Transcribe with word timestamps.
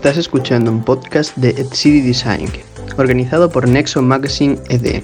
Estás 0.00 0.16
escuchando 0.16 0.72
un 0.72 0.82
podcast 0.82 1.36
de 1.36 1.50
EdCity 1.50 2.00
Design, 2.00 2.50
organizado 2.96 3.50
por 3.50 3.68
Nexo 3.68 4.00
Magazine 4.00 4.58
ED. 4.70 5.02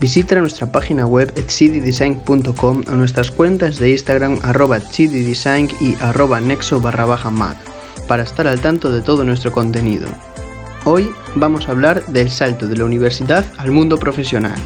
Visita 0.00 0.34
nuestra 0.34 0.72
página 0.72 1.06
web 1.06 1.32
etcitydesign.com 1.36 2.82
o 2.88 2.90
nuestras 2.96 3.30
cuentas 3.30 3.78
de 3.78 3.92
Instagram 3.92 4.40
arroba 4.42 4.80
Design 4.80 5.68
y 5.80 5.94
arroba 6.00 6.40
nexo 6.40 6.80
barra 6.80 7.04
baja 7.04 7.30
mag 7.30 7.56
para 8.08 8.24
estar 8.24 8.48
al 8.48 8.60
tanto 8.60 8.90
de 8.90 9.00
todo 9.00 9.22
nuestro 9.22 9.52
contenido. 9.52 10.08
Hoy 10.84 11.08
vamos 11.36 11.68
a 11.68 11.70
hablar 11.70 12.04
del 12.06 12.32
salto 12.32 12.66
de 12.66 12.78
la 12.78 12.86
universidad 12.86 13.44
al 13.58 13.70
mundo 13.70 13.96
profesional. 13.96 14.58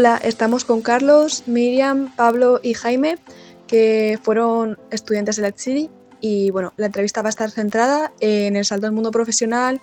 Hola, 0.00 0.16
estamos 0.24 0.64
con 0.64 0.80
Carlos, 0.80 1.42
Miriam, 1.46 2.16
Pablo 2.16 2.58
y 2.62 2.72
Jaime, 2.72 3.18
que 3.66 4.18
fueron 4.22 4.78
estudiantes 4.90 5.36
de 5.36 5.42
la 5.42 5.52
City 5.52 5.90
y 6.22 6.50
bueno, 6.50 6.72
la 6.78 6.86
entrevista 6.86 7.20
va 7.20 7.28
a 7.28 7.36
estar 7.36 7.50
centrada 7.50 8.10
en 8.18 8.56
el 8.56 8.64
salto 8.64 8.86
al 8.86 8.94
mundo 8.94 9.10
profesional, 9.10 9.82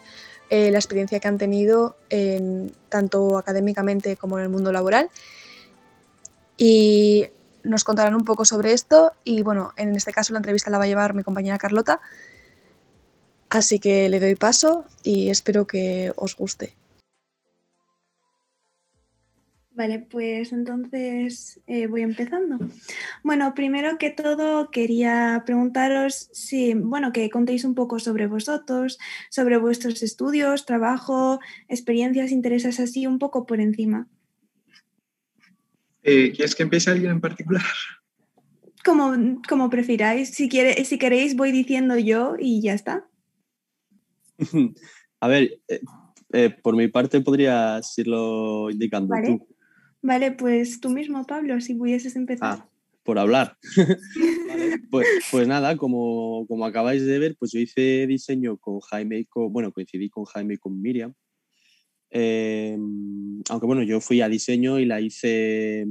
eh, 0.50 0.72
la 0.72 0.80
experiencia 0.80 1.20
que 1.20 1.28
han 1.28 1.38
tenido 1.38 1.98
en, 2.10 2.72
tanto 2.90 3.38
académicamente 3.38 4.18
como 4.18 4.40
en 4.40 4.46
el 4.46 4.50
mundo 4.50 4.72
laboral. 4.72 5.12
Y 6.58 7.28
nos 7.62 7.84
contarán 7.84 8.16
un 8.16 8.26
poco 8.26 8.44
sobre 8.44 8.74
esto 8.74 9.12
y 9.24 9.44
bueno, 9.44 9.72
en 9.78 9.96
este 9.96 10.14
caso 10.14 10.34
la 10.34 10.40
entrevista 10.40 10.72
la 10.72 10.80
va 10.80 10.86
a 10.86 10.88
llevar 10.88 11.14
mi 11.14 11.22
compañera 11.22 11.60
Carlota. 11.60 12.02
Así 13.50 13.78
que 13.78 14.10
le 14.10 14.20
doy 14.20 14.34
paso 14.34 14.84
y 15.04 15.30
espero 15.30 15.68
que 15.68 16.12
os 16.16 16.36
guste. 16.36 16.77
Vale, 19.78 20.00
pues 20.00 20.54
entonces 20.54 21.62
eh, 21.68 21.86
voy 21.86 22.02
empezando. 22.02 22.58
Bueno, 23.24 23.54
primero 23.54 24.00
que 24.00 24.10
todo 24.10 24.72
quería 24.72 25.44
preguntaros 25.46 26.30
si, 26.34 26.74
bueno, 26.74 27.12
que 27.14 27.30
contéis 27.30 27.64
un 27.64 27.76
poco 27.76 28.00
sobre 28.00 28.26
vosotros, 28.26 28.98
sobre 29.30 29.58
vuestros 29.58 30.02
estudios, 30.02 30.66
trabajo, 30.66 31.40
experiencias, 31.68 32.32
intereses 32.32 32.80
así, 32.80 33.06
un 33.06 33.20
poco 33.20 33.46
por 33.46 33.60
encima. 33.62 34.08
Eh, 36.02 36.32
¿Quieres 36.32 36.56
que 36.56 36.64
empiece 36.64 36.90
alguien 36.90 37.12
en 37.12 37.22
particular? 37.22 37.62
Como, 38.84 39.44
como 39.48 39.70
prefiráis. 39.70 40.30
Si, 40.30 40.50
quiere, 40.50 40.84
si 40.86 40.98
queréis 40.98 41.36
voy 41.36 41.52
diciendo 41.52 42.00
yo 42.00 42.36
y 42.40 42.64
ya 42.64 42.74
está. 42.74 43.08
A 45.20 45.28
ver, 45.28 45.62
eh, 46.34 46.50
por 46.64 46.76
mi 46.76 46.88
parte 46.88 47.22
podrías 47.22 47.96
irlo 48.00 48.72
indicando 48.72 49.14
tú. 49.24 49.57
Vale, 50.08 50.32
pues 50.32 50.80
tú 50.80 50.90
mismo, 50.90 51.26
Pablo, 51.26 51.60
si 51.60 51.76
pudieses 51.76 52.16
empezar. 52.16 52.60
Ah, 52.60 52.70
por 53.04 53.20
hablar. 53.20 53.58
pues, 54.90 55.06
pues, 55.30 55.48
nada, 55.50 55.76
como, 55.76 56.46
como, 56.48 56.66
acabáis 56.66 57.06
de 57.06 57.20
ver, 57.20 57.36
pues 57.38 57.52
yo 57.52 57.60
hice 57.60 58.08
diseño 58.08 58.56
con 58.56 58.80
Jaime 58.80 59.26
con, 59.26 59.52
bueno, 59.52 59.74
coincidí 59.74 60.10
con 60.10 60.24
Jaime 60.24 60.54
y 60.54 60.58
con 60.60 60.82
Miriam. 60.82 61.14
Em, 62.10 63.42
aunque 63.50 63.66
bueno, 63.66 63.84
yo 63.84 64.00
fui 64.00 64.22
a 64.22 64.30
diseño 64.30 64.80
y 64.80 64.86
la 64.86 65.02
hice, 65.02 65.86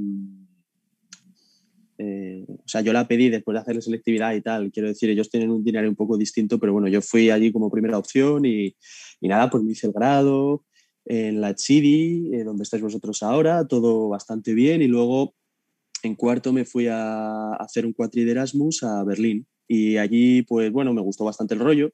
eh, 1.99 2.43
o 2.47 2.67
sea, 2.67 2.81
yo 2.81 2.93
la 2.93 3.07
pedí 3.07 3.29
después 3.29 3.53
de 3.53 3.59
hacer 3.59 3.75
la 3.75 3.81
selectividad 3.81 4.33
y 4.33 4.41
tal. 4.41 4.71
Quiero 4.71 4.87
decir, 4.87 5.11
ellos 5.11 5.29
tienen 5.29 5.51
un 5.51 5.63
dinero 5.63 5.87
un 5.87 5.95
poco 5.95 6.17
distinto, 6.17 6.57
pero 6.57 6.73
bueno, 6.73 6.87
yo 6.87 7.03
fui 7.03 7.29
allí 7.29 7.51
como 7.51 7.69
primera 7.69 7.99
opción 7.99 8.45
y, 8.45 8.75
y 9.21 9.27
nada, 9.27 9.47
pues 9.51 9.63
me 9.63 9.73
hice 9.73 9.85
el 9.85 9.93
grado, 9.93 10.65
en 11.07 11.39
la 11.39 11.55
Chidi, 11.55 12.35
eh, 12.35 12.43
donde 12.43 12.63
estáis 12.63 12.83
vosotros 12.83 13.23
ahora, 13.23 13.65
todo 13.65 14.09
bastante 14.09 14.53
bien. 14.53 14.81
Y 14.81 14.87
luego 14.87 15.33
en 16.03 16.15
cuarto 16.15 16.51
me 16.53 16.65
fui 16.65 16.87
a 16.87 17.53
hacer 17.53 17.85
un 17.85 17.93
cuatri 17.93 18.25
de 18.25 18.31
Erasmus 18.31 18.83
a 18.83 19.03
Berlín. 19.03 19.47
Y 19.67 19.97
allí, 19.97 20.41
pues 20.43 20.71
bueno, 20.71 20.93
me 20.93 21.01
gustó 21.01 21.23
bastante 21.23 21.53
el 21.53 21.61
rollo 21.61 21.91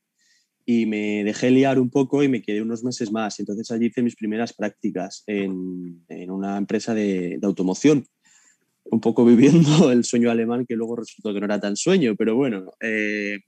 y 0.65 0.85
me 0.85 1.23
dejé 1.23 1.51
liar 1.51 1.79
un 1.79 1.89
poco 1.89 2.23
y 2.23 2.27
me 2.27 2.41
quedé 2.41 2.61
unos 2.61 2.83
meses 2.83 3.11
más. 3.11 3.39
Entonces 3.39 3.69
allí 3.71 3.87
hice 3.87 4.01
mis 4.01 4.15
primeras 4.15 4.53
prácticas 4.53 5.23
en, 5.27 6.03
en 6.09 6.31
una 6.31 6.57
empresa 6.57 6.93
de, 6.93 7.37
de, 7.39 7.47
automoción, 7.47 8.05
un 8.85 8.99
poco 8.99 9.25
viviendo 9.25 9.91
el 9.91 10.03
sueño 10.03 10.31
alemán 10.31 10.65
que 10.65 10.75
luego 10.75 10.95
resultó 10.95 11.33
que 11.33 11.39
no 11.39 11.45
era 11.45 11.59
tan 11.59 11.75
sueño, 11.75 12.15
pero 12.17 12.35
bueno, 12.35 12.71
eh, 12.79 13.39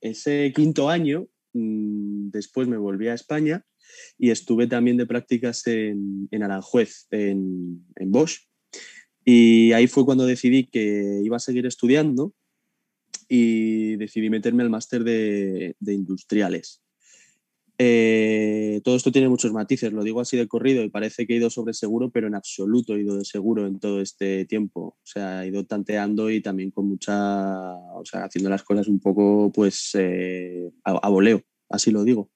ese 0.00 0.52
quinto 0.54 0.88
año, 0.88 1.26
mmm, 1.52 2.30
después 2.30 2.68
me 2.68 2.76
volví 2.76 3.08
a 3.08 3.14
España 3.14 3.64
y 4.18 4.30
estuve 4.30 4.66
también 4.66 4.96
de 4.96 5.06
prácticas 5.06 5.66
en, 5.66 6.28
en 6.30 6.42
Aranjuez, 6.42 7.06
en, 7.10 7.84
en 7.96 8.12
Bosch. 8.12 8.48
Y 9.24 9.72
ahí 9.72 9.86
fue 9.86 10.04
cuando 10.04 10.26
decidí 10.26 10.66
que 10.66 11.20
iba 11.22 11.36
a 11.36 11.40
seguir 11.40 11.66
estudiando 11.66 12.34
y 13.28 13.96
decidí 13.96 14.30
meterme 14.30 14.62
al 14.62 14.70
máster 14.70 15.04
de, 15.04 15.76
de 15.78 15.94
industriales. 15.94 16.82
Eh, 17.82 18.82
todo 18.84 18.94
esto 18.94 19.10
tiene 19.10 19.30
muchos 19.30 19.54
matices, 19.54 19.90
lo 19.90 20.04
digo 20.04 20.20
así 20.20 20.36
de 20.36 20.46
corrido 20.46 20.84
y 20.84 20.90
parece 20.90 21.26
que 21.26 21.32
he 21.32 21.36
ido 21.38 21.48
sobre 21.48 21.72
seguro, 21.72 22.10
pero 22.10 22.26
en 22.26 22.34
absoluto 22.34 22.94
he 22.94 23.00
ido 23.00 23.16
de 23.16 23.24
seguro 23.24 23.66
en 23.66 23.80
todo 23.80 24.02
este 24.02 24.44
tiempo. 24.44 24.98
O 25.02 25.06
sea, 25.06 25.42
he 25.42 25.48
ido 25.48 25.64
tanteando 25.64 26.30
y 26.30 26.42
también 26.42 26.72
con 26.72 26.86
mucha, 26.86 27.72
o 27.72 28.04
sea, 28.04 28.24
haciendo 28.24 28.50
las 28.50 28.64
cosas 28.64 28.86
un 28.86 29.00
poco, 29.00 29.50
pues, 29.50 29.92
eh, 29.94 30.70
a, 30.84 30.90
a, 30.90 31.08
voleo, 31.08 31.42
así 31.70 31.90
lo 31.90 32.04
digo. 32.04 32.30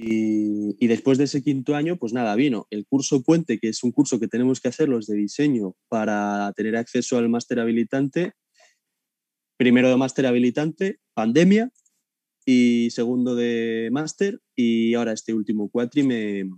Y, 0.00 0.86
después 0.86 1.18
de 1.18 1.24
ese 1.24 1.42
quinto 1.42 1.74
año, 1.74 1.96
pues 1.96 2.12
nada, 2.12 2.36
vino 2.36 2.68
el 2.70 2.86
curso 2.86 3.24
Puente, 3.24 3.58
que 3.58 3.68
es 3.68 3.82
un 3.82 3.90
curso 3.90 4.20
que 4.20 4.28
tenemos 4.28 4.60
que 4.60 4.68
hacer 4.68 4.88
los 4.88 5.08
de 5.08 5.16
diseño 5.16 5.74
para 5.88 6.52
tener 6.54 6.76
acceso 6.76 7.18
al 7.18 7.28
máster 7.28 7.58
habilitante. 7.58 8.34
Primero 9.56 9.88
de 9.88 9.96
máster 9.96 10.26
habilitante, 10.26 11.00
pandemia, 11.14 11.72
y 12.46 12.90
segundo 12.92 13.34
de 13.34 13.88
máster, 13.90 14.40
y 14.54 14.94
ahora 14.94 15.12
este 15.12 15.34
último 15.34 15.68
cuatri 15.68 16.04
me... 16.04 16.48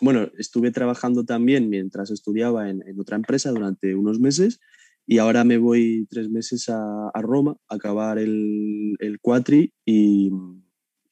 Bueno, 0.00 0.28
estuve 0.36 0.72
trabajando 0.72 1.24
también 1.24 1.68
mientras 1.70 2.10
estudiaba 2.10 2.68
en, 2.68 2.82
otra 2.98 3.14
empresa 3.14 3.50
durante 3.50 3.94
unos 3.94 4.18
meses 4.18 4.58
y 5.06 5.18
ahora 5.18 5.44
me 5.44 5.56
voy 5.56 6.06
tres 6.10 6.28
meses 6.28 6.68
a, 6.68 7.12
Roma 7.14 7.56
a 7.68 7.76
acabar 7.76 8.18
el 8.18 9.18
cuatri 9.22 9.72
y, 9.86 10.32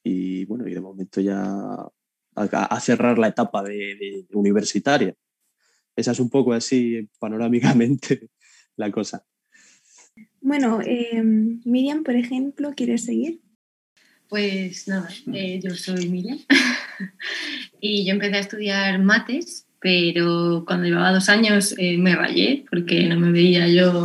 y 0.05 0.45
bueno, 0.45 0.69
y 0.69 0.75
de 0.75 0.81
momento 0.81 1.21
ya 1.21 1.43
a, 2.37 2.43
a 2.65 2.81
cerrar 2.81 3.19
la 3.19 3.29
etapa 3.29 3.63
de, 3.63 3.75
de, 3.97 4.27
universitaria. 4.33 5.15
Esa 5.97 6.13
es 6.13 6.21
un 6.21 6.29
poco 6.29 6.53
así 6.53 7.09
panorámicamente 7.19 8.29
la 8.77 8.91
cosa. 8.93 9.25
Bueno, 10.41 10.81
eh, 10.83 11.23
Miriam, 11.23 12.05
por 12.05 12.15
ejemplo, 12.17 12.75
¿quieres 12.77 13.05
seguir? 13.05 13.41
Pues 14.29 14.89
nada, 14.89 15.09
eh, 15.33 15.61
yo 15.63 15.75
soy 15.75 16.09
Miriam 16.09 16.39
y 17.81 18.05
yo 18.05 18.13
empecé 18.13 18.37
a 18.37 18.41
estudiar 18.41 19.03
mates, 19.03 19.64
pero 19.85 20.65
cuando 20.67 20.87
llevaba 20.87 21.13
dos 21.13 21.29
años 21.29 21.75
eh, 21.77 21.99
me 21.99 22.17
rayé 22.17 22.65
porque 22.71 23.03
no 23.03 23.21
me 23.21 23.31
veía 23.33 23.69
yo 23.69 24.03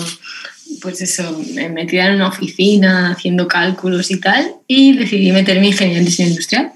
pues 0.82 1.02
eso, 1.02 1.42
metida 1.72 2.08
en 2.08 2.16
una 2.16 2.28
oficina 2.28 3.12
haciendo 3.12 3.48
cálculos 3.48 4.12
y 4.12 4.20
tal, 4.20 4.56
y 4.68 4.98
decidí 4.98 5.32
meterme 5.32 5.62
en 5.62 5.68
ingeniería 5.68 6.00
en 6.00 6.06
diseño 6.06 6.30
industrial. 6.30 6.72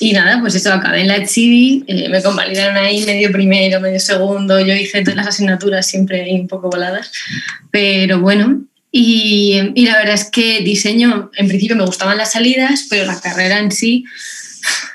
Y 0.00 0.12
nada, 0.12 0.40
pues 0.40 0.54
eso, 0.54 0.72
acabé 0.72 1.02
en 1.02 1.08
la 1.08 1.16
ETSIDI, 1.16 1.84
eh, 1.86 2.08
me 2.08 2.22
convalidaron 2.22 2.76
ahí 2.76 3.04
medio 3.04 3.30
primero, 3.30 3.80
medio 3.80 4.00
segundo, 4.00 4.58
yo 4.58 4.74
hice 4.74 5.02
todas 5.02 5.16
las 5.16 5.28
asignaturas 5.28 5.86
siempre 5.86 6.22
ahí 6.22 6.40
un 6.40 6.48
poco 6.48 6.70
voladas, 6.70 7.12
pero 7.70 8.20
bueno, 8.20 8.64
y, 8.90 9.60
y, 9.74 9.86
la 9.86 9.98
verdad 9.98 10.14
es 10.14 10.24
que 10.24 10.60
diseño, 10.60 11.30
en 11.36 11.46
principio 11.46 11.76
me 11.76 11.86
gustaban 11.86 12.18
las 12.18 12.32
salidas, 12.32 12.86
pero 12.90 13.06
la 13.06 13.20
carrera 13.20 13.58
en 13.58 13.70
sí 13.70 14.04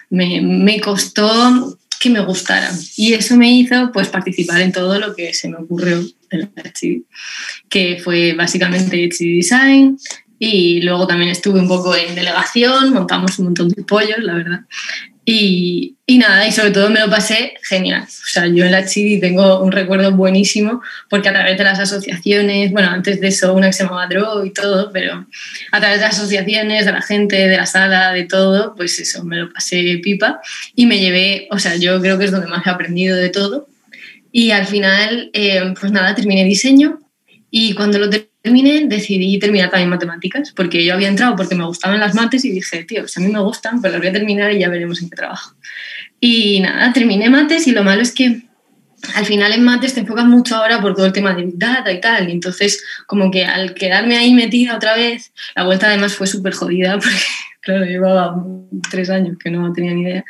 me, 0.10 0.42
me 0.42 0.82
costó 0.82 1.78
que 2.06 2.12
me 2.12 2.20
gustara. 2.20 2.72
Y 2.98 3.14
eso 3.14 3.36
me 3.36 3.52
hizo 3.52 3.92
pues 3.92 4.10
participar 4.10 4.62
en 4.62 4.72
todo 4.72 5.00
lo 5.00 5.16
que 5.16 5.34
se 5.34 5.50
me 5.50 5.58
ocurrió 5.58 6.06
en 6.30 6.52
la 6.56 6.72
que 7.68 8.00
fue 8.04 8.34
básicamente 8.34 9.10
HD 9.10 9.38
Design, 9.38 9.98
y 10.38 10.82
luego 10.82 11.08
también 11.08 11.32
estuve 11.32 11.60
un 11.60 11.68
poco 11.68 11.96
en 11.96 12.14
delegación, 12.14 12.94
montamos 12.94 13.40
un 13.40 13.46
montón 13.46 13.70
de 13.70 13.84
pollos, 13.84 14.20
la 14.20 14.36
verdad. 14.36 14.60
Y, 15.26 15.95
y, 16.08 16.20
nada, 16.20 16.48
y 16.48 16.52
sobre 16.52 16.70
todo 16.70 16.90
me 16.92 17.00
lo 17.00 17.10
pasé 17.10 17.56
genial. 17.64 18.04
O 18.04 18.28
sea, 18.28 18.46
yo 18.46 18.64
en 18.66 18.72
la 18.72 18.86
Chidi 18.86 19.20
tengo 19.20 19.64
un 19.64 19.72
recuerdo 19.72 20.12
buenísimo 20.12 20.84
porque 21.10 21.30
a 21.30 21.34
través 21.34 21.58
de 21.58 21.64
las 21.64 21.80
asociaciones, 21.80 22.72
bueno, 22.72 22.90
antes 22.90 23.20
de 23.20 23.28
eso 23.30 23.54
una 23.54 23.68
que 23.68 23.74
se 23.74 23.84
llamaba 23.84 24.06
Draw 24.06 24.46
y 24.46 24.52
todo, 24.52 24.92
pero 24.92 25.26
a 25.72 25.80
través 25.80 26.00
de 26.00 26.06
las 26.06 26.16
asociaciones, 26.20 26.86
de 26.86 26.92
la 26.92 27.02
gente, 27.02 27.48
de 27.48 27.58
la 27.58 27.66
sala, 27.66 28.12
de 28.12 28.26
todo, 28.26 28.76
pues 28.76 29.00
eso, 29.00 29.24
me 29.24 29.38
lo 29.38 29.52
pasé 29.52 30.00
pipa 30.04 30.42
y 30.76 30.86
me 30.86 31.00
llevé, 31.00 31.48
o 31.50 31.58
sea, 31.58 31.76
yo 31.76 32.00
creo 32.00 32.20
que 32.20 32.26
es 32.26 32.32
donde 32.32 32.48
más 32.48 32.68
he 32.68 32.70
aprendido 32.70 33.18
de 33.18 33.30
todo. 33.30 33.68
Y 34.32 34.52
al 34.52 34.68
final, 34.68 35.32
eh, 35.34 35.74
pues 35.80 35.92
nada, 35.92 36.14
terminé 36.14 36.44
diseño 36.44 37.00
Y 37.58 37.74
cuando 37.74 38.00
lo 38.00 38.10
terminé, 38.10 38.86
decidí 38.86 39.40
terminar 39.40 39.70
también 39.70 39.90
matemáticas, 39.90 40.52
porque 40.52 40.84
yo 40.84 40.94
había 40.94 41.08
entrado 41.08 41.38
porque 41.38 41.56
me 41.56 41.66
gustaban 41.66 42.02
las 42.02 42.14
mates 42.14 42.44
y 42.44 42.52
dije, 42.52 42.84
tío, 42.84 43.08
si 43.08 43.22
a 43.22 43.26
mí 43.26 43.32
me 43.32 43.40
gustan, 43.40 43.80
pues 43.80 43.94
las 43.94 44.02
voy 44.02 44.10
a 44.10 44.12
terminar 44.12 44.52
y 44.52 44.60
ya 44.60 44.68
veremos 44.68 45.02
en 45.02 45.10
qué 45.10 45.16
trabajo. 45.16 45.56
Y 46.20 46.60
nada, 46.60 46.92
terminé 46.92 47.30
mates 47.30 47.66
y 47.68 47.72
lo 47.72 47.86
malo 47.86 48.02
es 48.02 48.12
que 48.12 48.42
al 49.14 49.26
final 49.26 49.54
en 49.54 49.64
mates 49.64 49.94
te 49.94 50.02
enfocas 50.02 50.26
mucho 50.26 50.56
ahora 50.56 50.82
por 50.82 50.96
todo 50.96 51.06
el 51.06 51.14
tema 51.14 51.34
de 51.34 51.50
data 51.54 51.92
y 51.92 52.02
tal, 52.02 52.30
y 52.30 52.32
entonces 52.32 52.84
como 53.08 53.32
que 53.32 53.46
al 53.46 53.74
quedarme 53.74 54.18
ahí 54.18 54.34
metida 54.34 54.76
otra 54.76 54.96
vez, 54.96 55.32
la 55.56 55.64
vuelta 55.64 55.88
además 55.88 56.16
fue 56.16 56.28
súper 56.28 56.54
jodida 56.54 56.94
porque, 57.00 57.18
claro, 57.62 57.86
llevaba 57.86 58.36
tres 58.90 59.10
años 59.10 59.38
que 59.38 59.50
no 59.50 59.72
tenía 59.74 59.94
ni 59.94 60.02
idea. 60.02 60.26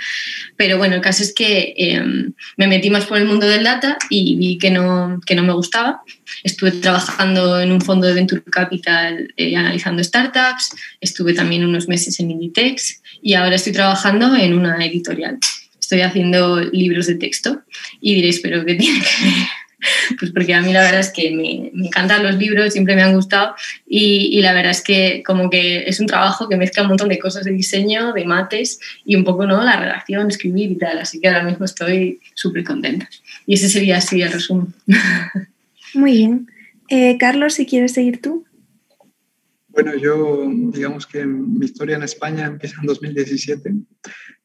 Pero 0.55 0.77
bueno, 0.77 0.95
el 0.95 1.01
caso 1.01 1.23
es 1.23 1.33
que 1.33 1.73
em, 1.77 2.33
me 2.57 2.67
metí 2.67 2.89
más 2.89 3.05
por 3.05 3.17
el 3.17 3.25
mundo 3.25 3.47
del 3.47 3.63
data 3.63 3.97
y 4.09 4.35
vi 4.35 4.57
que 4.57 4.71
no, 4.71 5.19
que 5.25 5.35
no 5.35 5.43
me 5.43 5.53
gustaba. 5.53 6.01
Estuve 6.43 6.71
trabajando 6.71 7.59
en 7.59 7.71
un 7.71 7.81
fondo 7.81 8.07
de 8.07 8.13
Venture 8.13 8.43
Capital 8.43 9.33
eh, 9.37 9.55
analizando 9.55 10.03
startups, 10.03 10.71
estuve 11.01 11.33
también 11.33 11.65
unos 11.65 11.87
meses 11.87 12.19
en 12.19 12.31
Inditex 12.31 13.01
y 13.21 13.33
ahora 13.33 13.55
estoy 13.55 13.73
trabajando 13.73 14.35
en 14.35 14.53
una 14.53 14.83
editorial 14.85 15.39
estoy 15.85 16.01
haciendo 16.01 16.59
libros 16.59 17.07
de 17.07 17.15
texto 17.15 17.61
y 18.01 18.15
diréis, 18.15 18.39
pero 18.41 18.65
¿qué 18.65 18.75
tiene 18.75 18.99
que 18.99 19.25
ver? 19.25 19.33
Pues 20.17 20.31
porque 20.31 20.55
a 20.55 20.61
mí 20.61 20.73
la 20.73 20.81
verdad 20.81 21.01
es 21.01 21.11
que 21.11 21.29
me, 21.29 21.71
encantan 21.85 22.23
los 22.23 22.35
libros, 22.37 22.73
siempre 22.73 22.95
me 22.95 23.03
han 23.03 23.13
gustado 23.13 23.53
y, 23.85 24.41
la 24.41 24.51
verdad 24.51 24.71
es 24.71 24.81
que 24.81 25.21
como 25.23 25.47
que 25.47 25.83
es 25.85 25.99
un 25.99 26.07
trabajo 26.07 26.49
que 26.49 26.57
mezcla 26.57 26.81
un 26.81 26.89
montón 26.89 27.09
de 27.09 27.19
cosas 27.19 27.43
de 27.43 27.51
diseño, 27.51 28.11
de 28.13 28.25
mates 28.25 28.79
y 29.05 29.15
un 29.15 29.23
poco 29.23 29.45
¿no? 29.45 29.63
la 29.63 29.79
redacción, 29.79 30.27
escribir 30.27 30.71
y 30.71 30.77
tal, 30.77 30.97
así 30.97 31.19
que 31.19 31.27
ahora 31.27 31.43
mismo 31.43 31.65
estoy 31.65 32.19
súper 32.33 32.63
contenta. 32.63 33.07
Y 33.45 33.53
ese 33.53 33.69
sería 33.69 33.97
así 33.97 34.23
el 34.23 34.31
resumen. 34.31 34.73
Muy 35.93 36.13
bien. 36.13 36.47
Eh, 36.89 37.17
Carlos, 37.19 37.53
si 37.53 37.67
quieres 37.67 37.93
seguir 37.93 38.21
tú. 38.21 38.43
Bueno, 39.67 39.95
yo 39.95 40.49
digamos 40.49 41.05
que 41.05 41.25
mi 41.25 41.65
historia 41.65 41.97
en 41.97 42.03
España 42.03 42.45
empieza 42.45 42.77
en 42.81 42.87
2017 42.87 43.71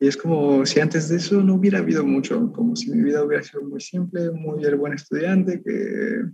y 0.01 0.09
es 0.09 0.17
como 0.17 0.65
si 0.65 0.81
antes 0.81 1.09
de 1.09 1.17
eso 1.17 1.43
no 1.43 1.55
hubiera 1.55 1.79
habido 1.79 2.05
mucho, 2.05 2.51
como 2.53 2.75
si 2.75 2.91
mi 2.91 3.03
vida 3.03 3.23
hubiera 3.23 3.43
sido 3.43 3.63
muy 3.63 3.81
simple, 3.81 4.31
muy 4.31 4.65
el 4.65 4.77
buen 4.77 4.95
estudiante, 4.95 5.63
que 5.63 6.25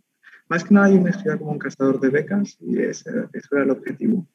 más 0.49 0.63
que 0.63 0.73
nada 0.73 0.89
yo 0.89 1.01
me 1.01 1.11
estudiaba 1.11 1.39
como 1.39 1.53
un 1.53 1.59
cazador 1.59 1.99
de 1.99 2.09
becas 2.09 2.57
y 2.61 2.79
ese, 2.79 3.11
eso 3.33 3.49
era 3.57 3.65
el 3.65 3.71
objetivo, 3.71 4.27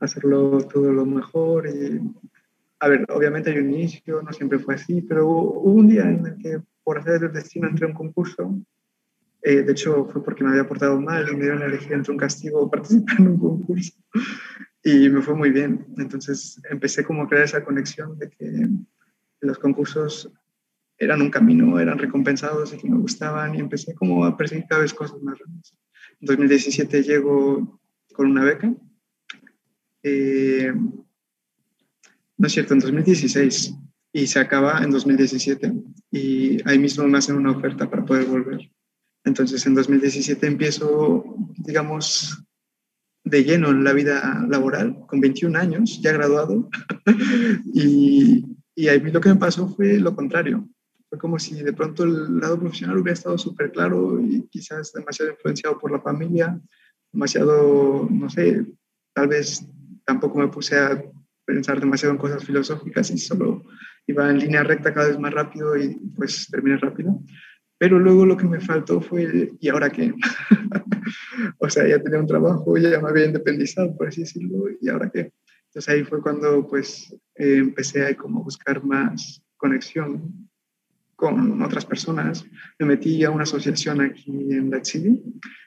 hacerlo 0.00 0.58
todo 0.66 0.92
lo 0.92 1.06
mejor 1.06 1.68
y, 1.68 2.00
a 2.80 2.88
ver, 2.88 3.06
obviamente 3.08 3.58
un 3.58 3.72
inicio, 3.72 4.20
no 4.20 4.32
siempre 4.32 4.58
fue 4.58 4.74
así, 4.74 5.00
pero 5.02 5.28
hubo 5.28 5.60
un 5.60 5.88
día 5.88 6.02
en 6.02 6.26
el 6.26 6.36
que 6.38 6.60
por 6.82 6.98
hacer 6.98 7.22
el 7.22 7.32
destino 7.32 7.68
entré 7.68 7.86
a 7.86 7.90
un 7.90 7.94
concurso 7.94 8.60
eh, 9.42 9.62
de 9.62 9.72
hecho, 9.72 10.04
fue 10.04 10.22
porque 10.22 10.44
me 10.44 10.50
había 10.50 10.68
portado 10.68 11.00
mal 11.00 11.28
y 11.28 11.32
me 11.34 11.42
dieron 11.42 11.62
a 11.62 11.66
elegir 11.66 11.92
entre 11.92 12.12
un 12.12 12.18
castigo 12.18 12.60
o 12.60 12.70
participar 12.70 13.16
en 13.18 13.28
un 13.28 13.38
concurso. 13.38 13.92
Y 14.84 15.08
me 15.08 15.22
fue 15.22 15.34
muy 15.34 15.50
bien. 15.50 15.86
Entonces 15.98 16.60
empecé 16.68 17.04
como 17.04 17.22
a 17.22 17.28
crear 17.28 17.44
esa 17.44 17.64
conexión 17.64 18.18
de 18.18 18.30
que 18.30 18.68
los 19.40 19.58
concursos 19.58 20.30
eran 20.98 21.22
un 21.22 21.30
camino, 21.30 21.78
eran 21.78 21.98
recompensados 21.98 22.72
y 22.72 22.78
que 22.78 22.88
me 22.88 22.98
gustaban 22.98 23.54
y 23.54 23.60
empecé 23.60 23.94
como 23.94 24.24
a 24.24 24.36
perseguir 24.36 24.66
cada 24.68 24.82
vez 24.82 24.94
cosas 24.94 25.20
más 25.22 25.38
raras. 25.38 25.74
En 26.20 26.26
2017 26.26 27.02
llego 27.02 27.80
con 28.12 28.30
una 28.30 28.44
beca. 28.44 28.72
Eh, 30.02 30.72
no 32.36 32.46
es 32.46 32.52
cierto, 32.52 32.74
en 32.74 32.80
2016 32.80 33.74
y 34.12 34.26
se 34.26 34.38
acaba 34.38 34.82
en 34.82 34.90
2017 34.90 35.72
y 36.10 36.58
ahí 36.68 36.78
mismo 36.78 37.06
me 37.08 37.18
hacen 37.18 37.36
una 37.36 37.52
oferta 37.52 37.88
para 37.88 38.04
poder 38.04 38.26
volver. 38.26 38.70
Entonces, 39.24 39.64
en 39.66 39.74
2017 39.74 40.46
empiezo, 40.46 41.24
digamos, 41.56 42.44
de 43.24 43.44
lleno 43.44 43.70
en 43.70 43.84
la 43.84 43.92
vida 43.92 44.44
laboral, 44.48 45.04
con 45.06 45.20
21 45.20 45.58
años, 45.58 46.00
ya 46.02 46.12
graduado, 46.12 46.68
y, 47.74 48.44
y 48.74 48.88
a 48.88 48.98
mí 48.98 49.10
lo 49.10 49.20
que 49.20 49.28
me 49.28 49.36
pasó 49.36 49.68
fue 49.68 49.98
lo 49.98 50.14
contrario. 50.14 50.68
Fue 51.08 51.18
como 51.18 51.38
si 51.38 51.62
de 51.62 51.72
pronto 51.72 52.04
el 52.04 52.38
lado 52.38 52.58
profesional 52.58 52.96
hubiera 52.96 53.12
estado 53.12 53.36
súper 53.36 53.70
claro 53.70 54.18
y 54.20 54.48
quizás 54.48 54.92
demasiado 54.92 55.32
influenciado 55.32 55.78
por 55.78 55.92
la 55.92 56.00
familia, 56.00 56.58
demasiado, 57.12 58.08
no 58.10 58.30
sé, 58.30 58.66
tal 59.12 59.28
vez 59.28 59.66
tampoco 60.04 60.38
me 60.38 60.48
puse 60.48 60.78
a 60.78 61.02
pensar 61.44 61.80
demasiado 61.80 62.14
en 62.14 62.18
cosas 62.18 62.44
filosóficas 62.44 63.10
y 63.10 63.18
solo 63.18 63.62
iba 64.06 64.30
en 64.30 64.38
línea 64.38 64.62
recta 64.62 64.94
cada 64.94 65.08
vez 65.08 65.18
más 65.18 65.32
rápido 65.32 65.76
y 65.76 65.94
pues 66.16 66.48
terminé 66.50 66.78
rápido. 66.78 67.20
Pero 67.82 67.98
luego 67.98 68.24
lo 68.24 68.36
que 68.36 68.46
me 68.46 68.60
faltó 68.60 69.00
fue, 69.00 69.50
¿y 69.58 69.68
ahora 69.68 69.90
qué? 69.90 70.14
o 71.58 71.68
sea, 71.68 71.84
ya 71.84 72.00
tenía 72.00 72.20
un 72.20 72.28
trabajo, 72.28 72.76
ya 72.76 73.00
me 73.00 73.08
había 73.08 73.26
independizado, 73.26 73.96
por 73.96 74.06
así 74.06 74.20
decirlo, 74.20 74.66
¿y 74.80 74.88
ahora 74.88 75.10
qué? 75.12 75.32
Entonces 75.64 75.88
ahí 75.88 76.04
fue 76.04 76.22
cuando 76.22 76.64
pues 76.68 77.12
eh, 77.34 77.56
empecé 77.56 78.06
a 78.06 78.16
como 78.16 78.44
buscar 78.44 78.84
más 78.84 79.42
conexión 79.56 80.48
con 81.16 81.60
otras 81.60 81.84
personas. 81.84 82.46
Me 82.78 82.86
metí 82.86 83.24
a 83.24 83.32
una 83.32 83.42
asociación 83.42 84.00
aquí 84.00 84.30
en 84.30 84.70
la 84.70 84.84
City, 84.84 85.20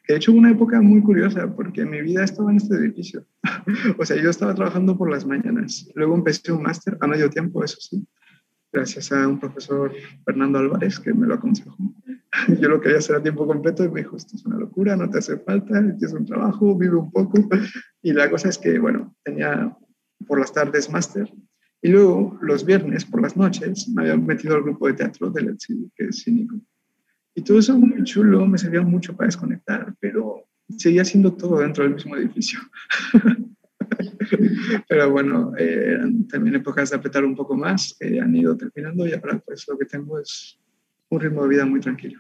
que 0.06 0.14
de 0.14 0.18
hecho 0.18 0.32
una 0.32 0.52
época 0.52 0.80
muy 0.80 1.02
curiosa 1.02 1.54
porque 1.54 1.84
mi 1.84 2.02
vida 2.02 2.24
estaba 2.24 2.50
en 2.50 2.56
este 2.56 2.76
edificio. 2.76 3.26
o 3.98 4.06
sea, 4.06 4.16
yo 4.16 4.30
estaba 4.30 4.56
trabajando 4.56 4.98
por 4.98 5.12
las 5.12 5.26
mañanas. 5.26 5.92
Luego 5.96 6.16
empecé 6.16 6.54
un 6.54 6.64
máster 6.64 6.98
a 7.02 7.08
medio 7.08 7.30
tiempo, 7.30 7.62
eso 7.62 7.76
sí, 7.82 8.08
gracias 8.72 9.12
a 9.12 9.28
un 9.28 9.38
profesor, 9.38 9.94
Fernando 10.24 10.60
Álvarez, 10.60 10.98
que 11.00 11.14
me 11.14 11.28
lo 11.28 11.34
aconsejó. 11.34 11.78
Yo 12.60 12.70
lo 12.70 12.82
quería 12.82 12.98
hacer 12.98 13.16
a 13.16 13.24
tiempo 13.24 13.48
completo 13.48 13.84
y 13.84 13.90
me 13.90 14.02
dijo, 14.02 14.18
esto 14.18 14.36
es 14.36 14.46
una 14.46 14.58
locura, 14.58 14.96
no 14.96 15.10
te 15.10 15.20
hace 15.20 15.38
falta, 15.38 15.74
tienes 15.74 16.14
un 16.14 16.26
trabajo, 16.26 16.78
vive 16.78 16.96
un 16.96 17.12
poco. 17.12 17.48
Y 18.02 18.14
la 18.14 18.30
cosa 18.30 18.50
es 18.50 18.58
que, 18.58 18.78
bueno, 18.80 19.16
tenía 19.24 19.76
por 20.28 20.40
las 20.40 20.54
tardes 20.54 20.90
máster 20.90 21.32
y 21.82 21.90
luego 21.90 22.38
los 22.42 22.66
viernes 22.66 23.06
por 23.06 23.22
las 23.22 23.38
noches 23.38 23.88
me 23.90 24.04
había 24.04 24.18
metido 24.18 24.56
al 24.56 24.64
grupo 24.64 24.88
de 24.88 24.94
teatro 24.94 25.30
de 25.30 25.42
Let's 25.42 25.68
que 25.96 26.06
es 26.06 26.24
cínico. 26.24 26.56
Y 27.36 27.42
todo 27.42 27.60
eso 27.60 27.78
muy 27.78 28.04
chulo, 28.04 28.46
me 28.48 28.58
servía 28.58 28.82
mucho 28.82 29.16
para 29.16 29.28
desconectar, 29.28 29.94
pero 30.00 30.46
seguía 30.78 31.04
haciendo 31.04 31.34
todo 31.34 31.60
dentro 31.60 31.84
del 31.84 31.94
mismo 31.94 32.16
edificio. 32.16 32.60
Pero 34.90 35.12
bueno, 35.12 35.54
eh, 35.60 36.00
también 36.28 36.56
épocas 36.56 36.90
de 36.90 36.96
apretar 36.96 37.24
un 37.24 37.36
poco 37.36 37.56
más 37.56 37.96
que 38.00 38.20
han 38.20 38.36
ido 38.36 38.58
terminando 38.58 39.06
y 39.06 39.14
ahora 39.14 39.40
pues 39.46 39.66
lo 39.68 39.78
que 39.78 39.86
tengo 39.86 40.20
es 40.20 40.60
un 41.10 41.20
ritmo 41.20 41.44
de 41.44 41.50
vida 41.50 41.66
muy 41.66 41.80
tranquilo. 41.80 42.20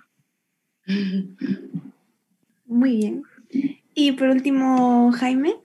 Muy 2.66 2.98
bien. 2.98 3.24
Y 3.94 4.12
por 4.14 4.30
último, 4.30 5.12
Jaime. 5.14 5.56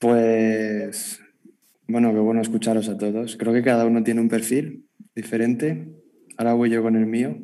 Pues 0.00 1.20
bueno, 1.88 2.12
qué 2.12 2.18
bueno 2.18 2.40
escucharos 2.40 2.88
a 2.88 2.98
todos. 2.98 3.36
Creo 3.36 3.52
que 3.52 3.62
cada 3.62 3.86
uno 3.86 4.02
tiene 4.02 4.20
un 4.20 4.28
perfil 4.28 4.86
diferente. 5.14 5.88
Ahora 6.36 6.54
voy 6.54 6.70
yo 6.70 6.82
con 6.82 6.96
el 6.96 7.06
mío. 7.06 7.38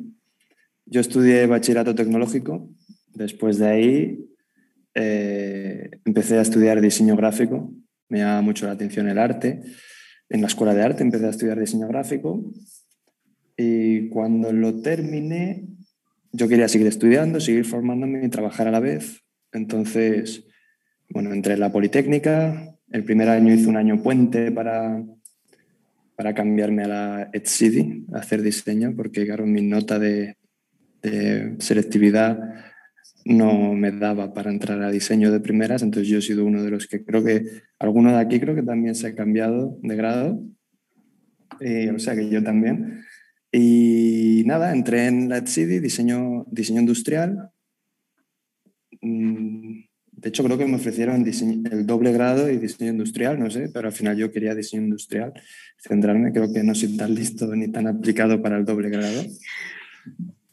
Yo 0.85 1.01
estudié 1.01 1.45
bachillerato 1.47 1.95
tecnológico. 1.95 2.69
Después 3.13 3.57
de 3.57 3.67
ahí 3.67 4.29
eh, 4.95 5.89
empecé 6.05 6.37
a 6.37 6.41
estudiar 6.41 6.81
diseño 6.81 7.15
gráfico, 7.15 7.73
me 8.09 8.19
llama 8.19 8.41
mucho 8.41 8.65
la 8.65 8.73
atención 8.73 9.09
el 9.09 9.17
arte. 9.17 9.61
En 10.29 10.41
la 10.41 10.47
escuela 10.47 10.73
de 10.73 10.83
arte 10.83 11.03
empecé 11.03 11.25
a 11.25 11.29
estudiar 11.29 11.59
diseño 11.59 11.87
gráfico 11.87 12.43
y 13.57 14.09
cuando 14.09 14.51
lo 14.51 14.81
terminé, 14.81 15.67
yo 16.33 16.47
quería 16.47 16.67
seguir 16.67 16.87
estudiando, 16.87 17.39
seguir 17.39 17.63
formándome 17.63 18.25
y 18.25 18.29
trabajar 18.29 18.67
a 18.67 18.71
la 18.71 18.79
vez. 18.79 19.23
Entonces, 19.51 20.45
bueno, 21.09 21.31
entré 21.31 21.53
en 21.53 21.59
la 21.59 21.71
Politécnica, 21.71 22.75
el 22.91 23.03
primer 23.03 23.29
año 23.29 23.53
hice 23.53 23.69
un 23.69 23.77
año 23.77 24.01
puente 24.01 24.51
para, 24.51 25.03
para 26.15 26.33
cambiarme 26.33 26.83
a 26.83 26.87
la 26.87 27.29
EdCity, 27.31 28.07
a 28.13 28.17
hacer 28.17 28.41
diseño, 28.41 28.93
porque 28.95 29.25
claro, 29.25 29.45
mi 29.45 29.61
nota 29.61 29.99
de, 29.99 30.37
de 31.03 31.55
selectividad 31.59 32.39
no 33.25 33.73
me 33.73 33.91
daba 33.91 34.33
para 34.33 34.51
entrar 34.51 34.81
a 34.81 34.91
diseño 34.91 35.31
de 35.31 35.39
primeras, 35.39 35.83
entonces 35.83 36.09
yo 36.09 36.17
he 36.17 36.21
sido 36.21 36.45
uno 36.45 36.63
de 36.63 36.71
los 36.71 36.87
que 36.87 37.05
creo 37.05 37.23
que, 37.23 37.45
alguno 37.79 38.11
de 38.11 38.19
aquí 38.19 38.39
creo 38.39 38.55
que 38.55 38.63
también 38.63 38.95
se 38.95 39.07
ha 39.07 39.15
cambiado 39.15 39.77
de 39.81 39.95
grado, 39.95 40.43
eh, 41.59 41.91
o 41.95 41.99
sea 41.99 42.15
que 42.15 42.27
yo 42.29 42.43
también. 42.43 43.03
Y 43.55 44.41
nada, 44.47 44.73
entré 44.73 45.05
en 45.05 45.29
la 45.29 45.37
EdCity, 45.37 45.79
diseño, 45.79 46.43
diseño 46.49 46.81
industrial. 46.81 47.51
Mm, 48.99 49.83
de 50.11 50.29
hecho, 50.29 50.43
creo 50.43 50.57
que 50.57 50.65
me 50.65 50.77
ofrecieron 50.77 51.23
el 51.23 51.85
doble 51.85 52.11
grado 52.11 52.49
y 52.49 52.57
diseño 52.57 52.89
industrial, 52.89 53.37
no 53.37 53.51
sé, 53.51 53.69
pero 53.71 53.89
al 53.89 53.93
final 53.93 54.17
yo 54.17 54.31
quería 54.31 54.55
diseño 54.55 54.81
industrial, 54.81 55.33
centrarme, 55.77 56.31
creo 56.31 56.51
que 56.51 56.63
no 56.63 56.73
soy 56.73 56.97
tan 56.97 57.13
listo 57.13 57.55
ni 57.55 57.67
tan 57.71 57.85
aplicado 57.85 58.41
para 58.41 58.57
el 58.57 58.65
doble 58.65 58.89
grado. 58.89 59.21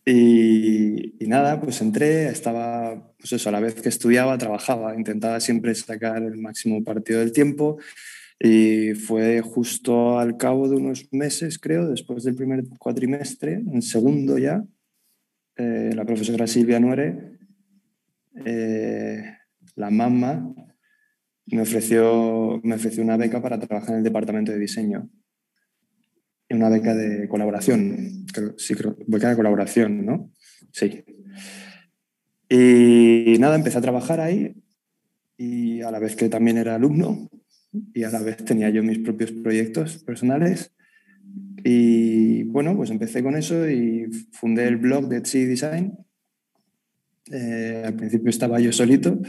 Y, 0.05 1.15
nada, 1.21 1.59
pues 1.59 1.81
entré, 1.81 2.29
estaba, 2.29 3.15
pues 3.19 3.33
eso, 3.33 3.49
a 3.49 3.53
la 3.53 3.61
vez 3.61 3.77
que 3.77 3.89
estudiaba, 3.89 4.37
trabajaba, 4.37 4.95
intentaba 4.95 5.41
siempre 5.41 5.75
sacar 5.75 6.23
el 6.23 6.37
máximo 6.37 6.85
partido 6.85 7.21
del 7.21 7.33
tiempo 7.33 7.79
y 8.43 8.95
fue 8.95 9.43
justo 9.43 10.19
al 10.19 10.39
cabo 10.39 10.67
de 10.67 10.77
unos 10.77 11.13
meses, 11.13 11.59
creo, 11.59 11.89
después 11.89 12.25
del 12.25 12.35
primer 12.35 12.65
cuatrimestre, 12.79 13.53
en 13.53 13.83
segundo 13.83 14.39
ya, 14.39 14.65
eh, 15.57 15.91
la 15.95 16.07
profesora 16.07 16.47
Silvia 16.47 16.81
Nuere 16.81 17.39
eh, 18.47 19.23
la 19.77 19.91
mamá 19.91 20.55
me 21.47 21.61
ofreció, 21.61 22.61
me 22.63 22.77
ofreció 22.77 23.03
una 23.03 23.19
beca 23.19 23.43
para 23.43 23.59
trabajar 23.59 23.91
en 23.91 23.99
el 23.99 24.05
departamento 24.05 24.53
de 24.53 24.59
diseño. 24.59 25.11
Una 26.49 26.71
beca 26.71 26.95
de 26.95 27.29
colaboración, 27.29 28.27
sí, 28.57 28.75
creo, 28.75 28.97
beca 29.07 29.29
de 29.29 29.37
colaboración, 29.37 30.05
¿no? 30.05 30.33
Sí. 30.73 31.05
Y 32.49 33.37
nada, 33.39 33.55
empecé 33.55 33.79
a 33.79 33.83
trabajar 33.83 34.21
ahí 34.21 34.55
y 35.37 35.83
a 35.83 35.91
la 35.91 35.99
vez 35.99 36.17
que 36.17 36.29
también 36.29 36.57
era 36.57 36.75
alumno 36.75 37.31
y 37.73 38.03
a 38.03 38.11
la 38.11 38.21
vez 38.21 38.39
tenía 38.45 38.71
yo 38.71 38.83
mis 38.83 38.99
propios 38.99 39.33
proyectos 39.33 40.03
personales. 40.05 40.73
Y 41.65 42.45
bueno, 42.45 42.77
pues 42.77 42.91
empecé 42.91 43.23
con 43.23 43.37
eso 43.37 43.69
y 43.69 44.11
fundé 44.33 44.67
el 44.67 44.77
blog 44.77 45.09
de 45.09 45.19
Etsy 45.19 45.45
Design. 45.45 45.97
Eh, 47.31 47.83
al 47.87 47.95
principio 47.95 48.31
estaba 48.31 48.59
yo 48.59 48.73
solito 48.73 49.21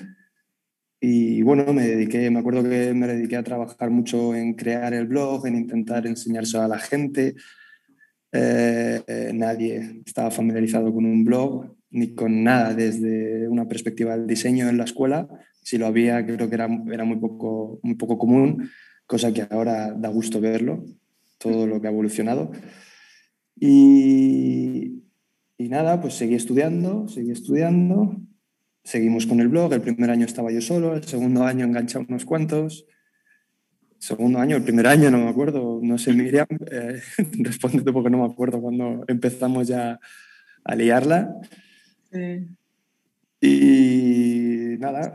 y 1.04 1.42
bueno, 1.42 1.74
me 1.74 1.88
dediqué, 1.88 2.30
me 2.30 2.40
acuerdo 2.40 2.62
que 2.62 2.94
me 2.94 3.08
dediqué 3.08 3.36
a 3.36 3.44
trabajar 3.44 3.90
mucho 3.90 4.36
en 4.36 4.54
crear 4.54 4.94
el 4.94 5.08
blog, 5.08 5.48
en 5.48 5.56
intentar 5.56 6.06
enseñárselo 6.06 6.64
a 6.64 6.68
la 6.68 6.78
gente. 6.78 7.34
Eh, 8.32 9.32
nadie 9.34 10.04
estaba 10.06 10.30
familiarizado 10.30 10.94
con 10.94 11.06
un 11.06 11.24
blog 11.24 11.76
ni 11.90 12.14
con 12.14 12.44
nada 12.44 12.76
desde 12.76 13.48
una 13.48 13.68
perspectiva 13.68 14.16
del 14.16 14.28
diseño 14.28 14.70
en 14.70 14.78
la 14.78 14.84
escuela. 14.84 15.28
Si 15.62 15.78
lo 15.78 15.86
había, 15.88 16.26
creo 16.26 16.50
que 16.50 16.56
era, 16.56 16.68
era 16.92 17.06
muy, 17.06 17.18
poco, 17.18 17.80
muy 17.84 17.96
poco 17.96 18.18
común, 18.18 18.70
cosa 19.06 19.32
que 19.34 19.46
ahora 19.50 19.94
da 19.94 20.10
gusto 20.10 20.42
verlo, 20.42 20.84
todo 21.38 21.68
lo 21.68 21.80
que 21.80 21.88
ha 21.88 21.92
evolucionado. 21.92 22.52
Y, 23.56 25.04
y 25.58 25.70
nada, 25.70 26.02
pues 26.02 26.16
seguí 26.16 26.36
estudiando, 26.36 27.08
seguí 27.08 27.32
estudiando 27.32 28.18
seguimos 28.84 29.26
con 29.26 29.40
el 29.40 29.48
blog. 29.48 29.74
El 29.74 29.82
primer 29.82 30.10
año 30.10 30.26
estaba 30.26 30.52
yo 30.52 30.62
solo, 30.62 30.96
el 30.96 31.04
segundo 31.04 31.44
año 31.44 31.66
enganché 31.66 31.98
unos 32.00 32.26
cuantos. 32.26 32.86
segundo 33.98 34.40
año, 34.40 34.56
el 34.56 34.64
primer 34.64 34.88
año, 34.88 35.12
no 35.12 35.20
me 35.20 35.30
acuerdo, 35.30 35.80
no 35.82 35.98
sé, 35.98 36.14
Miriam, 36.14 36.48
eh, 36.72 37.02
responde 37.40 37.92
porque 37.94 38.10
no 38.10 38.26
me 38.26 38.34
acuerdo 38.34 38.60
cuando 38.62 39.04
empezamos 39.08 39.68
ya 39.68 40.00
a 40.64 40.76
liarla. 40.76 41.36
Y 43.42 44.78
nada, 44.80 45.12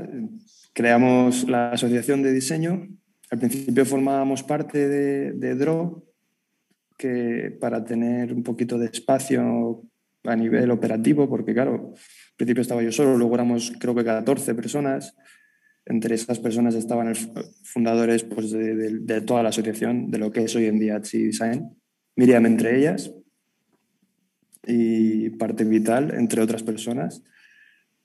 creamos 0.72 1.48
la 1.48 1.70
asociación 1.70 2.22
de 2.22 2.32
diseño. 2.32 2.88
Al 3.30 3.38
principio 3.38 3.86
formábamos 3.86 4.42
parte 4.42 4.88
de, 4.88 5.32
de 5.32 5.54
DRO, 5.54 6.04
que 6.98 7.56
para 7.60 7.84
tener 7.84 8.32
un 8.32 8.42
poquito 8.42 8.78
de 8.78 8.86
espacio 8.86 9.82
a 10.24 10.36
nivel 10.36 10.70
operativo, 10.70 11.28
porque 11.28 11.54
claro, 11.54 11.94
principio 12.36 12.62
estaba 12.62 12.82
yo 12.82 12.92
solo, 12.92 13.16
luego 13.16 13.34
éramos 13.34 13.72
creo 13.78 13.94
que 13.94 14.04
14 14.04 14.54
personas. 14.54 15.16
Entre 15.88 16.16
esas 16.16 16.40
personas 16.40 16.74
estaban 16.74 17.08
los 17.08 17.28
fundadores 17.62 18.24
pues, 18.24 18.50
de, 18.50 19.20
toda 19.20 19.44
la 19.44 19.50
asociación, 19.50 20.10
de 20.10 20.18
lo 20.18 20.32
que 20.32 20.42
es 20.42 20.56
hoy 20.56 20.66
en 20.66 20.80
día 20.80 20.96
Etsy 20.96 21.26
Design. 21.26 21.70
Miriam 22.16 22.44
entre 22.46 22.78
ellas 22.78 23.12
y 24.66 25.30
parte 25.30 25.62
vital 25.64 26.12
entre 26.14 26.42
otras 26.42 26.64
personas. 26.64 27.22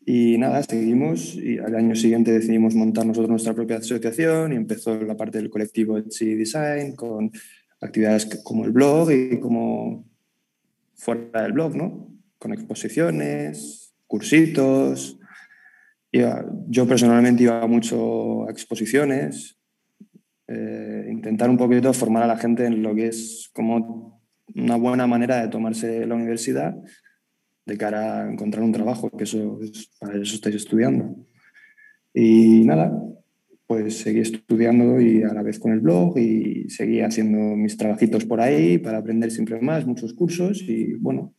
Y 0.04 0.38
nada, 0.40 0.64
seguimos 0.64 1.36
y 1.36 1.60
al 1.60 1.76
año 1.76 1.96
siguiente 1.96 2.32
decidimos 2.32 2.74
montar 2.74 3.06
nosotros 3.06 3.30
nuestra 3.30 3.54
propia 3.54 3.78
asociación 3.78 4.52
y 4.52 4.56
empezó 4.56 5.00
la 5.00 5.16
parte 5.16 5.38
del 5.38 5.52
colectivo 5.52 5.98
Etsy 5.98 6.34
Design 6.34 6.96
con 6.96 7.32
actividades 7.80 8.26
como 8.44 8.66
el 8.66 8.72
blog 8.72 9.12
y 9.12 9.40
como 9.40 10.06
fuera 10.96 11.44
del 11.44 11.54
blog, 11.54 11.76
¿no? 11.76 12.08
Con 12.40 12.54
exposiciones, 12.54 13.94
cursitos. 14.08 15.20
yo 16.12 16.88
personalmente 16.88 17.44
iba 17.44 17.66
mucho 17.68 18.48
a 18.48 18.52
exposiciones, 18.52 19.58
eh, 20.48 21.08
intentar 21.12 21.50
un 21.50 21.58
poquito 21.58 21.94
formar 21.94 22.24
a 22.24 22.28
la 22.28 22.38
gente 22.38 22.66
en 22.66 22.82
lo 22.82 22.96
que 22.96 23.08
es 23.08 23.50
como 23.54 24.20
una 24.56 24.76
buena 24.76 25.08
manera 25.08 25.42
de 25.42 25.48
tomarse 25.48 26.06
la 26.06 26.16
universidad 26.16 26.76
de 27.72 27.78
cara 27.78 28.22
a 28.22 28.32
encontrar 28.32 28.64
un 28.64 28.72
trabajo, 28.72 29.10
que 29.10 29.24
eso 29.24 29.60
es, 29.62 29.90
para 30.00 30.22
eso 30.22 30.36
estáis 30.36 30.56
estudiando. 30.56 31.16
Y 32.14 32.64
nada, 32.66 32.92
pues 33.66 34.00
seguí 34.00 34.20
estudiando 34.20 35.00
y 35.00 35.24
a 35.24 35.34
la 35.34 35.44
vez 35.44 35.58
con 35.58 35.72
el 35.72 35.80
blog 35.80 36.18
y 36.18 36.70
seguí 36.70 37.00
haciendo 37.00 37.56
mis 37.56 37.78
trabajitos 37.78 38.26
por 38.26 38.42
ahí 38.42 38.78
para 38.78 38.98
aprender 38.98 39.32
siempre 39.32 39.62
más, 39.62 39.86
muchos 39.86 40.14
cursos 40.14 40.62
y 40.68 40.96
bueno, 40.96 41.34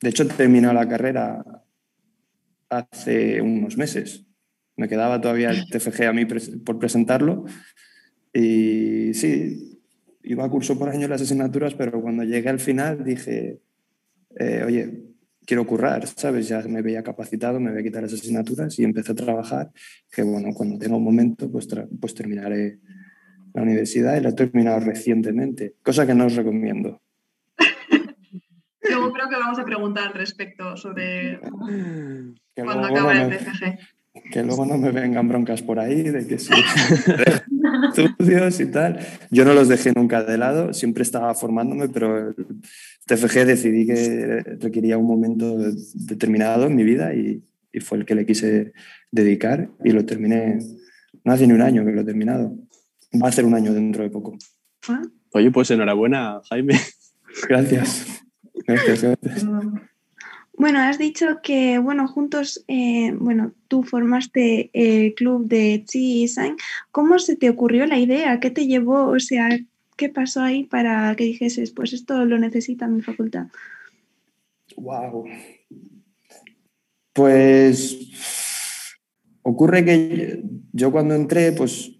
de 0.00 0.08
hecho 0.08 0.22
he 0.22 0.26
terminado 0.26 0.72
la 0.72 0.88
carrera 0.88 1.44
hace 2.70 3.42
unos 3.42 3.76
meses. 3.76 4.24
Me 4.76 4.88
quedaba 4.88 5.20
todavía 5.20 5.50
el 5.50 5.68
TFG 5.68 6.04
a 6.04 6.12
mí 6.12 6.26
por 6.26 6.78
presentarlo. 6.78 7.44
Y 8.32 9.14
sí, 9.14 9.80
iba 10.22 10.44
a 10.44 10.50
curso 10.50 10.78
por 10.78 10.88
año 10.88 11.08
las 11.08 11.22
asignaturas, 11.22 11.74
pero 11.74 12.00
cuando 12.02 12.24
llegué 12.24 12.48
al 12.48 12.60
final 12.60 13.04
dije, 13.04 13.60
eh, 14.38 14.62
oye, 14.66 15.05
quiero 15.46 15.66
currar, 15.66 16.06
¿sabes? 16.06 16.48
Ya 16.48 16.60
me 16.62 16.82
veía 16.82 17.02
capacitado, 17.02 17.60
me 17.60 17.70
voy 17.70 17.80
a 17.80 17.82
quitar 17.82 18.02
las 18.02 18.12
asignaturas 18.12 18.78
y 18.78 18.84
empecé 18.84 19.12
a 19.12 19.14
trabajar. 19.14 19.70
Que 20.10 20.22
bueno, 20.22 20.48
cuando 20.52 20.78
tenga 20.78 20.96
un 20.96 21.04
momento, 21.04 21.50
pues, 21.50 21.68
pues 22.00 22.14
terminaré 22.14 22.80
la 23.54 23.62
universidad 23.62 24.16
y 24.16 24.20
la 24.20 24.30
he 24.30 24.34
terminado 24.34 24.80
recientemente, 24.80 25.76
cosa 25.82 26.06
que 26.06 26.14
no 26.14 26.26
os 26.26 26.36
recomiendo. 26.36 27.00
Luego 28.82 29.12
creo 29.12 29.28
que 29.28 29.36
vamos 29.36 29.58
a 29.58 29.64
preguntar 29.64 30.14
respecto 30.14 30.76
sobre 30.76 31.40
cuando 32.54 32.86
acaba 32.86 33.14
el 33.14 33.30
TFG. 33.30 33.78
Que 34.30 34.42
luego 34.42 34.64
no 34.64 34.78
me 34.78 34.92
vengan 34.92 35.28
broncas 35.28 35.60
por 35.60 35.78
ahí 35.78 36.04
de 36.04 36.26
que 36.26 36.38
sí, 36.38 36.54
estudios 37.96 38.60
y 38.60 38.66
tal. 38.70 38.98
Yo 39.30 39.44
no 39.44 39.52
los 39.52 39.68
dejé 39.68 39.92
nunca 39.92 40.22
de 40.22 40.38
lado, 40.38 40.72
siempre 40.72 41.02
estaba 41.02 41.34
formándome, 41.34 41.90
pero 41.90 42.34
TFG 43.06 43.46
decidí 43.46 43.86
que 43.86 44.42
requería 44.60 44.98
un 44.98 45.06
momento 45.06 45.58
determinado 45.94 46.66
en 46.66 46.74
mi 46.74 46.84
vida 46.84 47.14
y, 47.14 47.42
y 47.72 47.80
fue 47.80 47.98
el 47.98 48.04
que 48.04 48.14
le 48.14 48.26
quise 48.26 48.72
dedicar 49.10 49.70
y 49.84 49.92
lo 49.92 50.04
terminé, 50.04 50.58
no 51.24 51.32
hace 51.32 51.46
ni 51.46 51.52
un 51.52 51.62
año 51.62 51.84
que 51.84 51.92
lo 51.92 52.00
he 52.00 52.04
terminado. 52.04 52.56
Va 53.22 53.28
a 53.28 53.32
ser 53.32 53.44
un 53.44 53.54
año 53.54 53.72
dentro 53.72 54.02
de 54.02 54.10
poco. 54.10 54.36
Ah. 54.88 55.02
Oye, 55.32 55.50
pues 55.50 55.70
enhorabuena, 55.70 56.40
Jaime. 56.48 56.78
Gracias. 57.48 58.06
Bueno, 60.54 60.78
has 60.78 60.98
dicho 60.98 61.40
que, 61.42 61.78
bueno, 61.78 62.08
juntos, 62.08 62.64
eh, 62.66 63.12
bueno, 63.18 63.52
tú 63.68 63.82
formaste 63.82 64.70
el 64.72 65.14
club 65.14 65.46
de 65.46 65.84
Chi 65.86 66.22
Design. 66.22 66.56
¿Cómo 66.90 67.18
se 67.18 67.36
te 67.36 67.50
ocurrió 67.50 67.86
la 67.86 67.98
idea? 67.98 68.40
¿Qué 68.40 68.50
te 68.50 68.66
llevó? 68.66 69.08
O 69.08 69.20
sea, 69.20 69.50
¿qué 69.96 70.08
pasó 70.08 70.42
ahí 70.42 70.64
para 70.64 71.14
que 71.16 71.24
dijeses, 71.24 71.70
pues 71.72 71.92
esto 71.92 72.24
lo 72.24 72.38
necesita 72.38 72.86
mi 72.86 73.02
facultad? 73.02 73.46
Wow. 74.76 75.24
Pues 77.12 77.98
ocurre 79.42 79.84
que 79.84 80.42
yo 80.72 80.92
cuando 80.92 81.14
entré, 81.14 81.52
pues 81.52 81.92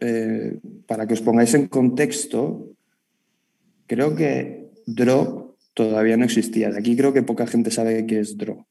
eh, 0.00 0.58
para 0.86 1.06
que 1.06 1.14
os 1.14 1.20
pongáis 1.20 1.54
en 1.54 1.68
contexto, 1.68 2.72
creo 3.86 4.14
que 4.14 4.70
Drop 4.86 5.56
todavía 5.74 6.16
no 6.16 6.24
existía. 6.24 6.70
De 6.70 6.78
aquí 6.78 6.96
creo 6.96 7.12
que 7.12 7.22
poca 7.22 7.46
gente 7.46 7.70
sabe 7.70 8.06
qué 8.06 8.20
es 8.20 8.38
DRO, 8.38 8.66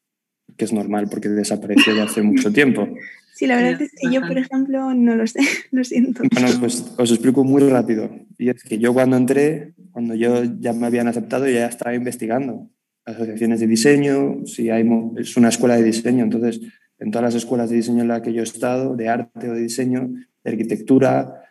que 0.57 0.65
es 0.65 0.73
normal 0.73 1.07
porque 1.09 1.29
desapareció 1.29 1.95
ya 1.95 2.03
hace 2.03 2.21
mucho 2.21 2.51
tiempo. 2.51 2.87
Sí, 3.35 3.47
la 3.47 3.57
verdad 3.57 3.81
es 3.81 3.91
que 3.91 4.09
yo, 4.09 4.21
por 4.21 4.37
ejemplo, 4.37 4.93
no 4.93 5.15
lo 5.15 5.27
sé, 5.27 5.39
lo 5.71 5.83
siento. 5.83 6.23
Bueno, 6.31 6.47
pues 6.59 6.93
os 6.97 7.11
explico 7.11 7.43
muy 7.43 7.61
rápido. 7.63 8.09
Y 8.37 8.49
es 8.49 8.63
que 8.63 8.77
yo 8.77 8.93
cuando 8.93 9.17
entré, 9.17 9.73
cuando 9.91 10.15
yo 10.15 10.43
ya 10.59 10.71
me 10.71 10.87
habían 10.87 11.09
aceptado, 11.09 11.45
ya 11.47 11.67
estaba 11.67 11.93
investigando 11.93 12.69
asociaciones 13.03 13.59
de 13.59 13.67
diseño, 13.67 14.45
si 14.45 14.69
hay, 14.69 14.89
es 15.17 15.35
una 15.35 15.49
escuela 15.49 15.75
de 15.75 15.83
diseño, 15.83 16.23
entonces 16.23 16.61
en 16.97 17.11
todas 17.11 17.25
las 17.25 17.35
escuelas 17.35 17.69
de 17.69 17.75
diseño 17.75 18.01
en 18.01 18.07
las 18.07 18.21
que 18.21 18.33
yo 18.33 18.39
he 18.39 18.43
estado, 18.43 18.95
de 18.95 19.09
arte 19.09 19.49
o 19.49 19.53
de 19.53 19.61
diseño, 19.61 20.13
de 20.43 20.51
arquitectura, 20.51 21.43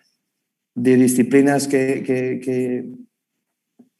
de 0.75 0.97
disciplinas 0.97 1.69
que, 1.69 2.03
que 2.03 2.88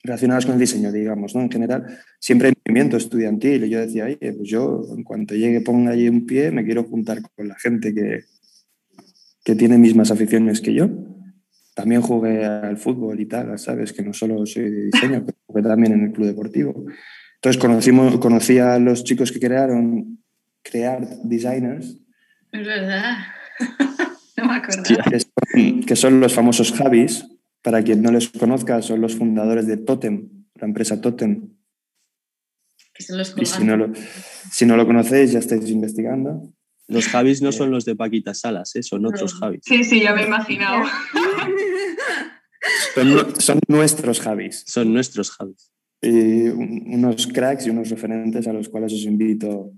relacionadas 0.04 0.44
con 0.44 0.54
el 0.54 0.61
diseño, 0.61 0.92
digamos, 0.92 1.34
¿no? 1.34 1.40
En 1.40 1.50
general, 1.50 1.99
siempre 2.20 2.49
hay 2.49 2.54
movimiento 2.64 2.99
estudiantil 2.99 3.64
y 3.64 3.70
yo 3.70 3.80
decía, 3.80 4.04
oye, 4.04 4.18
pues 4.18 4.49
yo 4.49 4.82
en 4.94 5.02
cuanto 5.02 5.34
llegue, 5.34 5.62
ponga 5.62 5.92
allí 5.92 6.08
un 6.08 6.26
pie, 6.26 6.50
me 6.50 6.64
quiero 6.64 6.84
juntar 6.84 7.23
con 7.23 7.49
la 7.49 7.58
gente 7.58 7.94
que, 7.94 8.25
que 9.42 9.54
tiene 9.54 9.78
mismas 9.78 10.11
aficiones 10.11 10.61
que 10.61 10.75
yo. 10.75 10.90
También 11.75 12.02
jugué 12.02 12.44
al 12.44 12.76
fútbol 12.76 13.18
y 13.18 13.26
tal, 13.26 13.58
¿sabes? 13.58 13.92
Que 13.94 14.02
no 14.02 14.12
solo 14.12 14.44
soy 14.46 14.70
de 14.70 14.84
diseño, 14.87 15.25
pero 15.25 15.38
jugué 15.46 15.62
también 15.62 15.94
en 15.94 16.04
el 16.04 16.12
club 16.12 16.26
deportivo. 16.26 16.84
Entonces 17.37 17.61
conocimos, 17.61 18.18
conocí 18.18 18.58
a 18.58 18.78
los 18.78 19.04
chicos 19.04 19.32
que 19.32 19.40
crearon 19.40 20.23
Crear 20.62 21.06
Designers. 21.25 21.99
Es 22.52 22.66
verdad. 22.66 23.16
no 24.37 24.44
me 24.44 24.54
acuerdo. 24.54 24.82
Que 24.82 25.20
son, 25.20 25.80
que 25.82 25.96
son 25.96 26.20
los 26.20 26.32
famosos 26.32 26.73
Javis, 26.73 27.26
para 27.64 27.83
quien 27.83 28.02
no 28.02 28.12
les 28.12 28.28
conozca, 28.28 28.83
son 28.83 29.00
los 29.00 29.16
fundadores 29.16 29.66
de 29.66 29.78
Totem, 29.78 30.28
la 30.54 30.66
empresa 30.66 31.00
Totem. 31.00 31.49
Que 32.92 33.02
son 33.02 33.16
los 33.16 33.35
y 33.38 33.47
si 33.47 33.64
no, 33.64 33.76
lo, 33.78 33.92
si 34.52 34.66
no 34.66 34.76
lo 34.76 34.87
conocéis, 34.87 35.33
ya 35.33 35.38
estáis 35.38 35.71
investigando. 35.71 36.52
Los 36.88 37.09
Javis 37.09 37.40
no 37.40 37.52
son 37.52 37.71
los 37.71 37.87
de 37.87 37.97
Paquita 37.97 38.35
Salas, 38.35 38.76
¿eh? 38.76 38.83
son 38.83 39.06
otros 39.06 39.33
Javis. 39.35 39.62
Sí, 39.64 39.83
sí, 39.83 40.02
ya 40.02 40.14
me 40.14 40.23
he 40.23 40.26
imaginado. 40.26 40.85
Son, 43.38 43.61
nuestros 43.68 44.21
Javis. 44.21 44.64
Son 44.66 44.90
nuestros 44.90 45.30
Javis. 45.33 45.71
Y 46.00 46.49
unos 46.49 47.26
cracks 47.26 47.66
y 47.66 47.71
unos 47.71 47.90
referentes 47.90 48.47
a 48.47 48.54
los 48.54 48.71
cuales 48.71 48.92
os 48.94 49.04
invito 49.04 49.73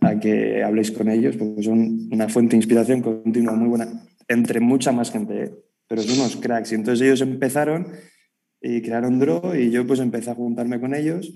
a 0.00 0.20
que 0.20 0.62
habléis 0.62 0.92
con 0.92 1.08
ellos, 1.08 1.36
porque 1.36 1.62
son 1.62 2.08
una 2.12 2.28
fuente 2.28 2.52
de 2.52 2.58
inspiración 2.58 3.02
continua 3.02 3.54
muy 3.54 3.68
buena, 3.68 3.88
entre 4.28 4.60
mucha 4.60 4.92
más 4.92 5.10
gente, 5.10 5.44
¿eh? 5.44 5.54
Pero 5.90 6.02
son 6.02 6.20
unos 6.20 6.36
cracks. 6.36 6.70
Y 6.70 6.76
entonces 6.76 7.04
ellos 7.04 7.20
empezaron 7.20 7.88
y 8.62 8.80
crearon 8.80 9.18
Draw 9.18 9.56
y 9.56 9.72
yo 9.72 9.84
pues 9.84 9.98
empecé 9.98 10.30
a 10.30 10.36
juntarme 10.36 10.78
con 10.78 10.94
ellos 10.94 11.34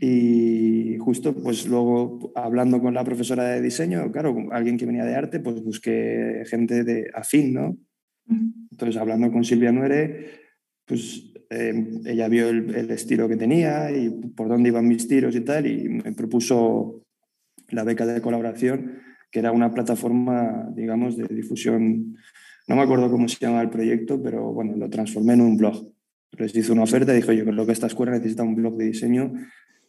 y 0.00 0.96
justo 0.98 1.34
pues 1.34 1.66
luego 1.66 2.30
hablando 2.36 2.80
con 2.80 2.94
la 2.94 3.02
profesora 3.02 3.42
de 3.48 3.60
diseño, 3.60 4.12
claro, 4.12 4.36
alguien 4.52 4.78
que 4.78 4.86
venía 4.86 5.04
de 5.04 5.16
arte, 5.16 5.40
pues 5.40 5.64
busqué 5.64 6.44
gente 6.46 6.84
de 6.84 7.10
afín, 7.12 7.54
¿no? 7.54 7.76
Entonces 8.70 9.00
hablando 9.00 9.32
con 9.32 9.42
Silvia 9.42 9.72
Nuere, 9.72 10.42
pues 10.84 11.32
em, 11.50 12.02
ella 12.06 12.28
vio 12.28 12.48
el, 12.48 12.72
el, 12.72 12.90
estilo 12.92 13.28
que 13.28 13.36
tenía 13.36 13.90
y 13.90 14.10
por 14.36 14.48
dónde 14.48 14.68
iban 14.68 14.86
mis 14.86 15.08
tiros 15.08 15.34
y 15.34 15.40
tal 15.40 15.66
y 15.66 15.88
me 15.88 16.12
propuso 16.12 17.02
la 17.70 17.82
beca 17.82 18.06
de 18.06 18.20
colaboración, 18.20 19.00
que 19.32 19.40
era 19.40 19.50
una 19.50 19.74
plataforma, 19.74 20.70
digamos, 20.72 21.16
de 21.16 21.26
difusión, 21.34 22.16
no 22.66 22.76
me 22.76 22.82
acuerdo 22.82 23.10
cómo 23.10 23.28
se 23.28 23.38
llama 23.38 23.62
el 23.62 23.70
proyecto, 23.70 24.20
pero 24.22 24.52
bueno, 24.52 24.76
lo 24.76 24.90
transformé 24.90 25.34
en 25.34 25.40
un 25.40 25.56
blog. 25.56 25.92
Les 26.38 26.54
hice 26.54 26.72
una 26.72 26.82
oferta 26.82 27.12
y 27.12 27.16
dijo, 27.16 27.32
yo 27.32 27.44
creo 27.44 27.66
que 27.66 27.72
esta 27.72 27.86
escuela 27.86 28.12
necesita 28.12 28.42
un 28.42 28.56
blog 28.56 28.76
de 28.76 28.86
diseño 28.86 29.32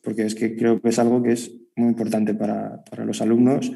porque 0.04 0.26
es 0.26 0.36
que 0.36 0.56
creo 0.56 0.82
que 0.82 0.90
es 0.90 1.00
algo 1.00 1.22
que 1.22 1.34
es 1.34 1.52
muy 1.76 1.90
importante 1.90 2.34
para, 2.34 2.82
para 2.86 3.04
los 3.04 3.22
alumnos, 3.22 3.74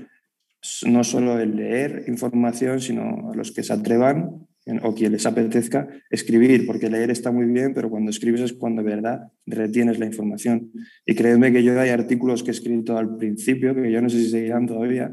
no 0.86 1.04
solo 1.04 1.40
el 1.40 1.58
leer 1.58 2.06
información, 2.08 2.80
sino 2.80 3.32
a 3.32 3.36
los 3.36 3.52
que 3.52 3.64
se 3.64 3.74
atrevan 3.74 4.48
o 4.84 4.94
quien 4.94 5.12
les 5.12 5.26
apetezca 5.26 5.88
escribir, 6.10 6.66
porque 6.66 6.90
leer 6.90 7.10
está 7.10 7.32
muy 7.32 7.48
bien, 7.48 7.74
pero 7.74 7.90
cuando 7.90 8.12
escribes 8.12 8.42
es 8.42 8.54
cuando 8.54 8.84
de 8.84 8.90
verdad 8.90 9.32
retienes 9.46 10.00
la 10.00 10.06
información. 10.06 10.72
Y 11.06 11.16
créeme 11.16 11.52
que 11.52 11.64
yo 11.64 11.78
hay 11.80 11.90
artículos 11.90 12.44
que 12.44 12.52
he 12.52 12.54
escrito 12.54 12.98
al 12.98 13.18
principio, 13.18 13.76
que 13.76 13.92
yo 13.92 14.02
no 14.02 14.10
sé 14.10 14.20
si 14.20 14.30
seguirán 14.30 14.68
todavía, 14.68 15.12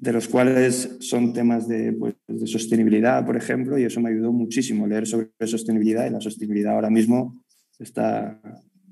de 0.00 0.12
los 0.12 0.28
cuales 0.28 0.96
son 1.00 1.32
temas 1.32 1.66
de, 1.66 1.92
pues, 1.92 2.14
de 2.28 2.46
sostenibilidad, 2.46 3.26
por 3.26 3.36
ejemplo, 3.36 3.76
y 3.78 3.82
eso 3.82 4.00
me 4.00 4.10
ayudó 4.10 4.32
muchísimo 4.32 4.86
leer 4.86 5.06
sobre 5.06 5.30
sostenibilidad 5.44 6.06
y 6.06 6.10
la 6.10 6.20
sostenibilidad 6.20 6.74
ahora 6.74 6.90
mismo 6.90 7.44
está 7.80 8.40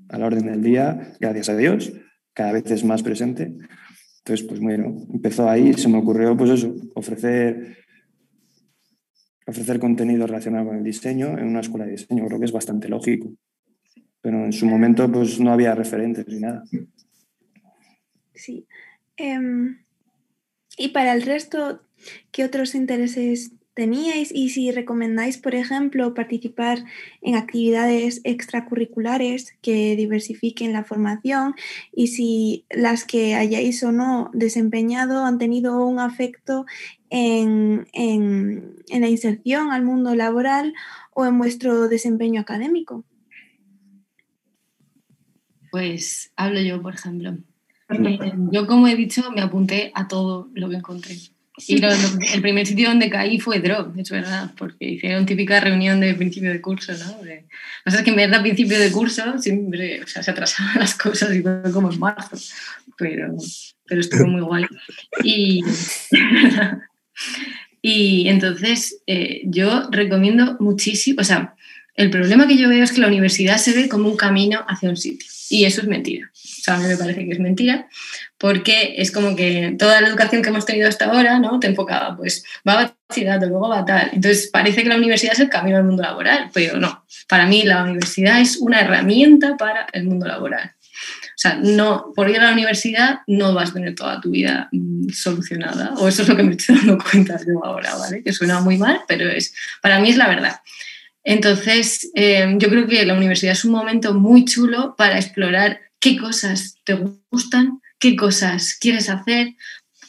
a 0.09 0.17
la 0.17 0.25
orden 0.25 0.47
del 0.47 0.61
día, 0.61 1.13
gracias 1.19 1.49
a 1.49 1.55
Dios, 1.55 1.93
cada 2.33 2.51
vez 2.51 2.69
es 2.71 2.83
más 2.83 3.03
presente. 3.03 3.53
Entonces, 4.19 4.45
pues 4.45 4.59
bueno, 4.59 4.97
empezó 5.13 5.49
ahí, 5.49 5.73
se 5.73 5.87
me 5.87 5.97
ocurrió 5.97 6.35
pues 6.35 6.49
eso, 6.49 6.75
ofrecer, 6.95 7.77
ofrecer 9.45 9.79
contenido 9.79 10.27
relacionado 10.27 10.67
con 10.67 10.77
el 10.77 10.83
diseño 10.83 11.37
en 11.37 11.47
una 11.47 11.61
escuela 11.61 11.85
de 11.85 11.91
diseño, 11.91 12.25
creo 12.27 12.39
que 12.39 12.45
es 12.45 12.51
bastante 12.51 12.89
lógico. 12.89 13.33
Pero 14.19 14.43
en 14.43 14.51
su 14.51 14.65
momento 14.65 15.09
pues 15.09 15.39
no 15.39 15.53
había 15.53 15.73
referentes 15.73 16.27
ni 16.27 16.41
nada. 16.41 16.63
Sí. 18.33 18.67
Um, 19.19 19.86
y 20.77 20.89
para 20.89 21.13
el 21.13 21.23
resto, 21.23 21.81
¿qué 22.31 22.45
otros 22.45 22.75
intereses 22.75 23.51
teníais 23.77 24.31
y 24.33 24.49
si 24.49 24.71
recomendáis, 24.71 25.37
por 25.37 25.53
ejemplo, 25.53 26.15
participar 26.15 26.83
en 27.21 27.35
actividades 27.35 28.21
extracurriculares 28.23 29.55
que 29.61 29.95
diversifiquen 29.95 30.73
la 30.73 30.83
formación 30.83 31.53
y 31.95 32.07
si 32.07 32.65
las 32.71 33.05
que 33.05 33.35
hayáis 33.35 33.83
o 33.83 33.91
no 33.91 34.31
desempeñado 34.33 35.25
han 35.25 35.37
tenido 35.37 35.85
un 35.85 35.99
afecto 35.99 36.65
en, 37.11 37.87
en, 37.93 38.77
la 38.89 39.09
inserción 39.09 39.71
al 39.71 39.83
mundo 39.83 40.15
laboral 40.15 40.73
o 41.13 41.27
en 41.27 41.37
vuestro 41.37 41.87
desempeño 41.87 42.41
académico. 42.41 43.05
Pues 45.69 46.31
hablo 46.35 46.59
yo, 46.61 46.81
por 46.81 46.95
ejemplo. 46.95 47.37
Yo, 48.51 48.67
como 48.67 48.87
he 48.87 48.95
dicho, 48.95 49.31
me 49.31 49.41
apunté 49.41 49.91
a 49.95 50.07
todo 50.07 50.49
lo 50.53 50.69
que 50.69 50.75
encontré. 50.75 51.15
Y 51.65 51.79
lo, 51.79 51.89
lo, 51.89 51.95
el 52.33 52.41
primer 52.41 52.67
sitio 52.67 52.89
donde 52.89 53.09
caí 53.09 53.39
fue 53.39 53.59
Drop, 53.59 53.97
es 53.97 54.11
verdad, 54.11 54.51
porque 54.57 54.89
hicieron 54.89 55.25
típica 55.25 55.59
reunión 55.59 55.99
de 55.99 56.13
principio 56.13 56.51
de 56.51 56.61
curso, 56.61 56.93
¿no? 56.93 57.23
De, 57.23 57.45
o 57.85 57.89
sea, 57.89 57.99
es 57.99 58.03
que 58.03 58.11
en 58.11 58.15
vez 58.15 58.29
de 58.29 58.39
principio 58.41 58.79
de 58.79 58.91
curso 58.91 59.39
siempre 59.39 60.03
o 60.03 60.07
sea, 60.07 60.21
se 60.21 60.31
atrasaban 60.31 60.75
las 60.79 60.95
cosas 60.95 61.33
y 61.33 61.41
fue 61.41 61.63
como 61.73 61.91
en 61.91 61.99
marzo, 61.99 62.37
pero, 62.95 63.35
pero 63.87 64.01
estuvo 64.01 64.27
muy 64.27 64.41
guay. 64.41 64.65
Y, 65.23 65.63
y 67.81 68.27
entonces 68.27 69.01
eh, 69.07 69.41
yo 69.45 69.89
recomiendo 69.89 70.57
muchísimo, 70.59 71.21
o 71.21 71.23
sea, 71.23 71.55
el 71.97 72.11
problema 72.11 72.47
que 72.47 72.57
yo 72.57 72.69
veo 72.69 72.83
es 72.83 72.91
que 72.91 73.01
la 73.01 73.07
universidad 73.07 73.57
se 73.57 73.73
ve 73.73 73.89
como 73.89 74.07
un 74.07 74.15
camino 74.15 74.63
hacia 74.67 74.89
un 74.89 74.97
sitio 74.97 75.27
y 75.49 75.65
eso 75.65 75.81
es 75.81 75.87
mentira. 75.87 76.29
O 76.33 76.61
sea, 76.61 76.75
a 76.75 76.77
mí 76.77 76.87
me 76.87 76.97
parece 76.97 77.25
que 77.25 77.31
es 77.31 77.39
mentira, 77.39 77.87
porque 78.37 78.95
es 78.97 79.11
como 79.11 79.35
que 79.35 79.75
toda 79.79 80.01
la 80.01 80.09
educación 80.09 80.41
que 80.41 80.49
hemos 80.49 80.65
tenido 80.65 80.87
hasta 80.87 81.05
ahora, 81.05 81.39
¿no? 81.39 81.59
Te 81.59 81.67
enfocaba, 81.67 82.15
pues 82.15 82.43
va 82.67 82.73
a 82.73 82.93
bachillerato, 83.09 83.47
luego 83.47 83.69
va 83.69 83.79
a 83.79 83.85
tal. 83.85 84.09
Entonces 84.13 84.49
parece 84.51 84.83
que 84.83 84.89
la 84.89 84.97
universidad 84.97 85.33
es 85.33 85.39
el 85.39 85.49
camino 85.49 85.77
al 85.77 85.85
mundo 85.85 86.03
laboral, 86.03 86.49
pero 86.53 86.77
no. 86.77 87.05
Para 87.27 87.47
mí 87.47 87.63
la 87.63 87.83
universidad 87.83 88.41
es 88.41 88.57
una 88.57 88.81
herramienta 88.81 89.57
para 89.57 89.87
el 89.93 90.03
mundo 90.05 90.27
laboral. 90.27 90.73
O 91.37 91.39
sea, 91.39 91.59
no, 91.61 92.11
por 92.15 92.29
ir 92.29 92.39
a 92.39 92.45
la 92.45 92.51
universidad 92.51 93.19
no 93.27 93.53
vas 93.53 93.69
a 93.69 93.73
tener 93.73 93.93
toda 93.95 94.19
tu 94.19 94.31
vida 94.31 94.69
mm, 94.71 95.09
solucionada, 95.09 95.93
o 95.97 96.07
eso 96.07 96.23
es 96.23 96.29
lo 96.29 96.35
que 96.35 96.43
me 96.43 96.55
estoy 96.55 96.75
dando 96.77 96.97
cuenta 96.97 97.39
yo 97.47 97.63
ahora, 97.63 97.95
¿vale? 97.95 98.23
Que 98.23 98.33
suena 98.33 98.59
muy 98.59 98.77
mal, 98.77 99.01
pero 99.07 99.29
es, 99.29 99.53
para 99.81 99.99
mí 99.99 100.09
es 100.09 100.17
la 100.17 100.27
verdad. 100.27 100.61
Entonces, 101.29 102.09
eh, 102.15 102.55
yo 102.57 102.69
creo 102.69 102.87
que 102.87 103.05
la 103.05 103.13
universidad 103.13 103.51
es 103.51 103.65
un 103.65 103.73
momento 103.73 104.13
muy 104.13 104.45
chulo 104.45 104.95
para 104.97 105.17
explorar 105.17 105.81
qué 105.99 106.15
cosas 106.15 106.77
te 106.85 106.93
gustan, 107.29 107.81
qué 107.99 108.15
cosas 108.15 108.77
quieres 108.79 109.09
hacer, 109.09 109.49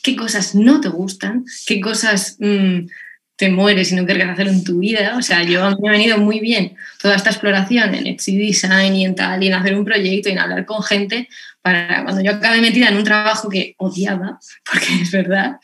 qué 0.05 0.15
cosas 0.15 0.55
no 0.55 0.81
te 0.81 0.89
gustan, 0.89 1.45
qué 1.67 1.81
cosas 1.81 2.37
mmm, 2.39 2.87
te 3.35 3.51
mueres 3.51 3.91
y 3.91 3.97
no 3.97 4.07
quieres 4.07 4.29
hacer 4.29 4.47
en 4.47 4.63
tu 4.63 4.79
vida. 4.79 5.17
O 5.19 5.23
sea, 5.23 5.43
yo 5.43 5.69
me 5.81 5.89
ha 5.89 5.93
venido 5.93 6.19
muy 6.19 6.39
bien 6.39 6.77
toda 7.03 7.17
esta 7.17 7.31
exploración 7.31 7.97
en 7.97 8.07
Etsy 8.07 8.37
Design 8.37 8.95
y 8.95 9.05
en 9.05 9.17
tal, 9.17 9.43
y 9.43 9.49
en 9.49 9.55
hacer 9.55 9.77
un 9.77 9.85
proyecto 9.85 10.29
y 10.29 10.33
en 10.33 10.39
hablar 10.39 10.67
con 10.67 10.85
gente 10.85 11.29
para 11.63 12.05
cuando 12.05 12.23
yo 12.23 12.31
acabe 12.31 12.61
metida 12.61 12.91
en 12.91 12.97
un 12.97 13.03
trabajo 13.03 13.49
que 13.49 13.75
odiaba, 13.79 14.39
porque 14.71 15.03
es 15.03 15.11
verdad, 15.11 15.59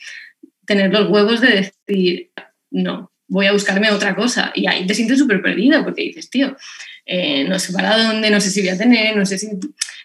tener 0.65 0.91
los 0.91 1.09
huevos 1.09 1.39
de 1.39 1.71
decir, 1.87 2.31
no, 2.71 3.09
voy 3.27 3.47
a 3.47 3.53
buscarme 3.53 3.91
otra 3.91 4.15
cosa. 4.15 4.51
Y 4.55 4.67
ahí 4.67 4.85
te 4.85 4.93
sientes 4.93 5.19
súper 5.19 5.41
perdido 5.41 5.83
porque 5.83 6.03
dices, 6.03 6.29
tío, 6.29 6.55
eh, 7.05 7.45
no 7.47 7.59
sé 7.59 7.71
para 7.71 7.97
dónde, 7.97 8.29
no 8.31 8.41
sé 8.41 8.49
si 8.49 8.61
voy 8.61 8.69
a 8.69 8.77
tener, 8.77 9.15
no 9.15 9.25
sé 9.25 9.37
si, 9.37 9.47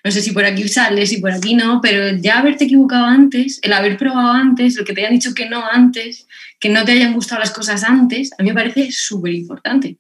no 0.04 0.10
sé 0.10 0.20
si 0.20 0.32
por 0.32 0.44
aquí 0.44 0.68
sales, 0.68 1.08
si 1.08 1.16
por 1.18 1.32
aquí 1.32 1.54
no, 1.54 1.80
pero 1.80 2.14
ya 2.16 2.38
haberte 2.38 2.64
equivocado 2.64 3.06
antes, 3.06 3.58
el 3.62 3.72
haber 3.72 3.96
probado 3.96 4.32
antes, 4.32 4.76
el 4.76 4.84
que 4.84 4.92
te 4.92 5.00
hayan 5.00 5.14
dicho 5.14 5.34
que 5.34 5.48
no 5.48 5.64
antes, 5.66 6.26
que 6.58 6.68
no 6.68 6.84
te 6.84 6.92
hayan 6.92 7.14
gustado 7.14 7.40
las 7.40 7.52
cosas 7.52 7.84
antes, 7.84 8.30
a 8.38 8.42
mí 8.42 8.50
me 8.50 8.54
parece 8.54 8.92
súper 8.92 9.32
importante. 9.32 9.96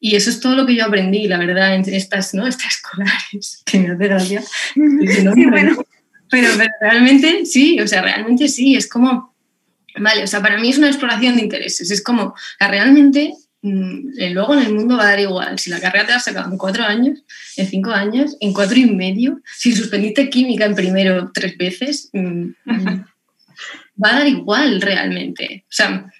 Y 0.00 0.16
eso 0.16 0.30
es 0.30 0.40
todo 0.40 0.56
lo 0.56 0.66
que 0.66 0.74
yo 0.74 0.86
aprendí, 0.86 1.28
la 1.28 1.38
verdad, 1.38 1.74
en 1.74 1.82
estas, 1.94 2.34
¿no? 2.34 2.46
estas 2.46 2.74
escolares, 2.74 3.62
que 3.64 3.78
me 3.78 3.90
hace 3.90 4.04
gracia. 4.08 4.42
No, 4.74 5.34
sí, 5.34 5.46
bueno. 5.46 5.76
pero, 6.30 6.48
pero 6.56 6.70
realmente 6.80 7.46
sí, 7.46 7.78
o 7.78 7.86
sea, 7.86 8.02
realmente 8.02 8.48
sí, 8.48 8.74
es 8.74 8.88
como, 8.88 9.29
vale, 10.00 10.24
o 10.24 10.26
sea, 10.26 10.42
para 10.42 10.58
mí 10.58 10.70
es 10.70 10.78
una 10.78 10.88
exploración 10.88 11.36
de 11.36 11.42
intereses, 11.42 11.90
es 11.90 12.02
como, 12.02 12.34
que 12.58 12.68
realmente 12.68 13.34
luego 13.62 14.54
en 14.54 14.62
el 14.62 14.74
mundo 14.74 14.96
va 14.96 15.04
a 15.04 15.10
dar 15.10 15.20
igual. 15.20 15.58
Si 15.58 15.70
la 15.70 15.80
carrera 15.80 16.06
te 16.06 16.12
la 16.12 16.16
has 16.16 16.24
sacado 16.24 16.50
en 16.50 16.58
cuatro 16.58 16.84
años, 16.84 17.22
en 17.56 17.68
cinco 17.68 17.90
años, 17.90 18.36
en 18.40 18.52
cuatro 18.52 18.78
y 18.78 18.86
medio, 18.86 19.40
si 19.56 19.74
suspendiste 19.74 20.30
química 20.30 20.64
en 20.64 20.74
primero 20.74 21.30
tres 21.32 21.56
veces, 21.58 22.10
va 22.14 24.08
a 24.08 24.18
dar 24.18 24.28
igual 24.28 24.80
realmente. 24.80 25.64
O 25.64 25.72
sea, 25.72 26.10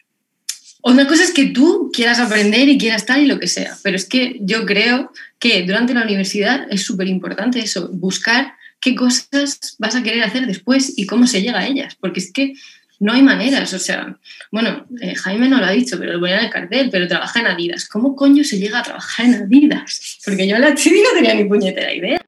una 0.82 1.06
cosa 1.06 1.24
es 1.24 1.32
que 1.32 1.46
tú 1.46 1.90
quieras 1.92 2.20
aprender 2.20 2.68
y 2.68 2.78
quieras 2.78 3.02
estar 3.02 3.18
y 3.18 3.26
lo 3.26 3.38
que 3.38 3.48
sea, 3.48 3.76
pero 3.82 3.96
es 3.96 4.06
que 4.06 4.38
yo 4.40 4.64
creo 4.66 5.12
que 5.38 5.62
durante 5.62 5.94
la 5.94 6.02
universidad 6.02 6.66
es 6.70 6.84
súper 6.84 7.08
importante 7.08 7.58
eso, 7.58 7.88
buscar 7.92 8.54
qué 8.80 8.94
cosas 8.94 9.76
vas 9.78 9.94
a 9.94 10.02
querer 10.02 10.22
hacer 10.22 10.46
después 10.46 10.94
y 10.96 11.06
cómo 11.06 11.26
se 11.26 11.42
llega 11.42 11.60
a 11.60 11.66
ellas, 11.66 11.96
porque 12.00 12.20
es 12.20 12.32
que 12.32 12.54
no 13.00 13.14
hay 13.14 13.22
maneras, 13.22 13.72
o 13.72 13.78
sea, 13.78 14.14
bueno, 14.52 14.86
eh, 15.00 15.14
Jaime 15.14 15.48
no 15.48 15.58
lo 15.58 15.64
ha 15.64 15.72
dicho, 15.72 15.98
pero 15.98 16.12
lo 16.12 16.20
ponía 16.20 16.38
en 16.38 16.44
el 16.44 16.50
cartel, 16.50 16.90
pero 16.92 17.08
trabaja 17.08 17.40
en 17.40 17.46
Adidas. 17.46 17.88
¿Cómo 17.88 18.14
coño 18.14 18.44
se 18.44 18.58
llega 18.58 18.80
a 18.80 18.82
trabajar 18.82 19.26
en 19.26 19.34
Adidas? 19.34 20.18
Porque 20.24 20.46
yo 20.46 20.56
en 20.56 20.62
la 20.62 20.74
Chidi 20.74 21.00
no 21.00 21.14
tenía 21.14 21.34
ni 21.34 21.44
puñetera 21.44 21.94
idea. 21.94 22.20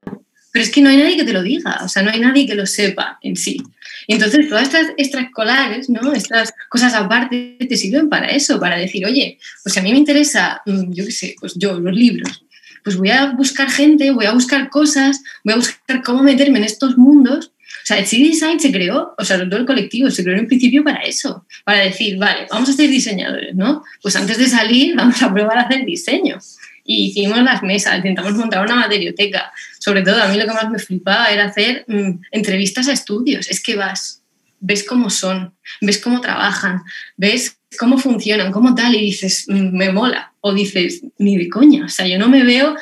Pero 0.51 0.65
es 0.65 0.71
que 0.71 0.81
no 0.81 0.89
hay 0.89 0.97
nadie 0.97 1.15
que 1.15 1.23
te 1.23 1.33
lo 1.33 1.41
diga, 1.41 1.79
o 1.83 1.87
sea, 1.87 2.03
no 2.03 2.11
hay 2.11 2.19
nadie 2.19 2.45
que 2.45 2.55
lo 2.55 2.65
sepa 2.65 3.17
en 3.21 3.35
sí. 3.35 3.61
Y 4.07 4.13
entonces 4.13 4.49
todas 4.49 4.63
estas 4.63 4.87
extraescolares, 4.97 5.89
¿no? 5.89 6.13
Estas 6.13 6.53
cosas 6.69 6.93
aparte 6.93 7.57
te 7.67 7.77
sirven 7.77 8.09
para 8.09 8.27
eso, 8.27 8.59
para 8.59 8.77
decir, 8.77 9.05
oye, 9.05 9.39
pues 9.63 9.77
a 9.77 9.81
mí 9.81 9.91
me 9.91 9.97
interesa, 9.97 10.61
mm, 10.65 10.91
yo 10.91 11.05
qué 11.05 11.11
sé, 11.11 11.35
pues 11.39 11.53
yo, 11.55 11.79
los 11.79 11.95
libros, 11.95 12.43
pues 12.83 12.97
voy 12.97 13.09
a 13.09 13.31
buscar 13.31 13.69
gente, 13.69 14.11
voy 14.11 14.25
a 14.25 14.33
buscar 14.33 14.69
cosas, 14.69 15.23
voy 15.43 15.53
a 15.53 15.57
buscar 15.57 16.03
cómo 16.03 16.21
meterme 16.21 16.59
en 16.59 16.65
estos 16.65 16.97
mundos 16.97 17.52
sea, 17.85 17.99
el 17.99 18.05
CD 18.05 18.29
Design 18.29 18.59
se 18.59 18.71
creó, 18.71 19.13
o 19.17 19.25
sea, 19.25 19.37
todo 19.37 19.59
el 19.59 19.65
colectivo 19.65 20.09
se 20.09 20.23
creó 20.23 20.37
en 20.37 20.47
principio 20.47 20.83
para 20.83 21.01
eso, 21.01 21.45
para 21.63 21.79
decir, 21.79 22.17
vale, 22.17 22.47
vamos 22.49 22.69
a 22.69 22.73
ser 22.73 22.89
diseñadores, 22.89 23.55
¿no? 23.55 23.83
Pues 24.01 24.15
antes 24.15 24.37
de 24.37 24.47
salir 24.47 24.95
vamos 24.97 25.21
a 25.21 25.33
probar 25.33 25.57
a 25.57 25.61
hacer 25.63 25.85
diseño. 25.85 26.39
Y 26.85 27.07
hicimos 27.07 27.41
las 27.43 27.63
mesas, 27.63 27.95
intentamos 27.97 28.33
montar 28.33 28.65
una 28.65 28.75
materioteca. 28.75 29.53
Sobre 29.79 30.01
todo, 30.01 30.21
a 30.21 30.27
mí 30.27 30.37
lo 30.37 30.45
que 30.45 30.53
más 30.53 30.69
me 30.69 30.79
flipaba 30.79 31.27
era 31.27 31.45
hacer 31.45 31.85
mm, 31.87 32.19
entrevistas 32.31 32.89
a 32.89 32.93
estudios. 32.93 33.49
Es 33.49 33.61
que 33.61 33.77
vas, 33.77 34.21
ves 34.59 34.83
cómo 34.83 35.09
son, 35.09 35.53
ves 35.79 35.97
cómo 35.99 36.19
trabajan, 36.19 36.81
ves 37.15 37.57
cómo 37.79 37.97
funcionan, 37.97 38.51
cómo 38.51 38.75
tal, 38.75 38.95
y 38.95 38.99
dices, 38.99 39.45
mm, 39.47 39.77
me 39.77 39.93
mola. 39.93 40.33
O 40.41 40.53
dices, 40.53 41.03
ni 41.17 41.37
de 41.37 41.47
coña. 41.47 41.85
O 41.85 41.89
sea, 41.89 42.05
yo 42.05 42.19
no 42.19 42.27
me 42.27 42.43
veo 42.43 42.75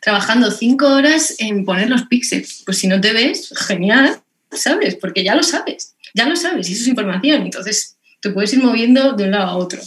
trabajando 0.00 0.52
cinco 0.52 0.86
horas 0.86 1.34
en 1.38 1.64
poner 1.64 1.90
los 1.90 2.04
píxeles. 2.04 2.62
Pues 2.64 2.78
si 2.78 2.86
no 2.86 3.00
te 3.00 3.12
ves, 3.12 3.52
genial, 3.66 4.20
¿sabes? 4.52 4.96
Porque 4.96 5.24
ya 5.24 5.34
lo 5.34 5.42
sabes, 5.42 5.96
ya 6.14 6.28
lo 6.28 6.36
sabes, 6.36 6.68
y 6.68 6.72
eso 6.72 6.82
es 6.82 6.88
información. 6.88 7.42
Entonces, 7.42 7.98
te 8.20 8.30
puedes 8.30 8.52
ir 8.52 8.62
moviendo 8.62 9.12
de 9.12 9.24
un 9.24 9.30
lado 9.30 9.46
a 9.48 9.56
otro. 9.56 9.80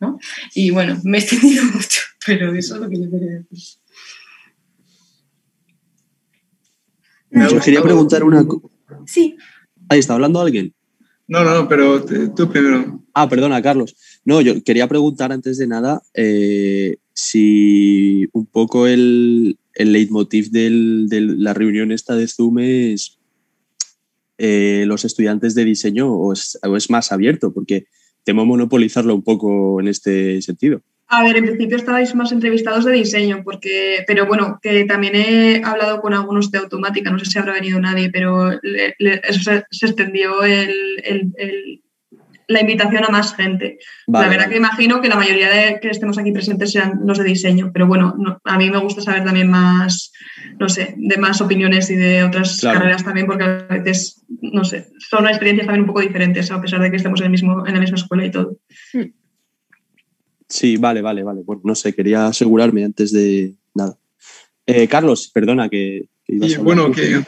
¿no? 0.00 0.18
Y 0.54 0.70
bueno, 0.70 1.00
me 1.04 1.18
he 1.18 1.20
extendido 1.20 1.64
mucho, 1.74 2.00
pero 2.26 2.54
eso 2.54 2.74
es 2.76 2.80
lo 2.80 2.88
que 2.88 2.96
yo 2.96 3.10
quería 3.10 3.44
decir. 3.50 3.78
Yo 7.30 7.60
quería 7.60 7.82
preguntar 7.82 8.24
una 8.24 8.46
Sí. 9.06 9.36
Ahí 9.88 9.98
está 9.98 10.14
hablando 10.14 10.40
alguien. 10.40 10.74
No, 11.26 11.44
no, 11.44 11.68
pero 11.68 12.02
tú 12.34 12.50
primero. 12.50 13.04
Ah, 13.12 13.28
perdona, 13.28 13.60
Carlos. 13.60 13.94
No, 14.24 14.40
yo 14.40 14.62
quería 14.64 14.88
preguntar 14.88 15.30
antes 15.30 15.58
de 15.58 15.66
nada 15.66 16.02
eh, 16.14 16.96
si 17.12 18.26
un 18.32 18.46
poco 18.46 18.86
el, 18.86 19.58
el 19.74 19.92
leitmotiv 19.92 20.50
del, 20.50 21.06
de 21.08 21.20
la 21.20 21.52
reunión 21.52 21.92
esta 21.92 22.16
de 22.16 22.28
Zoom 22.28 22.60
es 22.60 23.17
eh, 24.38 24.84
los 24.86 25.04
estudiantes 25.04 25.54
de 25.54 25.64
diseño 25.64 26.12
o 26.12 26.32
es, 26.32 26.58
más 26.90 27.12
abierto, 27.12 27.52
porque 27.52 27.86
temo 28.24 28.46
monopolizarlo 28.46 29.14
un 29.14 29.22
poco 29.22 29.80
en 29.80 29.88
este 29.88 30.40
sentido. 30.42 30.80
A 31.08 31.22
ver, 31.22 31.38
en 31.38 31.46
principio 31.46 31.76
estabais 31.76 32.14
más 32.14 32.32
entrevistados 32.32 32.84
de 32.84 32.92
diseño, 32.92 33.42
porque, 33.42 34.04
pero 34.06 34.26
bueno, 34.26 34.58
que 34.62 34.84
también 34.84 35.16
he 35.16 35.62
hablado 35.64 36.00
con 36.00 36.12
algunos 36.12 36.50
de 36.50 36.58
automática, 36.58 37.10
no 37.10 37.18
sé 37.18 37.24
si 37.24 37.38
habrá 37.38 37.54
venido 37.54 37.80
nadie, 37.80 38.10
pero 38.10 38.52
eso 38.52 39.40
se, 39.70 39.86
extendió 39.86 40.42
el, 40.44 41.82
la 42.48 42.62
invitación 42.62 43.04
a 43.04 43.10
más 43.10 43.34
gente. 43.34 43.78
Vale, 44.06 44.26
la 44.26 44.30
verdad 44.30 44.48
que 44.48 44.56
imagino 44.56 45.00
que 45.00 45.08
la 45.08 45.16
mayoría 45.16 45.50
de 45.50 45.80
que 45.80 45.90
estemos 45.90 46.18
aquí 46.18 46.32
presentes 46.32 46.72
sean 46.72 47.00
los 47.04 47.18
de 47.18 47.24
diseño, 47.24 47.70
pero 47.72 47.86
bueno, 47.86 48.14
no, 48.18 48.40
a 48.42 48.58
mí 48.58 48.70
me 48.70 48.78
gusta 48.78 49.02
saber 49.02 49.22
también 49.22 49.48
más, 49.50 50.12
no 50.58 50.68
sé, 50.68 50.94
de 50.96 51.18
más 51.18 51.40
opiniones 51.42 51.90
y 51.90 51.96
de 51.96 52.24
otras 52.24 52.58
claro. 52.60 52.80
carreras 52.80 53.04
también, 53.04 53.26
porque 53.26 53.44
a 53.44 53.66
veces, 53.68 54.24
no 54.40 54.64
sé, 54.64 54.88
son 54.98 55.28
experiencias 55.28 55.66
también 55.66 55.82
un 55.82 55.88
poco 55.88 56.00
diferentes, 56.00 56.50
a 56.50 56.60
pesar 56.60 56.80
de 56.80 56.90
que 56.90 56.96
estemos 56.96 57.20
en, 57.20 57.26
el 57.26 57.30
mismo, 57.32 57.66
en 57.66 57.74
la 57.74 57.80
misma 57.80 57.96
escuela 57.96 58.24
y 58.24 58.30
todo. 58.30 58.56
Sí, 60.48 60.78
vale, 60.78 61.02
vale, 61.02 61.22
vale. 61.22 61.42
Bueno, 61.44 61.60
no 61.64 61.74
sé, 61.74 61.94
quería 61.94 62.26
asegurarme 62.26 62.82
antes 62.82 63.12
de 63.12 63.54
nada. 63.74 63.98
Eh, 64.64 64.88
Carlos, 64.88 65.30
perdona 65.32 65.68
que, 65.68 66.08
y 66.30 66.56
bueno, 66.56 66.92
que 66.92 67.24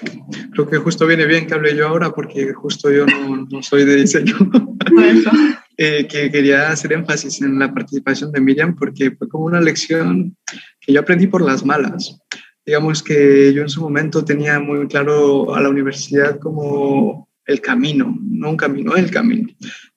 creo 0.53 0.69
que 0.69 0.77
justo 0.77 1.07
viene 1.07 1.25
bien 1.25 1.47
que 1.47 1.55
hable 1.55 1.75
yo 1.75 1.89
ahora 1.89 2.13
porque 2.13 2.53
justo 2.53 2.91
yo 2.91 3.07
no, 3.07 3.47
no 3.51 3.63
soy 3.63 3.87
de 3.87 3.97
diseño. 3.97 4.37
eh, 5.79 6.07
que 6.07 6.31
quería 6.31 6.71
hacer 6.71 6.93
énfasis 6.93 7.41
en 7.41 7.59
la 7.59 7.73
participación 7.73 8.31
de 8.31 8.43
Miriam 8.43 8.77
porque 8.77 9.13
fue 9.13 9.27
como 9.27 9.47
una 9.47 9.61
lección 9.63 10.37
que 10.79 10.93
yo 10.93 11.01
aprendí 11.01 11.27
por 11.27 11.41
las 11.41 11.65
malas. 11.65 12.21
Digamos 12.67 13.03
que 13.03 13.55
yo 13.55 13.63
en 13.63 13.71
su 13.71 13.81
momento 13.81 14.23
tenía 14.23 14.61
muy 14.61 14.87
claro 14.87 15.55
a 15.55 15.63
la 15.63 15.71
universidad 15.71 16.39
como 16.39 17.31
el 17.47 17.63
camino, 17.63 18.19
no 18.23 18.51
un 18.51 18.57
camino, 18.59 18.95
el 18.97 19.11
camino. 19.11 19.49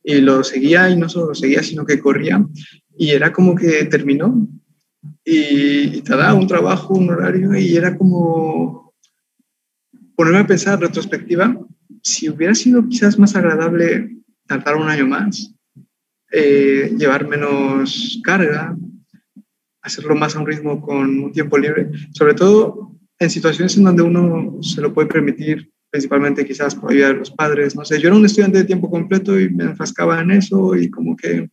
Y 0.02 0.22
lo 0.22 0.46
seguía 0.46 0.90
y 0.90 0.96
no 0.96 1.10
solo 1.10 1.28
lo 1.28 1.36
seguía, 1.36 1.62
sino 1.62 1.86
que 1.86 2.00
corría. 2.00 2.42
Y 2.98 3.10
era 3.10 3.34
como 3.34 3.54
que 3.54 3.84
terminó 3.84 4.48
y, 5.26 5.98
y 5.98 6.02
te 6.02 6.16
da 6.16 6.34
un 6.34 6.48
trabajo, 6.48 6.94
un 6.94 7.10
horario 7.10 7.54
y 7.58 7.76
era 7.76 7.98
como 7.98 8.83
ponerme 10.16 10.40
a 10.40 10.48
pensar 10.48 10.76
en 10.76 10.82
retrospectiva, 10.82 11.58
si 12.02 12.30
hubiera 12.30 12.54
sido 12.54 12.88
quizás 12.88 13.18
más 13.18 13.36
agradable 13.36 14.18
tardar 14.48 14.76
un 14.76 14.90
año 14.90 15.08
más, 15.08 15.54
eh, 16.32 16.94
llevar 16.98 17.28
menos 17.28 18.20
carga, 18.24 18.76
hacerlo 19.82 20.16
más 20.16 20.36
a 20.36 20.40
un 20.40 20.48
ritmo 20.48 20.82
con 20.82 21.24
un 21.24 21.32
tiempo 21.32 21.58
libre, 21.58 21.90
sobre 22.12 22.34
todo 22.34 22.92
en 23.20 23.30
situaciones 23.30 23.78
en 23.78 23.84
donde 23.84 24.04
uno 24.04 24.62
se 24.62 24.82
lo 24.82 24.94
puede 24.94 25.08
permitir, 25.08 25.72
principalmente 25.90 26.46
quizás 26.46 26.76
por 26.76 26.92
ayudar 26.92 27.12
a 27.12 27.20
los 27.20 27.32
padres, 27.32 27.76
no 27.76 27.86
sé, 27.86 28.00
yo 28.00 28.08
era 28.08 28.18
un 28.18 28.26
estudiante 28.26 28.58
de 28.58 28.64
tiempo 28.64 28.90
completo 28.90 29.40
y 29.40 29.50
me 29.50 29.66
enfrascaba 29.66 30.22
en 30.22 30.32
eso 30.32 30.76
y 30.76 30.90
como 30.90 31.16
que 31.16 31.50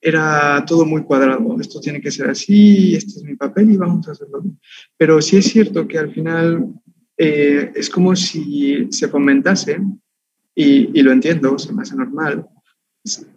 era 0.00 0.64
todo 0.66 0.84
muy 0.84 1.02
cuadrado, 1.02 1.56
esto 1.60 1.80
tiene 1.80 2.00
que 2.00 2.10
ser 2.10 2.30
así, 2.30 2.94
este 2.94 3.18
es 3.18 3.24
mi 3.24 3.34
papel 3.34 3.70
y 3.70 3.76
vamos 3.76 4.06
a 4.06 4.12
hacerlo. 4.12 4.44
Pero 4.96 5.20
sí 5.20 5.38
es 5.38 5.46
cierto 5.46 5.88
que 5.88 5.98
al 5.98 6.12
final 6.12 6.72
eh, 7.18 7.72
es 7.74 7.90
como 7.90 8.14
si 8.14 8.86
se 8.90 9.08
fomentase, 9.08 9.80
y, 10.54 10.98
y, 10.98 11.02
lo 11.02 11.12
entiendo, 11.12 11.58
se 11.58 11.72
me 11.72 11.82
hace 11.82 11.96
normal, 11.96 12.46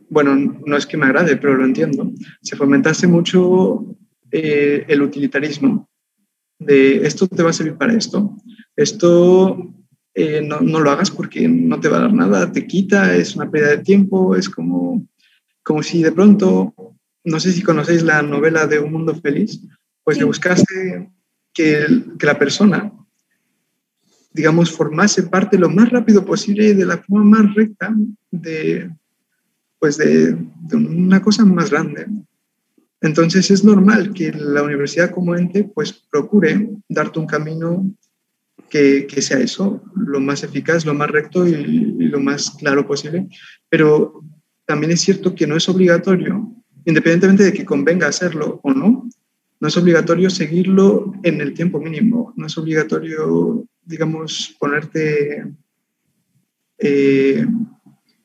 bueno, 0.10 0.36
no 0.66 0.78
es 0.78 0.86
que 0.86 0.98
me 0.98 1.06
agrade, 1.06 1.38
pero 1.38 1.56
lo 1.56 1.66
entiendo, 1.66 2.12
se 2.42 2.56
fomentase 2.56 3.08
mucho 3.08 3.98
eh, 4.32 4.86
el 4.88 5.02
utilitarismo, 5.02 5.90
de 6.60 7.08
esto 7.08 7.28
te 7.28 7.42
va 7.42 7.50
a 7.50 7.54
servir 7.54 7.76
para 7.76 7.94
esto, 7.94 8.38
esto 8.76 9.74
eh, 10.14 10.42
no, 10.44 10.62
no, 10.62 10.80
lo 10.80 10.92
hagas 10.92 11.10
porque 11.10 11.48
no 11.48 11.80
te 11.80 11.90
va 11.90 11.98
a 11.98 12.02
dar 12.02 12.14
nada, 12.14 12.52
te 12.52 12.68
quita, 12.68 13.16
es 13.16 13.36
una 13.36 13.50
pérdida 13.50 13.78
de 13.78 13.84
tiempo, 13.84 14.36
es 14.36 14.48
como, 14.48 15.08
como 15.64 15.82
si 15.82 16.04
de 16.04 16.12
pronto, 16.12 16.76
no 17.24 17.40
sé 17.40 17.52
si 17.52 17.64
conocéis 17.64 18.04
la 18.04 18.22
novela 18.22 18.68
de 18.68 18.80
Un 18.80 18.92
Mundo 18.92 19.16
Feliz, 19.16 19.60
pues 20.04 20.18
le 20.18 20.26
buscase 20.26 21.10
que, 21.54 21.88
que 22.20 22.26
la 22.26 22.38
persona 22.38 22.92
digamos, 24.34 24.72
formase 24.72 25.24
parte 25.24 25.58
lo 25.58 25.70
más 25.70 25.90
rápido 25.90 26.26
posible 26.26 26.70
y 26.70 26.74
de 26.74 26.86
la 26.86 26.98
forma 26.98 27.24
más 27.24 27.56
recta 27.56 27.94
de, 28.32 28.90
pues 29.80 29.98
de, 29.98 30.38
una 30.74 31.22
cosa 31.22 31.44
más 31.44 31.70
grande. 31.70 32.08
Entonces 33.02 33.50
es 33.52 33.64
normal 33.64 34.14
que 34.14 34.32
la 34.32 34.64
universidad 34.64 35.12
como 35.12 35.36
ente 35.36 35.64
pues 35.64 35.92
procure 35.92 36.70
darte 36.88 37.20
un 37.20 37.26
camino 37.26 37.92
que, 38.70 39.06
que 39.08 39.22
sea 39.22 39.40
eso, 39.40 39.82
lo 39.96 40.20
más 40.20 40.44
eficaz, 40.44 40.86
lo 40.86 40.94
más 40.94 41.10
recto 41.10 41.46
y, 41.48 41.56
lo 41.56 42.20
más 42.20 42.52
claro 42.52 42.88
posible. 42.88 43.28
Pero 43.70 44.22
también 44.66 44.92
es 44.92 45.02
cierto 45.02 45.36
que 45.36 45.48
no 45.48 45.58
es 45.58 45.68
obligatorio, 45.68 46.54
independientemente 46.86 47.44
de 47.44 47.54
que 47.54 47.66
convenga 47.66 48.08
hacerlo 48.08 48.60
o 48.64 48.72
no, 48.72 49.10
no 49.60 49.68
es 49.68 49.78
obligatorio 49.78 50.30
seguirlo 50.30 51.14
en 51.24 51.42
el 51.42 51.54
tiempo 51.54 51.80
mínimo, 51.80 52.34
no 52.36 52.48
es 52.48 52.58
obligatorio 52.58 53.66
digamos, 53.92 54.56
ponerte, 54.60 55.46
eh, 56.80 57.46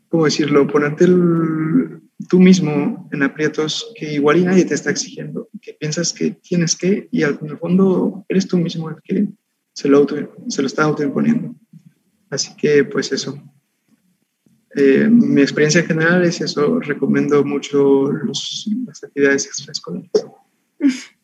¿cómo 0.09 0.24
decirlo? 0.24 0.66
Ponerte 0.66 1.05
el, 1.05 2.00
tú 2.29 2.40
mismo 2.40 3.09
en 3.12 3.22
aprietos 3.22 3.92
que 3.96 4.14
igual 4.14 4.38
y 4.38 4.44
nadie 4.44 4.64
te 4.64 4.74
está 4.74 4.90
exigiendo, 4.90 5.48
que 5.61 5.74
piensas 5.74 6.12
que 6.12 6.31
tienes 6.31 6.76
que 6.76 7.09
y 7.11 7.22
al 7.22 7.38
en 7.42 7.50
el 7.50 7.59
fondo 7.59 8.24
eres 8.29 8.46
tú 8.46 8.57
mismo 8.57 8.88
el 8.88 8.96
que 9.02 9.29
se 9.74 9.88
lo, 9.88 9.98
auto, 9.98 10.16
se 10.48 10.62
lo 10.62 10.66
está 10.66 10.85
autoimponiendo. 10.85 11.55
Así 12.31 12.57
que 12.57 12.85
pues 12.85 13.12
eso. 13.12 13.38
Eh, 14.74 15.09
mi 15.09 15.40
experiencia 15.40 15.81
en 15.81 15.87
general 15.87 16.24
es 16.24 16.40
eso, 16.40 16.81
recomiendo 16.81 17.42
mucho 17.44 18.11
los, 18.11 18.68
las 18.87 19.02
actividades 19.05 19.46
extraescolares. 19.46 20.11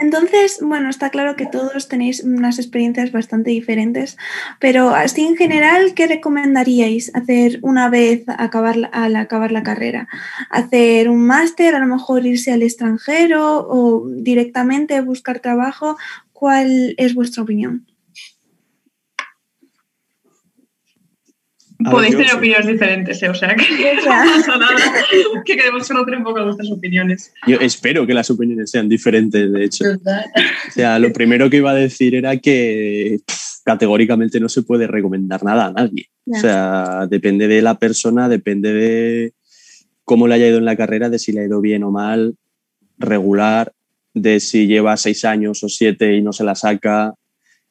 Entonces, 0.00 0.58
bueno, 0.60 0.90
está 0.90 1.10
claro 1.10 1.36
que 1.36 1.46
todos 1.46 1.88
tenéis 1.88 2.24
unas 2.24 2.58
experiencias 2.58 3.12
bastante 3.12 3.50
diferentes, 3.50 4.16
pero 4.58 4.90
así 4.90 5.22
en 5.22 5.36
general, 5.36 5.94
¿qué 5.94 6.06
recomendaríais 6.06 7.14
hacer 7.14 7.58
una 7.62 7.88
vez 7.88 8.24
acabar, 8.26 8.90
al 8.92 9.16
acabar 9.16 9.52
la 9.52 9.62
carrera? 9.62 10.08
¿Hacer 10.50 11.08
un 11.08 11.26
máster, 11.26 11.74
a 11.74 11.78
lo 11.78 11.86
mejor 11.86 12.26
irse 12.26 12.52
al 12.52 12.62
extranjero 12.62 13.66
o 13.68 14.08
directamente 14.08 15.00
buscar 15.00 15.40
trabajo? 15.40 15.96
¿Cuál 16.32 16.94
es 16.96 17.14
vuestra 17.14 17.42
opinión? 17.42 17.86
Podéis 21.90 22.16
tener 22.16 22.34
opiniones 22.34 22.66
diferentes, 22.66 23.22
¿eh? 23.22 23.28
o 23.28 23.34
sea, 23.34 23.54
que 23.54 23.94
no 23.96 24.06
pasa 24.06 24.58
nada, 24.58 24.76
que 25.44 25.56
queremos 25.56 25.88
conocer 25.88 26.16
un 26.16 26.24
poco 26.24 26.44
vuestras 26.44 26.70
opiniones. 26.70 27.32
Yo 27.46 27.58
espero 27.60 28.06
que 28.06 28.14
las 28.14 28.30
opiniones 28.30 28.70
sean 28.70 28.88
diferentes, 28.88 29.52
de 29.52 29.64
hecho. 29.64 29.84
O 29.94 30.72
sea, 30.72 30.98
lo 30.98 31.12
primero 31.12 31.48
que 31.50 31.58
iba 31.58 31.70
a 31.70 31.74
decir 31.74 32.14
era 32.14 32.36
que 32.36 33.18
pff, 33.26 33.62
categóricamente 33.64 34.40
no 34.40 34.48
se 34.48 34.62
puede 34.62 34.86
recomendar 34.86 35.42
nada 35.44 35.66
a 35.66 35.72
nadie. 35.72 36.08
O 36.26 36.38
sea, 36.38 37.06
depende 37.08 37.48
de 37.48 37.62
la 37.62 37.78
persona, 37.78 38.28
depende 38.28 38.72
de 38.72 39.32
cómo 40.04 40.28
le 40.28 40.34
haya 40.34 40.48
ido 40.48 40.58
en 40.58 40.64
la 40.64 40.76
carrera, 40.76 41.08
de 41.08 41.18
si 41.18 41.32
le 41.32 41.40
ha 41.40 41.44
ido 41.44 41.60
bien 41.60 41.84
o 41.84 41.90
mal, 41.90 42.36
regular, 42.98 43.72
de 44.14 44.40
si 44.40 44.66
lleva 44.66 44.96
seis 44.96 45.24
años 45.24 45.62
o 45.64 45.68
siete 45.68 46.14
y 46.14 46.22
no 46.22 46.32
se 46.32 46.44
la 46.44 46.54
saca, 46.54 47.14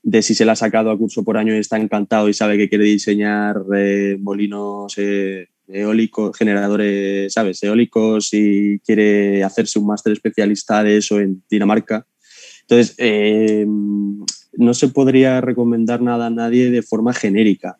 de 0.03 0.21
si 0.21 0.33
se 0.33 0.45
la 0.45 0.53
ha 0.53 0.55
sacado 0.55 0.91
a 0.91 0.97
curso 0.97 1.23
por 1.23 1.37
año 1.37 1.55
y 1.55 1.59
está 1.59 1.77
encantado 1.77 2.27
y 2.27 2.33
sabe 2.33 2.57
que 2.57 2.69
quiere 2.69 2.85
diseñar 2.85 3.61
eh, 3.75 4.17
molinos 4.19 4.93
eh, 4.97 5.49
eólicos, 5.67 6.35
generadores, 6.37 7.31
¿sabes? 7.33 7.61
Eólicos 7.63 8.33
y 8.33 8.79
quiere 8.79 9.43
hacerse 9.43 9.79
un 9.79 9.87
máster 9.87 10.13
especialista 10.13 10.83
de 10.83 10.97
eso 10.97 11.19
en 11.19 11.43
Dinamarca. 11.49 12.05
Entonces, 12.61 12.95
eh, 12.97 13.65
no 13.67 14.73
se 14.73 14.87
podría 14.89 15.41
recomendar 15.41 16.01
nada 16.01 16.27
a 16.27 16.29
nadie 16.29 16.71
de 16.71 16.81
forma 16.81 17.13
genérica. 17.13 17.77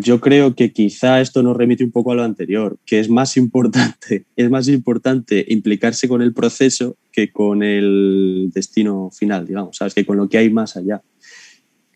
Yo 0.00 0.18
creo 0.18 0.56
que 0.56 0.72
quizá 0.72 1.20
esto 1.20 1.40
nos 1.44 1.56
remite 1.56 1.84
un 1.84 1.92
poco 1.92 2.10
a 2.10 2.16
lo 2.16 2.24
anterior, 2.24 2.78
que 2.84 2.98
es 2.98 3.08
más 3.08 3.36
importante, 3.36 4.24
es 4.36 4.50
más 4.50 4.66
importante 4.66 5.44
implicarse 5.48 6.08
con 6.08 6.20
el 6.20 6.34
proceso 6.34 6.96
que 7.12 7.30
con 7.30 7.62
el 7.62 8.50
destino 8.52 9.10
final, 9.12 9.46
digamos, 9.46 9.76
¿sabes? 9.76 9.94
Que 9.94 10.04
con 10.04 10.16
lo 10.16 10.28
que 10.28 10.38
hay 10.38 10.50
más 10.50 10.76
allá. 10.76 11.00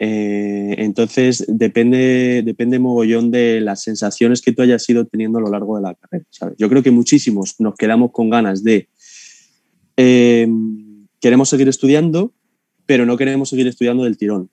Eh, 0.04 0.74
entonces, 0.78 1.44
depende, 1.46 2.42
depende 2.44 2.80
mogollón 2.80 3.30
de 3.30 3.60
las 3.60 3.84
sensaciones 3.84 4.42
que 4.42 4.50
tú 4.50 4.62
hayas 4.62 4.88
ido 4.88 5.04
teniendo 5.04 5.38
a 5.38 5.42
lo 5.42 5.48
largo 5.48 5.76
de 5.76 5.82
la 5.82 5.94
carrera. 5.94 6.24
Yo 6.58 6.68
creo 6.68 6.82
que 6.82 6.90
muchísimos 6.90 7.54
nos 7.60 7.76
quedamos 7.76 8.10
con 8.10 8.28
ganas 8.28 8.64
de, 8.64 8.88
eh, 9.96 10.48
queremos 11.20 11.48
seguir 11.48 11.68
estudiando, 11.68 12.32
pero 12.84 13.06
no 13.06 13.16
queremos 13.16 13.48
seguir 13.48 13.68
estudiando 13.68 14.02
del 14.02 14.16
tirón. 14.16 14.50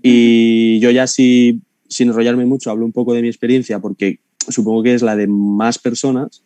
Y 0.00 0.78
yo 0.80 0.90
ya 0.90 1.06
sí, 1.06 1.60
sin 1.90 2.08
enrollarme 2.08 2.46
mucho, 2.46 2.70
hablo 2.70 2.86
un 2.86 2.92
poco 2.92 3.12
de 3.12 3.20
mi 3.20 3.28
experiencia, 3.28 3.80
porque 3.80 4.20
supongo 4.48 4.82
que 4.82 4.94
es 4.94 5.02
la 5.02 5.14
de 5.14 5.26
más 5.26 5.78
personas 5.78 6.42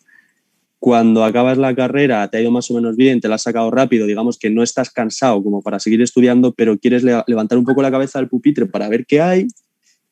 cuando 0.80 1.24
acabas 1.24 1.58
la 1.58 1.74
carrera 1.74 2.26
te 2.28 2.38
ha 2.38 2.40
ido 2.40 2.50
más 2.50 2.70
o 2.70 2.74
menos 2.74 2.96
bien, 2.96 3.20
te 3.20 3.28
la 3.28 3.34
has 3.34 3.42
sacado 3.42 3.70
rápido, 3.70 4.06
digamos 4.06 4.38
que 4.38 4.48
no 4.48 4.62
estás 4.62 4.90
cansado 4.90 5.44
como 5.44 5.60
para 5.60 5.78
seguir 5.78 6.00
estudiando, 6.00 6.52
pero 6.54 6.78
quieres 6.78 7.04
levantar 7.04 7.58
un 7.58 7.66
poco 7.66 7.82
la 7.82 7.90
cabeza 7.90 8.18
del 8.18 8.28
pupitre 8.28 8.64
para 8.64 8.88
ver 8.88 9.04
qué 9.04 9.20
hay 9.20 9.46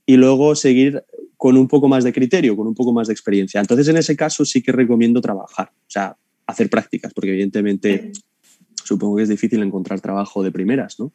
y 0.04 0.16
luego 0.18 0.54
seguir 0.54 1.02
con 1.38 1.56
un 1.56 1.68
poco 1.68 1.88
más 1.88 2.04
de 2.04 2.12
criterio, 2.12 2.54
con 2.54 2.66
un 2.66 2.74
poco 2.74 2.92
más 2.92 3.08
de 3.08 3.14
experiencia. 3.14 3.60
Entonces, 3.60 3.88
en 3.88 3.96
ese 3.96 4.14
caso 4.14 4.44
sí 4.44 4.60
que 4.62 4.70
recomiendo 4.70 5.22
trabajar, 5.22 5.70
o 5.72 5.90
sea, 5.90 6.14
hacer 6.46 6.68
prácticas, 6.68 7.14
porque 7.14 7.30
evidentemente 7.30 8.12
supongo 8.84 9.16
que 9.16 9.22
es 9.22 9.28
difícil 9.30 9.62
encontrar 9.62 10.00
trabajo 10.00 10.42
de 10.42 10.52
primeras, 10.52 11.00
¿no? 11.00 11.12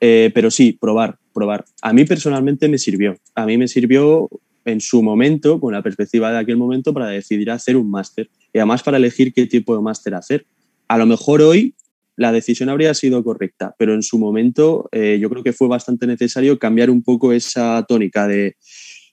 Eh, 0.00 0.30
pero 0.34 0.50
sí, 0.50 0.72
probar, 0.72 1.18
probar. 1.34 1.66
A 1.82 1.92
mí 1.92 2.04
personalmente 2.04 2.68
me 2.68 2.78
sirvió. 2.78 3.16
A 3.34 3.44
mí 3.44 3.58
me 3.58 3.68
sirvió 3.68 4.28
en 4.64 4.80
su 4.80 5.02
momento, 5.02 5.60
con 5.60 5.74
la 5.74 5.82
perspectiva 5.82 6.32
de 6.32 6.38
aquel 6.38 6.56
momento, 6.56 6.94
para 6.94 7.08
decidir 7.08 7.50
hacer 7.50 7.76
un 7.76 7.90
máster 7.90 8.30
y 8.54 8.58
además 8.58 8.82
para 8.82 8.96
elegir 8.96 9.34
qué 9.34 9.46
tipo 9.46 9.76
de 9.76 9.82
máster 9.82 10.14
hacer. 10.14 10.46
A 10.88 10.96
lo 10.96 11.04
mejor 11.04 11.42
hoy 11.42 11.74
la 12.16 12.32
decisión 12.32 12.68
habría 12.68 12.94
sido 12.94 13.22
correcta, 13.24 13.74
pero 13.76 13.92
en 13.94 14.02
su 14.02 14.18
momento 14.18 14.88
eh, 14.92 15.18
yo 15.20 15.28
creo 15.28 15.42
que 15.42 15.52
fue 15.52 15.66
bastante 15.68 16.06
necesario 16.06 16.58
cambiar 16.58 16.88
un 16.88 17.02
poco 17.02 17.32
esa 17.32 17.84
tónica 17.86 18.28
de, 18.28 18.56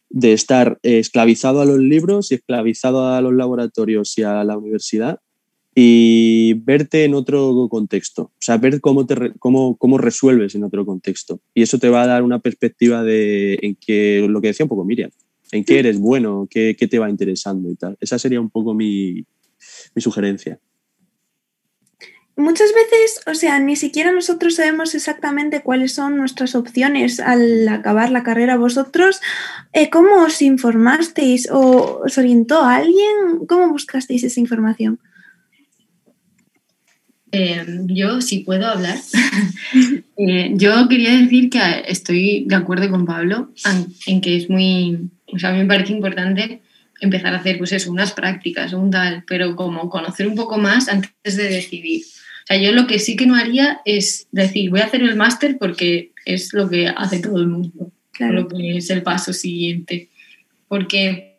de 0.09 0.33
estar 0.33 0.77
esclavizado 0.83 1.61
a 1.61 1.65
los 1.65 1.79
libros 1.79 2.31
y 2.31 2.35
esclavizado 2.35 3.07
a 3.07 3.19
los 3.21 3.33
laboratorios 3.33 4.15
y 4.17 4.23
a 4.23 4.43
la 4.43 4.57
universidad 4.57 5.19
y 5.73 6.53
verte 6.53 7.05
en 7.05 7.15
otro 7.15 7.67
contexto, 7.69 8.23
o 8.23 8.31
sea, 8.39 8.57
ver 8.57 8.81
cómo, 8.81 9.05
te, 9.05 9.31
cómo, 9.39 9.77
cómo 9.77 9.97
resuelves 9.97 10.53
en 10.53 10.65
otro 10.65 10.85
contexto. 10.85 11.39
Y 11.53 11.61
eso 11.63 11.79
te 11.79 11.89
va 11.89 12.03
a 12.03 12.07
dar 12.07 12.23
una 12.23 12.39
perspectiva 12.39 13.03
de 13.03 13.57
en 13.61 13.75
que 13.75 14.27
lo 14.29 14.41
que 14.41 14.49
decía 14.49 14.65
un 14.65 14.69
poco 14.69 14.83
Miriam, 14.83 15.11
en 15.51 15.63
qué 15.63 15.79
eres 15.79 15.99
bueno, 15.99 16.47
qué, 16.49 16.75
qué 16.77 16.87
te 16.87 16.99
va 16.99 17.09
interesando 17.09 17.69
y 17.69 17.75
tal. 17.75 17.97
Esa 17.99 18.17
sería 18.17 18.41
un 18.41 18.49
poco 18.49 18.73
mi, 18.73 19.25
mi 19.95 20.01
sugerencia. 20.01 20.59
Muchas 22.37 22.69
veces, 22.73 23.21
o 23.27 23.35
sea, 23.35 23.59
ni 23.59 23.75
siquiera 23.75 24.11
nosotros 24.11 24.55
sabemos 24.55 24.95
exactamente 24.95 25.61
cuáles 25.61 25.93
son 25.93 26.17
nuestras 26.17 26.55
opciones 26.55 27.19
al 27.19 27.67
acabar 27.67 28.09
la 28.09 28.23
carrera. 28.23 28.57
¿Vosotros 28.57 29.19
eh, 29.73 29.89
cómo 29.89 30.23
os 30.23 30.41
informasteis 30.41 31.49
o 31.51 32.01
os 32.03 32.17
orientó 32.17 32.63
a 32.63 32.77
alguien? 32.77 33.45
¿Cómo 33.47 33.69
buscasteis 33.69 34.23
esa 34.23 34.39
información? 34.39 34.99
Eh, 37.33 37.65
yo, 37.85 38.21
si 38.21 38.39
puedo 38.39 38.65
hablar, 38.65 38.97
eh, 40.17 40.51
yo 40.55 40.87
quería 40.89 41.11
decir 41.17 41.49
que 41.49 41.59
estoy 41.87 42.45
de 42.45 42.55
acuerdo 42.55 42.89
con 42.89 43.05
Pablo 43.05 43.51
en, 44.05 44.19
que 44.19 44.35
es 44.35 44.49
muy, 44.49 45.09
o 45.33 45.39
sea, 45.39 45.49
a 45.49 45.53
mí 45.53 45.59
me 45.59 45.65
parece 45.65 45.93
importante 45.93 46.61
empezar 46.99 47.33
a 47.33 47.37
hacer, 47.37 47.57
pues 47.57 47.71
eso, 47.71 47.91
unas 47.91 48.13
prácticas 48.13 48.73
o 48.73 48.79
un 48.79 48.91
tal, 48.91 49.23
pero 49.27 49.55
como 49.55 49.89
conocer 49.89 50.27
un 50.27 50.35
poco 50.35 50.57
más 50.57 50.87
antes 50.87 51.35
de 51.35 51.49
decidir. 51.49 52.03
O 52.43 52.47
sea, 52.47 52.57
yo 52.57 52.71
lo 52.71 52.87
que 52.87 52.99
sí 52.99 53.15
que 53.15 53.25
no 53.25 53.35
haría 53.35 53.81
es 53.85 54.27
decir, 54.31 54.69
voy 54.69 54.81
a 54.81 54.85
hacer 54.85 55.01
el 55.01 55.15
máster 55.15 55.57
porque 55.57 56.11
es 56.25 56.53
lo 56.53 56.69
que 56.69 56.87
hace 56.87 57.19
todo 57.19 57.37
el 57.37 57.47
mundo, 57.47 57.91
claro. 58.11 58.41
lo 58.41 58.47
que 58.47 58.77
es 58.77 58.89
el 58.89 59.03
paso 59.03 59.33
siguiente. 59.33 60.09
Porque 60.67 61.31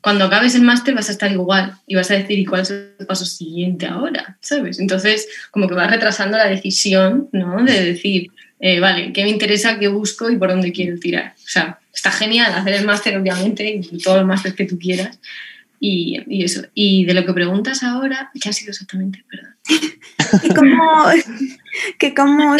cuando 0.00 0.24
acabes 0.24 0.54
el 0.54 0.62
máster 0.62 0.94
vas 0.94 1.08
a 1.08 1.12
estar 1.12 1.30
igual 1.30 1.74
y 1.86 1.94
vas 1.94 2.10
a 2.10 2.14
decir, 2.14 2.38
¿y 2.38 2.44
cuál 2.44 2.62
es 2.62 2.70
el 2.70 3.06
paso 3.06 3.24
siguiente 3.24 3.86
ahora? 3.86 4.38
¿Sabes? 4.40 4.78
Entonces, 4.78 5.28
como 5.50 5.68
que 5.68 5.74
vas 5.74 5.90
retrasando 5.90 6.38
la 6.38 6.48
decisión, 6.48 7.28
¿no? 7.32 7.64
De 7.64 7.84
decir, 7.84 8.30
eh, 8.60 8.80
vale, 8.80 9.12
¿qué 9.12 9.22
me 9.24 9.30
interesa, 9.30 9.78
qué 9.78 9.88
busco 9.88 10.30
y 10.30 10.36
por 10.36 10.50
dónde 10.50 10.72
quiero 10.72 10.98
tirar? 10.98 11.34
O 11.36 11.48
sea, 11.48 11.78
está 11.98 12.12
genial 12.12 12.54
hacer 12.54 12.74
el 12.74 12.86
máster, 12.86 13.18
obviamente, 13.18 13.68
y 13.68 13.98
todo 13.98 14.20
el 14.20 14.24
máster 14.24 14.54
que 14.54 14.66
tú 14.66 14.78
quieras. 14.78 15.18
Y, 15.80 16.22
y, 16.28 16.44
eso. 16.44 16.62
Y 16.74 17.04
de 17.04 17.14
lo 17.14 17.26
que 17.26 17.32
preguntas 17.32 17.82
ahora, 17.82 18.30
¿qué 18.40 18.48
ha 18.48 18.52
sido 18.52 18.70
exactamente? 18.70 19.24
Perdón. 19.28 19.56
¿Y 20.44 20.54
cómo, 20.54 21.04
que 21.98 22.14
cómo 22.14 22.56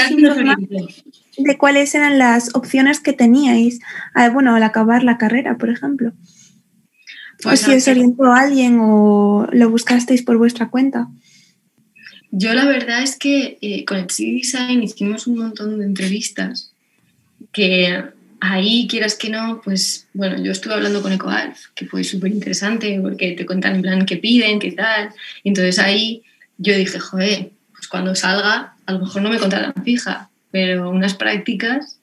de 1.38 1.56
cuáles 1.56 1.94
eran 1.94 2.18
las 2.18 2.54
opciones 2.54 2.98
que 2.98 3.12
teníais, 3.12 3.78
bueno, 4.32 4.56
al 4.56 4.62
acabar 4.62 5.04
la 5.04 5.18
carrera, 5.18 5.56
por 5.56 5.70
ejemplo? 5.70 6.12
Pues 7.40 7.60
si 7.60 7.72
os 7.72 7.86
orientó 7.86 8.24
a 8.24 8.40
alguien 8.40 8.78
o 8.80 9.46
lo 9.52 9.70
buscasteis 9.70 10.22
por 10.22 10.36
vuestra 10.36 10.68
cuenta. 10.68 11.08
Yo 12.32 12.52
la 12.54 12.64
verdad 12.64 13.02
es 13.04 13.16
que 13.16 13.58
eh, 13.60 13.84
con 13.84 13.98
el 13.98 14.10
CD 14.10 14.32
Design 14.32 14.82
hicimos 14.82 15.28
un 15.28 15.38
montón 15.38 15.78
de 15.78 15.84
entrevistas 15.84 16.72
que 17.52 18.17
ahí, 18.40 18.86
quieras 18.88 19.14
que 19.14 19.30
no, 19.30 19.60
pues 19.64 20.06
bueno, 20.12 20.42
yo 20.42 20.52
estuve 20.52 20.74
hablando 20.74 21.02
con 21.02 21.12
EcoAlf, 21.12 21.66
que 21.74 21.86
fue 21.86 22.04
súper 22.04 22.32
interesante 22.32 22.98
porque 23.02 23.32
te 23.32 23.46
cuentan 23.46 23.76
en 23.76 23.82
plan 23.82 24.06
qué 24.06 24.16
piden, 24.16 24.58
qué 24.58 24.72
tal. 24.72 25.10
Y 25.42 25.50
entonces 25.50 25.78
ahí 25.78 26.22
yo 26.56 26.76
dije, 26.76 26.98
joder, 26.98 27.50
pues 27.72 27.88
cuando 27.88 28.14
salga, 28.14 28.74
a 28.86 28.92
lo 28.92 29.00
mejor 29.00 29.22
no 29.22 29.30
me 29.30 29.38
contratan 29.38 29.84
fija, 29.84 30.30
pero 30.50 30.90
unas 30.90 31.14
prácticas 31.14 31.98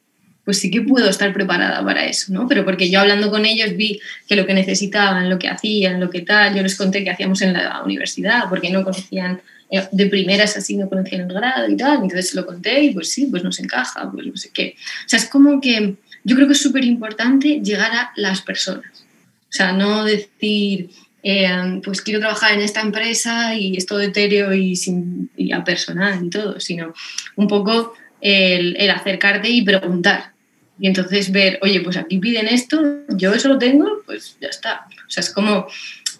pues 0.45 0.59
sí 0.59 0.69
que 0.69 0.81
puedo 0.81 1.09
estar 1.09 1.33
preparada 1.33 1.83
para 1.83 2.05
eso, 2.05 2.31
¿no? 2.31 2.47
Pero 2.47 2.63
porque 2.63 2.89
yo 2.89 2.99
hablando 2.99 3.31
con 3.31 3.45
ellos 3.45 3.75
vi 3.75 3.99
que 4.27 4.35
lo 4.35 4.45
que 4.45 4.53
necesitaban, 4.53 5.27
lo 5.27 5.39
que 5.39 5.49
hacían, 5.49 5.99
lo 5.99 6.11
que 6.11 6.21
tal, 6.21 6.55
yo 6.55 6.61
les 6.61 6.75
conté 6.75 7.03
que 7.03 7.09
hacíamos 7.09 7.41
en 7.41 7.53
la 7.53 7.81
universidad, 7.83 8.43
porque 8.47 8.69
no 8.69 8.83
conocían, 8.83 9.41
eh, 9.71 9.87
de 9.91 10.05
primeras 10.05 10.55
así 10.55 10.77
no 10.77 10.87
conocían 10.87 11.21
el 11.21 11.33
grado 11.33 11.67
y 11.67 11.75
tal, 11.75 12.03
entonces 12.03 12.35
lo 12.35 12.45
conté 12.45 12.83
y 12.83 12.93
pues 12.93 13.11
sí, 13.11 13.25
pues 13.25 13.43
nos 13.43 13.59
encaja, 13.59 14.09
pues 14.11 14.27
no 14.27 14.37
sé 14.37 14.51
qué. 14.53 14.75
O 14.77 15.09
sea, 15.09 15.17
es 15.17 15.25
como 15.25 15.59
que 15.59 15.95
yo 16.25 16.35
creo 16.35 16.47
que 16.47 16.53
es 16.53 16.61
súper 16.61 16.83
importante 16.83 17.61
llegar 17.63 17.91
a 17.93 18.11
las 18.17 18.41
personas, 18.41 19.05
o 19.49 19.53
sea, 19.53 19.71
no 19.71 20.03
decir, 20.03 20.89
eh, 21.23 21.79
pues 21.81 22.01
quiero 22.01 22.19
trabajar 22.19 22.53
en 22.53 22.59
esta 22.59 22.81
empresa 22.81 23.55
y 23.55 23.77
es 23.77 23.85
todo 23.85 24.01
etéreo 24.01 24.53
y, 24.53 24.75
sin, 24.75 25.29
y 25.37 25.53
a 25.53 25.63
personal 25.63 26.25
y 26.25 26.29
todo, 26.29 26.59
sino 26.59 26.93
un 27.37 27.47
poco 27.47 27.93
el, 28.19 28.75
el 28.77 28.89
acercarte 28.89 29.49
y 29.49 29.61
preguntar, 29.61 30.35
y 30.79 30.87
entonces 30.87 31.31
ver, 31.31 31.59
oye, 31.61 31.79
pues 31.81 31.97
aquí 31.97 32.17
piden 32.19 32.47
esto, 32.47 32.81
yo 33.09 33.33
eso 33.33 33.47
lo 33.47 33.57
tengo, 33.57 34.03
pues 34.05 34.37
ya 34.41 34.49
está. 34.49 34.87
O 35.07 35.09
sea, 35.09 35.21
es 35.21 35.29
como 35.29 35.67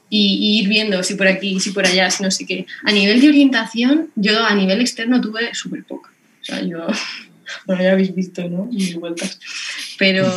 y, 0.09 0.59
ir 0.61 0.69
viendo 0.69 1.03
si 1.03 1.15
por 1.15 1.27
aquí, 1.27 1.59
si 1.59 1.71
por 1.71 1.85
allá, 1.85 2.09
si 2.09 2.23
no 2.23 2.31
sé 2.31 2.45
qué. 2.45 2.65
A 2.83 2.91
nivel 2.91 3.19
de 3.19 3.29
orientación, 3.29 4.11
yo 4.15 4.43
a 4.45 4.55
nivel 4.55 4.81
externo 4.81 5.19
tuve 5.19 5.53
súper 5.53 5.83
poca. 5.83 6.11
O 6.41 6.45
sea, 6.45 6.61
yo, 6.61 6.87
bueno, 7.65 7.83
ya 7.83 7.91
habéis 7.91 8.15
visto, 8.15 8.47
¿no? 8.47 8.65
Mis 8.65 8.95
vueltas. 8.95 9.39
Pero, 9.97 10.31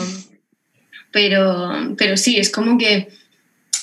pero, 1.13 1.95
pero 1.97 2.17
sí, 2.17 2.37
es 2.37 2.51
como 2.51 2.79
que 2.79 3.09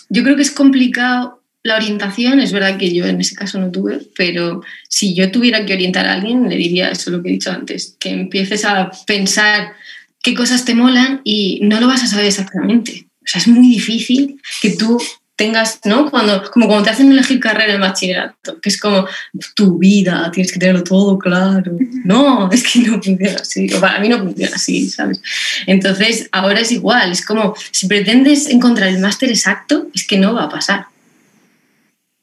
yo 0.09 0.23
creo 0.23 0.35
que 0.35 0.43
es 0.43 0.51
complicado 0.51 1.41
la 1.63 1.77
orientación, 1.77 2.39
es 2.39 2.51
verdad 2.51 2.77
que 2.77 2.93
yo 2.93 3.07
en 3.07 3.19
ese 3.19 3.33
caso 3.33 3.59
no 3.59 3.71
tuve, 3.71 3.99
pero 4.15 4.61
si 4.87 5.15
yo 5.15 5.31
tuviera 5.31 5.65
que 5.65 5.73
orientar 5.73 6.05
a 6.05 6.13
alguien, 6.13 6.47
le 6.47 6.57
diría 6.57 6.89
eso 6.89 7.09
lo 7.09 7.23
que 7.23 7.29
he 7.29 7.33
dicho 7.33 7.51
antes, 7.51 7.97
que 7.99 8.09
empieces 8.09 8.65
a 8.65 8.91
pensar 9.07 9.73
qué 10.21 10.35
cosas 10.35 10.63
te 10.63 10.75
molan 10.75 11.21
y 11.23 11.59
no 11.63 11.79
lo 11.79 11.87
vas 11.87 12.03
a 12.03 12.07
saber 12.07 12.25
exactamente. 12.25 13.07
O 13.19 13.27
sea, 13.27 13.41
es 13.41 13.47
muy 13.47 13.67
difícil 13.67 14.39
que 14.61 14.75
tú 14.75 15.01
tengas, 15.35 15.79
¿no? 15.83 16.09
Cuando, 16.09 16.49
como 16.51 16.67
cuando 16.67 16.85
te 16.85 16.91
hacen 16.91 17.11
elegir 17.11 17.39
carrera 17.39 17.73
en 17.73 17.81
bachillerato, 17.81 18.59
que 18.61 18.69
es 18.69 18.79
como 18.79 19.05
tu 19.53 19.77
vida, 19.77 20.31
tienes 20.31 20.51
que 20.51 20.59
tenerlo 20.59 20.83
todo 20.83 21.17
claro. 21.19 21.77
No, 22.03 22.49
es 22.51 22.63
que 22.63 22.79
no 22.79 23.01
funciona 23.01 23.39
así, 23.41 23.73
o 23.73 23.79
para 23.79 23.99
mí 23.99 24.07
no 24.07 24.19
funciona 24.19 24.55
así, 24.55 24.89
¿sabes? 24.89 25.21
Entonces, 25.67 26.29
ahora 26.31 26.61
es 26.61 26.71
igual, 26.71 27.11
es 27.11 27.25
como 27.25 27.53
si 27.71 27.87
pretendes 27.87 28.47
encontrar 28.47 28.89
el 28.89 28.99
máster 28.99 29.29
exacto, 29.29 29.87
es 29.93 30.07
que 30.07 30.17
no 30.17 30.33
va 30.33 30.43
a 30.43 30.49
pasar. 30.49 30.87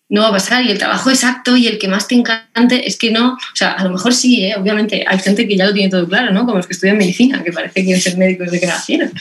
no 0.08 0.22
va 0.22 0.28
a 0.28 0.32
pasar. 0.32 0.64
Y 0.64 0.70
el 0.70 0.78
trabajo 0.78 1.10
exacto 1.10 1.56
y 1.56 1.66
el 1.66 1.78
que 1.78 1.88
más 1.88 2.06
te 2.08 2.14
encante 2.14 2.86
es 2.86 2.96
que 2.96 3.10
no, 3.10 3.34
o 3.34 3.56
sea, 3.56 3.72
a 3.72 3.84
lo 3.84 3.90
mejor 3.90 4.14
sí, 4.14 4.44
¿eh? 4.44 4.54
obviamente 4.56 5.04
hay 5.06 5.18
gente 5.18 5.46
que 5.46 5.56
ya 5.56 5.66
lo 5.66 5.72
tiene 5.74 5.90
todo 5.90 6.06
claro, 6.08 6.32
¿no? 6.32 6.44
Como 6.44 6.58
los 6.58 6.66
que 6.66 6.74
estudian 6.74 6.98
medicina, 6.98 7.42
que 7.42 7.52
parece 7.52 7.74
que 7.74 7.84
quieren 7.84 8.02
ser 8.02 8.16
médicos 8.16 8.50
de 8.50 8.60
que 8.60 8.66
nacieron. 8.66 9.12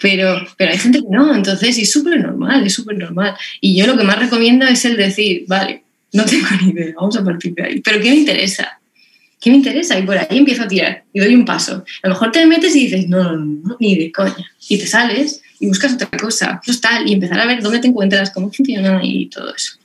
Pero, 0.00 0.46
pero 0.56 0.72
hay 0.72 0.78
gente 0.78 1.00
que 1.00 1.08
no, 1.08 1.34
entonces 1.34 1.78
es 1.78 1.92
súper 1.92 2.20
normal, 2.20 2.66
es 2.66 2.74
súper 2.74 2.98
normal. 2.98 3.34
Y 3.60 3.76
yo 3.76 3.86
lo 3.86 3.96
que 3.96 4.04
más 4.04 4.18
recomiendo 4.18 4.66
es 4.66 4.84
el 4.84 4.96
decir, 4.96 5.44
vale, 5.46 5.84
no 6.12 6.24
tengo 6.26 6.46
ni 6.62 6.70
idea, 6.70 6.94
vamos 6.96 7.16
a 7.16 7.24
partir 7.24 7.54
de 7.54 7.62
ahí. 7.62 7.80
Pero 7.80 8.00
¿qué 8.00 8.10
me 8.10 8.16
interesa? 8.16 8.80
¿Qué 9.40 9.50
me 9.50 9.56
interesa? 9.56 9.98
Y 9.98 10.02
por 10.02 10.16
ahí 10.16 10.38
empiezo 10.38 10.62
a 10.62 10.68
tirar 10.68 11.04
y 11.12 11.20
doy 11.20 11.34
un 11.34 11.44
paso. 11.44 11.84
A 12.02 12.08
lo 12.08 12.14
mejor 12.14 12.32
te 12.32 12.46
metes 12.46 12.74
y 12.74 12.84
dices, 12.84 13.08
no, 13.08 13.22
no, 13.22 13.36
no, 13.36 13.76
ni 13.78 13.96
de 13.96 14.10
coña. 14.10 14.50
Y 14.68 14.78
te 14.78 14.86
sales 14.86 15.42
y 15.60 15.66
buscas 15.66 15.94
otra 15.94 16.08
cosa, 16.18 16.60
pues 16.64 16.80
tal, 16.80 17.06
y 17.06 17.12
empezar 17.12 17.40
a 17.40 17.46
ver 17.46 17.62
dónde 17.62 17.80
te 17.80 17.88
encuentras, 17.88 18.30
cómo 18.30 18.50
funciona 18.50 19.00
y 19.02 19.26
todo 19.26 19.54
eso. 19.54 19.78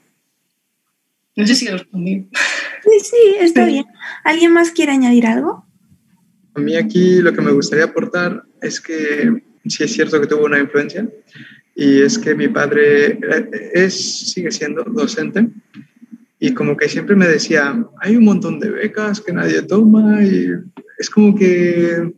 No 1.36 1.46
sé 1.46 1.56
si 1.56 1.68
he 1.68 1.72
respondido. 1.72 2.26
Sí, 2.84 3.00
sí, 3.02 3.36
está 3.40 3.66
bien. 3.66 3.86
¿Alguien 4.24 4.54
más 4.54 4.72
quiere 4.72 4.94
añadir 4.94 5.26
algo? 5.26 5.66
A 6.54 6.60
mí 6.60 6.76
aquí 6.76 7.22
lo 7.22 7.34
que 7.34 7.42
me 7.42 7.52
gustaría 7.52 7.86
aportar 7.86 8.44
es 8.62 8.82
que 8.82 9.42
sí 9.66 9.84
es 9.84 9.94
cierto 9.94 10.20
que 10.20 10.28
tuvo 10.28 10.46
una 10.46 10.60
influencia 10.60 11.08
y 11.76 12.02
es 12.02 12.18
que 12.18 12.36
mi 12.36 12.48
padre 12.48 13.20
es, 13.74 14.32
sigue 14.32 14.52
siendo 14.52 14.84
docente 14.84 15.48
y 16.40 16.54
como 16.54 16.78
que 16.78 16.88
siempre 16.88 17.16
me 17.16 17.28
decía, 17.28 17.86
hay 18.00 18.16
un 18.16 18.26
montón 18.26 18.60
de 18.60 18.70
becas 18.70 19.20
que 19.20 19.34
nadie 19.34 19.62
toma 19.62 20.24
y 20.24 20.50
es 20.98 21.10
como 21.10 21.36
que, 21.36 22.14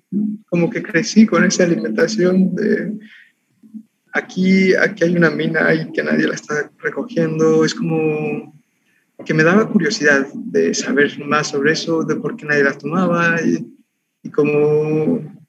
como 0.48 0.70
que 0.70 0.84
crecí 0.84 1.26
con 1.26 1.44
esa 1.44 1.64
alimentación 1.64 2.56
de 2.56 2.94
aquí, 4.14 4.76
aquí 4.76 5.04
hay 5.04 5.16
una 5.16 5.32
mina 5.32 5.74
y 5.74 5.92
que 5.92 6.04
nadie 6.04 6.28
la 6.28 6.36
está 6.36 6.72
recogiendo, 6.80 7.66
es 7.66 7.74
como 7.74 8.54
que 9.26 9.34
me 9.34 9.44
daba 9.44 9.70
curiosidad 9.70 10.28
de 10.34 10.74
saber 10.74 11.18
más 11.26 11.50
sobre 11.50 11.74
eso, 11.74 12.04
de 12.04 12.16
por 12.16 12.36
qué 12.36 12.46
nadie 12.46 12.64
la 12.64 12.78
tomaba 12.78 13.40
y, 13.42 13.72
y 14.24 14.30
como, 14.30 15.41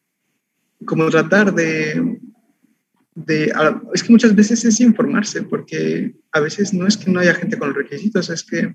como 0.87 1.09
tratar 1.11 1.55
de, 1.55 2.19
es 3.95 4.03
que 4.03 4.13
muchas 4.13 4.35
veces 4.35 4.65
es 4.65 4.81
informarse, 4.81 5.43
porque 5.43 6.15
a 6.33 6.41
veces 6.41 6.73
no 6.73 6.87
es 6.87 6.97
que 6.97 7.11
no 7.11 7.21
haya 7.21 7.35
gente 7.35 7.59
con 7.59 7.69
los 7.69 7.77
requisitos, 7.77 8.31
es 8.31 8.43
que 8.43 8.75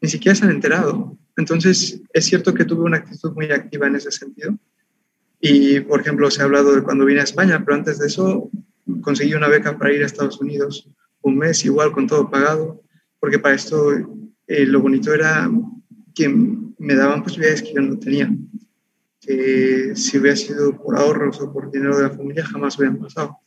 ni 0.00 0.08
siquiera 0.08 0.34
se 0.34 0.44
han 0.44 0.50
enterado. 0.50 1.16
Entonces, 1.36 2.00
es 2.12 2.24
cierto 2.24 2.54
que 2.54 2.64
tuve 2.64 2.84
una 2.84 2.98
actitud 2.98 3.32
muy 3.32 3.50
activa 3.50 3.86
en 3.86 3.96
ese 3.96 4.10
sentido. 4.10 4.58
Y, 5.40 5.80
por 5.80 6.00
ejemplo, 6.00 6.30
se 6.30 6.42
ha 6.42 6.44
hablado 6.44 6.74
de 6.74 6.82
cuando 6.82 7.04
vine 7.04 7.20
a 7.20 7.24
España, 7.24 7.64
pero 7.64 7.76
antes 7.76 7.98
de 7.98 8.06
eso 8.06 8.50
conseguí 9.00 9.34
una 9.34 9.48
beca 9.48 9.76
para 9.78 9.92
ir 9.92 10.02
a 10.02 10.06
Estados 10.06 10.40
Unidos 10.40 10.88
un 11.22 11.38
mes, 11.38 11.64
igual 11.64 11.92
con 11.92 12.06
todo 12.06 12.30
pagado, 12.30 12.82
porque 13.20 13.38
para 13.38 13.54
esto 13.54 13.92
eh, 14.46 14.66
lo 14.66 14.80
bonito 14.80 15.14
era 15.14 15.50
que 16.14 16.28
me 16.28 16.94
daban 16.94 17.22
posibilidades 17.22 17.62
que 17.62 17.74
yo 17.74 17.80
no 17.80 17.98
tenía, 17.98 18.30
que 19.22 19.92
si 19.94 20.18
hubiera 20.18 20.36
sido 20.36 20.76
por 20.76 20.98
ahorros 20.98 21.40
o 21.40 21.52
por 21.52 21.70
dinero 21.70 21.96
de 21.96 22.02
la 22.02 22.10
familia 22.10 22.44
jamás 22.44 22.76
hubieran 22.76 22.98
pasado. 22.98 23.38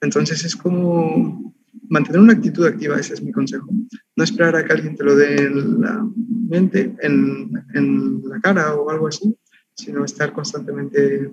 Entonces 0.00 0.44
es 0.44 0.56
como 0.56 1.54
mantener 1.88 2.20
una 2.20 2.32
actitud 2.32 2.66
activa, 2.66 2.98
ese 2.98 3.14
es 3.14 3.22
mi 3.22 3.30
consejo. 3.30 3.68
No 4.16 4.24
esperar 4.24 4.56
a 4.56 4.64
que 4.64 4.72
alguien 4.72 4.96
te 4.96 5.04
lo 5.04 5.14
dé 5.14 5.36
en 5.36 5.80
la 5.80 6.04
mente, 6.48 6.94
en, 7.00 7.50
en 7.74 8.22
la 8.24 8.40
cara 8.40 8.74
o 8.74 8.90
algo 8.90 9.06
así, 9.06 9.34
sino 9.74 10.04
estar 10.04 10.32
constantemente 10.32 11.30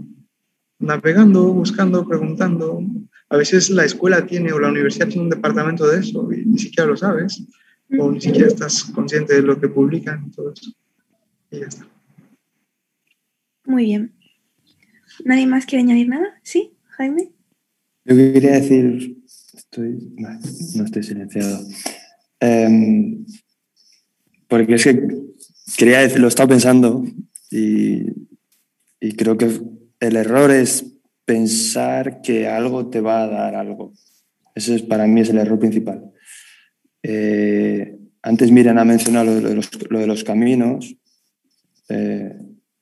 navegando, 0.80 1.52
buscando, 1.52 2.08
preguntando. 2.08 2.80
A 3.30 3.38
veces 3.38 3.72
la 3.72 3.84
escuela 3.84 4.26
tiene 4.26 4.54
o 4.54 4.60
la 4.60 4.70
universidad 4.70 5.08
tiene 5.08 5.24
un 5.24 5.30
departamento 5.30 5.88
de 5.88 6.00
eso 6.00 6.32
y 6.32 6.46
ni 6.46 6.60
siquiera 6.60 6.90
lo 6.90 6.96
sabes 6.96 7.44
o 7.98 8.12
ni 8.12 8.22
siquiera 8.22 8.48
estás 8.48 8.84
consciente 8.84 9.34
de 9.34 9.42
lo 9.42 9.60
que 9.60 9.70
publican 9.70 10.26
y 10.28 10.32
todo 10.32 10.54
eso. 10.54 10.72
Y 11.50 11.60
ya 11.60 11.66
está. 11.66 11.97
Muy 13.68 13.84
bien. 13.84 14.14
¿Nadie 15.26 15.46
más 15.46 15.66
quiere 15.66 15.84
añadir 15.84 16.08
nada? 16.08 16.40
¿Sí, 16.42 16.74
Jaime? 16.98 17.32
Yo 18.06 18.16
quería 18.16 18.54
decir, 18.54 19.18
estoy, 19.54 20.16
no 20.76 20.86
estoy 20.86 21.04
silenciado, 21.04 21.60
em, 22.40 23.26
porque 24.48 24.76
es 24.76 24.84
que 24.86 25.08
quería 25.78 26.00
decir, 26.00 26.20
lo 26.20 26.28
he 26.28 26.30
estado 26.30 26.50
pensando 26.50 27.04
y, 27.52 28.04
y 29.02 29.12
creo 29.18 29.38
que 29.38 29.62
el 30.00 30.16
error 30.16 30.50
es 30.52 30.86
pensar 31.26 32.22
que 32.22 32.48
algo 32.48 32.90
te 32.90 33.02
va 33.02 33.24
a 33.24 33.28
dar 33.28 33.56
algo. 33.56 33.94
Ese 34.56 34.76
es, 34.76 34.82
para 34.82 35.06
mí 35.06 35.20
es 35.20 35.30
el 35.30 35.40
error 35.40 35.60
principal. 35.60 36.10
Eh, 37.04 37.98
antes 38.22 38.52
Miriam 38.52 38.78
ha 38.78 38.86
mencionado 38.86 39.40
lo 39.40 39.50
de 40.00 40.08
los, 40.08 40.24
caminos. 40.24 40.96
Eh, 41.90 42.34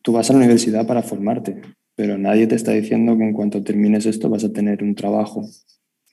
tú 0.05 0.13
vas 0.13 0.29
a 0.29 0.33
la 0.33 0.39
universidad 0.39 0.87
para 0.87 1.01
formarte 1.03 1.61
pero 1.95 2.17
nadie 2.17 2.45
te 2.45 2.55
está 2.55 2.73
diciendo 2.73 3.17
que 3.17 3.23
en 3.23 3.33
cuanto 3.33 3.63
termines 3.63 4.05
esto 4.05 4.29
vas 4.29 4.43
a 4.43 4.51
tener 4.51 4.83
un 4.83 4.95
trabajo. 4.95 5.47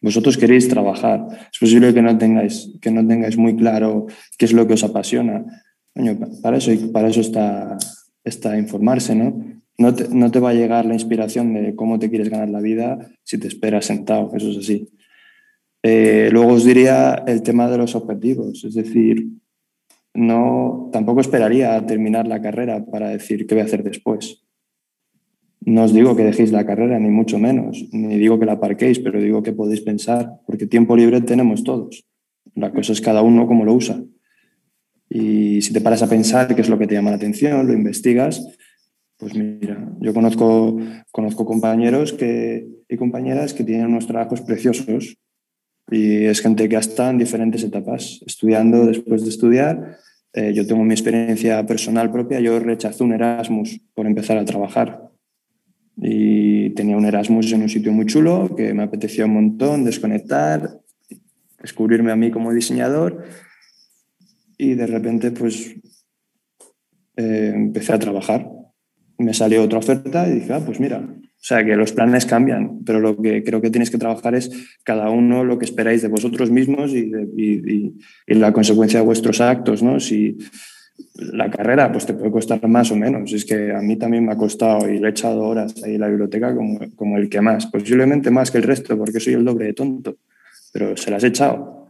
Vosotros 0.00 0.36
queréis 0.36 0.68
trabajar. 0.68 1.26
Es 1.52 1.58
posible 1.58 1.92
que 1.92 2.02
no 2.02 2.16
tengáis, 2.16 2.70
que 2.80 2.90
no 2.90 3.06
tengáis 3.06 3.36
muy 3.36 3.56
claro 3.56 4.06
qué 4.38 4.44
es 4.44 4.52
lo 4.52 4.66
que 4.66 4.74
os 4.74 4.84
apasiona. 4.84 5.44
para 6.42 6.56
eso, 6.56 6.70
para 6.92 7.08
eso 7.08 7.20
está, 7.20 7.76
está 8.24 8.56
informarse, 8.56 9.14
¿no? 9.14 9.44
No 9.78 9.94
te, 9.94 10.08
no 10.08 10.30
te 10.30 10.38
va 10.38 10.50
a 10.50 10.54
llegar 10.54 10.86
la 10.86 10.94
inspiración 10.94 11.54
de 11.54 11.74
cómo 11.74 11.98
te 11.98 12.10
quieres 12.10 12.28
ganar 12.28 12.48
la 12.48 12.60
vida 12.60 12.98
si 13.24 13.38
te 13.38 13.48
esperas 13.48 13.86
sentado, 13.86 14.30
eso 14.34 14.50
es 14.50 14.58
así. 14.58 14.88
Eh, 15.82 16.28
luego 16.30 16.52
os 16.52 16.64
diría 16.64 17.24
el 17.26 17.42
tema 17.42 17.68
de 17.68 17.78
los 17.78 17.96
objetivos, 17.96 18.62
es 18.64 18.74
decir, 18.74 19.26
no, 20.14 20.90
tampoco 20.92 21.20
esperaría 21.20 21.74
a 21.74 21.86
terminar 21.86 22.26
la 22.26 22.42
carrera 22.42 22.84
para 22.84 23.08
decir 23.08 23.46
qué 23.46 23.54
voy 23.54 23.62
a 23.62 23.66
hacer 23.66 23.82
después. 23.82 24.42
No 25.60 25.84
os 25.84 25.94
digo 25.94 26.16
que 26.16 26.24
dejéis 26.24 26.50
la 26.52 26.66
carrera, 26.66 26.98
ni 26.98 27.08
mucho 27.08 27.38
menos, 27.38 27.88
ni 27.92 28.18
digo 28.18 28.38
que 28.38 28.46
la 28.46 28.54
aparquéis, 28.54 28.98
pero 28.98 29.20
digo 29.20 29.42
que 29.42 29.52
podéis 29.52 29.80
pensar, 29.80 30.40
porque 30.46 30.66
tiempo 30.66 30.96
libre 30.96 31.20
tenemos 31.20 31.62
todos. 31.62 32.04
La 32.54 32.72
cosa 32.72 32.92
es 32.92 33.00
cada 33.00 33.22
uno 33.22 33.46
cómo 33.46 33.64
lo 33.64 33.72
usa. 33.72 34.02
Y 35.08 35.62
si 35.62 35.72
te 35.72 35.80
paras 35.80 36.02
a 36.02 36.08
pensar 36.08 36.54
qué 36.54 36.60
es 36.60 36.68
lo 36.68 36.78
que 36.78 36.86
te 36.86 36.94
llama 36.94 37.10
la 37.10 37.16
atención, 37.16 37.66
lo 37.66 37.72
investigas, 37.72 38.44
pues 39.18 39.34
mira, 39.34 39.88
yo 40.00 40.12
conozco, 40.12 40.78
conozco 41.12 41.44
compañeros 41.44 42.12
que, 42.12 42.66
y 42.88 42.96
compañeras 42.96 43.54
que 43.54 43.62
tienen 43.62 43.86
unos 43.86 44.06
trabajos 44.06 44.40
preciosos 44.40 45.16
y 45.90 46.24
es 46.24 46.40
gente 46.40 46.68
que 46.68 46.76
está 46.76 47.10
en 47.10 47.18
diferentes 47.18 47.62
etapas, 47.62 48.20
estudiando 48.26 48.86
después 48.86 49.22
de 49.22 49.28
estudiar. 49.28 49.98
Eh, 50.32 50.52
yo 50.54 50.66
tengo 50.66 50.84
mi 50.84 50.94
experiencia 50.94 51.64
personal 51.66 52.10
propia, 52.10 52.40
yo 52.40 52.58
rechacé 52.58 53.04
un 53.04 53.12
Erasmus 53.12 53.80
por 53.94 54.06
empezar 54.06 54.38
a 54.38 54.44
trabajar 54.44 55.10
y 55.96 56.70
tenía 56.70 56.96
un 56.96 57.04
Erasmus 57.04 57.52
en 57.52 57.62
un 57.62 57.68
sitio 57.68 57.92
muy 57.92 58.06
chulo 58.06 58.54
que 58.56 58.72
me 58.72 58.82
apetecía 58.82 59.26
un 59.26 59.34
montón 59.34 59.84
desconectar, 59.84 60.80
descubrirme 61.60 62.12
a 62.12 62.16
mí 62.16 62.30
como 62.30 62.52
diseñador 62.52 63.24
y 64.56 64.74
de 64.74 64.86
repente 64.86 65.30
pues 65.30 65.74
eh, 67.16 67.52
empecé 67.54 67.92
a 67.92 67.98
trabajar. 67.98 68.48
Me 69.18 69.34
salió 69.34 69.62
otra 69.62 69.78
oferta 69.78 70.26
y 70.26 70.32
dije, 70.32 70.52
ah, 70.52 70.62
pues 70.64 70.80
mira, 70.80 71.06
o 71.42 71.44
sea 71.44 71.64
que 71.64 71.74
los 71.74 71.92
planes 71.92 72.24
cambian, 72.24 72.84
pero 72.84 73.00
lo 73.00 73.20
que 73.20 73.42
creo 73.42 73.60
que 73.60 73.70
tienes 73.70 73.90
que 73.90 73.98
trabajar 73.98 74.36
es 74.36 74.50
cada 74.84 75.10
uno 75.10 75.42
lo 75.42 75.58
que 75.58 75.64
esperáis 75.64 76.00
de 76.00 76.06
vosotros 76.06 76.52
mismos 76.52 76.92
y, 76.92 77.10
y, 77.36 77.94
y 78.28 78.34
la 78.34 78.52
consecuencia 78.52 79.00
de 79.00 79.06
vuestros 79.06 79.40
actos, 79.40 79.82
¿no? 79.82 79.98
Si, 79.98 80.38
la 81.16 81.50
carrera 81.50 81.90
pues 81.90 82.06
te 82.06 82.14
puede 82.14 82.30
costar 82.30 82.66
más 82.68 82.90
o 82.90 82.96
menos. 82.96 83.32
Es 83.32 83.44
que 83.44 83.72
a 83.72 83.80
mí 83.80 83.96
también 83.96 84.24
me 84.24 84.32
ha 84.32 84.36
costado 84.36 84.88
y 84.88 84.98
le 84.98 85.08
he 85.08 85.10
echado 85.10 85.42
horas 85.42 85.74
ahí 85.82 85.94
en 85.94 86.00
la 86.00 86.08
biblioteca 86.08 86.54
como, 86.54 86.78
como 86.96 87.18
el 87.18 87.28
que 87.28 87.40
más. 87.40 87.66
Posiblemente 87.66 88.30
más 88.30 88.50
que 88.50 88.58
el 88.58 88.64
resto 88.64 88.96
porque 88.96 89.20
soy 89.20 89.34
el 89.34 89.44
doble 89.44 89.66
de 89.66 89.74
tonto, 89.74 90.16
pero 90.72 90.96
se 90.96 91.10
las 91.10 91.24
he 91.24 91.28
echado. 91.28 91.88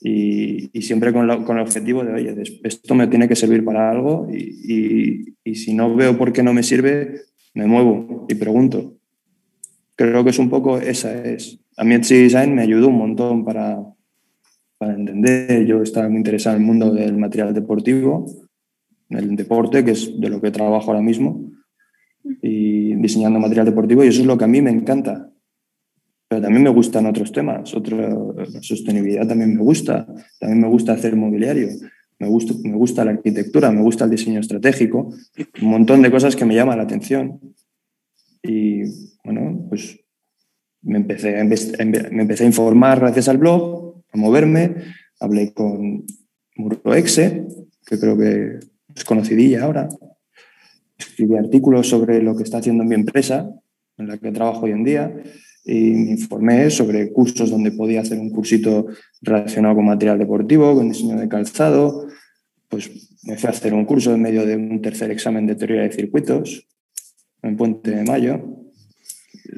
Y, 0.00 0.70
y 0.76 0.82
siempre 0.82 1.12
con, 1.12 1.44
con, 1.44 1.56
el 1.56 1.62
objetivo 1.62 2.04
de, 2.04 2.12
oye, 2.12 2.34
esto 2.62 2.94
me 2.94 3.06
tiene 3.06 3.26
que 3.26 3.36
servir 3.36 3.64
para 3.64 3.90
algo 3.90 4.28
y, 4.30 4.36
y, 4.36 5.34
y, 5.44 5.54
si 5.54 5.72
no 5.72 5.94
veo 5.94 6.18
por 6.18 6.30
qué 6.32 6.42
no 6.42 6.52
me 6.52 6.62
sirve, 6.62 7.22
me 7.54 7.66
muevo 7.66 8.26
y 8.28 8.34
pregunto. 8.34 8.96
Creo 9.96 10.24
que 10.24 10.30
es 10.30 10.38
un 10.38 10.50
poco 10.50 10.78
esa 10.78 11.14
es. 11.24 11.58
A 11.76 11.84
mí 11.84 11.94
Etsy 11.94 12.22
Design 12.24 12.54
me 12.54 12.62
ayudó 12.62 12.88
un 12.88 12.98
montón 12.98 13.44
para, 13.44 13.82
para 14.78 14.94
entender. 14.94 15.64
Yo 15.64 15.82
estaba 15.82 16.08
muy 16.08 16.18
interesado 16.18 16.56
en 16.56 16.62
el 16.62 16.66
mundo 16.66 16.92
del 16.92 17.16
material 17.16 17.54
deportivo 17.54 18.26
el 19.10 19.36
deporte, 19.36 19.84
que 19.84 19.92
es 19.92 20.20
de 20.20 20.28
lo 20.28 20.40
que 20.40 20.50
trabajo 20.50 20.90
ahora 20.90 21.02
mismo, 21.02 21.50
y 22.42 22.94
diseñando 22.96 23.38
material 23.38 23.66
deportivo, 23.66 24.04
y 24.04 24.08
eso 24.08 24.20
es 24.20 24.26
lo 24.26 24.38
que 24.38 24.44
a 24.44 24.48
mí 24.48 24.62
me 24.62 24.70
encanta. 24.70 25.30
Pero 26.28 26.42
también 26.42 26.62
me 26.62 26.70
gustan 26.70 27.06
otros 27.06 27.32
temas, 27.32 27.74
otra 27.74 28.16
sostenibilidad 28.60 29.26
también 29.26 29.54
me 29.54 29.62
gusta, 29.62 30.06
también 30.38 30.60
me 30.60 30.68
gusta 30.68 30.92
hacer 30.92 31.16
mobiliario, 31.16 31.68
me 32.24 32.30
gusta, 32.30 32.54
me 32.62 32.76
gusta 32.76 33.04
la 33.04 33.10
arquitectura, 33.10 33.70
me 33.70 33.82
gusta 33.82 34.04
el 34.04 34.10
diseño 34.10 34.40
estratégico, 34.40 35.12
un 35.60 35.68
montón 35.68 36.00
de 36.00 36.10
cosas 36.10 36.34
que 36.34 36.46
me 36.46 36.54
llaman 36.54 36.78
la 36.78 36.84
atención. 36.84 37.38
Y 38.42 38.82
bueno, 39.22 39.66
pues 39.68 40.00
me 40.82 40.98
empecé, 40.98 41.44
me 41.44 42.22
empecé 42.22 42.44
a 42.44 42.46
informar 42.46 43.00
gracias 43.00 43.28
al 43.28 43.38
blog, 43.38 44.02
a 44.10 44.16
moverme, 44.16 44.74
hablé 45.20 45.52
con 45.52 46.04
Muroexe, 46.56 47.46
que 47.86 47.98
creo 47.98 48.16
que 48.16 48.58
es 48.94 49.04
conocidilla 49.04 49.64
ahora. 49.64 49.88
Escribí 50.96 51.36
artículos 51.36 51.88
sobre 51.88 52.22
lo 52.22 52.36
que 52.36 52.44
está 52.44 52.58
haciendo 52.58 52.84
mi 52.84 52.94
empresa, 52.94 53.50
en 53.98 54.08
la 54.08 54.16
que 54.16 54.32
trabajo 54.32 54.64
hoy 54.64 54.72
en 54.72 54.84
día, 54.84 55.14
y 55.64 55.92
me 55.92 56.10
informé 56.12 56.70
sobre 56.70 57.10
cursos 57.10 57.50
donde 57.50 57.72
podía 57.72 58.02
hacer 58.02 58.18
un 58.18 58.30
cursito 58.30 58.86
relacionado 59.22 59.76
con 59.76 59.86
material 59.86 60.18
deportivo, 60.18 60.74
con 60.74 60.90
diseño 60.90 61.16
de 61.18 61.28
calzado. 61.28 62.06
Pues 62.68 62.90
me 63.22 63.38
fui 63.38 63.46
a 63.46 63.50
hacer 63.50 63.72
un 63.72 63.86
curso 63.86 64.14
en 64.14 64.20
medio 64.20 64.44
de 64.44 64.56
un 64.56 64.82
tercer 64.82 65.10
examen 65.10 65.46
de 65.46 65.54
teoría 65.54 65.82
de 65.82 65.92
circuitos 65.92 66.66
en 67.42 67.56
Puente 67.56 67.90
de 67.92 68.04
Mayo. 68.04 68.60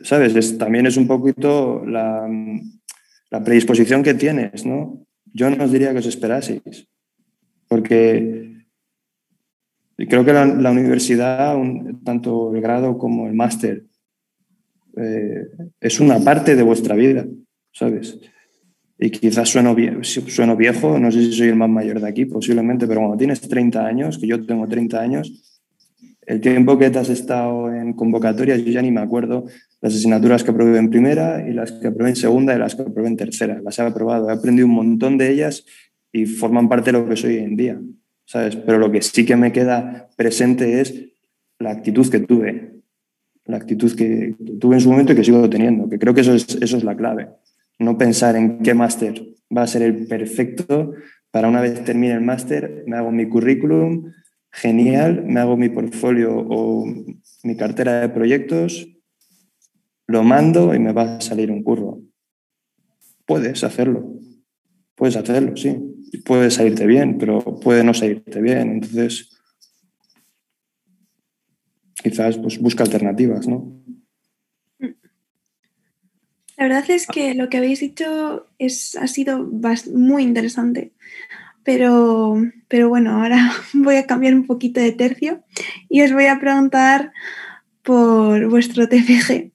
¿Sabes? 0.03 0.59
también 0.59 0.87
es 0.87 0.97
un 0.97 1.07
poquito 1.07 1.85
la, 1.85 2.29
predisposición 3.45 4.03
que 4.03 4.15
tienes, 4.15 4.65
¿no? 4.65 5.05
Yo 5.33 5.51
no 5.51 5.65
os 5.65 5.73
diría 5.73 5.93
que 5.93 5.99
os 5.99 6.07
esperaseis, 6.07 6.89
porque 7.69 8.65
creo 9.97 10.25
que 10.25 10.33
la 10.33 10.71
universidad, 10.71 11.57
tanto 12.05 12.55
el 12.55 12.63
grado 12.63 12.97
como 12.97 13.27
el 13.27 13.35
máster, 13.35 13.86
eh, 14.97 15.47
es 15.81 16.01
una 16.01 16.19
parte 16.21 16.57
de 16.57 16.63
vuestra 16.63 16.95
vida, 16.95 17.27
¿sabes? 17.73 18.19
Y 18.99 19.11
quizás 19.11 19.49
sueno, 19.49 19.77
sueno 20.03 20.57
viejo, 20.57 20.99
no 20.99 21.13
sé 21.13 21.21
si 21.21 21.33
soy 21.33 21.49
el 21.49 21.57
más 21.57 21.69
mayor 21.69 22.01
de 22.01 22.09
aquí, 22.09 22.25
posiblemente, 22.25 22.87
pero 22.87 23.01
cuando 23.01 23.19
tienes 23.19 23.41
30 23.43 23.85
años, 23.85 24.19
que 24.19 24.27
yo 24.27 24.45
tengo 24.47 24.67
30 24.67 25.01
años, 25.01 25.61
el 26.23 26.41
tiempo 26.41 26.79
que 26.79 26.91
te 26.91 26.99
has 26.99 27.11
estado 27.11 27.73
en 27.73 27.93
convocatorias, 27.93 28.65
yo 28.65 28.73
ya 28.73 28.83
ni 28.83 28.91
me 28.91 29.01
acuerdo 29.01 29.45
las 29.81 29.95
asignaturas 29.95 30.43
que 30.43 30.51
aprobé 30.51 30.79
en 30.79 30.91
primera 30.91 31.47
y 31.49 31.53
las 31.53 31.73
que 31.73 31.89
aprobé 31.89 32.11
en 32.11 32.17
segunda 32.17 32.55
y 32.55 32.59
las 32.59 32.75
que 32.75 32.83
aprobé 32.83 33.09
en 33.09 33.17
tercera. 33.17 33.61
Las 33.63 33.79
he 33.79 33.83
aprobado, 33.83 34.29
he 34.29 34.33
aprendido 34.33 34.67
un 34.67 34.75
montón 34.75 35.19
de 35.19 35.31
ellas 35.31 35.65
y 36.11 36.27
forman 36.27 36.69
parte 36.69 36.91
de 36.91 36.99
lo 36.99 37.09
que 37.09 37.17
soy 37.17 37.37
hoy 37.37 37.45
en 37.45 37.57
día, 37.57 37.81
¿sabes? 38.25 38.57
Pero 38.57 38.79
lo 38.79 38.91
que 38.91 39.03
sí 39.03 39.25
que 39.25 39.37
me 39.37 39.53
queda 39.53 40.09
presente 40.17 40.81
es 40.81 40.95
la 41.59 41.71
actitud 41.71 42.11
que 42.11 42.21
tuve, 42.21 42.76
la 43.47 43.57
actitud 43.57 43.95
que 43.95 44.35
tuve 44.61 44.77
en 44.77 44.81
su 44.81 44.91
momento 44.91 45.13
y 45.13 45.17
que 45.17 45.25
sigo 45.25 45.49
teniendo, 45.49 45.89
que 45.89 45.99
creo 45.99 46.15
que 46.15 46.23
eso 46.23 46.35
es, 46.35 46.59
eso 46.61 46.77
es 46.77 46.85
la 46.85 46.97
clave. 46.97 47.29
No 47.79 47.99
pensar 47.99 48.37
en 48.37 48.59
qué 48.59 48.75
máster 48.75 49.23
va 49.57 49.63
a 49.63 49.67
ser 49.67 49.83
el 49.83 50.07
perfecto 50.07 50.95
para 51.31 51.49
una 51.49 51.61
vez 51.61 51.85
termine 51.85 52.15
el 52.15 52.23
máster, 52.23 52.85
me 52.87 52.97
hago 52.97 53.13
mi 53.13 53.29
currículum, 53.29 54.13
genial, 54.51 55.23
me 55.27 55.41
hago 55.41 55.57
mi 55.57 55.69
portfolio 55.69 56.35
o 56.35 56.87
mi 57.43 57.57
cartera 57.57 58.01
de 58.01 58.09
proyectos, 58.09 58.89
lo 60.07 60.23
mando 60.23 60.75
y 60.75 60.79
me 60.79 60.93
va 60.93 61.17
a 61.17 61.21
salir 61.21 61.51
un 61.51 61.63
curro. 61.63 62.01
Puedes 63.27 63.65
hacerlo, 63.65 64.15
puedes 64.95 65.17
hacerlo, 65.17 65.57
sí. 65.57 65.77
Puede 66.25 66.51
salirte 66.51 66.87
bien, 66.87 67.19
pero 67.19 67.43
puede 67.61 67.85
no 67.85 67.93
salirte 67.93 68.41
bien. 68.41 68.71
Entonces, 68.71 69.36
quizás 72.09 72.39
pues, 72.39 72.61
busca 72.61 72.85
alternativas, 72.85 73.49
¿no? 73.49 73.83
La 76.57 76.69
verdad 76.69 76.89
es 76.89 77.07
que 77.09 77.35
lo 77.35 77.49
que 77.49 77.57
habéis 77.57 77.81
dicho 77.81 78.47
es, 78.59 78.97
ha 78.97 79.09
sido 79.09 79.51
muy 79.93 80.23
interesante, 80.23 80.93
pero, 81.65 82.41
pero 82.69 82.89
bueno, 82.89 83.11
ahora 83.11 83.53
voy 83.75 83.97
a 83.97 84.07
cambiar 84.07 84.35
un 84.35 84.47
poquito 84.47 84.81
de 84.81 84.93
tercio 84.93 85.43
y 85.89 86.03
os 86.03 86.13
voy 86.13 86.27
a 86.27 86.39
preguntar 86.39 87.13
por 87.83 88.49
vuestro 88.49 88.89
TFG. 88.89 89.51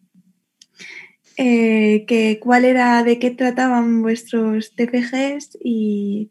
Eh, 1.37 2.03
que 2.05 2.37
cuál 2.39 2.65
era, 2.65 3.01
de 3.03 3.17
qué 3.17 3.31
trataban 3.31 4.01
vuestros 4.01 4.75
TFGs 4.75 5.57
y, 5.63 6.29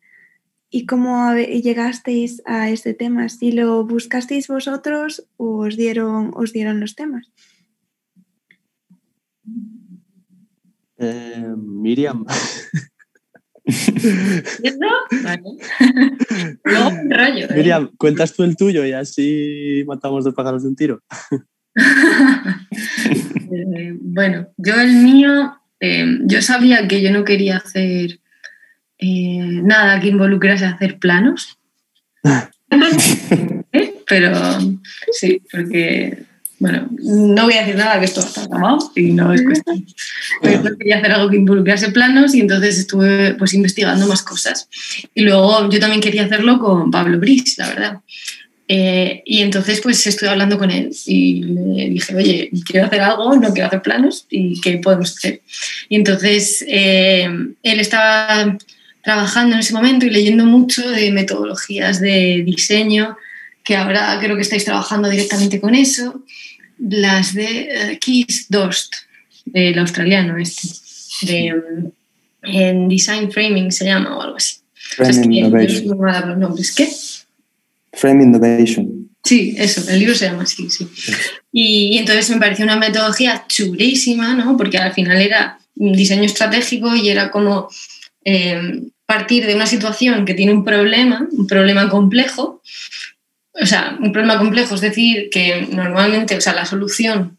¿Y 0.72 0.86
cómo 0.86 1.34
llegasteis 1.34 2.42
a 2.46 2.70
este 2.70 2.94
tema? 2.94 3.28
¿Si 3.28 3.50
lo 3.50 3.84
buscasteis 3.84 4.46
vosotros 4.46 5.26
o 5.36 5.66
os 5.66 5.76
dieron, 5.76 6.30
os 6.34 6.52
dieron 6.52 6.78
los 6.78 6.94
temas? 6.94 7.32
Eh, 10.96 11.54
Miriam. 11.56 12.24
rollo, 17.04 17.46
¿eh? 17.46 17.54
Miriam, 17.56 17.90
cuentas 17.96 18.32
tú 18.34 18.44
el 18.44 18.56
tuyo 18.56 18.84
y 18.84 18.92
así 18.92 19.82
matamos 19.88 20.24
dos 20.24 20.34
pájaros 20.34 20.62
de 20.62 20.68
un 20.68 20.76
tiro. 20.76 21.02
Eh, 23.52 23.96
bueno, 24.00 24.46
yo 24.56 24.80
el 24.80 24.94
mío, 24.94 25.52
yo 25.80 26.40
sabía 26.40 26.86
que 26.86 27.02
yo 27.02 27.10
no 27.10 27.24
quería 27.24 27.56
hacer 27.56 28.20
eh, 29.00 29.60
nada 29.62 29.98
que 29.98 30.08
involucrase 30.08 30.66
hacer 30.66 30.98
planos. 30.98 31.58
¿Eh? 33.72 33.94
Pero 34.06 34.34
sí, 35.12 35.40
porque, 35.50 36.24
bueno, 36.58 36.88
no 36.98 37.44
voy 37.44 37.54
a 37.54 37.60
decir 37.60 37.76
nada 37.76 37.98
que 37.98 38.04
esto 38.04 38.20
está 38.20 38.46
grabado 38.46 38.92
y 38.94 39.12
no 39.12 39.32
es 39.32 39.42
cuestión. 39.42 39.86
Pero 40.42 40.76
quería 40.76 40.98
hacer 40.98 41.12
algo 41.12 41.30
que 41.30 41.36
involucrase 41.36 41.92
planos 41.92 42.34
y 42.34 42.40
entonces 42.40 42.78
estuve 42.78 43.34
pues 43.34 43.54
investigando 43.54 44.06
más 44.06 44.22
cosas. 44.22 44.68
Y 45.14 45.22
luego 45.22 45.70
yo 45.70 45.80
también 45.80 46.02
quería 46.02 46.24
hacerlo 46.24 46.58
con 46.58 46.90
Pablo 46.90 47.18
Brice, 47.18 47.54
la 47.56 47.68
verdad. 47.68 48.00
Eh, 48.68 49.22
y 49.24 49.40
entonces 49.40 49.80
pues 49.80 50.06
estuve 50.06 50.28
hablando 50.28 50.58
con 50.58 50.70
él 50.70 50.90
y 51.06 51.42
le 51.42 51.90
dije, 51.90 52.14
oye, 52.14 52.50
quiero 52.66 52.86
hacer 52.86 53.00
algo, 53.00 53.34
no 53.34 53.52
quiero 53.52 53.66
hacer 53.66 53.82
planos 53.82 54.26
y 54.28 54.60
qué 54.60 54.76
podemos 54.78 55.16
hacer. 55.16 55.40
Y 55.88 55.96
entonces 55.96 56.64
él 56.68 57.56
estaba 57.62 58.56
trabajando 59.02 59.54
en 59.54 59.60
ese 59.60 59.72
momento 59.72 60.06
y 60.06 60.10
leyendo 60.10 60.44
mucho 60.44 60.88
de 60.90 61.10
metodologías 61.12 62.00
de 62.00 62.42
diseño, 62.44 63.16
que 63.64 63.76
ahora 63.76 64.18
creo 64.20 64.36
que 64.36 64.42
estáis 64.42 64.64
trabajando 64.64 65.08
directamente 65.08 65.60
con 65.60 65.74
eso, 65.74 66.24
las 66.78 67.34
de 67.34 67.94
uh, 67.94 67.98
Keith 67.98 68.46
Dost, 68.48 68.94
del 69.44 69.78
australiano 69.78 70.36
este, 70.38 71.26
de, 71.26 71.54
um, 71.54 71.90
en 72.42 72.88
Design 72.88 73.30
Framing 73.30 73.70
se 73.70 73.84
llama 73.84 74.16
o 74.16 74.22
algo 74.22 74.36
así. 74.36 74.56
Framing 74.74 75.32
Innovation. 75.32 75.96
¿Qué? 76.76 76.88
Frame 77.92 78.24
Innovation. 78.24 79.08
Sí, 79.22 79.54
eso, 79.58 79.88
el 79.90 79.98
libro 79.98 80.14
se 80.14 80.26
llama 80.26 80.44
así, 80.44 80.70
sí. 80.70 80.88
Y, 81.52 81.90
y, 81.92 81.98
entonces 81.98 82.30
me 82.30 82.38
pareció 82.38 82.64
una 82.64 82.76
metodología 82.76 83.44
chulísima, 83.46 84.34
¿no? 84.34 84.56
Porque 84.56 84.78
al 84.78 84.94
final 84.94 85.20
era 85.20 85.58
un 85.76 85.92
diseño 85.92 86.24
estratégico 86.24 86.94
y 86.94 87.10
era 87.10 87.30
como 87.30 87.68
eh, 88.24 88.82
partir 89.06 89.44
de 89.44 89.54
una 89.56 89.66
situación 89.66 90.24
que 90.24 90.34
tiene 90.34 90.52
un 90.52 90.64
problema, 90.64 91.26
un 91.32 91.46
problema 91.46 91.88
complejo, 91.88 92.62
o 93.60 93.66
sea, 93.66 93.96
un 94.00 94.12
problema 94.12 94.38
complejo, 94.38 94.76
es 94.76 94.80
decir, 94.80 95.28
que 95.30 95.66
normalmente, 95.72 96.36
o 96.36 96.40
sea, 96.40 96.54
la 96.54 96.64
solución 96.64 97.38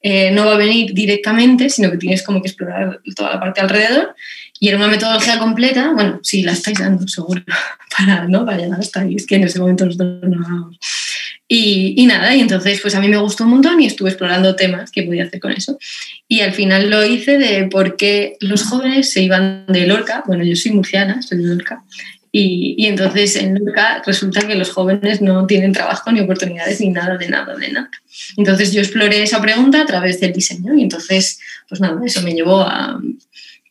eh, 0.00 0.30
no 0.30 0.46
va 0.46 0.54
a 0.54 0.58
venir 0.58 0.94
directamente, 0.94 1.70
sino 1.70 1.90
que 1.90 1.96
tienes 1.96 2.22
como 2.22 2.40
que 2.40 2.48
explorar 2.48 3.00
toda 3.16 3.34
la 3.34 3.40
parte 3.40 3.60
alrededor. 3.60 4.14
Y 4.60 4.68
era 4.68 4.76
una 4.76 4.86
metodología 4.86 5.38
completa, 5.40 5.92
bueno, 5.92 6.20
sí, 6.22 6.42
la 6.42 6.52
estáis 6.52 6.78
dando 6.78 7.08
seguro, 7.08 7.42
para, 7.96 8.28
¿no? 8.28 8.44
para 8.44 8.58
llegar 8.58 8.78
hasta 8.78 9.00
ahí, 9.00 9.16
que 9.16 9.36
en 9.36 9.44
ese 9.44 9.58
momento 9.58 9.84
nosotros 9.86 10.20
no 10.22 10.70
vamos. 11.52 11.96
Y, 11.96 12.06
nada, 12.06 12.34
y 12.34 12.40
entonces 12.40 12.80
pues 12.80 12.94
a 12.94 13.00
mí 13.00 13.08
me 13.08 13.18
gustó 13.18 13.44
un 13.44 13.50
montón 13.50 13.80
y 13.80 13.86
estuve 13.86 14.10
explorando 14.10 14.56
temas 14.56 14.90
que 14.90 15.02
podía 15.02 15.24
hacer 15.24 15.40
con 15.40 15.52
eso. 15.52 15.78
Y 16.28 16.40
al 16.40 16.52
final 16.52 16.88
lo 16.90 17.04
hice 17.04 17.38
de 17.38 17.64
por 17.66 17.96
qué 17.96 18.36
los 18.40 18.64
jóvenes 18.64 19.10
se 19.10 19.22
iban 19.22 19.66
de 19.68 19.86
Lorca, 19.86 20.22
bueno, 20.26 20.44
yo 20.44 20.56
soy 20.56 20.72
murciana, 20.72 21.20
soy 21.22 21.38
de 21.38 21.44
Lorca, 21.44 21.84
y, 22.34 22.74
y, 22.78 22.86
entonces 22.86 23.36
en 23.36 23.54
Lorca 23.62 24.02
resulta 24.06 24.46
que 24.46 24.54
los 24.54 24.70
jóvenes 24.70 25.20
no 25.20 25.46
tienen 25.46 25.72
trabajo 25.72 26.10
ni 26.10 26.20
oportunidades 26.20 26.80
ni 26.80 26.88
nada 26.88 27.18
de 27.18 27.28
nada, 27.28 27.54
de 27.54 27.70
nada. 27.70 27.90
Entonces 28.38 28.72
yo 28.72 28.80
exploré 28.80 29.22
esa 29.22 29.42
pregunta 29.42 29.82
a 29.82 29.86
través 29.86 30.18
del 30.20 30.32
diseño 30.32 30.74
y 30.74 30.82
entonces, 30.82 31.38
pues 31.68 31.82
nada, 31.82 32.00
eso 32.06 32.22
me 32.22 32.32
llevó 32.32 32.62
a 32.62 32.98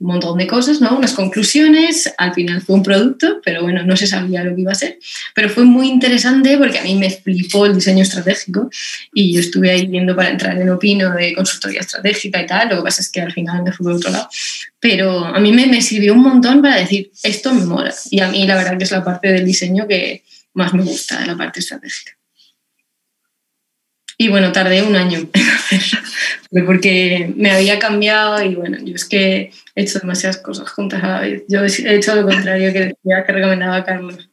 un 0.02 0.08
montón 0.08 0.38
de 0.40 0.48
cosas, 0.48 0.82
¿no? 0.82 0.98
Unas 0.98 1.14
conclusiones, 1.14 2.12
al 2.18 2.34
final 2.34 2.62
fue 2.62 2.76
un 2.76 2.84
producto, 2.84 3.40
pero 3.46 3.62
bueno, 3.62 3.84
no 3.84 3.96
se 3.96 4.08
sabía 4.08 4.44
lo 4.44 4.56
que 4.56 4.62
iba 4.62 4.72
a 4.72 4.76
ser. 4.76 4.98
Pero 5.36 5.48
fue 5.48 5.64
muy 5.64 5.90
interesante 5.90 6.58
porque 6.58 6.80
a 6.80 6.84
mí 6.84 6.96
me 6.96 7.12
flipó 7.12 7.68
el 7.68 7.76
diseño 7.76 8.02
estratégico 8.02 8.70
y 9.14 9.34
yo 9.34 9.40
estuve 9.40 9.70
ahí 9.70 9.86
viendo 9.86 10.16
para 10.16 10.30
entrar 10.30 10.60
en 10.60 10.70
Opino 10.70 11.14
de 11.14 11.36
consultoría 11.36 11.82
estratégica 11.82 12.42
y 12.42 12.48
tal, 12.48 12.70
lo 12.70 12.78
que 12.78 12.84
pasa 12.84 13.02
es 13.02 13.10
que 13.10 13.22
al 13.22 13.32
final 13.32 13.62
me 13.62 13.72
fui 13.72 13.84
por 13.84 13.94
otro 13.94 14.10
lado. 14.10 14.28
Pero 14.80 15.24
a 15.24 15.40
mí 15.40 15.54
me, 15.54 15.68
me 15.68 15.82
sirvió 15.84 16.14
un 16.14 16.24
montón 16.24 16.64
para 16.64 16.78
decir, 16.78 17.12
esto 17.22 17.54
me 17.54 17.64
mola. 17.64 17.94
Y 18.10 18.22
a 18.22 18.28
mí 18.30 18.48
la 18.48 18.56
verdad 18.56 18.80
que 18.80 18.86
es 18.86 18.92
la 18.92 19.04
parte 19.04 19.32
del 19.32 19.46
diseño 19.46 19.88
que 19.88 20.24
más 20.56 20.74
me 20.74 20.82
gusta, 20.82 21.24
la 21.28 21.38
parte 21.38 21.60
estratégica. 21.60 22.14
Y 24.22 24.30
bueno, 24.30 24.52
tardé 24.52 24.84
un 24.84 24.96
año 24.96 25.18
en 25.18 25.30
hacerlo, 25.34 26.68
porque 26.68 27.34
me 27.36 27.50
había 27.50 27.80
cambiado 27.80 28.46
y 28.46 28.54
bueno, 28.54 28.78
yo 28.86 28.94
es 28.94 29.06
que 29.06 29.50
he 29.74 29.82
hecho 29.82 29.98
demasiadas 29.98 30.38
cosas 30.38 30.70
juntas 30.70 31.04
a 31.04 31.08
la 31.08 31.22
vez. 31.22 31.44
Yo 31.48 31.62
he 31.62 31.96
hecho 31.96 32.14
lo 32.14 32.28
contrario 32.28 32.72
que 32.72 32.80
decía 32.82 33.26
que 33.26 33.32
recomendaba 33.34 33.78
a 33.78 33.84
Carlos, 33.84 34.30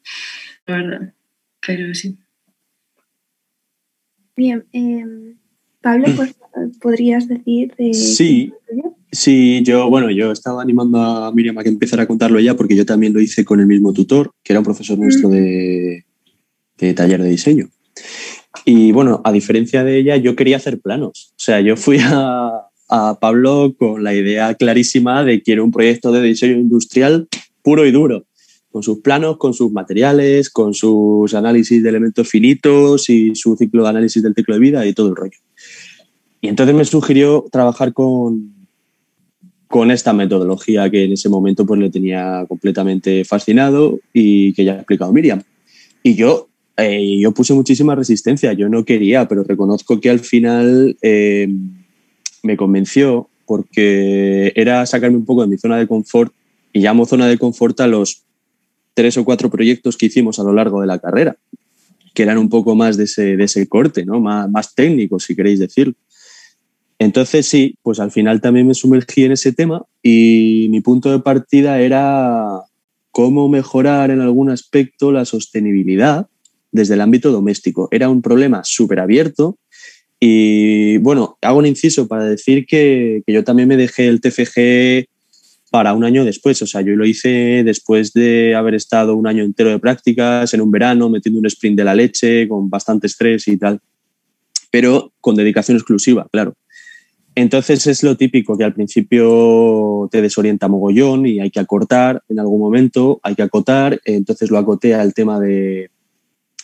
la 0.67 0.77
verdad. 0.77 1.15
Pero 1.67 1.95
sí. 1.95 2.19
Bien, 4.37 4.67
eh, 4.75 5.07
Pablo, 5.81 6.05
pues, 6.15 6.35
¿podrías 6.83 7.27
decir 7.27 7.75
de... 7.79 7.95
Sí, 7.95 8.53
Sí, 9.11 9.63
yo, 9.65 9.89
bueno, 9.89 10.11
yo 10.11 10.33
estaba 10.33 10.61
animando 10.61 11.01
a 11.01 11.33
Miriam 11.33 11.57
a 11.57 11.63
que 11.63 11.71
empezara 11.71 12.03
a 12.03 12.07
contarlo 12.07 12.39
ya 12.41 12.55
porque 12.55 12.77
yo 12.77 12.85
también 12.85 13.15
lo 13.15 13.23
hice 13.23 13.43
con 13.43 13.59
el 13.59 13.67
mismo 13.67 13.95
tutor, 13.95 14.33
que 14.45 14.53
era 14.53 14.61
un 14.61 14.67
profesor 14.67 14.99
nuestro 14.99 15.31
de, 15.31 16.05
de 16.77 16.93
taller 16.93 17.23
de 17.23 17.31
diseño. 17.31 17.71
Y 18.65 18.93
bueno, 18.93 19.21
a 19.25 19.33
diferencia 19.33 19.85
de 19.85 19.99
ella, 19.99 20.17
yo 20.17 20.37
quería 20.37 20.57
hacer 20.57 20.81
planos. 20.81 21.33
O 21.33 21.41
sea, 21.41 21.61
yo 21.61 21.77
fui 21.77 21.99
a, 22.01 22.69
a 22.89 23.19
Pablo 23.21 23.75
con 23.79 24.03
la 24.03 24.15
idea 24.15 24.55
clarísima 24.55 25.25
de 25.25 25.39
que 25.39 25.43
quiero 25.43 25.65
un 25.65 25.73
proyecto 25.73 26.11
de 26.13 26.23
diseño 26.23 26.55
industrial 26.55 27.29
puro 27.63 27.87
y 27.87 27.93
duro, 27.93 28.25
con 28.71 28.83
sus 28.83 29.01
planos, 29.01 29.37
con 29.37 29.53
sus 29.55 29.71
materiales, 29.71 30.51
con 30.51 30.73
sus 30.75 31.35
análisis 31.35 31.83
de 31.83 31.89
elementos 31.89 32.29
finitos 32.29 33.11
y 33.11 33.35
su 33.35 33.57
ciclo 33.57 33.83
de 33.83 33.91
análisis 33.91 34.23
del 34.23 34.35
ciclo 34.35 34.55
de 34.55 34.61
vida 34.61 34.87
y 34.87 34.95
todo 34.95 35.09
el 35.09 35.17
rollo. 35.17 35.39
Y 36.41 36.49
entonces 36.49 36.75
me 36.75 36.85
sugirió 36.85 37.45
trabajar 37.51 37.93
con, 37.93 38.55
con 39.67 39.91
esta 39.91 40.13
metodología 40.13 40.89
que 40.89 41.05
en 41.05 41.13
ese 41.13 41.29
momento 41.29 41.67
pues 41.67 41.81
le 41.81 41.91
tenía 41.91 42.47
completamente 42.49 43.25
fascinado 43.25 44.01
y 44.13 44.55
que 44.55 44.65
ya 44.65 44.73
ha 44.73 44.77
explicado 44.77 45.13
Miriam. 45.13 45.43
Y 46.03 46.15
yo, 46.15 46.48
eh, 46.79 47.19
yo 47.21 47.33
puse 47.33 47.53
muchísima 47.53 47.95
resistencia, 47.95 48.53
yo 48.55 48.69
no 48.69 48.85
quería, 48.85 49.29
pero 49.29 49.45
reconozco 49.45 50.01
que 50.01 50.11
al 50.11 50.21
final... 50.21 50.97
Eh, 51.03 51.49
me 52.43 52.57
convenció 52.57 53.29
porque 53.47 54.53
era 54.55 54.85
sacarme 54.87 55.17
un 55.17 55.25
poco 55.25 55.43
de 55.43 55.49
mi 55.49 55.59
zona 55.59 55.79
de 55.79 55.87
confort 55.87 56.33
y 56.73 56.81
llamo 56.81 57.07
zona 57.07 57.27
de 57.27 57.39
confort 57.39 57.81
a 57.81 57.87
los 57.87 58.23
tres 58.95 59.17
o 59.17 59.25
cuatro 59.25 59.51
proyectos 59.51 59.97
que 59.97 60.07
hicimos 60.07 60.39
a 60.39 60.43
lo 60.43 60.53
largo 60.53 60.81
de 60.81 60.87
la 60.87 60.99
carrera, 60.99 61.37
que 62.15 62.23
eran 62.23 62.39
un 62.39 62.49
poco 62.49 62.75
más 62.75 62.97
de 62.97 63.05
ese, 63.05 63.37
de 63.37 63.45
ese 63.45 63.67
corte, 63.69 64.05
¿no? 64.05 64.21
más, 64.21 64.51
más 64.51 64.75
técnicos, 64.75 65.25
si 65.25 65.37
queréis 65.37 65.61
decir. 65.61 65.95
Entonces 66.99 67.47
sí, 67.47 67.77
pues 67.83 68.01
al 68.01 68.11
final 68.11 68.41
también 68.41 68.67
me 68.67 68.75
sumergí 68.75 69.25
en 69.25 69.33
ese 69.33 69.53
tema 69.53 69.85
y 70.03 70.67
mi 70.71 70.81
punto 70.81 71.11
de 71.11 71.21
partida 71.21 71.81
era 71.81 72.63
cómo 73.13 73.49
mejorar 73.49 74.11
en 74.11 74.21
algún 74.21 74.51
aspecto 74.51 75.13
la 75.13 75.25
sostenibilidad 75.25 76.29
desde 76.73 76.95
el 76.95 77.01
ámbito 77.01 77.33
doméstico. 77.33 77.89
Era 77.91 78.09
un 78.09 78.23
problema 78.23 78.63
súper 78.65 79.01
abierto 79.01 79.59
y 80.21 80.99
bueno, 80.99 81.39
hago 81.43 81.59
un 81.59 81.67
inciso 81.67 82.09
para 82.09 82.25
decir 82.25 82.67
que, 82.67 83.23
yo 83.27 83.45
también 83.45 83.69
me 83.69 83.77
dejé 83.77 84.09
el 84.09 84.21
TFG 84.21 85.09
para 85.71 85.93
un 85.93 86.05
año 86.05 86.25
después. 86.25 86.61
O 86.63 86.67
sea, 86.67 86.81
yo 86.81 86.97
lo 86.97 87.07
hice 87.07 87.63
después 87.65 88.13
de 88.13 88.55
haber 88.55 88.75
estado 88.75 89.15
un 89.15 89.27
año 89.27 89.45
entero 89.45 89.71
de 89.71 89.79
prácticas, 89.79 90.53
en 90.55 90.61
un 90.61 90.71
verano, 90.71 91.09
metiendo 91.09 91.39
un 91.39 91.47
sprint 91.47 91.77
de 91.77 91.85
la 91.85 91.95
leche, 91.95 92.49
con 92.49 92.69
bastante 92.69 93.07
estrés 93.07 93.47
y 93.49 93.57
tal. 93.57 93.79
Pero 94.71 95.13
con 95.21 95.37
dedicación 95.37 95.77
exclusiva, 95.77 96.27
claro. 96.33 96.55
Entonces 97.37 97.87
es 97.87 98.03
lo 98.03 98.17
típico 98.17 98.59
que 98.59 98.65
al 98.65 98.75
principio 98.75 100.09
te 100.11 100.21
desorienta 100.21 100.67
mogollón 100.67 101.25
y 101.25 101.39
hay 101.39 101.51
que 101.51 101.61
acortar 101.61 102.21
en 102.29 102.41
algún 102.41 102.59
momento, 102.59 103.21
hay 103.23 103.37
que 103.37 103.43
acotar. 103.43 104.01
Entonces 104.05 104.51
lo 104.51 104.59
acotea 104.59 105.05
el 105.05 105.15
tema 105.15 105.39
de, 105.39 105.89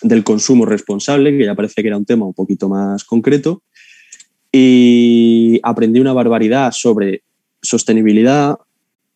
del 0.05 0.23
consumo 0.23 0.67
responsable, 0.67 1.37
que 1.37 1.45
ya 1.45 1.55
parece 1.55 1.83
que 1.83 1.89
era 1.89 1.97
un 1.97 2.05
tema 2.05 2.27
un 2.27 2.35
poquito 2.35 2.69
más 2.69 3.05
concreto. 3.05 3.63
Y 4.53 5.59
aprendí 5.63 5.99
una 5.99 6.13
barbaridad 6.13 6.71
sobre 6.73 7.23
sostenibilidad, 7.61 8.57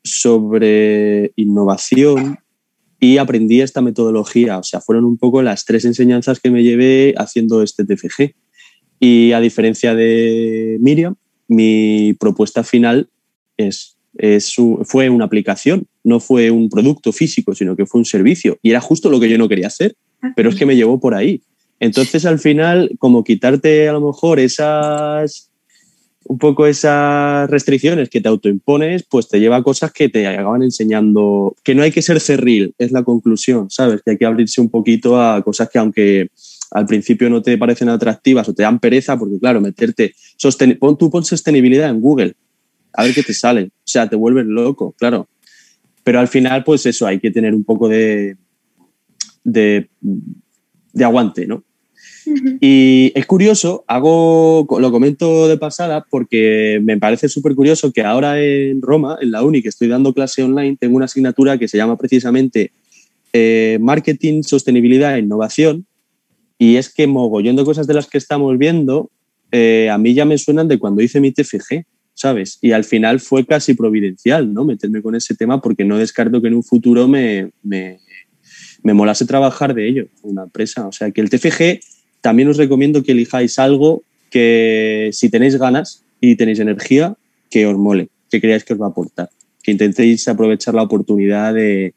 sobre 0.03 1.33
innovación 1.37 2.39
y 2.99 3.19
aprendí 3.19 3.61
esta 3.61 3.83
metodología. 3.83 4.59
O 4.59 4.63
sea, 4.65 4.81
fueron 4.81 5.05
un 5.05 5.19
poco 5.19 5.43
las 5.43 5.65
tres 5.65 5.85
enseñanzas 5.85 6.41
que 6.41 6.51
me 6.51 6.65
llevé 6.65 7.15
haciendo 7.19 7.63
este 7.63 7.85
TFG. 7.85 8.35
Y 8.99 9.33
a 9.33 9.41
diferencia 9.41 9.95
de 9.95 10.79
Miriam, 10.81 11.15
mi 11.47 12.15
propuesta 12.19 12.65
final 12.65 13.09
es, 13.57 13.97
es, 14.17 14.57
fue 14.83 15.09
una 15.11 15.27
aplicación, 15.27 15.87
no 16.03 16.19
fue 16.19 16.51
un 16.51 16.69
producto 16.69 17.13
físico, 17.13 17.55
sino 17.55 17.77
que 17.77 17.87
fue 17.87 18.01
un 18.01 18.07
servicio. 18.07 18.59
Y 18.63 18.71
era 18.71 18.81
justo 18.81 19.11
lo 19.11 19.21
que 19.21 19.29
yo 19.29 19.39
no 19.39 19.49
quería 19.49 19.69
hacer 19.69 19.95
pero 20.35 20.51
es 20.51 20.57
que 20.57 20.67
me 20.67 20.77
llevó 20.77 20.99
por 21.01 21.15
ahí. 21.15 21.43
Entonces, 21.81 22.27
al 22.27 22.39
final, 22.39 22.91
como 22.99 23.25
quitarte 23.25 23.89
a 23.89 23.93
lo 23.93 24.01
mejor 24.01 24.41
esas, 24.41 25.51
un 26.25 26.39
poco 26.39 26.67
esas 26.67 27.49
restricciones 27.49 28.11
que 28.11 28.21
te 28.21 28.29
autoimpones, 28.29 29.05
pues 29.05 29.29
te 29.29 29.39
lleva 29.39 29.57
a 29.57 29.63
cosas 29.63 29.93
que 29.93 30.09
te 30.09 30.27
acaban 30.27 30.63
enseñando, 30.63 31.55
que 31.63 31.75
no 31.75 31.83
hay 31.83 31.93
que 31.93 32.03
ser 32.03 32.21
cerril, 32.21 32.75
es 32.79 32.93
la 32.93 33.05
conclusión, 33.05 33.71
¿sabes? 33.71 34.03
Que 34.03 34.13
hay 34.13 34.19
que 34.19 34.27
abrirse 34.27 34.61
un 34.61 34.71
poquito 34.71 35.21
a 35.21 35.43
cosas 35.43 35.71
que 35.71 35.79
aunque 35.79 36.29
al 36.71 36.87
principio 36.87 37.31
no 37.31 37.41
te 37.41 37.57
parecen 37.57 37.89
atractivas 37.89 38.49
o 38.49 38.55
te 38.55 38.63
dan 38.63 38.79
pereza, 38.79 39.19
porque 39.19 39.39
claro, 39.39 39.61
meterte, 39.61 40.15
pon, 40.79 40.99
tú 40.99 41.11
pon 41.11 41.25
sostenibilidad 41.25 41.89
en 41.89 42.01
Google, 42.01 42.35
a 42.93 43.05
ver 43.05 43.15
qué 43.15 43.23
te 43.23 43.33
sale, 43.33 43.65
o 43.65 43.87
sea, 43.87 44.09
te 44.09 44.17
vuelves 44.17 44.47
loco, 44.47 44.95
claro. 44.99 45.29
Pero 46.05 46.21
al 46.21 46.29
final, 46.29 46.65
pues 46.65 46.87
eso, 46.87 47.07
hay 47.07 47.21
que 47.21 47.31
tener 47.31 47.55
un 47.55 47.65
poco 47.65 47.89
de, 47.89 48.37
de, 49.53 49.89
aguante, 51.03 51.47
¿no? 51.47 51.65
Y 52.61 53.11
es 53.15 53.25
curioso, 53.25 53.85
hago, 53.89 54.67
lo 54.79 54.93
comento 54.93 55.49
de 55.49 55.57
pasada 55.57 56.05
porque 56.11 56.79
me 56.83 56.99
parece 56.99 57.29
súper 57.29 57.55
curioso 57.55 57.91
que 57.93 58.03
ahora 58.03 58.43
en 58.43 58.83
Roma, 58.83 59.17
en 59.21 59.31
la 59.31 59.43
uni, 59.43 59.63
que 59.63 59.71
estoy 59.71 59.89
dando 59.89 60.13
clase 60.13 60.43
online, 60.43 60.77
tengo 60.79 60.97
una 60.97 61.07
asignatura 61.07 61.57
que 61.57 61.69
se 61.69 61.79
llama 61.79 61.97
precisamente 61.97 62.73
eh, 63.33 63.79
Marketing, 63.81 64.43
Sostenibilidad 64.43 65.17
e 65.17 65.21
Innovación. 65.21 65.87
Y 66.59 66.77
es 66.77 66.93
que 66.93 67.07
mogollón 67.07 67.57
de 67.57 67.65
cosas 67.65 67.87
de 67.87 67.95
las 67.95 68.09
que 68.09 68.19
estamos 68.19 68.59
viendo, 68.59 69.11
eh, 69.53 69.89
a 69.91 69.97
mí 69.97 70.13
ya 70.13 70.25
me 70.25 70.37
suenan 70.37 70.69
de 70.69 70.79
cuando 70.79 71.01
hice 71.01 71.21
mi 71.21 71.33
TFG, 71.33 71.85
¿sabes? 72.15 72.59
Y 72.61 72.73
al 72.73 72.85
final 72.85 73.21
fue 73.21 73.47
casi 73.47 73.75
providencial, 73.75 74.53
¿no? 74.53 74.65
Meterme 74.65 75.01
con 75.01 75.15
ese 75.15 75.35
tema 75.35 75.61
porque 75.63 75.85
no 75.85 75.97
descarto 75.97 76.43
que 76.43 76.49
en 76.49 76.55
un 76.55 76.65
futuro 76.65 77.07
me, 77.09 77.53
me 77.63 78.01
me 78.83 78.95
molase 78.95 79.27
trabajar 79.27 79.75
de 79.75 79.89
ello, 79.89 80.07
una 80.23 80.45
empresa. 80.45 80.87
O 80.87 80.93
sea, 80.93 81.11
que 81.11 81.21
el 81.21 81.31
TFG 81.31 81.81
también 82.21 82.49
os 82.49 82.57
recomiendo 82.57 83.03
que 83.03 83.13
elijáis 83.13 83.59
algo 83.59 84.03
que 84.31 85.11
si 85.13 85.29
tenéis 85.29 85.57
ganas 85.57 86.05
y 86.21 86.37
tenéis 86.37 86.59
energía, 86.59 87.15
que 87.51 87.67
os 87.67 87.77
mole, 87.77 88.09
que 88.31 88.41
creáis 88.41 88.65
que 88.65 88.75
os 88.75 88.81
va 88.81 88.87
a 88.87 88.91
aportar, 88.91 89.31
que 89.63 89.73
intentéis 89.73 90.29
aprovechar 90.29 90.75
la 90.75 90.83
oportunidad 90.83 91.55
de, 91.55 91.95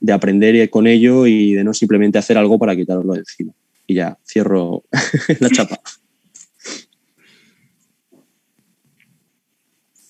de 0.00 0.12
aprender 0.12 0.70
con 0.70 0.86
ello 0.86 1.26
y 1.26 1.54
de 1.54 1.64
no 1.64 1.74
simplemente 1.74 2.18
hacer 2.18 2.38
algo 2.38 2.58
para 2.58 2.76
quitaroslo 2.76 3.14
de 3.14 3.20
encima. 3.20 3.52
Y 3.86 3.94
ya, 3.94 4.18
cierro 4.24 4.84
la 5.40 5.50
chapa. 5.50 5.80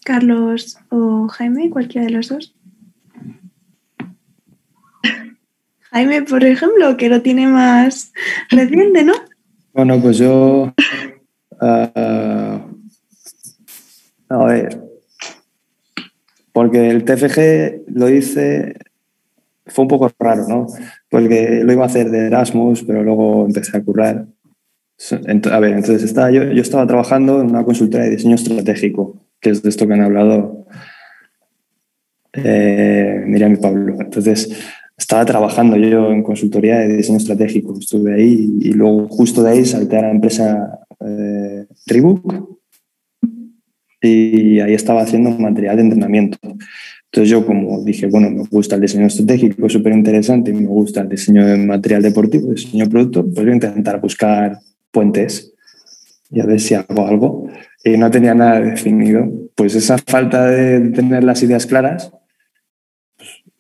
Carlos 0.05 0.77
o 0.91 1.29
Jaime, 1.29 1.71
cualquiera 1.71 2.07
de 2.07 2.13
los 2.13 2.29
dos. 2.29 2.55
Jaime, 5.95 6.23
por 6.23 6.43
ejemplo, 6.43 6.97
que 6.97 7.09
lo 7.09 7.23
tiene 7.23 7.47
más 7.47 8.13
reciente, 8.51 9.05
¿no? 9.05 9.13
Bueno, 9.73 10.03
pues 10.03 10.19
yo. 10.19 10.75
Ah, 11.61 12.61
a 14.29 14.45
ver. 14.45 14.83
Porque 16.53 16.91
el 16.91 17.05
TFG 17.05 17.95
lo 17.95 18.11
hice. 18.11 18.75
Fue 19.67 19.85
un 19.85 19.89
poco 19.89 20.11
raro, 20.19 20.49
¿no? 20.49 20.67
Porque 21.09 21.61
lo 21.63 21.73
iba 21.73 21.85
a 21.85 21.87
hacer 21.87 22.11
de 22.11 22.27
Erasmus, 22.27 22.83
pero 22.83 23.05
luego 23.05 23.47
empecé 23.47 23.77
a 23.77 23.85
currar. 23.85 24.27
A 25.53 25.61
ver, 25.61 25.75
entonces 25.75 26.03
estaba, 26.03 26.33
yo, 26.33 26.43
yo 26.43 26.61
estaba 26.61 26.89
trabajando 26.89 27.41
en 27.41 27.51
una 27.51 27.65
consultora 27.65 28.03
de 28.03 28.11
diseño 28.11 28.35
estratégico, 28.35 29.17
que 29.41 29.51
es 29.51 29.63
de 29.63 29.69
esto 29.69 29.87
que 29.87 29.95
han 29.95 30.03
hablado 30.03 30.67
eh, 32.33 33.23
Miriam 33.27 33.53
y 33.53 33.57
Pablo. 33.57 33.97
Entonces, 34.01 34.51
estaba 34.97 35.25
trabajando 35.25 35.77
yo 35.77 36.11
en 36.13 36.23
consultoría 36.23 36.79
de 36.79 36.97
diseño 36.97 37.19
estratégico, 37.19 37.77
estuve 37.79 38.15
ahí 38.15 38.59
y 38.61 38.73
luego 38.73 39.09
justo 39.09 39.43
de 39.43 39.51
ahí 39.51 39.65
salté 39.65 39.97
a 39.97 40.03
la 40.03 40.11
empresa 40.11 40.81
eh, 41.01 41.67
Reebok 41.87 42.59
y 44.01 44.61
ahí 44.61 44.75
estaba 44.75 45.03
haciendo 45.03 45.31
material 45.31 45.77
de 45.77 45.83
entrenamiento. 45.83 46.39
Entonces 46.43 47.31
yo 47.31 47.47
como 47.47 47.83
dije, 47.85 48.07
bueno, 48.07 48.31
me 48.31 48.43
gusta 48.45 48.75
el 48.75 48.83
diseño 48.83 49.07
estratégico, 49.07 49.67
es 49.67 49.73
súper 49.73 49.93
interesante 49.93 50.51
y 50.51 50.55
me 50.55 50.67
gusta 50.67 51.01
el 51.01 51.09
diseño 51.09 51.47
de 51.47 51.57
material 51.59 52.03
deportivo, 52.03 52.51
diseño 52.51 52.85
de 52.85 52.91
producto, 52.91 53.23
pues 53.23 53.37
voy 53.37 53.51
a 53.51 53.55
intentar 53.55 54.01
buscar 54.01 54.59
puentes 54.91 55.53
y 56.31 56.41
a 56.41 56.47
ver 56.47 56.61
si 56.61 56.75
hago 56.75 57.07
algo. 57.07 57.49
Y 57.85 57.97
no 57.97 58.11
tenía 58.11 58.35
nada 58.35 58.61
definido. 58.61 59.31
Pues 59.55 59.75
esa 59.75 59.99
falta 59.99 60.47
de 60.47 60.81
tener 60.91 61.23
las 61.23 61.43
ideas 61.43 61.67
claras 61.67 62.13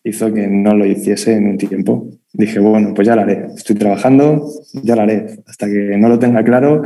hizo 0.04 0.32
que 0.32 0.46
no 0.46 0.74
lo 0.74 0.86
hiciese 0.86 1.34
en 1.34 1.48
un 1.48 1.58
tiempo. 1.58 2.08
Dije, 2.32 2.58
bueno, 2.58 2.92
pues 2.94 3.08
ya 3.08 3.16
lo 3.16 3.22
haré. 3.22 3.46
Estoy 3.56 3.76
trabajando, 3.76 4.46
ya 4.82 4.94
lo 4.94 5.02
haré. 5.02 5.26
Hasta 5.46 5.66
que 5.66 5.96
no 5.96 6.08
lo 6.08 6.18
tenga 6.18 6.44
claro, 6.44 6.82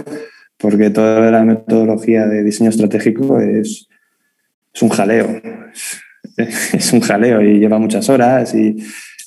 porque 0.56 0.90
toda 0.90 1.30
la 1.30 1.44
metodología 1.44 2.26
de 2.26 2.44
diseño 2.44 2.70
estratégico 2.70 3.40
es, 3.40 3.88
es 4.72 4.82
un 4.82 4.88
jaleo. 4.88 5.26
Es 6.72 6.92
un 6.92 7.00
jaleo 7.00 7.42
y 7.42 7.58
lleva 7.58 7.80
muchas 7.80 8.08
horas 8.08 8.54
y, 8.54 8.76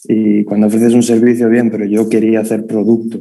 y, 0.08 0.46
cuando 0.46 0.68
ofreces 0.68 0.94
un 0.94 1.04
servicio 1.04 1.50
bien, 1.50 1.70
pero 1.70 1.84
yo 1.84 2.08
quería 2.08 2.40
hacer 2.40 2.66
producto, 2.66 3.20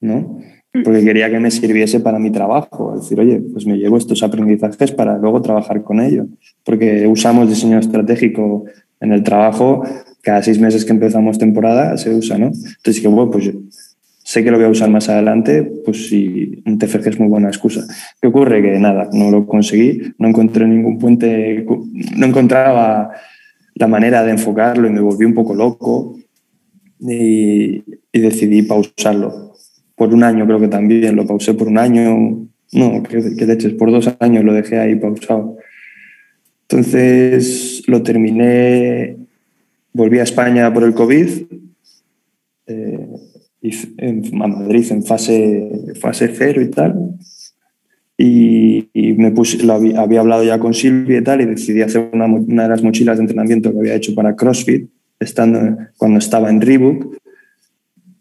¿no? 0.00 0.40
porque 0.84 1.04
quería 1.04 1.30
que 1.30 1.40
me 1.40 1.50
sirviese 1.50 2.00
para 2.00 2.18
mi 2.18 2.30
trabajo. 2.30 2.94
Es 2.94 3.02
decir, 3.02 3.20
oye, 3.20 3.40
pues 3.40 3.66
me 3.66 3.76
llevo 3.76 3.98
estos 3.98 4.22
aprendizajes 4.22 4.92
para 4.92 5.18
luego 5.18 5.42
trabajar 5.42 5.82
con 5.82 6.00
ellos, 6.00 6.26
porque 6.64 7.06
usamos 7.06 7.48
diseño 7.48 7.78
estratégico 7.78 8.64
en 9.00 9.12
el 9.12 9.22
trabajo 9.22 9.84
cada 10.22 10.42
seis 10.42 10.58
meses 10.58 10.84
que 10.84 10.92
empezamos 10.92 11.38
temporada 11.38 11.96
se 11.96 12.14
usa, 12.14 12.38
¿no? 12.38 12.46
Entonces 12.46 12.96
dije, 12.96 13.08
bueno, 13.08 13.30
pues 13.30 13.50
sé 14.22 14.44
que 14.44 14.50
lo 14.50 14.58
voy 14.58 14.66
a 14.66 14.70
usar 14.70 14.90
más 14.90 15.08
adelante, 15.08 15.62
pues 15.84 16.08
si 16.08 16.62
un 16.66 16.78
TFG 16.78 17.08
es 17.08 17.18
muy 17.18 17.28
buena 17.28 17.48
excusa. 17.48 17.86
¿Qué 18.20 18.28
ocurre? 18.28 18.60
Que 18.60 18.78
nada, 18.78 19.08
no 19.12 19.30
lo 19.30 19.46
conseguí, 19.46 20.02
no 20.18 20.28
encontré 20.28 20.66
ningún 20.66 20.98
puente, 20.98 21.64
no 22.14 22.26
encontraba 22.26 23.10
la 23.74 23.86
manera 23.86 24.22
de 24.24 24.32
enfocarlo 24.32 24.86
y 24.86 24.92
me 24.92 25.00
volví 25.00 25.24
un 25.24 25.32
poco 25.32 25.54
loco 25.54 26.18
y, 27.00 27.82
decidí 28.12 28.62
pausarlo. 28.62 29.54
Por 29.94 30.12
un 30.12 30.24
año 30.24 30.44
creo 30.44 30.60
que 30.60 30.68
también, 30.68 31.16
lo 31.16 31.26
pausé 31.26 31.54
por 31.54 31.68
un 31.68 31.78
año, 31.78 32.48
no, 32.72 33.02
que, 33.04 33.34
que 33.34 33.46
leches, 33.46 33.72
por 33.74 33.90
dos 33.90 34.14
años 34.20 34.44
lo 34.44 34.52
dejé 34.52 34.78
ahí 34.78 34.96
pausado. 34.96 35.56
Entonces 36.70 37.82
lo 37.86 38.02
terminé, 38.02 39.16
volví 39.92 40.18
a 40.18 40.24
España 40.24 40.72
por 40.72 40.84
el 40.84 40.92
COVID, 40.92 41.28
eh, 42.66 43.08
en, 43.96 44.42
a 44.42 44.46
Madrid 44.46 44.86
en 44.90 45.02
fase, 45.02 45.94
fase 45.98 46.28
cero 46.28 46.60
y 46.60 46.68
tal. 46.68 47.14
Y, 48.18 48.88
me 49.16 49.30
puse, 49.30 49.58
había, 49.70 50.20
hablado 50.20 50.44
ya 50.44 50.58
con 50.58 50.74
Silvia 50.74 51.18
y 51.18 51.24
tal, 51.24 51.40
y 51.40 51.46
decidí 51.46 51.82
hacer 51.82 52.10
una, 52.12 52.28
de 52.64 52.68
las 52.68 52.82
mochilas 52.82 53.16
de 53.16 53.22
entrenamiento 53.22 53.72
que 53.72 53.78
había 53.78 53.94
hecho 53.94 54.14
para 54.14 54.36
CrossFit, 54.36 54.90
cuando 55.96 56.18
estaba 56.18 56.50
en 56.50 56.60
Reebok, 56.60 57.16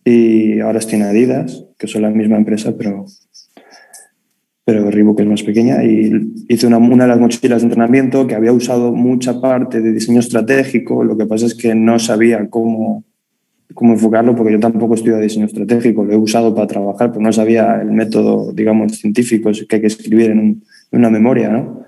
y 0.06 0.60
ahora 0.60 0.80
estoy 0.80 1.00
en 1.00 1.06
Adidas, 1.06 1.66
que 1.78 1.88
son 1.88 2.04
la 2.04 2.12
misma 2.12 2.38
empresa, 2.38 2.76
pero, 2.78 3.06
pero 4.68 4.92
Reebok 4.92 5.22
es 5.22 5.28
más 5.28 5.44
pequeña. 5.44 5.82
Y 5.82 6.12
hice 6.50 6.68
una, 6.68 6.78
una 6.78 7.06
de 7.06 7.08
las 7.12 7.20
mochilas 7.22 7.62
de 7.62 7.68
entrenamiento 7.68 8.28
que 8.28 8.36
había 8.36 8.52
usado 8.52 8.92
mucha 8.92 9.40
parte 9.40 9.80
de 9.80 9.94
diseño 9.94 10.20
estratégico, 10.20 11.06
lo 11.06 11.18
que 11.18 11.26
pasa 11.26 11.46
es 11.46 11.56
que 11.56 11.74
no 11.74 11.98
sabía 12.00 12.50
cómo 12.50 13.06
cómo 13.74 13.94
enfocarlo, 13.94 14.36
porque 14.36 14.52
yo 14.52 14.60
tampoco 14.60 14.96
estudio 14.96 15.20
diseño 15.20 15.46
estratégico, 15.46 16.04
lo 16.04 16.12
he 16.12 16.18
usado 16.18 16.54
para 16.54 16.68
trabajar, 16.68 17.12
pero 17.12 17.22
no 17.22 17.32
sabía 17.32 17.80
el 17.82 17.92
método, 17.92 18.52
digamos, 18.52 18.94
científico 18.98 19.52
que 19.70 19.76
hay 19.76 19.82
que 19.82 19.88
escribir 19.88 20.32
en, 20.32 20.40
un, 20.40 20.64
en 20.92 21.00
una 21.00 21.10
memoria, 21.10 21.50
¿no? 21.50 21.84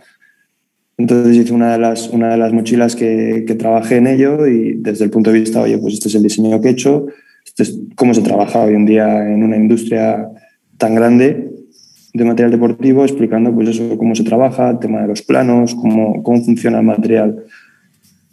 Entonces 0.98 1.36
hice 1.36 1.54
una 1.54 1.74
de 1.74 1.80
las, 1.80 2.10
una 2.10 2.30
de 2.30 2.38
las 2.38 2.54
mochilas 2.54 2.96
que, 2.96 3.44
que, 3.46 3.56
trabajé 3.56 3.98
en 3.98 4.08
ello 4.08 4.48
y 4.48 4.76
desde 4.76 5.06
el 5.06 5.12
punto 5.12 5.32
de 5.32 5.40
vista, 5.40 5.62
oye, 5.62 5.78
pues 5.80 5.96
este 5.96 6.10
es 6.10 6.16
el 6.16 6.24
diseño 6.24 6.62
que 6.62 6.70
he 6.70 6.72
hecho, 6.72 7.08
este 7.46 7.64
es 7.64 7.78
cómo 7.96 8.14
se 8.14 8.22
trabaja 8.22 8.62
hoy 8.62 8.76
en 8.76 8.86
día 8.86 9.28
en 9.28 9.44
una 9.44 9.58
industria 9.58 10.30
tan 10.78 10.96
grande 10.96 11.49
de 12.14 12.26
material 12.26 12.52
deportivo, 12.52 13.04
explicando 13.04 13.54
pues 13.54 13.70
eso, 13.70 13.98
cómo 13.98 14.16
se 14.16 14.24
trabaja, 14.24 14.72
el 14.72 14.80
tema 14.80 15.02
de 15.02 15.08
los 15.08 15.22
planos, 15.22 15.76
cómo, 15.76 16.24
cómo 16.24 16.44
funciona 16.44 16.80
el 16.80 16.86
material, 16.86 17.44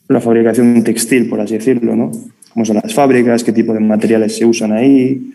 la 0.08 0.20
fabricación 0.20 0.82
textil, 0.82 1.28
por 1.28 1.40
así 1.40 1.54
decirlo, 1.54 1.94
¿no? 1.96 2.10
cómo 2.56 2.64
son 2.64 2.76
las 2.82 2.94
fábricas, 2.94 3.44
qué 3.44 3.52
tipo 3.52 3.74
de 3.74 3.80
materiales 3.80 4.34
se 4.34 4.46
usan 4.46 4.72
ahí, 4.72 5.30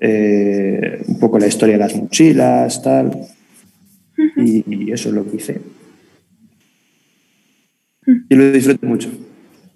eh, 0.00 1.04
un 1.06 1.16
poco 1.20 1.38
la 1.38 1.46
historia 1.46 1.74
de 1.76 1.78
las 1.78 1.94
mochilas, 1.94 2.82
tal. 2.82 3.06
Uh 3.06 4.22
-huh. 4.22 4.64
y, 4.66 4.86
y, 4.86 4.90
eso 4.90 5.10
es 5.10 5.14
lo 5.14 5.24
que 5.24 5.36
hice. 5.36 5.60
Y 8.28 8.34
lo 8.34 8.50
disfruté 8.50 8.84
mucho. 8.84 9.08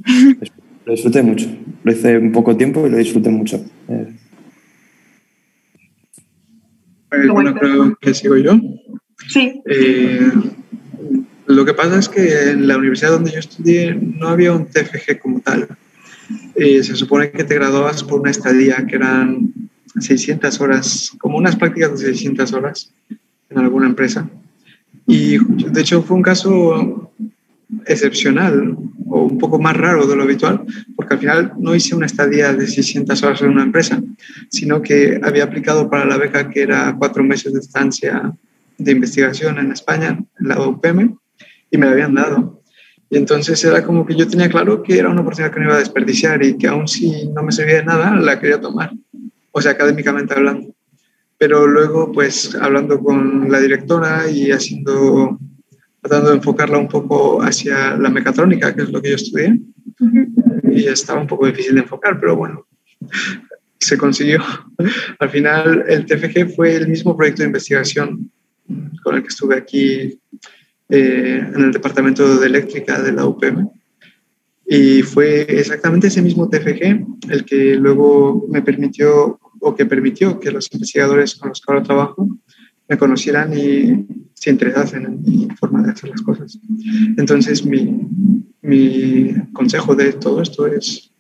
lo 0.87 0.93
disfruté 0.93 1.23
mucho. 1.23 1.47
Lo 1.85 1.93
hice 1.93 2.15
en 2.15 2.33
poco 2.33 2.57
tiempo 2.57 2.85
y 2.85 2.91
lo 2.91 2.97
disfruté 2.97 3.31
mucho. 3.31 3.65
Eh. 3.89 4.09
Bueno, 7.33 7.55
creo 7.55 7.97
que 8.01 8.15
sigo 8.15 8.37
yo. 8.37 8.59
Sí. 9.29 9.61
Eh, 9.67 10.31
lo 11.47 11.65
que 11.65 11.75
pasa 11.75 11.99
es 11.99 12.09
que 12.09 12.51
en 12.51 12.67
la 12.67 12.77
universidad 12.79 13.13
donde 13.13 13.33
yo 13.33 13.39
estudié 13.39 13.95
no 13.95 14.29
había 14.29 14.53
un 14.53 14.67
TFG 14.67 15.21
como 15.21 15.41
tal 15.41 15.69
eh, 16.55 16.83
se 16.83 16.97
supone 16.97 17.31
que 17.31 17.45
te 17.45 17.55
graduabas 17.55 18.05
por 18.05 18.21
una 18.21 18.31
estadía 18.31 18.85
que 18.87 18.97
eran 18.97 19.53
600 19.99 20.61
horas, 20.61 21.13
como 21.19 21.39
unas 21.39 21.57
prácticas 21.57 21.93
de 21.93 22.07
600 22.07 22.53
horas 22.53 22.93
en 23.51 23.59
alguna 23.59 23.87
empresa. 23.87 24.29
Y 25.07 25.39
de 25.39 25.81
hecho 25.81 26.03
fue 26.03 26.17
un 26.17 26.23
caso 26.23 27.13
excepcional 27.87 28.77
poco 29.43 29.59
más 29.59 29.77
raro 29.77 30.07
de 30.07 30.15
lo 30.15 30.23
habitual, 30.23 30.63
porque 30.95 31.15
al 31.15 31.21
final 31.21 31.53
no 31.59 31.75
hice 31.75 31.97
una 31.97 32.07
estadía 32.07 32.53
de 32.53 32.67
600 32.69 33.21
horas 33.25 33.43
en 33.43 33.51
una 33.51 33.65
empresa, 33.65 34.01
sino 34.49 34.81
que 34.81 35.21
había 35.21 35.43
aplicado 35.45 35.91
para 35.91 36.05
la 36.05 36.17
beca 36.17 36.49
que 36.49 36.63
era 36.63 36.95
cuatro 36.97 37.25
meses 37.25 37.53
de 37.53 37.59
estancia 37.59 38.33
de 38.79 38.93
investigación 38.93 39.59
en 39.59 39.73
España, 39.73 40.11
en 40.39 40.49
la 40.49 40.61
UPM, 40.61 41.19
y 41.73 41.77
me 41.77 41.87
la 41.87 41.93
habían 41.93 42.15
dado. 42.15 42.63
Y 43.11 43.17
entonces 43.17 43.63
era 43.65 43.83
como 43.83 44.07
que 44.07 44.15
yo 44.15 44.29
tenía 44.29 44.49
claro 44.49 44.81
que 44.81 44.97
era 44.97 45.11
una 45.11 45.23
oportunidad 45.23 45.53
que 45.53 45.59
no 45.59 45.67
iba 45.67 45.75
a 45.75 45.81
desperdiciar 45.81 46.43
y 46.45 46.57
que 46.57 46.69
aún 46.69 46.87
si 46.87 47.27
no 47.29 47.43
me 47.43 47.51
servía 47.51 47.79
de 47.79 47.85
nada, 47.85 48.15
la 48.15 48.39
quería 48.39 48.61
tomar, 48.61 48.93
o 49.51 49.61
sea, 49.61 49.73
académicamente 49.73 50.35
hablando. 50.35 50.73
Pero 51.37 51.67
luego, 51.67 52.13
pues, 52.13 52.55
hablando 52.55 53.01
con 53.01 53.51
la 53.51 53.59
directora 53.59 54.31
y 54.31 54.53
haciendo, 54.53 55.37
tratando 56.03 56.31
de 56.31 56.37
enfocarla 56.37 56.79
un 56.79 56.89
poco 56.89 57.41
hacia 57.41 57.97
la 57.97 58.11
mecatrónica, 58.11 58.75
que 58.75 58.83
es 58.83 58.91
lo 58.91 59.01
que 59.01 59.11
yo 59.11 59.17
estudié, 59.17 59.53
uh 60.01 60.05
-huh. 60.05 60.77
y 60.77 60.87
estaba 60.87 61.21
un 61.21 61.29
poco 61.29 61.47
difícil 61.47 61.77
de 61.77 61.83
enfocar, 61.83 62.19
pero 62.21 62.37
bueno, 62.37 62.67
se 63.79 63.97
consiguió. 63.97 64.41
Al 65.19 65.31
final, 65.31 65.85
el 65.89 66.05
TFG 66.05 66.55
fue 66.57 66.75
el 66.75 66.89
mismo 66.89 67.17
proyecto 67.17 67.43
de 67.43 67.49
investigación 67.49 68.31
con 69.03 69.15
el 69.15 69.23
que 69.23 69.29
estuve 69.29 69.57
aquí 69.57 70.19
eh, 70.89 71.47
en 71.55 71.61
el 71.61 71.73
departamento 71.73 72.39
de 72.39 72.47
eléctrica 72.47 73.01
de 73.01 73.13
la 73.13 73.25
UPM. 73.25 73.69
Y 74.67 75.03
fue 75.03 75.43
exactamente 75.43 76.09
ese 76.09 76.23
mismo 76.23 76.49
TFG 76.49 77.31
el 77.31 77.45
que 77.45 77.77
luego 77.77 78.47
me 78.49 78.63
permitió 78.63 79.39
o 79.61 79.75
que 79.77 79.87
permitió 79.87 80.41
que 80.41 80.51
los 80.51 80.69
investigadores 80.73 81.37
con 81.37 81.51
los 81.51 81.61
que 81.61 81.73
ahora 81.73 81.85
trabajo 81.85 82.29
me 82.93 82.99
conocieran 82.99 83.57
y 83.57 84.07
se 84.35 84.51
interesasen 84.51 85.07
en 85.07 85.23
mi 85.23 85.49
forma 85.59 85.83
de 85.83 85.93
hacer 85.93 86.11
las 86.11 86.21
cosas. 86.21 86.59
Entonces, 87.17 87.65
mi, 87.65 88.07
mi 88.61 89.35
consejo 89.55 89.95
de 89.95 90.13
todo 90.13 90.43
esto 90.43 90.67
es 90.67 91.11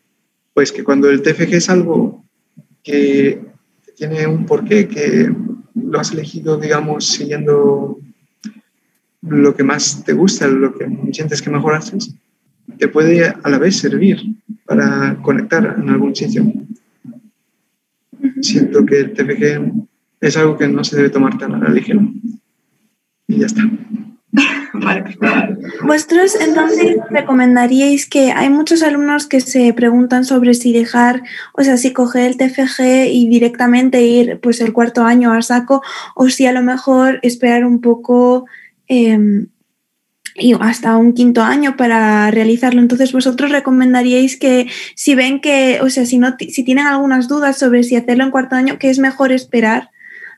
pues 0.53 0.71
que 0.71 0.85
cuando 0.85 1.09
el 1.09 1.23
TFG 1.23 1.55
es 1.55 1.71
algo 1.71 2.27
que 2.83 3.41
tiene 3.97 4.27
un 4.27 4.45
porqué, 4.45 4.87
que 4.87 5.35
lo 5.75 5.99
has 5.99 6.13
elegido, 6.13 6.59
digamos, 6.59 7.07
siguiendo 7.07 7.99
lo 9.23 9.55
que 9.57 9.65
más 9.65 10.05
te 10.05 10.13
gusta, 10.13 10.47
lo 10.47 10.75
que 10.75 10.87
sientes 11.13 11.41
que 11.41 11.49
mejor 11.49 11.75
haces, 11.75 12.15
te 12.77 12.89
puede 12.89 13.29
a 13.29 13.49
la 13.49 13.59
vez 13.59 13.77
servir 13.77 14.19
para 14.67 15.17
conectar 15.23 15.77
en 15.79 15.89
algún 15.89 16.15
sitio. 16.15 16.53
Siento 18.43 18.85
que 18.85 18.99
el 18.99 19.15
TFG 19.15 19.92
es 20.23 20.37
algo 20.37 20.57
que 20.57 20.69
no 20.69 20.85
se 20.85 20.97
debe 20.97 21.11
tomar 21.11 21.37
tan 21.37 21.55
a 21.55 21.59
la 21.59 21.69
ligera. 21.69 22.01
Y 23.27 23.39
ya 23.41 23.47
está. 23.47 23.63
Vale. 24.73 25.05
Vosotros 25.83 26.37
entonces 26.41 26.97
recomendaríais 27.11 28.09
que 28.09 28.33
hay 28.33 28.49
muchos 28.49 28.83
alumnos 28.83 29.27
que 29.27 29.41
se 29.41 29.75
preguntan 29.75 30.25
sobre 30.25 30.55
si 30.55 30.73
dejar, 30.73 31.23
o 31.53 31.63
sea, 31.63 31.77
si 31.77 31.93
coger 31.93 32.31
el 32.31 32.37
TFG 32.39 33.11
y 33.13 33.29
directamente 33.29 34.03
ir 34.03 34.41
pues 34.41 34.61
el 34.61 34.73
cuarto 34.73 35.05
año 35.05 35.33
a 35.33 35.43
saco 35.43 35.83
o 36.15 36.31
si 36.31 36.47
a 36.47 36.53
lo 36.53 36.63
mejor 36.63 37.19
esperar 37.23 37.67
un 37.67 37.81
poco 37.81 38.47
eh, 38.89 39.47
y 40.35 40.55
hasta 40.59 40.97
un 40.97 41.13
quinto 41.13 41.43
año 41.43 41.77
para 41.77 42.31
realizarlo. 42.31 42.81
Entonces, 42.81 43.13
vosotros 43.13 43.51
recomendaríais 43.51 44.37
que 44.37 44.69
si 44.95 45.15
ven 45.15 45.41
que, 45.41 45.81
o 45.83 45.91
sea, 45.91 46.07
si, 46.07 46.17
no, 46.17 46.35
si 46.39 46.65
tienen 46.65 46.87
algunas 46.87 47.29
dudas 47.29 47.59
sobre 47.59 47.83
si 47.83 47.97
hacerlo 47.97 48.25
en 48.25 48.31
cuarto 48.31 48.57
año, 48.57 48.79
que 48.79 48.89
es 48.89 48.99
mejor 48.99 49.33
esperar 49.33 49.91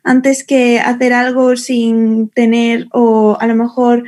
antes 0.05 0.45
que 0.45 0.79
hacer 0.79 1.13
algo 1.13 1.57
sin 1.57 2.29
tener 2.29 2.87
o 2.93 3.37
a 3.41 3.47
lo 3.47 3.57
mejor 3.57 4.05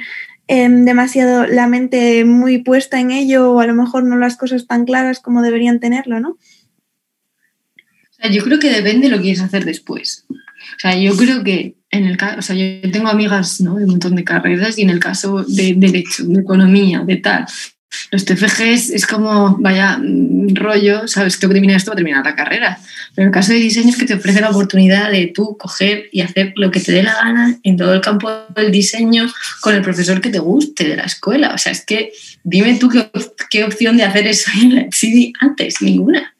eh, 0.46 0.68
demasiado 0.68 1.46
la 1.46 1.66
mente 1.66 2.24
muy 2.24 2.58
puesta 2.58 3.00
en 3.00 3.10
ello 3.10 3.52
o 3.52 3.60
a 3.60 3.66
lo 3.66 3.74
mejor 3.74 4.04
no 4.04 4.16
las 4.16 4.36
cosas 4.36 4.66
tan 4.66 4.84
claras 4.84 5.20
como 5.20 5.42
deberían 5.42 5.80
tenerlo, 5.80 6.20
¿no? 6.20 6.36
Yo 8.30 8.44
creo 8.44 8.58
que 8.58 8.70
depende 8.70 9.08
de 9.08 9.10
lo 9.10 9.16
que 9.16 9.24
quieres 9.24 9.42
hacer 9.42 9.64
después. 9.64 10.24
O 10.30 10.78
sea, 10.78 10.96
yo 10.96 11.16
creo 11.16 11.42
que 11.42 11.76
en 11.90 12.04
el 12.04 12.16
caso, 12.16 12.38
o 12.38 12.42
sea, 12.42 12.56
yo 12.56 12.90
tengo 12.90 13.08
amigas 13.08 13.60
¿no? 13.60 13.76
de 13.76 13.84
un 13.84 13.90
montón 13.90 14.14
de 14.16 14.24
carreras 14.24 14.78
y 14.78 14.82
en 14.82 14.90
el 14.90 15.00
caso 15.00 15.44
de 15.44 15.74
derecho, 15.76 16.24
de 16.24 16.40
economía, 16.40 17.00
de 17.00 17.16
tal, 17.16 17.46
los 18.10 18.24
TFGs 18.24 18.90
es 18.90 19.06
como, 19.06 19.56
vaya 19.58 20.00
rollo, 20.52 21.06
sabes, 21.08 21.38
tengo 21.38 21.52
que 21.52 21.56
terminar 21.56 21.76
esto 21.76 21.90
para 21.90 21.96
terminar 21.96 22.24
la 22.24 22.34
carrera. 22.34 22.78
Pero 23.14 23.24
en 23.24 23.28
el 23.28 23.34
caso 23.34 23.52
de 23.52 23.58
diseño 23.58 23.90
es 23.90 23.96
que 23.96 24.06
te 24.06 24.14
ofrece 24.14 24.40
la 24.40 24.50
oportunidad 24.50 25.10
de 25.10 25.26
tú 25.28 25.56
coger 25.56 26.08
y 26.12 26.20
hacer 26.20 26.52
lo 26.56 26.70
que 26.70 26.80
te 26.80 26.92
dé 26.92 27.02
la 27.02 27.14
gana 27.14 27.58
en 27.62 27.76
todo 27.76 27.94
el 27.94 28.00
campo 28.00 28.30
del 28.54 28.70
diseño 28.70 29.32
con 29.60 29.74
el 29.74 29.82
profesor 29.82 30.20
que 30.20 30.30
te 30.30 30.38
guste 30.38 30.88
de 30.88 30.96
la 30.96 31.04
escuela. 31.04 31.52
O 31.54 31.58
sea, 31.58 31.72
es 31.72 31.84
que 31.84 32.12
dime 32.44 32.76
tú 32.78 32.88
qué, 32.88 33.08
qué 33.50 33.64
opción 33.64 33.96
de 33.96 34.04
hacer 34.04 34.26
eso 34.26 34.50
en 34.60 34.74
la 34.74 34.86
CD 34.90 35.32
antes, 35.40 35.80
ninguna. 35.80 36.34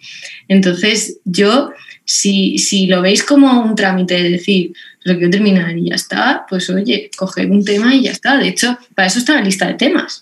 Entonces, 0.48 1.18
yo 1.24 1.72
si, 2.06 2.56
si 2.58 2.86
lo 2.86 3.02
veis 3.02 3.22
como 3.24 3.60
un 3.60 3.74
trámite 3.74 4.14
de 4.14 4.30
decir, 4.30 4.72
lo 5.02 5.14
quiero 5.14 5.30
terminar 5.30 5.76
y 5.76 5.90
ya 5.90 5.96
está, 5.96 6.46
pues 6.48 6.70
oye, 6.70 7.10
coger 7.16 7.50
un 7.50 7.64
tema 7.64 7.94
y 7.94 8.02
ya 8.02 8.12
está. 8.12 8.38
De 8.38 8.48
hecho, 8.48 8.78
para 8.94 9.08
eso 9.08 9.18
está 9.18 9.34
la 9.34 9.42
lista 9.42 9.66
de 9.66 9.74
temas. 9.74 10.20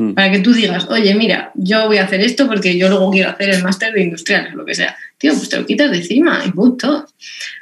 Mm. 0.00 0.14
Para 0.14 0.30
que 0.30 0.38
tú 0.38 0.54
digas, 0.54 0.86
oye, 0.88 1.14
mira, 1.14 1.52
yo 1.54 1.86
voy 1.86 1.98
a 1.98 2.04
hacer 2.04 2.22
esto 2.22 2.48
porque 2.48 2.78
yo 2.78 2.88
luego 2.88 3.10
quiero 3.10 3.28
hacer 3.28 3.50
el 3.50 3.62
máster 3.62 3.92
de 3.92 4.02
industriales, 4.02 4.54
lo 4.54 4.64
que 4.64 4.74
sea. 4.74 4.96
Tío, 5.18 5.34
pues 5.34 5.50
te 5.50 5.58
lo 5.58 5.66
quitas 5.66 5.90
de 5.90 5.98
encima 5.98 6.42
y 6.46 6.50
punto. 6.52 7.06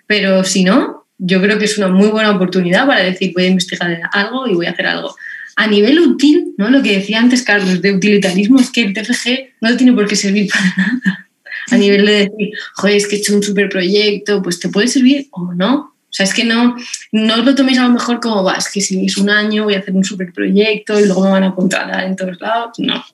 Pero 0.07 0.45
si 0.45 0.63
no, 0.63 1.07
yo 1.19 1.43
creo 1.43 1.59
que 1.59 1.65
es 1.65 1.77
una 1.79 1.89
muy 1.89 2.07
buena 2.09 2.31
oportunidad 2.31 2.87
para 2.87 3.03
decir, 3.03 3.33
voy 3.35 3.45
a 3.45 3.49
investigar 3.49 4.03
algo 4.13 4.47
y 4.47 4.55
voy 4.55 4.67
a 4.67 4.71
hacer 4.71 4.87
algo. 4.87 5.17
A 5.57 5.67
nivel 5.67 5.99
útil, 5.99 6.55
¿no? 6.57 6.71
lo 6.71 6.81
que 6.81 6.99
decía 6.99 7.19
antes 7.19 7.43
Carlos 7.43 7.83
de 7.83 7.93
utilitarismo 7.93 8.61
es 8.61 8.71
que 8.71 8.83
el 8.83 8.95
TFG 8.95 9.55
no 9.61 9.77
tiene 9.77 9.93
por 9.93 10.07
qué 10.07 10.15
servir 10.15 10.49
para 10.53 10.75
nada. 10.77 11.29
A 11.73 11.77
nivel 11.77 12.07
de 12.07 12.13
decir, 12.13 12.51
joder, 12.75 12.97
es 12.97 13.09
que 13.09 13.17
he 13.17 13.19
hecho 13.19 13.35
un 13.35 13.43
super 13.43 13.69
proyecto, 13.69 14.41
pues 14.43 14.61
te 14.61 14.69
puede 14.69 14.87
servir 14.87 15.27
o 15.33 15.53
no. 15.55 15.93
O 16.19 16.21
sea, 16.21 16.25
es 16.25 16.35
que 16.35 16.43
no, 16.43 16.75
no 17.13 17.35
os 17.35 17.45
lo 17.45 17.55
toméis 17.55 17.79
a 17.79 17.85
lo 17.85 17.91
mejor 17.91 18.19
como, 18.19 18.43
vas, 18.43 18.69
que 18.69 18.81
si 18.81 19.07
es 19.07 19.17
un 19.19 19.31
año 19.31 19.63
voy 19.65 19.75
a 19.75 19.79
hacer 19.79 19.95
un 19.95 20.03
super 20.03 20.33
proyecto 20.33 20.99
y 20.99 21.05
luego 21.05 21.23
me 21.23 21.31
van 21.31 21.45
a 21.45 21.55
contratar 21.55 22.03
en 22.05 22.17
todos 22.17 22.41
lados. 22.41 22.77
No. 22.79 23.05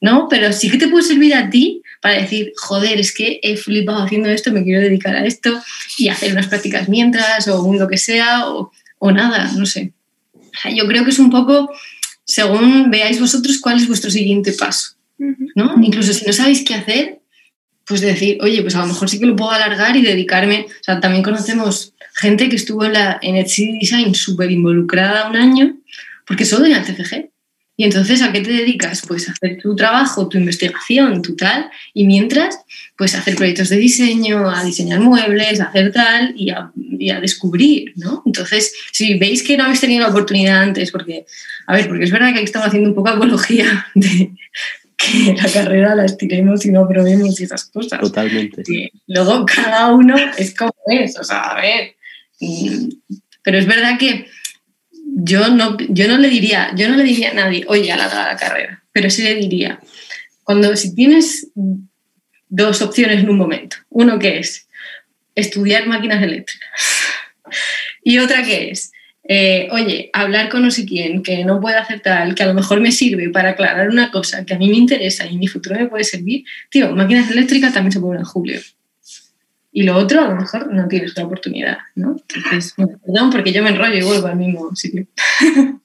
No, 0.00 0.26
pero 0.28 0.52
sí 0.52 0.68
que 0.68 0.76
te 0.76 0.88
puede 0.88 1.04
servir 1.04 1.32
a 1.34 1.48
ti 1.48 1.82
para 2.02 2.20
decir, 2.20 2.52
joder, 2.56 2.98
es 2.98 3.14
que 3.14 3.38
he 3.40 3.56
flipado 3.56 4.02
haciendo 4.02 4.28
esto, 4.30 4.50
me 4.50 4.64
quiero 4.64 4.80
dedicar 4.80 5.14
a 5.14 5.24
esto 5.24 5.62
y 5.96 6.08
hacer 6.08 6.32
unas 6.32 6.48
prácticas 6.48 6.88
mientras 6.88 7.46
o 7.46 7.62
un 7.62 7.78
lo 7.78 7.86
que 7.86 7.98
sea 7.98 8.48
o, 8.48 8.72
o 8.98 9.12
nada, 9.12 9.52
no 9.56 9.64
sé. 9.64 9.92
O 10.34 10.60
sea, 10.60 10.72
yo 10.72 10.88
creo 10.88 11.04
que 11.04 11.10
es 11.10 11.18
un 11.20 11.30
poco, 11.30 11.72
según 12.24 12.90
veáis 12.90 13.20
vosotros, 13.20 13.60
cuál 13.60 13.76
es 13.76 13.86
vuestro 13.86 14.10
siguiente 14.10 14.52
paso. 14.52 14.96
¿no? 15.54 15.74
Incluso 15.80 16.12
si 16.12 16.26
no 16.26 16.32
sabéis 16.32 16.64
qué 16.64 16.74
hacer, 16.74 17.20
pues 17.86 18.00
decir, 18.00 18.38
oye, 18.40 18.62
pues 18.62 18.74
a 18.74 18.80
lo 18.80 18.86
mejor 18.86 19.08
sí 19.08 19.18
que 19.18 19.26
lo 19.26 19.36
puedo 19.36 19.50
alargar 19.50 19.96
y 19.96 20.02
dedicarme. 20.02 20.66
O 20.68 20.84
sea, 20.84 21.00
también 21.00 21.22
conocemos 21.22 21.93
gente 22.14 22.48
que 22.48 22.56
estuvo 22.56 22.84
en, 22.84 22.94
la, 22.94 23.18
en 23.20 23.34
Design 23.34 24.14
súper 24.14 24.50
involucrada 24.50 25.28
un 25.28 25.36
año, 25.36 25.76
porque 26.26 26.44
solo 26.44 26.66
en 26.66 26.72
el 26.72 26.84
TFG. 26.84 27.30
Y 27.76 27.82
entonces, 27.82 28.22
¿a 28.22 28.30
qué 28.30 28.40
te 28.40 28.52
dedicas? 28.52 29.02
Pues 29.06 29.28
a 29.28 29.32
hacer 29.32 29.58
tu 29.60 29.74
trabajo, 29.74 30.28
tu 30.28 30.38
investigación, 30.38 31.22
tu 31.22 31.34
tal, 31.34 31.68
y 31.92 32.06
mientras, 32.06 32.60
pues 32.96 33.16
a 33.16 33.18
hacer 33.18 33.34
proyectos 33.34 33.68
de 33.68 33.78
diseño, 33.78 34.48
a 34.48 34.62
diseñar 34.62 35.00
muebles, 35.00 35.60
a 35.60 35.64
hacer 35.64 35.92
tal 35.92 36.34
y 36.36 36.50
a, 36.50 36.70
y 36.76 37.10
a 37.10 37.18
descubrir, 37.18 37.92
¿no? 37.96 38.22
Entonces, 38.26 38.72
si 38.92 39.18
veis 39.18 39.42
que 39.42 39.56
no 39.56 39.64
habéis 39.64 39.80
tenido 39.80 40.02
la 40.02 40.10
oportunidad 40.10 40.62
antes, 40.62 40.92
porque, 40.92 41.26
a 41.66 41.74
ver, 41.74 41.88
porque 41.88 42.04
es 42.04 42.12
verdad 42.12 42.28
que 42.28 42.36
aquí 42.36 42.44
estamos 42.44 42.68
haciendo 42.68 42.90
un 42.90 42.94
poco 42.94 43.08
apología 43.08 43.88
de 43.96 44.30
que 44.96 45.34
la 45.34 45.50
carrera 45.50 45.96
la 45.96 46.04
estiremos 46.04 46.64
y 46.64 46.70
no 46.70 46.86
probemos 46.86 47.40
y 47.40 47.44
esas 47.44 47.64
cosas. 47.64 47.98
Totalmente. 47.98 48.64
Sí. 48.64 48.88
Luego 49.08 49.44
cada 49.44 49.92
uno 49.92 50.14
es 50.38 50.54
como 50.54 50.72
es, 50.86 51.18
o 51.18 51.24
sea, 51.24 51.40
a 51.40 51.60
ver. 51.60 51.96
Pero 52.38 53.58
es 53.58 53.66
verdad 53.66 53.98
que 53.98 54.26
yo 55.16 55.48
no, 55.48 55.76
yo 55.88 56.08
no 56.08 56.18
le 56.18 56.28
diría, 56.28 56.72
yo 56.76 56.88
no 56.88 56.96
le 56.96 57.04
diría 57.04 57.30
a 57.30 57.34
nadie, 57.34 57.64
oye, 57.68 57.92
alarga 57.92 58.26
la 58.26 58.36
carrera, 58.36 58.82
pero 58.92 59.10
sí 59.10 59.22
le 59.22 59.34
diría, 59.34 59.80
cuando 60.42 60.74
si 60.76 60.94
tienes 60.94 61.48
dos 62.48 62.82
opciones 62.82 63.20
en 63.20 63.30
un 63.30 63.38
momento, 63.38 63.76
uno 63.90 64.18
que 64.18 64.38
es 64.38 64.68
estudiar 65.34 65.86
máquinas 65.86 66.22
eléctricas 66.22 66.68
y 68.02 68.18
otra 68.18 68.42
que 68.42 68.70
es, 68.70 68.92
eh, 69.26 69.68
oye, 69.70 70.10
hablar 70.12 70.48
con 70.50 70.62
no 70.62 70.70
sé 70.70 70.84
quién, 70.84 71.22
que 71.22 71.44
no 71.44 71.60
puede 71.60 71.76
hacer 71.76 72.00
tal, 72.00 72.34
que 72.34 72.42
a 72.42 72.46
lo 72.46 72.54
mejor 72.54 72.80
me 72.80 72.92
sirve 72.92 73.30
para 73.30 73.50
aclarar 73.50 73.88
una 73.88 74.10
cosa 74.10 74.44
que 74.44 74.54
a 74.54 74.58
mí 74.58 74.68
me 74.68 74.76
interesa 74.76 75.26
y 75.26 75.38
mi 75.38 75.48
futuro 75.48 75.76
me 75.76 75.86
puede 75.86 76.04
servir, 76.04 76.44
tío, 76.70 76.94
máquinas 76.94 77.30
eléctricas 77.30 77.72
también 77.72 77.92
se 77.92 78.00
pueden 78.00 78.20
en 78.20 78.26
julio. 78.26 78.60
Y 79.76 79.82
lo 79.82 79.96
otro, 79.96 80.20
a 80.20 80.28
lo 80.28 80.36
mejor 80.36 80.72
no 80.72 80.86
tienes 80.86 81.16
la 81.16 81.24
oportunidad, 81.24 81.78
¿no? 81.96 82.16
Entonces, 82.32 82.74
perdón 82.76 83.30
porque 83.32 83.52
yo 83.52 83.60
me 83.60 83.70
enrollo 83.70 83.98
y 83.98 84.04
vuelvo 84.04 84.28
al 84.28 84.36
mismo 84.36 84.74
sitio. 84.76 85.06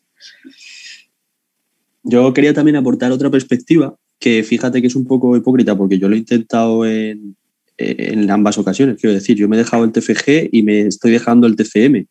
Yo 2.04 2.34
quería 2.34 2.54
también 2.54 2.78
aportar 2.78 3.12
otra 3.12 3.30
perspectiva 3.30 3.94
que 4.20 4.42
fíjate 4.44 4.82
que 4.82 4.88
es 4.88 4.96
un 4.96 5.06
poco 5.06 5.36
hipócrita 5.36 5.78
porque 5.78 6.00
yo 6.00 6.08
lo 6.08 6.16
he 6.16 6.20
intentado 6.20 6.86
en, 6.86 7.36
en 7.78 8.32
ambas 8.32 8.58
ocasiones. 8.58 9.00
Quiero 9.00 9.14
decir, 9.14 9.38
yo 9.38 9.48
me 9.50 9.58
he 9.58 9.60
dejado 9.60 9.84
el 9.84 9.92
TFG 9.92 10.50
y 10.52 10.64
me 10.64 10.82
estoy 10.88 11.12
dejando 11.12 11.46
el 11.46 11.56
TFM. 11.56 12.08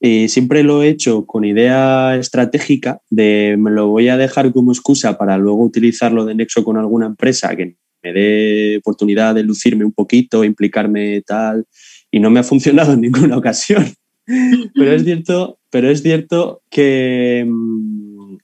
Eh, 0.00 0.28
siempre 0.28 0.62
lo 0.62 0.82
he 0.82 0.88
hecho 0.88 1.24
con 1.24 1.44
idea 1.44 2.16
estratégica 2.16 3.00
de 3.08 3.56
me 3.58 3.70
lo 3.70 3.86
voy 3.86 4.08
a 4.08 4.16
dejar 4.16 4.52
como 4.52 4.72
excusa 4.72 5.16
para 5.16 5.38
luego 5.38 5.62
utilizarlo 5.62 6.24
de 6.24 6.34
nexo 6.34 6.64
con 6.64 6.76
alguna 6.76 7.06
empresa 7.06 7.54
que 7.56 7.76
me 8.02 8.12
dé 8.12 8.78
oportunidad 8.78 9.34
de 9.34 9.42
lucirme 9.42 9.84
un 9.84 9.92
poquito, 9.92 10.44
implicarme 10.44 11.22
tal, 11.22 11.66
y 12.10 12.20
no 12.20 12.30
me 12.30 12.40
ha 12.40 12.44
funcionado 12.44 12.92
en 12.92 13.00
ninguna 13.02 13.36
ocasión. 13.38 13.86
Pero 14.26 14.92
es 14.92 15.04
cierto, 15.04 15.58
pero 15.70 15.88
es 15.88 16.02
cierto 16.02 16.62
que, 16.70 17.44
mm, 17.46 18.36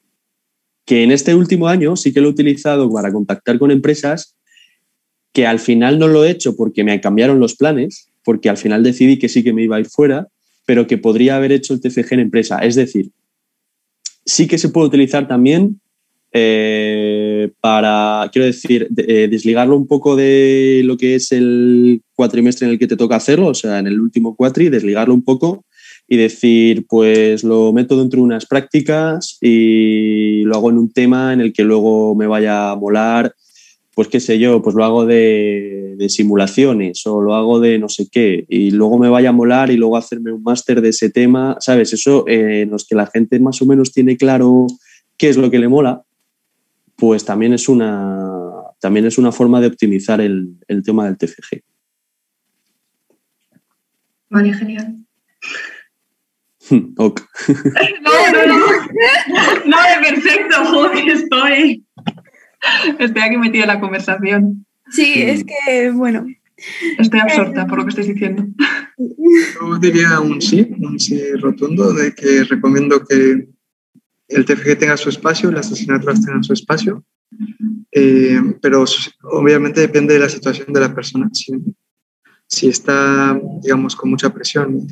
que 0.84 1.02
en 1.02 1.10
este 1.10 1.34
último 1.34 1.68
año 1.68 1.96
sí 1.96 2.12
que 2.12 2.20
lo 2.20 2.28
he 2.28 2.32
utilizado 2.32 2.90
para 2.90 3.12
contactar 3.12 3.58
con 3.58 3.70
empresas 3.70 4.36
que 5.32 5.46
al 5.46 5.58
final 5.58 5.98
no 5.98 6.08
lo 6.08 6.24
he 6.24 6.30
hecho 6.30 6.56
porque 6.56 6.84
me 6.84 7.00
cambiaron 7.00 7.40
los 7.40 7.56
planes, 7.56 8.10
porque 8.24 8.48
al 8.48 8.58
final 8.58 8.82
decidí 8.82 9.18
que 9.18 9.28
sí 9.28 9.42
que 9.42 9.52
me 9.52 9.62
iba 9.62 9.76
a 9.76 9.80
ir 9.80 9.86
fuera, 9.86 10.28
pero 10.66 10.86
que 10.86 10.98
podría 10.98 11.36
haber 11.36 11.52
hecho 11.52 11.74
el 11.74 11.80
TFG 11.80 12.14
en 12.14 12.20
empresa. 12.20 12.58
Es 12.58 12.74
decir, 12.74 13.10
sí 14.24 14.46
que 14.46 14.58
se 14.58 14.68
puede 14.68 14.88
utilizar 14.88 15.26
también 15.26 15.80
eh, 16.32 17.21
para, 17.48 18.28
quiero 18.32 18.46
decir, 18.46 18.86
de- 18.90 19.24
eh, 19.24 19.28
desligarlo 19.28 19.76
un 19.76 19.86
poco 19.86 20.16
de 20.16 20.82
lo 20.84 20.96
que 20.96 21.14
es 21.16 21.32
el 21.32 22.02
cuatrimestre 22.14 22.66
en 22.66 22.72
el 22.72 22.78
que 22.78 22.86
te 22.86 22.96
toca 22.96 23.16
hacerlo, 23.16 23.48
o 23.48 23.54
sea, 23.54 23.78
en 23.78 23.86
el 23.86 24.00
último 24.00 24.34
cuatri, 24.36 24.68
desligarlo 24.68 25.14
un 25.14 25.22
poco 25.24 25.64
y 26.08 26.16
decir, 26.16 26.84
pues 26.88 27.44
lo 27.44 27.72
meto 27.72 27.98
dentro 27.98 28.18
de 28.18 28.24
unas 28.24 28.46
prácticas 28.46 29.38
y 29.40 30.42
lo 30.44 30.56
hago 30.56 30.70
en 30.70 30.78
un 30.78 30.92
tema 30.92 31.32
en 31.32 31.40
el 31.40 31.52
que 31.52 31.64
luego 31.64 32.14
me 32.14 32.26
vaya 32.26 32.70
a 32.70 32.76
molar, 32.76 33.34
pues 33.94 34.08
qué 34.08 34.20
sé 34.20 34.38
yo, 34.38 34.62
pues 34.62 34.74
lo 34.74 34.84
hago 34.84 35.04
de, 35.06 35.94
de 35.96 36.08
simulaciones 36.08 37.06
o 37.06 37.20
lo 37.20 37.34
hago 37.34 37.60
de 37.60 37.78
no 37.78 37.88
sé 37.88 38.08
qué 38.10 38.44
y 38.48 38.70
luego 38.70 38.98
me 38.98 39.08
vaya 39.10 39.28
a 39.30 39.32
molar 39.32 39.70
y 39.70 39.76
luego 39.76 39.96
hacerme 39.96 40.32
un 40.32 40.42
máster 40.42 40.80
de 40.80 40.88
ese 40.90 41.10
tema, 41.10 41.56
¿sabes? 41.60 41.92
Eso 41.92 42.24
eh, 42.26 42.62
en 42.62 42.70
los 42.70 42.86
que 42.86 42.94
la 42.94 43.06
gente 43.06 43.38
más 43.38 43.60
o 43.62 43.66
menos 43.66 43.92
tiene 43.92 44.16
claro 44.16 44.66
qué 45.18 45.28
es 45.28 45.36
lo 45.36 45.50
que 45.50 45.58
le 45.58 45.68
mola, 45.68 46.02
pues 47.02 47.24
también 47.24 47.52
es 47.52 47.68
una, 47.68 48.16
también 48.78 49.06
es 49.06 49.18
una 49.18 49.32
forma 49.32 49.60
de 49.60 49.66
optimizar 49.66 50.20
el, 50.20 50.54
el 50.68 50.84
tema 50.84 51.06
del 51.06 51.18
TFG. 51.18 51.60
Vale, 54.30 54.54
genial. 54.54 54.98
Ok. 56.96 57.20
No, 58.02 58.46
no, 58.46 58.46
no. 58.46 58.66
Vale, 59.66 60.08
perfecto, 60.10 60.64
joder, 60.66 61.08
estoy. 61.08 61.84
Estoy 63.00 63.22
aquí 63.22 63.36
metida 63.36 63.62
en 63.62 63.68
la 63.68 63.80
conversación. 63.80 64.64
Sí, 64.88 65.22
es 65.22 65.44
que, 65.44 65.90
bueno, 65.90 66.24
Estoy 66.98 67.18
absorta 67.18 67.66
por 67.66 67.78
lo 67.78 67.84
que 67.84 67.88
estáis 67.88 68.06
diciendo. 68.06 68.46
Yo 68.96 69.78
diría 69.80 70.20
un 70.20 70.40
sí, 70.40 70.68
un 70.78 71.00
sí 71.00 71.20
rotundo, 71.40 71.92
de 71.92 72.14
que 72.14 72.44
recomiendo 72.44 73.04
que 73.04 73.48
el 74.34 74.44
TFG 74.44 74.78
tenga 74.78 74.96
su 74.96 75.08
espacio, 75.08 75.50
las 75.50 75.70
asignaturas 75.70 76.24
tengan 76.24 76.44
su 76.44 76.52
espacio, 76.52 77.04
eh, 77.90 78.40
pero 78.60 78.84
obviamente 79.24 79.80
depende 79.80 80.14
de 80.14 80.20
la 80.20 80.28
situación 80.28 80.72
de 80.72 80.80
la 80.80 80.94
persona. 80.94 81.28
Si, 81.32 81.52
si 82.46 82.68
está, 82.68 83.38
digamos, 83.62 83.96
con 83.96 84.10
mucha 84.10 84.32
presión 84.32 84.86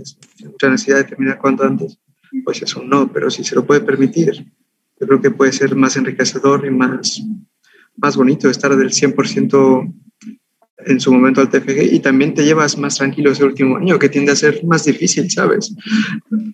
mucha 0.44 0.70
necesidad 0.70 0.98
de 0.98 1.04
terminar 1.04 1.38
cuanto 1.38 1.64
antes, 1.64 1.98
pues 2.44 2.62
es 2.62 2.74
un 2.76 2.88
no, 2.88 3.12
pero 3.12 3.30
si 3.30 3.44
se 3.44 3.54
lo 3.54 3.66
puede 3.66 3.80
permitir, 3.80 4.46
yo 5.00 5.06
creo 5.06 5.20
que 5.20 5.30
puede 5.30 5.52
ser 5.52 5.74
más 5.74 5.96
enriquecedor 5.96 6.66
y 6.66 6.70
más, 6.70 7.22
más 7.96 8.16
bonito 8.16 8.48
estar 8.48 8.76
del 8.76 8.90
100% 8.90 9.94
en 10.86 11.00
su 11.00 11.12
momento 11.12 11.40
al 11.40 11.50
TFG 11.50 11.92
y 11.92 12.00
también 12.00 12.34
te 12.34 12.44
llevas 12.44 12.78
más 12.78 12.96
tranquilo 12.96 13.30
ese 13.30 13.44
último 13.44 13.76
año, 13.76 13.98
que 13.98 14.08
tiende 14.08 14.32
a 14.32 14.36
ser 14.36 14.64
más 14.64 14.84
difícil, 14.84 15.30
¿sabes? 15.30 15.74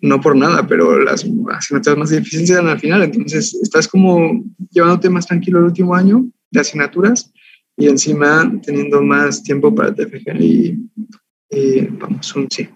No 0.01 0.21
por 0.21 0.37
nada, 0.37 0.67
pero 0.67 0.99
las 0.99 1.27
asignaturas 1.51 1.99
más 1.99 2.11
difíciles 2.11 2.51
eran 2.51 2.69
al 2.69 2.81
final, 2.81 3.03
entonces 3.03 3.55
estás 3.63 3.89
como 3.89 4.45
llevándote 4.71 5.11
más 5.11 5.27
tranquilo 5.27 5.59
el 5.59 5.67
último 5.67 5.95
año 5.95 6.27
de 6.51 6.61
asignaturas 6.61 7.33
y 7.77 7.89
encima 7.89 8.53
teniendo 8.65 9.03
más 9.03 9.43
tiempo 9.43 9.75
para 9.75 9.91
el 9.91 9.95
TFG 9.95 10.41
y, 10.41 11.81
vamos, 11.99 12.35
sí. 12.51 12.69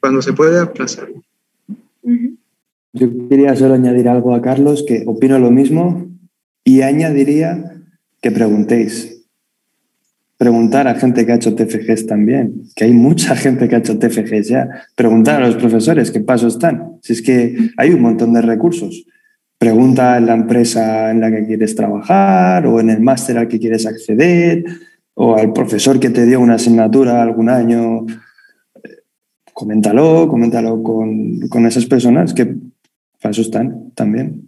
Cuando 0.00 0.22
se 0.22 0.32
puede 0.32 0.60
aplazarlo. 0.60 1.22
Yo 2.92 3.28
quería 3.28 3.54
solo 3.54 3.74
añadir 3.74 4.08
algo 4.08 4.34
a 4.34 4.40
Carlos, 4.40 4.84
que 4.86 5.02
opino 5.06 5.38
lo 5.38 5.50
mismo 5.50 6.08
y 6.64 6.82
añadiría 6.82 7.82
que 8.22 8.30
preguntéis. 8.30 9.17
Preguntar 10.38 10.86
a 10.86 10.94
gente 10.94 11.26
que 11.26 11.32
ha 11.32 11.34
hecho 11.34 11.56
TFGs 11.56 12.06
también, 12.06 12.62
que 12.76 12.84
hay 12.84 12.92
mucha 12.92 13.34
gente 13.34 13.68
que 13.68 13.74
ha 13.74 13.78
hecho 13.78 13.98
TFGs 13.98 14.48
ya. 14.48 14.68
Preguntar 14.94 15.42
a 15.42 15.46
los 15.46 15.56
profesores 15.56 16.12
qué 16.12 16.20
paso 16.20 16.46
están. 16.46 16.98
Si 17.02 17.12
es 17.12 17.22
que 17.22 17.72
hay 17.76 17.90
un 17.90 18.00
montón 18.00 18.32
de 18.32 18.42
recursos. 18.42 19.04
Pregunta 19.58 20.16
en 20.16 20.26
la 20.26 20.34
empresa 20.34 21.10
en 21.10 21.20
la 21.20 21.32
que 21.32 21.44
quieres 21.44 21.74
trabajar 21.74 22.64
o 22.68 22.78
en 22.78 22.90
el 22.90 23.00
máster 23.00 23.36
al 23.36 23.48
que 23.48 23.58
quieres 23.58 23.84
acceder 23.84 24.64
o 25.14 25.34
al 25.34 25.52
profesor 25.52 25.98
que 25.98 26.10
te 26.10 26.24
dio 26.24 26.40
una 26.40 26.54
asignatura 26.54 27.20
algún 27.20 27.48
año, 27.48 28.06
coméntalo, 29.52 30.28
coméntalo 30.28 30.80
con, 30.84 31.40
con 31.48 31.66
esas 31.66 31.86
personas 31.86 32.32
que 32.32 32.54
para 33.20 33.32
están 33.32 33.90
también. 33.96 34.47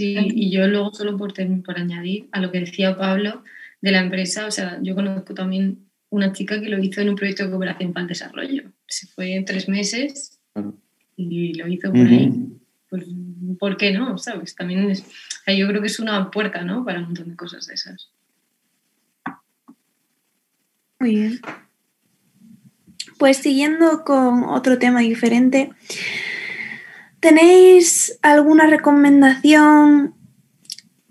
Sí, 0.00 0.16
y 0.16 0.50
yo 0.50 0.66
luego 0.66 0.94
solo 0.94 1.18
por, 1.18 1.34
por 1.62 1.78
añadir 1.78 2.26
a 2.32 2.40
lo 2.40 2.50
que 2.50 2.60
decía 2.60 2.96
Pablo 2.96 3.44
de 3.82 3.92
la 3.92 4.00
empresa, 4.00 4.46
o 4.46 4.50
sea, 4.50 4.78
yo 4.80 4.94
conozco 4.94 5.34
también 5.34 5.90
una 6.08 6.32
chica 6.32 6.58
que 6.58 6.70
lo 6.70 6.82
hizo 6.82 7.02
en 7.02 7.10
un 7.10 7.16
proyecto 7.16 7.44
de 7.44 7.50
cooperación 7.50 7.92
para 7.92 8.04
el 8.04 8.08
desarrollo. 8.08 8.72
Se 8.86 9.08
fue 9.08 9.34
en 9.34 9.44
tres 9.44 9.68
meses 9.68 10.40
y 11.16 11.52
lo 11.52 11.68
hizo 11.68 11.92
por 11.92 12.00
ahí. 12.00 12.32
Pues, 12.88 13.04
¿por 13.58 13.76
qué 13.76 13.92
no? 13.92 14.16
¿Sabes? 14.16 14.54
También 14.54 14.90
es, 14.90 15.04
yo 15.46 15.68
creo 15.68 15.82
que 15.82 15.88
es 15.88 16.00
una 16.00 16.30
puerta, 16.30 16.62
¿no? 16.62 16.82
Para 16.82 17.00
un 17.00 17.04
montón 17.04 17.28
de 17.28 17.36
cosas 17.36 17.66
de 17.66 17.74
esas. 17.74 18.08
Muy 20.98 21.14
bien. 21.14 21.40
Pues 23.18 23.36
siguiendo 23.36 24.02
con 24.02 24.44
otro 24.44 24.78
tema 24.78 25.00
diferente, 25.00 25.72
¿tenéis 27.20 28.18
alguna 28.22 28.66
recomendación 28.66 30.14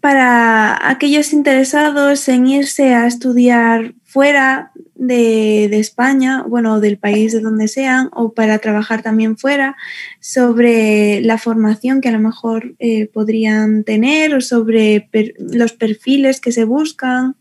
para 0.01 0.89
aquellos 0.89 1.33
interesados 1.33 2.27
en 2.29 2.47
irse 2.47 2.93
a 2.93 3.05
estudiar 3.07 3.93
fuera 4.03 4.71
de, 4.95 5.65
España, 5.79 6.43
bueno, 6.43 6.79
del 6.79 6.97
país 6.97 7.31
de 7.31 7.41
donde 7.41 7.67
sean, 7.67 8.09
o 8.13 8.33
para 8.33 8.59
trabajar 8.59 9.01
también 9.01 9.37
fuera, 9.37 9.75
sobre 10.19 11.21
la 11.21 11.37
formación 11.37 12.01
que 12.01 12.09
a 12.09 12.13
lo 12.13 12.19
mejor 12.19 12.75
eh, 12.79 13.07
podrían 13.07 13.83
tener 13.83 14.33
o 14.33 14.41
sobre 14.41 15.09
los 15.37 15.73
perfiles 15.73 16.41
que 16.41 16.51
se 16.51 16.65
buscan, 16.65 17.35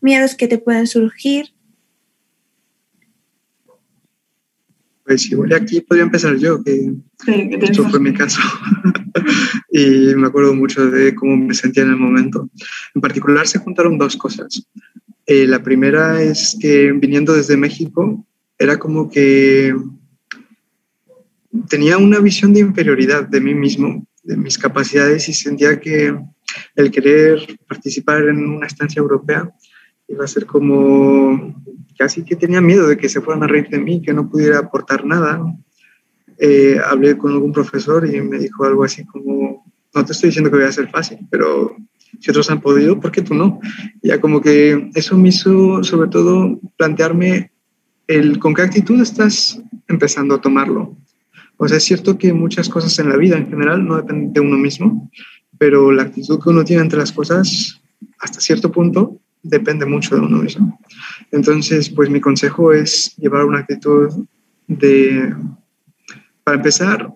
miedos 0.00 0.34
que 0.34 0.48
te 0.48 0.58
pueden 0.58 0.86
surgir. 0.86 1.55
Pues 5.06 5.30
igual 5.30 5.52
aquí 5.52 5.80
podría 5.82 6.04
empezar 6.04 6.36
yo, 6.36 6.62
que 6.64 6.92
esto 7.62 7.88
fue 7.88 8.00
mi 8.00 8.12
caso. 8.12 8.40
y 9.70 10.14
me 10.16 10.26
acuerdo 10.26 10.52
mucho 10.52 10.90
de 10.90 11.14
cómo 11.14 11.36
me 11.36 11.54
sentía 11.54 11.84
en 11.84 11.90
el 11.90 11.96
momento. 11.96 12.50
En 12.92 13.00
particular 13.00 13.46
se 13.46 13.60
juntaron 13.60 13.98
dos 13.98 14.16
cosas. 14.16 14.66
Eh, 15.24 15.46
la 15.46 15.62
primera 15.62 16.20
es 16.20 16.56
que 16.60 16.90
viniendo 16.90 17.34
desde 17.34 17.56
México 17.56 18.26
era 18.58 18.78
como 18.80 19.08
que 19.08 19.76
tenía 21.68 21.98
una 21.98 22.18
visión 22.18 22.52
de 22.52 22.60
inferioridad 22.60 23.28
de 23.28 23.40
mí 23.40 23.54
mismo, 23.54 24.04
de 24.24 24.36
mis 24.36 24.58
capacidades 24.58 25.28
y 25.28 25.34
sentía 25.34 25.78
que 25.78 26.18
el 26.74 26.90
querer 26.90 27.58
participar 27.68 28.24
en 28.28 28.44
una 28.44 28.66
estancia 28.66 28.98
europea 28.98 29.52
iba 30.08 30.24
a 30.24 30.28
ser 30.28 30.46
como 30.46 31.62
casi 31.98 32.24
que 32.24 32.36
tenía 32.36 32.60
miedo 32.60 32.86
de 32.86 32.96
que 32.96 33.08
se 33.08 33.20
fueran 33.20 33.42
a 33.42 33.46
reír 33.46 33.68
de 33.68 33.78
mí, 33.78 34.02
que 34.02 34.12
no 34.12 34.28
pudiera 34.28 34.58
aportar 34.58 35.04
nada. 35.04 35.42
Eh, 36.38 36.78
hablé 36.84 37.16
con 37.16 37.32
algún 37.32 37.52
profesor 37.52 38.06
y 38.06 38.20
me 38.20 38.38
dijo 38.38 38.64
algo 38.64 38.84
así 38.84 39.04
como, 39.04 39.64
no 39.94 40.04
te 40.04 40.12
estoy 40.12 40.28
diciendo 40.28 40.50
que 40.50 40.58
voy 40.58 40.66
a 40.66 40.72
ser 40.72 40.90
fácil, 40.90 41.18
pero 41.30 41.74
si 42.20 42.30
otros 42.30 42.50
han 42.50 42.60
podido, 42.60 43.00
¿por 43.00 43.10
qué 43.10 43.22
tú 43.22 43.34
no? 43.34 43.60
Ya 44.02 44.20
como 44.20 44.40
que 44.40 44.90
eso 44.94 45.16
me 45.16 45.30
hizo 45.30 45.82
sobre 45.82 46.10
todo 46.10 46.60
plantearme 46.76 47.50
el 48.06 48.38
con 48.38 48.54
qué 48.54 48.62
actitud 48.62 49.00
estás 49.00 49.60
empezando 49.88 50.34
a 50.34 50.40
tomarlo. 50.40 50.96
O 51.56 51.66
sea, 51.66 51.78
es 51.78 51.84
cierto 51.84 52.18
que 52.18 52.32
muchas 52.32 52.68
cosas 52.68 52.98
en 52.98 53.08
la 53.08 53.16
vida 53.16 53.36
en 53.36 53.48
general 53.48 53.86
no 53.86 53.96
dependen 53.96 54.32
de 54.32 54.40
uno 54.40 54.58
mismo, 54.58 55.10
pero 55.58 55.90
la 55.90 56.02
actitud 56.02 56.42
que 56.42 56.50
uno 56.50 56.64
tiene 56.64 56.82
ante 56.82 56.96
las 56.96 57.12
cosas, 57.12 57.80
hasta 58.20 58.40
cierto 58.40 58.70
punto, 58.70 59.20
depende 59.48 59.86
mucho 59.86 60.14
de 60.14 60.22
uno 60.22 60.38
mismo. 60.38 60.78
Entonces, 61.30 61.90
pues 61.90 62.10
mi 62.10 62.20
consejo 62.20 62.72
es 62.72 63.14
llevar 63.16 63.44
una 63.44 63.60
actitud 63.60 64.26
de, 64.66 65.34
para 66.44 66.56
empezar, 66.56 67.12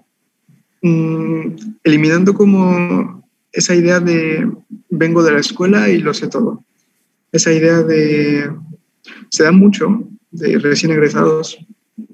mm, 0.83 1.47
eliminando 1.85 2.35
como 2.35 3.25
esa 3.53 3.75
idea 3.75 4.01
de 4.01 4.51
vengo 4.89 5.23
de 5.23 5.33
la 5.33 5.41
escuela 5.41 5.89
y 5.89 5.99
lo 5.99 6.15
sé 6.15 6.29
todo. 6.29 6.65
Esa 7.33 7.53
idea 7.53 7.83
de, 7.83 8.51
se 9.29 9.45
da 9.45 9.53
mucho 9.53 10.09
de 10.31 10.59
recién 10.59 10.93
egresados 10.93 11.59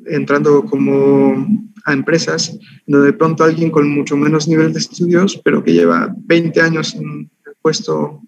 entrando 0.06 0.64
como 0.64 1.46
a 1.84 1.92
empresas, 1.92 2.58
donde 2.86 3.06
de 3.08 3.12
pronto 3.12 3.44
alguien 3.44 3.70
con 3.70 3.88
mucho 3.88 4.16
menos 4.16 4.48
nivel 4.48 4.72
de 4.72 4.80
estudios, 4.80 5.40
pero 5.44 5.62
que 5.62 5.72
lleva 5.72 6.14
20 6.16 6.60
años 6.60 6.94
en 6.94 7.30
el 7.46 7.52
puesto 7.62 8.20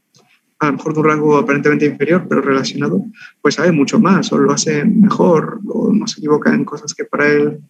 a 0.61 0.67
lo 0.67 0.73
mejor 0.73 0.95
de 0.95 1.01
un 1.01 1.07
rango 1.07 1.37
aparentemente 1.37 1.87
inferior, 1.87 2.27
pero 2.29 2.41
relacionado, 2.41 3.05
pues 3.41 3.55
sabe 3.55 3.73
mucho 3.73 4.01
más 4.01 4.33
o 4.33 4.39
lo 4.39 4.53
hace 4.53 4.85
mejor 4.85 5.61
o 5.67 5.93
no 5.93 6.07
se 6.07 6.21
equivoca 6.21 6.53
en 6.53 6.65
cosas 6.65 6.95
que 6.95 7.05
para 7.05 7.29
él 7.29 7.61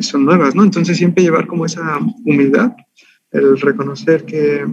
son 0.00 0.24
nuevas, 0.24 0.54
¿no? 0.54 0.62
Entonces 0.62 0.96
siempre 0.96 1.24
llevar 1.24 1.46
como 1.46 1.66
esa 1.66 1.98
humildad, 2.24 2.72
el 3.32 3.60
reconocer 3.60 4.24
que 4.24 4.64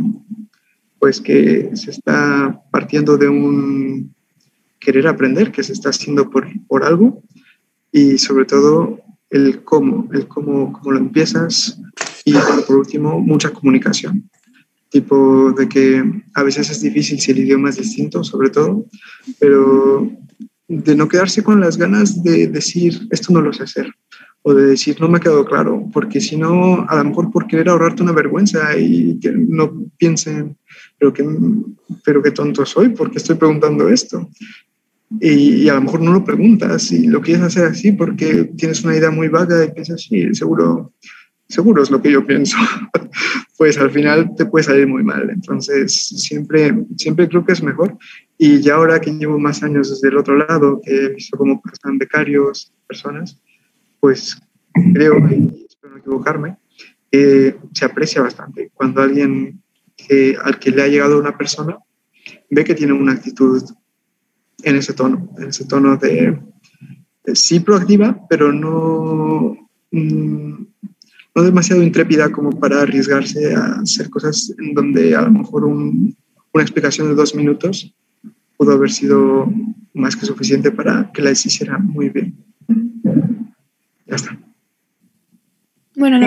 pues 0.99 1.19
que 1.19 1.71
se 1.73 1.89
está 1.89 2.61
partiendo 2.69 3.17
de 3.17 3.27
un 3.27 4.13
querer 4.79 5.07
aprender, 5.07 5.51
que 5.51 5.63
se 5.63 5.73
está 5.73 5.89
haciendo 5.89 6.29
por, 6.29 6.47
por 6.67 6.83
algo 6.83 7.23
y 7.91 8.19
sobre 8.19 8.45
todo 8.45 8.99
el 9.31 9.63
cómo, 9.63 10.07
el 10.13 10.27
cómo, 10.27 10.71
cómo 10.71 10.91
lo 10.91 10.99
empiezas 10.99 11.81
y 12.23 12.33
por 12.67 12.77
último 12.77 13.19
mucha 13.19 13.51
comunicación 13.51 14.29
tipo 14.91 15.53
de 15.53 15.67
que 15.69 16.03
a 16.33 16.43
veces 16.43 16.69
es 16.69 16.81
difícil 16.81 17.19
si 17.19 17.31
el 17.31 17.39
idioma 17.39 17.69
es 17.69 17.77
distinto, 17.77 18.23
sobre 18.23 18.49
todo, 18.49 18.85
pero 19.39 20.11
de 20.67 20.95
no 20.95 21.07
quedarse 21.07 21.43
con 21.43 21.59
las 21.59 21.77
ganas 21.77 22.21
de 22.23 22.47
decir, 22.47 23.07
esto 23.09 23.33
no 23.33 23.41
lo 23.41 23.53
sé 23.53 23.63
hacer, 23.63 23.93
o 24.41 24.53
de 24.53 24.67
decir, 24.67 24.99
no 24.99 25.07
me 25.07 25.17
ha 25.17 25.21
quedado 25.21 25.45
claro, 25.45 25.89
porque 25.93 26.19
si 26.19 26.35
no, 26.35 26.85
a 26.87 26.95
lo 26.97 27.03
mejor 27.05 27.31
por 27.31 27.47
querer 27.47 27.69
ahorrarte 27.69 28.03
una 28.03 28.11
vergüenza 28.11 28.77
y 28.77 29.17
que 29.19 29.31
no 29.31 29.87
piensen, 29.97 30.57
pero 30.99 31.13
que, 31.13 31.25
pero 32.03 32.21
qué 32.21 32.31
tonto 32.31 32.65
soy, 32.65 32.89
porque 32.89 33.17
estoy 33.17 33.37
preguntando 33.37 33.87
esto. 33.87 34.29
Y, 35.19 35.63
y, 35.63 35.69
a 35.69 35.73
lo 35.75 35.81
mejor 35.81 36.01
no 36.01 36.13
lo 36.13 36.23
preguntas 36.23 36.89
y 36.93 37.05
lo 37.07 37.21
quieres 37.21 37.43
hacer 37.43 37.65
así 37.65 37.91
porque 37.91 38.45
tienes 38.55 38.81
una 38.85 38.95
idea 38.95 39.11
muy 39.11 39.27
vaga 39.27 39.65
y 39.65 39.71
piensas, 39.71 40.03
sí, 40.03 40.33
seguro, 40.33 40.93
seguro 41.51 41.83
es 41.83 41.91
lo 41.91 42.01
que 42.01 42.11
yo 42.11 42.25
pienso, 42.25 42.57
pues 43.57 43.77
al 43.77 43.91
final 43.91 44.31
te 44.35 44.45
puede 44.45 44.63
salir 44.63 44.87
muy 44.87 45.03
mal. 45.03 45.29
Entonces, 45.29 45.93
siempre, 45.93 46.73
siempre 46.97 47.27
creo 47.27 47.45
que 47.45 47.53
es 47.53 47.61
mejor. 47.61 47.97
Y 48.37 48.61
ya 48.61 48.75
ahora 48.75 48.99
que 48.99 49.11
llevo 49.11 49.37
más 49.37 49.61
años 49.61 49.89
desde 49.89 50.07
el 50.07 50.17
otro 50.17 50.37
lado, 50.37 50.81
que 50.83 51.05
he 51.05 51.09
visto 51.09 51.37
cómo 51.37 51.61
pasan 51.61 51.97
becarios, 51.97 52.73
personas, 52.87 53.39
pues 53.99 54.37
creo, 54.93 55.17
y 55.29 55.65
espero 55.69 55.93
no 55.93 55.99
equivocarme, 55.99 56.57
que 57.11 57.57
se 57.73 57.85
aprecia 57.85 58.21
bastante 58.21 58.71
cuando 58.73 59.01
alguien 59.01 59.61
al 60.43 60.57
que 60.59 60.71
le 60.71 60.81
ha 60.81 60.87
llegado 60.87 61.19
una 61.19 61.37
persona 61.37 61.77
ve 62.49 62.63
que 62.63 62.75
tiene 62.75 62.93
una 62.93 63.13
actitud 63.13 63.63
en 64.63 64.75
ese 64.75 64.93
tono, 64.93 65.29
en 65.37 65.49
ese 65.49 65.65
tono 65.65 65.97
de, 65.97 66.37
de 67.23 67.35
sí 67.35 67.59
proactiva, 67.61 68.27
pero 68.29 68.51
no, 68.51 69.69
mm, 69.91 70.65
no 71.33 71.43
demasiado 71.43 71.81
intrépida 71.83 72.31
como 72.31 72.51
para 72.51 72.81
arriesgarse 72.81 73.53
a 73.55 73.79
hacer 73.81 74.09
cosas 74.09 74.53
en 74.59 74.73
donde 74.73 75.15
a 75.15 75.21
lo 75.21 75.31
mejor 75.31 75.65
una 75.65 76.13
explicación 76.63 77.07
de 77.07 77.15
dos 77.15 77.35
minutos 77.35 77.93
pudo 78.57 78.73
haber 78.73 78.91
sido 78.91 79.51
más 79.93 80.15
que 80.15 80.25
suficiente 80.25 80.71
para 80.71 81.11
que 81.13 81.21
la 81.21 81.31
hiciera 81.31 81.77
muy 81.77 82.09
bien. 82.09 82.35
Ya 84.05 84.15
está. 84.15 84.37
Bueno, 85.95 86.19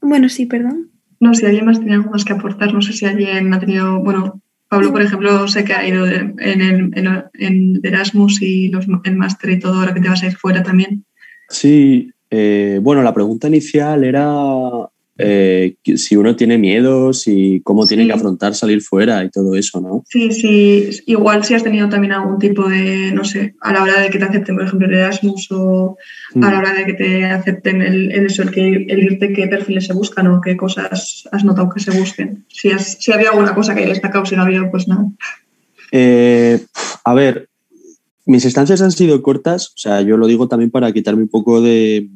bueno, 0.00 0.28
sí, 0.28 0.46
perdón. 0.46 0.90
No, 1.20 1.34
si 1.34 1.46
alguien 1.46 1.64
más 1.64 1.78
tiene 1.78 1.94
algo 1.94 2.10
más 2.10 2.24
que 2.24 2.32
aportar, 2.32 2.72
no 2.72 2.80
sé 2.80 2.92
si 2.92 3.04
alguien 3.04 3.52
ha 3.52 3.58
tenido, 3.58 3.98
bueno, 4.00 4.40
Pablo, 4.68 4.92
por 4.92 5.02
ejemplo, 5.02 5.48
sé 5.48 5.64
que 5.64 5.72
ha 5.72 5.86
ido 5.86 6.06
en, 6.06 6.36
en 6.38 7.80
Erasmus 7.82 8.40
y 8.42 8.68
los, 8.68 8.86
el 9.04 9.16
máster 9.16 9.50
y 9.50 9.58
todo, 9.58 9.74
ahora 9.74 9.94
que 9.94 10.00
te 10.00 10.08
vas 10.08 10.22
a 10.22 10.26
ir 10.26 10.36
fuera 10.36 10.62
también. 10.62 11.04
Sí, 11.48 12.12
eh, 12.30 12.78
bueno, 12.82 13.02
la 13.02 13.14
pregunta 13.14 13.48
inicial 13.48 14.04
era 14.04 14.34
eh, 15.20 15.74
si 15.96 16.16
uno 16.16 16.36
tiene 16.36 16.58
miedos 16.58 17.26
y 17.26 17.60
cómo 17.62 17.88
tiene 17.88 18.06
que 18.06 18.12
afrontar 18.12 18.54
salir 18.54 18.80
fuera 18.80 19.24
y 19.24 19.30
todo 19.30 19.56
eso, 19.56 19.80
¿no? 19.80 20.04
Sí, 20.08 20.30
sí. 20.30 20.90
Igual 21.06 21.44
si 21.44 21.54
has 21.54 21.64
tenido 21.64 21.88
también 21.88 22.12
algún 22.12 22.38
tipo 22.38 22.68
de, 22.68 23.10
no 23.12 23.24
sé, 23.24 23.56
a 23.60 23.72
la 23.72 23.82
hora 23.82 24.00
de 24.00 24.10
que 24.10 24.18
te 24.18 24.24
acepten, 24.26 24.54
por 24.54 24.64
ejemplo, 24.64 24.86
el 24.86 24.94
Erasmus 24.94 25.50
o 25.50 25.96
a 26.36 26.38
la 26.38 26.50
mm. 26.50 26.58
hora 26.58 26.72
de 26.72 26.86
que 26.86 26.94
te 26.94 27.24
acepten 27.24 27.82
el, 27.82 28.12
eso, 28.12 28.42
el, 28.42 28.52
que, 28.52 28.68
el 28.68 29.02
irte, 29.02 29.32
qué 29.32 29.48
perfiles 29.48 29.86
se 29.86 29.92
buscan 29.92 30.28
o 30.28 30.40
qué 30.40 30.56
cosas 30.56 31.28
has 31.32 31.44
notado 31.44 31.68
que 31.70 31.80
se 31.80 31.90
busquen. 31.98 32.44
Si, 32.46 32.70
has, 32.70 32.98
si 33.00 33.10
había 33.10 33.30
alguna 33.30 33.56
cosa 33.56 33.74
que 33.74 33.80
haya 33.80 33.88
destacado, 33.88 34.24
si 34.24 34.36
no 34.36 34.42
había, 34.42 34.70
pues 34.70 34.86
nada. 34.86 35.04
Eh, 35.90 36.60
a 37.02 37.14
ver, 37.14 37.48
mis 38.24 38.44
estancias 38.44 38.82
han 38.82 38.92
sido 38.92 39.20
cortas, 39.20 39.70
o 39.70 39.78
sea, 39.78 40.00
yo 40.02 40.16
lo 40.16 40.28
digo 40.28 40.46
también 40.46 40.70
para 40.70 40.92
quitarme 40.92 41.22
un 41.22 41.28
poco 41.28 41.60
de, 41.60 42.08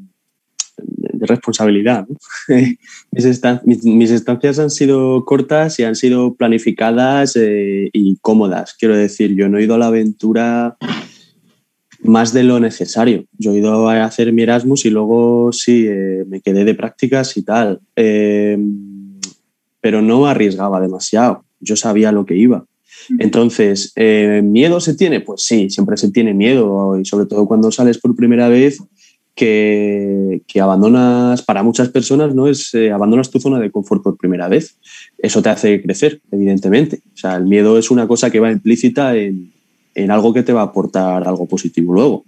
de 0.85 1.27
responsabilidad. 1.27 2.07
mis, 3.65 4.11
estancias 4.11 4.59
han 4.59 4.71
sido 4.71 5.25
cortas 5.25 5.79
y 5.79 5.85
han 5.85 5.97
sido 5.97 6.35
planificadas 6.35 7.37
eh, 7.37 7.91
y 7.93 8.17
cómodas. 8.21 8.75
Quiero 8.79 8.97
decir, 8.97 9.35
yo 9.35 9.49
no 9.49 9.59
he 9.59 9.65
ido 9.65 9.75
a 9.75 9.79
la 9.79 9.87
aventura 9.87 10.77
más 12.03 12.33
de 12.33 12.43
lo 12.43 12.61
necesario. 12.61 13.25
Yo 13.39 13.53
he 13.53 13.59
ido 13.59 13.89
a 13.89 14.05
hacer 14.05 14.33
mi 14.33 14.43
Erasmus 14.43 14.85
y 14.85 14.91
luego 14.91 15.53
sí, 15.53 15.87
eh, 15.89 16.25
me 16.27 16.41
quedé 16.41 16.65
de 16.65 16.75
prácticas 16.75 17.37
y 17.37 17.43
tal. 17.43 17.81
Em, 17.97 19.21
pero 19.81 20.03
no 20.03 20.27
arriesgaba 20.27 20.81
demasiado. 20.81 21.45
Yo 21.61 21.77
sabía 21.77 22.13
lo 22.13 22.27
que 22.27 22.37
iba. 22.37 22.67
Entonces, 23.19 23.93
eh, 23.97 24.43
¿miedo 24.45 24.81
se 24.81 24.95
tiene? 24.95 25.21
Pues 25.21 25.43
sí, 25.43 25.71
siempre 25.71 25.97
se 25.97 26.11
tiene 26.11 26.35
miedo 26.35 26.99
y 26.99 27.05
sobre 27.05 27.27
todo 27.27 27.47
cuando 27.47 27.73
sales 27.73 27.99
por 27.99 28.15
primera 28.15 28.49
vez 28.49 28.79
que, 29.35 30.43
abandonas, 30.61 31.43
para 31.43 31.63
muchas 31.63 31.89
personas, 31.89 32.35
¿no? 32.35 32.49
Es, 32.49 32.75
eh, 32.75 32.91
abandonas 32.91 33.31
tu 33.31 33.41
zona 33.41 33.59
de 33.59 33.71
confort 33.71 34.03
por 34.03 34.17
primera 34.17 34.49
vez. 34.49 34.77
Eso 35.19 35.43
te 35.43 35.49
hace 35.49 35.83
crecer, 35.83 36.21
evidentemente. 36.31 37.01
O 37.15 37.17
sea, 37.17 37.37
el 37.37 37.45
miedo 37.45 37.79
es 37.79 37.91
una 37.91 38.07
cosa 38.07 38.31
que 38.31 38.41
va 38.41 38.53
implícita 38.53 39.17
en, 39.17 39.53
en 39.95 40.11
algo 40.11 40.33
que 40.33 40.43
te 40.43 40.53
va 40.53 40.61
a 40.61 40.65
aportar 40.65 41.27
algo 41.27 41.47
positivo 41.47 41.93
luego. 41.93 42.25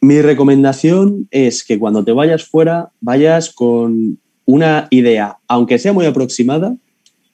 Mi 0.00 0.22
recomendación 0.22 1.28
es 1.30 1.64
que 1.64 1.78
cuando 1.78 2.04
te 2.04 2.12
vayas 2.12 2.44
fuera, 2.44 2.90
vayas 3.00 3.52
con 3.52 4.18
una 4.46 4.88
idea, 4.90 5.38
aunque 5.46 5.78
sea 5.78 5.92
muy 5.92 6.06
aproximada, 6.06 6.76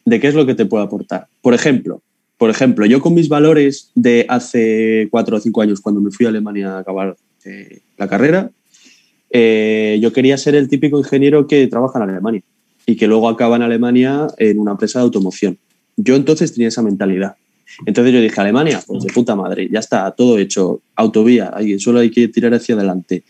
de 0.05 0.21
qué 0.21 0.29
es 0.29 0.35
lo 0.35 0.47
que 0.47 0.55
te 0.55 0.67
puede 0.67 0.85
aportar. 0.85 1.29
Por 1.43 1.55
ejemplo, 1.55 2.03
por 2.39 2.51
ejemplo, 2.51 2.85
yo 2.87 3.01
con 3.01 3.15
mis 3.15 3.29
valores 3.29 3.91
de 3.95 4.27
hace 4.29 5.09
cuatro 5.11 5.37
o 5.37 5.41
cinco 5.41 5.63
años, 5.63 5.81
cuando 5.81 6.01
me 6.01 6.11
fui 6.11 6.27
a 6.27 6.29
Alemania 6.29 6.77
a 6.77 6.79
acabar 6.81 7.17
eh, 7.45 7.81
la 7.97 8.09
carrera, 8.09 8.51
eh, 9.31 9.99
yo 10.01 10.13
quería 10.13 10.39
ser 10.39 10.55
el 10.55 10.69
típico 10.69 10.99
ingeniero 10.99 11.47
que 11.47 11.67
trabaja 11.67 11.99
en 11.99 12.11
Alemania 12.11 12.43
y 12.87 12.97
que 12.97 13.07
luego 13.07 13.29
acaba 13.29 13.57
en 13.57 13.63
Alemania 13.63 14.29
en 14.39 14.59
una 14.59 14.73
empresa 14.73 14.99
de 14.99 15.05
automoción. 15.05 15.59
Yo 15.97 16.15
entonces 16.15 16.53
tenía 16.53 16.69
esa 16.69 16.83
mentalidad. 16.83 17.37
Entonces 17.85 18.15
yo 18.15 18.21
dije, 18.21 18.41
Alemania, 18.41 18.81
pues 18.87 19.03
de 19.03 19.13
puta 19.13 19.35
madre, 19.35 19.69
ya 19.71 19.81
está, 19.81 20.11
todo 20.13 20.39
hecho, 20.39 20.81
autovía, 20.95 21.53
solo 21.79 21.99
hay 21.99 22.11
que 22.11 22.29
tirar 22.29 22.55
hacia 22.55 22.77
adelante. 22.77 23.25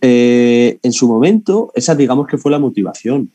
Eh, 0.00 0.78
en 0.82 0.92
su 0.92 1.06
momento, 1.06 1.70
esa 1.74 1.94
digamos 1.94 2.26
que 2.26 2.38
fue 2.38 2.50
la 2.50 2.58
motivación. 2.58 3.30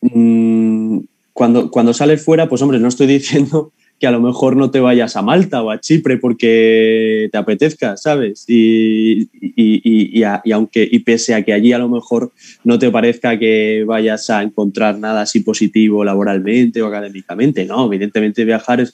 Mm, 0.00 1.00
cuando, 1.32 1.70
cuando 1.70 1.92
sales 1.92 2.24
fuera, 2.24 2.48
pues 2.48 2.62
hombre, 2.62 2.78
no 2.78 2.88
estoy 2.88 3.06
diciendo 3.18 3.72
que 3.98 4.06
a 4.06 4.10
lo 4.10 4.20
mejor 4.20 4.56
no 4.56 4.70
te 4.70 4.80
vayas 4.80 5.16
a 5.16 5.22
Malta 5.22 5.62
o 5.62 5.70
a 5.70 5.80
Chipre 5.80 6.18
porque 6.18 7.28
te 7.32 7.38
apetezca, 7.38 7.96
¿sabes? 7.96 8.44
Y, 8.46 9.28
y, 9.32 10.22
aunque, 10.52 10.86
y 10.90 10.98
pese 10.98 11.34
a 11.34 11.42
que 11.42 11.54
allí 11.54 11.72
a 11.72 11.78
lo 11.78 11.88
mejor 11.88 12.30
no 12.62 12.78
te 12.78 12.90
parezca 12.90 13.38
que 13.38 13.84
vayas 13.86 14.28
a 14.28 14.42
encontrar 14.42 14.98
nada 14.98 15.22
así 15.22 15.40
positivo 15.40 16.04
laboralmente 16.04 16.82
o 16.82 16.86
académicamente, 16.86 17.64
no, 17.64 17.86
evidentemente 17.86 18.44
viajar 18.44 18.86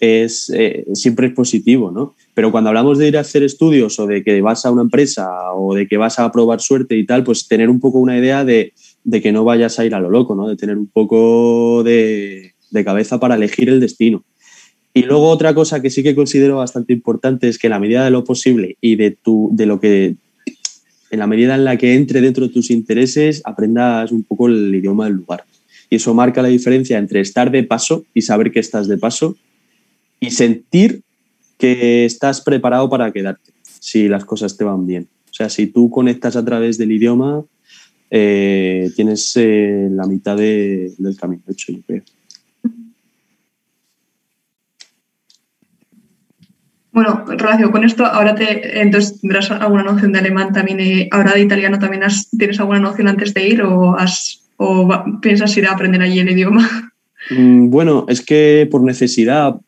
es, 0.00 0.52
eh, 0.54 0.84
siempre 0.92 1.28
es 1.28 1.32
positivo, 1.32 1.90
¿no? 1.90 2.14
Pero 2.34 2.50
cuando 2.50 2.68
hablamos 2.68 2.98
de 2.98 3.08
ir 3.08 3.16
a 3.16 3.20
hacer 3.20 3.42
estudios 3.42 3.98
o 4.00 4.06
de 4.06 4.22
que 4.22 4.42
vas 4.42 4.66
a 4.66 4.70
una 4.70 4.82
empresa 4.82 5.30
o 5.54 5.74
de 5.74 5.86
que 5.86 5.96
vas 5.96 6.18
a 6.18 6.30
probar 6.30 6.60
suerte 6.60 6.96
y 6.96 7.06
tal, 7.06 7.24
pues 7.24 7.48
tener 7.48 7.70
un 7.70 7.80
poco 7.80 8.00
una 8.00 8.18
idea 8.18 8.44
de, 8.44 8.74
que 9.22 9.32
no 9.32 9.44
vayas 9.44 9.78
a 9.78 9.86
ir 9.86 9.94
a 9.94 10.00
lo 10.00 10.10
loco, 10.10 10.34
¿no? 10.34 10.48
De 10.48 10.56
tener 10.56 10.76
un 10.76 10.88
poco 10.88 11.82
de 11.84 12.52
cabeza 12.84 13.18
para 13.18 13.36
elegir 13.36 13.70
el 13.70 13.80
destino. 13.80 14.24
Y 14.94 15.02
luego 15.02 15.28
otra 15.28 15.54
cosa 15.54 15.80
que 15.80 15.90
sí 15.90 16.02
que 16.02 16.14
considero 16.14 16.56
bastante 16.56 16.92
importante 16.92 17.48
es 17.48 17.58
que 17.58 17.68
en 17.68 17.72
la 17.72 17.78
medida 17.78 18.04
de 18.04 18.10
lo 18.10 18.24
posible 18.24 18.76
y 18.80 18.96
de, 18.96 19.12
tu, 19.12 19.48
de 19.52 19.66
lo 19.66 19.80
que, 19.80 20.16
en 21.10 21.18
la 21.18 21.26
medida 21.26 21.54
en 21.54 21.64
la 21.64 21.78
que 21.78 21.94
entre 21.94 22.20
dentro 22.20 22.46
de 22.46 22.52
tus 22.52 22.70
intereses, 22.70 23.40
aprendas 23.44 24.12
un 24.12 24.22
poco 24.22 24.48
el 24.48 24.74
idioma 24.74 25.06
del 25.06 25.14
lugar. 25.14 25.44
Y 25.88 25.96
eso 25.96 26.14
marca 26.14 26.42
la 26.42 26.48
diferencia 26.48 26.98
entre 26.98 27.20
estar 27.20 27.50
de 27.50 27.64
paso 27.64 28.04
y 28.12 28.22
saber 28.22 28.50
que 28.50 28.60
estás 28.60 28.86
de 28.88 28.98
paso 28.98 29.36
y 30.20 30.30
sentir 30.30 31.02
que 31.58 32.04
estás 32.04 32.40
preparado 32.40 32.88
para 32.90 33.12
quedarte 33.12 33.52
si 33.78 34.08
las 34.08 34.24
cosas 34.24 34.56
te 34.56 34.64
van 34.64 34.86
bien. 34.86 35.08
O 35.30 35.34
sea, 35.34 35.48
si 35.48 35.66
tú 35.66 35.90
conectas 35.90 36.36
a 36.36 36.44
través 36.44 36.76
del 36.76 36.92
idioma, 36.92 37.44
eh, 38.10 38.90
tienes 38.94 39.32
eh, 39.36 39.88
la 39.90 40.06
mitad 40.06 40.36
del 40.36 41.16
camino 41.18 41.42
hecho, 41.48 41.72
yo 41.72 41.78
creo. 41.86 42.02
Bueno, 46.92 47.24
relacionado 47.26 47.72
con 47.72 47.84
esto, 47.84 48.04
ahora 48.04 48.34
te, 48.34 48.82
entonces 48.82 49.18
tendrás 49.20 49.50
alguna 49.50 49.82
noción 49.82 50.12
de 50.12 50.18
alemán 50.18 50.52
también, 50.52 50.78
y 50.78 51.08
ahora 51.10 51.32
de 51.32 51.40
italiano 51.40 51.78
también 51.78 52.02
tienes 52.38 52.60
alguna 52.60 52.80
noción 52.80 53.08
antes 53.08 53.32
de 53.32 53.48
ir 53.48 53.62
o, 53.62 53.96
has, 53.96 54.42
o 54.58 54.88
piensas 55.22 55.56
ir 55.56 55.66
a 55.66 55.72
aprender 55.72 56.02
allí 56.02 56.18
el 56.18 56.30
idioma. 56.30 56.92
Mm, 57.30 57.70
bueno, 57.70 58.04
es 58.08 58.20
que 58.20 58.68
por 58.70 58.82
necesidad, 58.82 59.58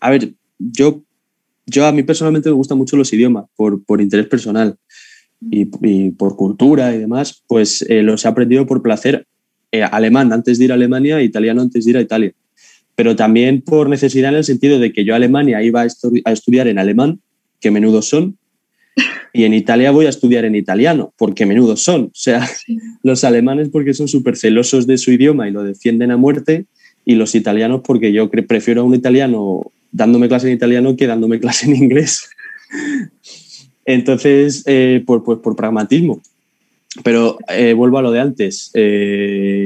a 0.00 0.10
ver, 0.10 0.32
yo, 0.58 1.02
yo 1.66 1.86
a 1.86 1.92
mí 1.92 2.02
personalmente 2.02 2.50
me 2.50 2.56
gustan 2.56 2.76
mucho 2.76 2.96
los 2.96 3.10
idiomas, 3.12 3.46
por, 3.56 3.82
por 3.82 4.02
interés 4.02 4.26
personal 4.26 4.76
y, 5.40 5.64
por 6.10 6.36
cultura 6.36 6.94
y 6.94 6.98
demás, 6.98 7.42
pues 7.46 7.80
eh, 7.88 8.02
los 8.02 8.24
he 8.24 8.28
aprendido 8.28 8.66
por 8.66 8.82
placer 8.82 9.26
eh, 9.70 9.82
alemán 9.82 10.30
antes 10.30 10.58
de 10.58 10.66
ir 10.66 10.72
a 10.72 10.74
Alemania, 10.74 11.22
italiano 11.22 11.62
antes 11.62 11.86
de 11.86 11.90
ir 11.90 11.96
a 11.96 12.02
Italia 12.02 12.34
pero 12.94 13.16
también 13.16 13.62
por 13.62 13.88
necesidad 13.88 14.30
en 14.30 14.38
el 14.38 14.44
sentido 14.44 14.78
de 14.78 14.92
que 14.92 15.04
yo 15.04 15.14
a 15.14 15.16
Alemania 15.16 15.62
iba 15.62 15.82
a, 15.82 16.32
estudiar 16.32 16.68
en 16.68 16.78
alemán, 16.78 17.20
que 17.60 17.70
menudo 17.70 18.02
son, 18.02 18.36
y 19.32 19.44
en 19.44 19.54
Italia 19.54 19.90
voy 19.90 20.06
a 20.06 20.10
estudiar 20.10 20.44
en 20.44 20.54
italiano, 20.54 21.14
porque 21.16 21.46
menudo 21.46 21.76
son. 21.76 22.04
O 22.04 22.10
sea, 22.14 22.46
los 23.02 23.24
alemanes 23.24 23.70
porque 23.70 23.94
son 23.94 24.08
súper 24.08 24.36
celosos 24.36 24.86
de 24.86 24.98
su 24.98 25.12
idioma 25.12 25.48
y 25.48 25.52
lo 25.52 25.64
defienden 25.64 26.10
a 26.10 26.16
muerte, 26.16 26.66
y 27.04 27.14
los 27.14 27.34
italianos 27.34 27.80
porque 27.84 28.12
yo 28.12 28.30
prefiero 28.30 28.82
a 28.82 28.84
un 28.84 28.94
italiano 28.94 29.72
dándome 29.90 30.28
clase 30.28 30.48
en 30.48 30.54
italiano 30.54 30.96
que 30.96 31.06
dándome 31.06 31.40
clase 31.40 31.66
en 31.66 31.76
inglés. 31.76 32.28
Entonces, 33.84 34.62
eh, 34.66 35.02
por, 35.06 35.24
pues, 35.24 35.38
por 35.40 35.56
pragmatismo. 35.56 36.20
Pero 37.02 37.38
eh, 37.48 37.72
vuelvo 37.72 37.98
a 37.98 38.02
lo 38.02 38.10
de 38.10 38.20
antes. 38.20 38.70
Eh, 38.74 39.61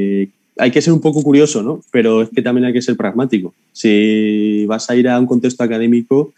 hay 0.58 0.70
que 0.70 0.82
ser 0.82 0.92
un 0.92 1.00
poco 1.00 1.22
curioso, 1.22 1.62
¿no? 1.62 1.80
Pero 1.90 2.22
es 2.22 2.30
que 2.30 2.42
también 2.42 2.66
hay 2.66 2.72
que 2.72 2.82
ser 2.82 2.96
pragmático. 2.96 3.54
Si 3.72 4.64
vas 4.66 4.88
a 4.88 4.96
ir 4.96 5.08
a 5.08 5.18
un 5.18 5.26
contexto 5.26 5.62
académico, 5.62 6.32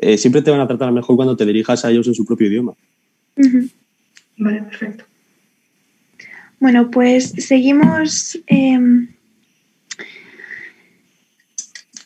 eh, 0.00 0.18
siempre 0.18 0.42
te 0.42 0.50
van 0.50 0.60
a 0.60 0.66
tratar 0.66 0.92
mejor 0.92 1.16
cuando 1.16 1.36
te 1.36 1.46
dirijas 1.46 1.84
a 1.84 1.90
ellos 1.90 2.06
en 2.08 2.14
su 2.14 2.24
propio 2.24 2.46
idioma. 2.46 2.72
Vale, 4.36 4.62
perfecto. 4.62 5.04
Bueno, 6.60 6.90
pues 6.90 7.34
seguimos 7.38 8.38
em, 8.46 9.08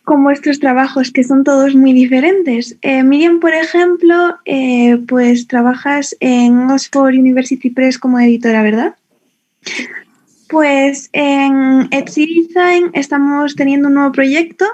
con 0.02 0.24
vuestros 0.24 0.58
trabajos, 0.58 1.12
que 1.12 1.22
son 1.22 1.44
todos 1.44 1.74
muy 1.74 1.92
diferentes. 1.92 2.76
Eh, 2.82 3.02
Miriam, 3.04 3.40
por 3.40 3.54
ejemplo, 3.54 4.38
eh, 4.46 4.98
pues 5.06 5.46
trabajas 5.46 6.16
en 6.18 6.70
Oxford 6.70 7.14
University 7.14 7.70
Press 7.70 7.98
como 7.98 8.18
editora, 8.18 8.62
¿verdad? 8.62 8.96
Pues 10.48 11.10
en 11.12 11.88
Etsy 11.90 12.42
Design 12.42 12.90
estamos 12.94 13.54
teniendo 13.54 13.88
un 13.88 13.94
nuevo 13.94 14.12
proyecto 14.12 14.64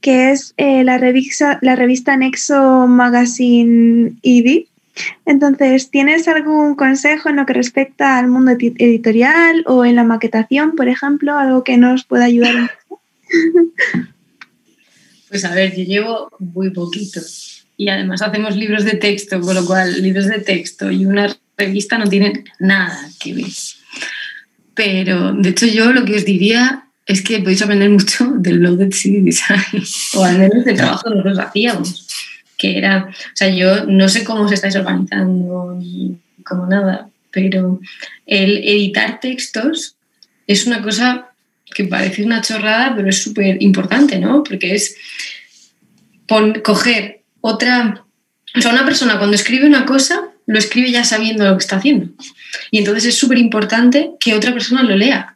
que 0.00 0.30
es 0.30 0.52
eh, 0.58 0.84
la, 0.84 0.98
revista, 0.98 1.58
la 1.62 1.74
revista 1.74 2.16
Nexo 2.16 2.86
Magazine 2.86 4.12
ED. 4.22 4.66
Entonces, 5.24 5.90
¿tienes 5.90 6.28
algún 6.28 6.74
consejo 6.74 7.30
en 7.30 7.36
lo 7.36 7.46
que 7.46 7.54
respecta 7.54 8.18
al 8.18 8.28
mundo 8.28 8.52
editorial 8.52 9.64
o 9.66 9.86
en 9.86 9.96
la 9.96 10.04
maquetación, 10.04 10.76
por 10.76 10.88
ejemplo? 10.88 11.38
Algo 11.38 11.64
que 11.64 11.78
nos 11.78 12.04
pueda 12.04 12.24
ayudar. 12.24 12.70
Pues 15.32 15.46
a 15.46 15.54
ver, 15.54 15.74
yo 15.74 15.82
llevo 15.82 16.28
muy 16.40 16.68
poquito 16.68 17.18
y 17.78 17.88
además 17.88 18.20
hacemos 18.20 18.54
libros 18.54 18.84
de 18.84 18.96
texto, 18.96 19.40
con 19.40 19.54
lo 19.54 19.64
cual 19.64 20.02
libros 20.02 20.26
de 20.26 20.40
texto 20.40 20.90
y 20.90 21.06
una 21.06 21.34
revista 21.56 21.96
no 21.96 22.06
tienen 22.06 22.44
nada 22.58 23.08
que 23.18 23.32
ver. 23.32 23.46
Pero 24.74 25.32
de 25.32 25.50
hecho 25.50 25.66
yo 25.66 25.92
lo 25.92 26.04
que 26.04 26.16
os 26.16 26.24
diría 26.24 26.86
es 27.06 27.22
que 27.22 27.40
podéis 27.40 27.62
aprender 27.62 27.90
mucho 27.90 28.26
del 28.36 28.60
blog 28.60 28.76
de 28.76 28.92
CD 28.92 29.20
Design, 29.22 29.84
o 30.14 30.24
al 30.24 30.38
menos 30.38 30.64
del 30.64 30.76
trabajo 30.76 31.02
que 31.04 31.16
nosotros 31.16 31.38
hacíamos, 31.38 32.08
que 32.56 32.78
era, 32.78 33.08
o 33.08 33.36
sea, 33.36 33.48
yo 33.48 33.86
no 33.86 34.08
sé 34.08 34.24
cómo 34.24 34.42
os 34.44 34.52
estáis 34.52 34.76
organizando 34.76 35.74
ni 35.78 36.16
como 36.44 36.66
nada, 36.66 37.08
pero 37.30 37.80
el 38.26 38.58
editar 38.58 39.20
textos 39.20 39.96
es 40.46 40.66
una 40.66 40.82
cosa 40.82 41.28
que 41.74 41.84
parece 41.84 42.22
una 42.24 42.40
chorrada, 42.40 42.94
pero 42.94 43.08
es 43.08 43.22
súper 43.22 43.62
importante, 43.62 44.18
¿no? 44.18 44.42
Porque 44.42 44.74
es 44.74 44.96
coger 46.62 47.22
otra, 47.40 48.04
o 48.54 48.60
sea, 48.60 48.72
una 48.72 48.84
persona 48.84 49.18
cuando 49.18 49.34
escribe 49.34 49.66
una 49.66 49.84
cosa, 49.84 50.31
lo 50.52 50.58
escribe 50.58 50.90
ya 50.90 51.02
sabiendo 51.02 51.44
lo 51.44 51.56
que 51.56 51.62
está 51.62 51.76
haciendo. 51.76 52.08
Y 52.70 52.78
entonces 52.78 53.06
es 53.06 53.14
súper 53.14 53.38
importante 53.38 54.10
que 54.20 54.34
otra 54.34 54.52
persona 54.52 54.82
lo 54.82 54.94
lea. 54.94 55.34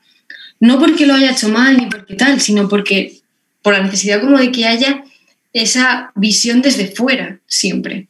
No 0.61 0.79
porque 0.79 1.07
lo 1.07 1.14
haya 1.14 1.33
hecho 1.33 1.49
mal 1.49 1.77
ni 1.77 1.87
porque 1.87 2.14
tal, 2.14 2.41
sino 2.41 2.69
porque 2.69 3.21
por 3.62 3.73
la 3.73 3.83
necesidad 3.83 4.21
como 4.21 4.39
de 4.39 4.53
que 4.53 4.67
haya 4.67 5.05
esa 5.53 6.12
visión 6.14 6.61
desde 6.61 6.89
fuera 6.89 7.39
siempre. 7.47 8.09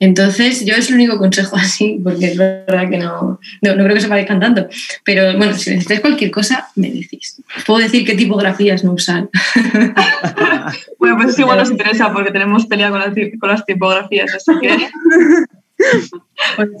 Entonces, 0.00 0.66
yo 0.66 0.74
es 0.74 0.88
el 0.90 0.96
único 0.96 1.16
consejo 1.16 1.56
así, 1.60 1.98
porque 2.02 2.26
es 2.26 2.36
verdad 2.36 2.90
que 2.90 2.98
no, 2.98 3.40
no, 3.62 3.72
creo 3.72 3.94
que 3.94 4.00
se 4.00 4.08
parezcan 4.08 4.40
tanto. 4.40 4.68
Pero 5.02 5.36
bueno, 5.38 5.54
si 5.54 5.70
necesitáis 5.70 6.00
cualquier 6.00 6.30
cosa, 6.30 6.68
me 6.76 6.90
decís. 6.90 7.40
Puedo 7.66 7.80
decir 7.80 8.04
qué 8.04 8.14
tipografías 8.14 8.84
no 8.84 8.92
usar. 8.92 9.28
bueno, 10.98 11.16
pues 11.16 11.30
es 11.30 11.38
igual 11.38 11.58
nos 11.58 11.70
interesa 11.72 12.12
porque 12.12 12.32
tenemos 12.32 12.66
pelea 12.66 12.90
con, 12.90 13.00
con 13.38 13.48
las 13.48 13.64
tipografías, 13.64 14.34
así 14.34 14.52
que. 14.60 14.76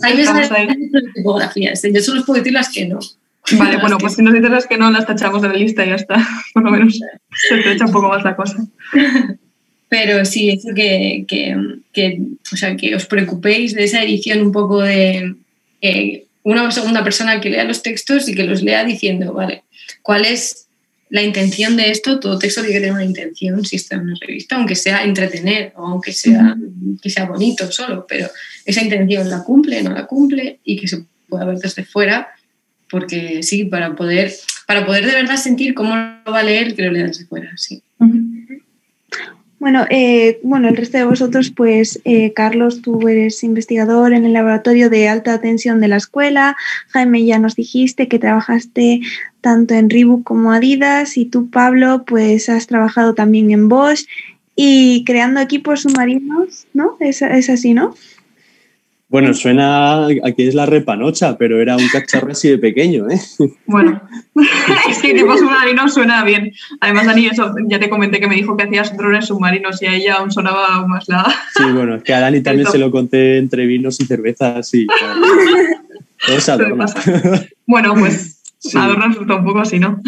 Hay 0.02 0.24
tipografías. 1.14 1.82
Yo 1.82 2.00
solo 2.00 2.20
os 2.20 2.26
puedo 2.26 2.38
decir 2.38 2.52
las 2.52 2.70
que 2.70 2.86
no. 2.86 2.98
Vale, 3.52 3.76
bueno, 3.76 3.98
pues 3.98 4.14
si 4.14 4.22
nos 4.22 4.32
dices 4.32 4.50
las 4.50 4.66
que 4.66 4.78
no, 4.78 4.90
las 4.90 5.06
tachamos 5.06 5.42
de 5.42 5.48
la 5.48 5.54
lista 5.54 5.84
y 5.84 5.90
ya 5.90 5.96
está. 5.96 6.16
Por 6.54 6.64
lo 6.64 6.70
menos 6.70 6.98
se 7.48 7.56
te 7.58 7.72
echa 7.72 7.86
un 7.86 7.92
poco 7.92 8.08
más 8.08 8.24
la 8.24 8.36
cosa. 8.36 8.56
Pero 9.88 10.24
sí, 10.24 10.50
eso 10.50 10.70
que, 10.74 11.26
o 12.52 12.56
sea, 12.56 12.76
que 12.76 12.94
os 12.94 13.06
preocupéis 13.06 13.74
de 13.74 13.84
esa 13.84 14.02
edición 14.02 14.40
un 14.40 14.52
poco 14.52 14.80
de 14.80 15.36
una 16.42 16.70
segunda 16.70 17.04
persona 17.04 17.40
que 17.40 17.50
lea 17.50 17.64
los 17.64 17.82
textos 17.82 18.28
y 18.28 18.34
que 18.34 18.44
los 18.44 18.62
lea 18.62 18.84
diciendo, 18.84 19.32
vale, 19.32 19.64
¿cuál 20.02 20.24
es 20.24 20.66
la 21.10 21.22
intención 21.22 21.76
de 21.76 21.90
esto? 21.90 22.18
Todo 22.20 22.38
texto 22.38 22.60
tiene 22.60 22.74
que 22.74 22.80
tener 22.80 22.94
una 22.94 23.04
intención 23.04 23.64
si 23.64 23.76
está 23.76 23.96
en 23.96 24.02
una 24.02 24.16
revista, 24.20 24.56
aunque 24.56 24.74
sea 24.74 25.04
entretener 25.04 25.72
o 25.76 25.86
aunque 25.86 26.12
sea, 26.12 26.56
que 27.02 27.10
sea 27.10 27.26
bonito 27.26 27.70
solo, 27.70 28.06
pero 28.08 28.28
esa 28.64 28.82
intención 28.82 29.28
la 29.28 29.42
cumple, 29.44 29.82
no 29.82 29.90
la 29.90 30.06
cumple 30.06 30.60
y 30.64 30.76
que 30.78 30.88
se 30.88 31.04
pueda 31.28 31.44
ver 31.44 31.58
desde 31.58 31.84
fuera, 31.84 32.28
porque 32.90 33.42
sí, 33.42 33.64
para 33.64 33.94
poder, 33.94 34.32
para 34.66 34.86
poder 34.86 35.06
de 35.06 35.12
verdad 35.12 35.36
sentir 35.36 35.74
cómo 35.74 35.94
lo 35.94 36.32
va 36.32 36.40
a 36.40 36.44
leer, 36.44 36.74
que 36.74 36.82
lo 36.82 36.92
lea 36.92 37.06
desde 37.06 37.26
fuera, 37.26 37.52
sí. 37.56 37.82
Bueno, 39.64 39.86
eh, 39.88 40.40
bueno, 40.42 40.68
el 40.68 40.76
resto 40.76 40.98
de 40.98 41.06
vosotros, 41.06 41.50
pues 41.50 41.98
eh, 42.04 42.34
Carlos, 42.34 42.82
tú 42.82 43.08
eres 43.08 43.42
investigador 43.42 44.12
en 44.12 44.26
el 44.26 44.34
laboratorio 44.34 44.90
de 44.90 45.08
alta 45.08 45.40
tensión 45.40 45.80
de 45.80 45.88
la 45.88 45.96
escuela. 45.96 46.54
Jaime, 46.88 47.24
ya 47.24 47.38
nos 47.38 47.56
dijiste 47.56 48.06
que 48.06 48.18
trabajaste 48.18 49.00
tanto 49.40 49.72
en 49.72 49.88
Reebok 49.88 50.22
como 50.22 50.52
Adidas 50.52 51.16
y 51.16 51.24
tú, 51.24 51.48
Pablo, 51.48 52.04
pues 52.06 52.50
has 52.50 52.66
trabajado 52.66 53.14
también 53.14 53.52
en 53.52 53.70
Bosch 53.70 54.04
y 54.54 55.02
creando 55.04 55.40
equipos 55.40 55.80
submarinos, 55.80 56.66
¿no? 56.74 56.98
Es, 57.00 57.22
es 57.22 57.48
así, 57.48 57.72
¿no? 57.72 57.94
Bueno, 59.14 59.32
suena 59.32 60.06
a 60.06 60.32
que 60.36 60.48
es 60.48 60.56
la 60.56 60.66
repanocha, 60.66 61.38
pero 61.38 61.62
era 61.62 61.76
un 61.76 61.86
cacharro 61.86 62.32
así 62.32 62.48
de 62.48 62.58
pequeño, 62.58 63.08
¿eh? 63.08 63.20
Bueno, 63.64 64.02
es 64.90 64.98
que 64.98 65.14
tipo 65.14 65.38
submarino 65.38 65.88
suena 65.88 66.24
bien. 66.24 66.52
Además, 66.80 67.06
Dani, 67.06 67.26
eso, 67.26 67.54
ya 67.68 67.78
te 67.78 67.88
comenté 67.88 68.18
que 68.18 68.26
me 68.26 68.34
dijo 68.34 68.56
que 68.56 68.64
hacías 68.64 68.96
drones 68.96 69.26
submarinos 69.26 69.80
y 69.82 69.86
a 69.86 69.94
ella 69.94 70.14
aún 70.16 70.32
sonaba 70.32 70.66
aún 70.66 70.90
más 70.90 71.08
la... 71.08 71.32
Sí, 71.56 71.62
bueno, 71.62 71.94
es 71.94 72.02
que 72.02 72.12
a 72.12 72.18
Dani 72.18 72.42
también 72.42 72.66
se 72.66 72.78
lo 72.78 72.90
conté 72.90 73.38
entre 73.38 73.66
vinos 73.66 74.00
y 74.00 74.06
cervezas 74.06 74.74
y... 74.74 74.88
Todo 76.26 76.40
se 76.40 76.50
adorna. 76.50 76.86
Bueno, 77.68 77.94
pues 77.94 78.42
sí. 78.58 78.76
adorna 78.76 79.14
un 79.16 79.44
poco 79.44 79.60
así, 79.60 79.78
¿no? 79.78 80.02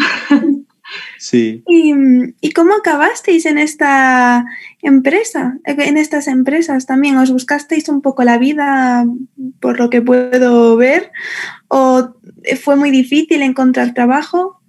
Sí. 1.29 1.61
¿Y, 1.67 2.51
cómo 2.53 2.73
acabasteis 2.73 3.45
en 3.45 3.57
esta 3.57 4.45
empresa? 4.81 5.59
En 5.65 5.97
estas 5.97 6.29
empresas 6.29 6.85
también, 6.85 7.17
¿os 7.17 7.31
buscasteis 7.31 7.89
un 7.89 8.01
poco 8.01 8.23
la 8.23 8.37
vida 8.37 9.05
por 9.59 9.77
lo 9.77 9.89
que 9.89 10.01
puedo 10.01 10.77
ver? 10.77 11.11
¿O 11.67 12.15
fue 12.61 12.77
muy 12.77 12.91
difícil 12.91 13.41
encontrar 13.41 13.93
trabajo? 13.93 14.61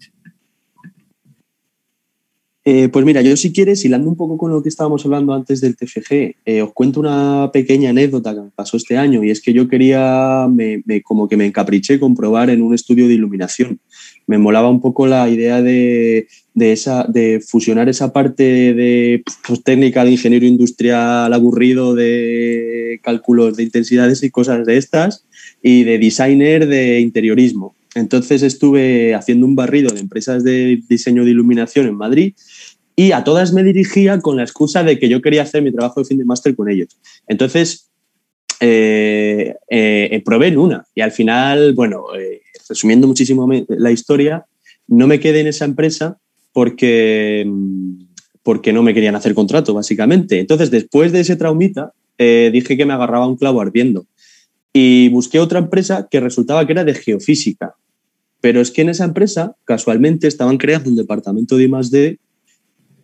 Eh, 2.65 2.89
pues 2.89 3.05
mira, 3.05 3.23
yo 3.23 3.37
si 3.37 3.53
quieres, 3.53 3.85
hilando 3.85 4.11
un 4.11 4.17
poco 4.17 4.37
con 4.37 4.51
lo 4.51 4.63
que 4.63 4.69
estábamos 4.69 5.03
hablando 5.07 5.33
antes 5.33 5.61
del 5.61 5.77
TFG, 5.77 6.37
eh, 6.45 6.61
os 6.61 6.73
cuento 6.75 7.01
una 7.01 7.51
pequeña 7.51 7.91
anécdota 7.91 8.35
que 8.35 8.43
me 8.43 8.51
pasó 8.51 8.77
este 8.77 8.99
año 8.99 9.23
y 9.25 9.31
es 9.31 9.41
que 9.41 9.55
yo 9.55 9.69
quería, 9.69 10.49
me, 10.51 10.83
como 11.03 11.29
que 11.29 11.37
me 11.37 11.47
encapriché 11.47 12.01
comprobar 12.01 12.51
en 12.51 12.61
un 12.61 12.75
estudio 12.75 13.07
de 13.07 13.15
iluminación. 13.15 13.81
Me 14.29 14.39
molaba 14.39 14.71
un 14.71 14.81
poco 14.81 15.09
la 15.09 15.29
idea 15.29 15.61
de, 15.63 16.29
esa, 16.55 17.05
de 17.09 17.41
fusionar 17.41 17.89
esa 17.89 18.13
parte 18.13 18.75
de 18.75 19.25
pues, 19.47 19.65
técnica 19.65 20.05
de 20.05 20.13
ingeniero 20.13 20.47
industrial 20.47 21.33
aburrido 21.33 21.97
de 21.97 23.01
cálculos 23.03 23.57
de 23.57 23.65
intensidades 23.65 24.23
y 24.23 24.31
cosas 24.31 24.65
de 24.65 24.77
estas 24.77 25.25
y 25.61 25.83
de 25.83 25.99
designer 25.99 26.69
de 26.69 27.01
interiorismo. 27.01 27.75
Entonces 27.95 28.43
estuve 28.43 29.15
haciendo 29.15 29.47
un 29.47 29.57
barrido 29.57 29.91
de 29.91 30.01
empresas 30.01 30.45
de 30.45 30.81
diseño 30.89 31.25
de 31.25 31.33
iluminación 31.33 31.87
en 31.87 31.97
Madrid 31.97 32.35
y 32.95 33.13
a 33.13 33.25
todas 33.25 33.53
me 33.53 33.63
dirigía 33.63 34.21
con 34.21 34.37
la 34.37 34.43
excusa 34.43 34.83
de 34.83 34.99
que 34.99 35.09
yo 35.09 35.23
quería 35.23 35.43
hacer 35.43 35.63
mi 35.63 35.73
trabajo 35.73 36.01
de 36.01 36.07
fin 36.07 36.19
de 36.19 36.25
máster 36.25 36.55
con 36.55 36.69
ellos. 36.69 36.99
Entonces, 37.27 37.89
eh, 38.61 39.55
eh, 39.71 40.23
probé 40.25 40.49
en 40.49 40.59
una 40.59 40.85
y 40.93 41.01
al 41.01 41.13
final, 41.13 41.75
bueno, 41.75 42.07
eh, 42.19 42.43
resumiendo 42.69 43.07
muchísimo 43.07 43.49
la 43.69 43.91
historia, 43.91 44.47
no 44.87 45.07
me 45.07 45.21
quedé 45.21 45.41
en 45.41 45.47
esa 45.49 45.65
empresa 45.65 46.19
porque, 46.53 47.51
porque 48.43 48.73
no 48.73 48.83
me 48.83 48.95
querían 48.95 49.17
hacer 49.17 49.35
contrato, 49.35 49.75
básicamente. 49.75 50.41
Entonces, 50.41 50.71
después 50.71 51.13
de 51.13 51.21
ese 51.21 51.37
traumita, 51.37 51.93
dije 52.19 52.77
que 52.77 52.87
me 52.87 52.95
agarraba 52.95 53.27
un 53.27 53.37
clavo 53.37 53.61
ardiendo 53.61 54.07
y 54.73 55.09
busqué 55.09 55.39
otra 55.41 55.59
empresa 55.59 56.09
que 56.11 56.21
resultaba 56.21 56.67
que 56.67 56.73
era 56.73 56.85
de 56.85 56.95
geofísica. 56.95 57.75
Pero 58.41 58.61
es 58.61 58.71
que 58.71 58.83
en 58.83 58.91
esa 58.91 59.05
empresa, 59.05 59.57
casualmente, 59.65 60.29
estaban 60.29 60.59
creando 60.59 60.91
un 60.91 60.97
departamento 60.97 61.57
de 61.57 61.65
I+.D 61.65 62.19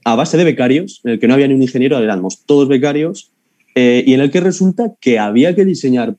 a 0.04 0.14
base 0.14 0.36
de 0.36 0.44
becarios, 0.44 1.00
en 1.04 1.12
el 1.12 1.18
que 1.18 1.26
no 1.26 1.34
había 1.34 1.48
ni 1.48 1.54
un 1.54 1.62
ingeniero, 1.62 1.98
éramos 1.98 2.44
todos 2.44 2.68
becarios, 2.68 3.32
eh, 3.74 4.04
y 4.06 4.12
en 4.12 4.20
el 4.20 4.30
que 4.30 4.40
resulta 4.40 4.92
que 5.00 5.18
había 5.18 5.54
que 5.54 5.64
diseñar 5.64 6.16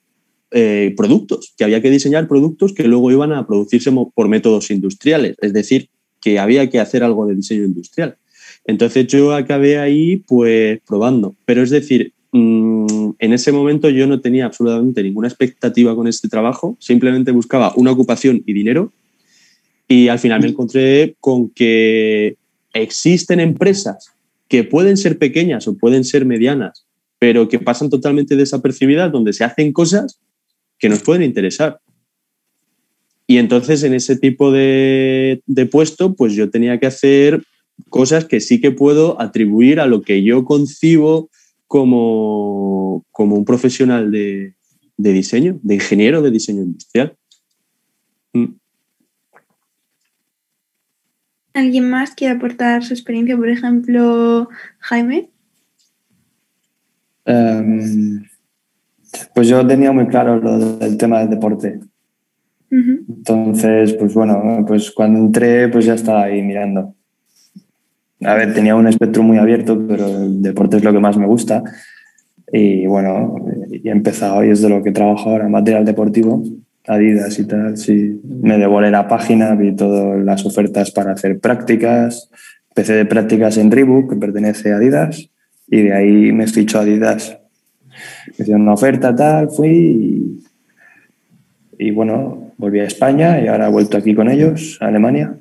eh, 0.57 0.93
productos, 0.95 1.53
que 1.57 1.65
había 1.65 1.81
que 1.81 1.91
diseñar 1.91 2.29
productos 2.29 2.71
que 2.71 2.87
luego 2.87 3.11
iban 3.11 3.33
a 3.33 3.45
producirse 3.45 3.91
por 3.91 4.29
métodos 4.29 4.71
industriales, 4.71 5.35
es 5.41 5.51
decir, 5.51 5.89
que 6.21 6.39
había 6.39 6.69
que 6.69 6.79
hacer 6.79 7.03
algo 7.03 7.27
de 7.27 7.35
diseño 7.35 7.65
industrial. 7.65 8.15
Entonces 8.63 9.05
yo 9.07 9.35
acabé 9.35 9.79
ahí 9.79 10.23
pues 10.25 10.79
probando, 10.87 11.35
pero 11.43 11.61
es 11.61 11.71
decir, 11.71 12.13
mm, 12.31 13.09
en 13.19 13.33
ese 13.33 13.51
momento 13.51 13.89
yo 13.89 14.07
no 14.07 14.21
tenía 14.21 14.45
absolutamente 14.45 15.03
ninguna 15.03 15.27
expectativa 15.27 15.93
con 15.93 16.07
este 16.07 16.29
trabajo, 16.29 16.77
simplemente 16.79 17.33
buscaba 17.33 17.73
una 17.75 17.91
ocupación 17.91 18.41
y 18.45 18.53
dinero 18.53 18.93
y 19.89 20.07
al 20.07 20.19
final 20.19 20.41
me 20.41 20.47
encontré 20.47 21.17
con 21.19 21.49
que 21.49 22.37
existen 22.73 23.41
empresas 23.41 24.13
que 24.47 24.63
pueden 24.63 24.95
ser 24.95 25.17
pequeñas 25.17 25.67
o 25.67 25.77
pueden 25.77 26.05
ser 26.05 26.23
medianas, 26.23 26.85
pero 27.19 27.49
que 27.49 27.59
pasan 27.59 27.89
totalmente 27.89 28.37
desapercibidas, 28.37 29.11
donde 29.11 29.33
se 29.33 29.43
hacen 29.43 29.73
cosas 29.73 30.21
que 30.77 30.89
nos 30.89 31.01
pueden 31.01 31.23
interesar. 31.23 31.79
Y 33.27 33.37
entonces 33.37 33.83
en 33.83 33.93
ese 33.93 34.15
tipo 34.15 34.51
de, 34.51 35.41
puesto, 35.71 36.13
pues 36.13 36.33
yo 36.33 36.49
tenía 36.49 36.79
que 36.79 36.85
hacer 36.85 37.43
cosas 37.89 38.25
que 38.25 38.39
sí 38.39 38.61
que 38.61 38.71
puedo 38.71 39.19
atribuir 39.21 39.79
a 39.79 39.87
lo 39.87 40.01
que 40.01 40.23
yo 40.23 40.45
concibo 40.45 41.29
como, 41.67 43.05
como 43.11 43.35
un 43.35 43.45
profesional 43.45 44.11
de, 44.11 44.53
de 44.97 45.13
diseño, 45.13 45.59
de 45.63 45.75
ingeniero 45.75 46.21
de 46.21 46.31
diseño 46.31 46.63
industrial. 46.63 47.17
Mm. 48.33 48.45
¿Alguien 51.53 51.89
más 51.89 52.13
quiere 52.13 52.35
aportar 52.35 52.83
su 52.83 52.93
experiencia? 52.93 53.37
Por 53.37 53.49
ejemplo, 53.49 54.49
Jaime. 54.79 55.29
Em, 57.25 58.23
pues 59.33 59.47
yo 59.47 59.65
tenía 59.65 59.91
muy 59.91 60.07
claro 60.07 60.37
lo 60.37 60.57
del 60.77 60.97
tema 60.97 61.19
del 61.19 61.29
deporte. 61.29 61.79
Entonces, 62.69 63.93
pues 63.93 64.13
bueno, 64.13 64.65
pues 64.67 64.91
cuando 64.91 65.19
entré, 65.19 65.69
pues 65.69 65.85
ya 65.85 65.93
estaba 65.93 66.23
ahí 66.23 66.41
mirando. 66.41 66.93
A 68.23 68.33
ver, 68.33 68.53
tenía 68.53 68.75
un 68.75 68.87
espectro 68.87 69.23
muy 69.23 69.37
abierto, 69.37 69.81
pero 69.87 70.07
el 70.07 70.41
deporte 70.41 70.77
es 70.77 70.83
lo 70.83 70.91
que 70.91 70.99
más 70.99 71.17
me 71.17 71.27
gusta. 71.27 71.63
Y 72.51 72.85
bueno, 72.87 73.35
he 73.71 73.89
empezado 73.89 74.43
y 74.43 74.49
es 74.49 74.61
de 74.61 74.69
lo 74.69 74.83
que 74.83 74.91
trabajo 74.91 75.29
ahora, 75.29 75.47
material 75.47 75.85
deportivo. 75.85 76.43
Adidas 76.87 77.39
y 77.39 77.47
tal, 77.47 77.77
sí. 77.77 78.21
Me 78.23 78.57
devolé 78.57 78.91
la 78.91 79.07
página, 79.07 79.55
vi 79.55 79.75
todas 79.75 80.23
las 80.23 80.45
ofertas 80.45 80.91
para 80.91 81.13
hacer 81.13 81.39
prácticas. 81.39 82.29
Empecé 82.69 82.93
de 82.93 83.05
prácticas 83.05 83.57
en 83.57 83.71
Reebok, 83.71 84.11
que 84.11 84.15
pertenece 84.17 84.71
a 84.71 84.77
Adidas, 84.77 85.29
y 85.67 85.81
de 85.81 85.93
ahí 85.93 86.31
me 86.31 86.45
fichó 86.47 86.79
Adidas. 86.79 87.39
Me 88.37 88.43
hicieron 88.43 88.63
una 88.63 88.73
oferta, 88.73 89.15
tal, 89.15 89.49
fui 89.49 90.41
y, 91.77 91.91
bueno, 91.91 92.51
volví 92.57 92.79
a 92.79 92.85
España 92.85 93.41
y 93.41 93.47
ahora 93.47 93.67
he 93.67 93.71
vuelto 93.71 93.97
aquí 93.97 94.15
con 94.15 94.29
ellos, 94.29 94.77
a 94.81 94.87
Alemania. 94.87 95.37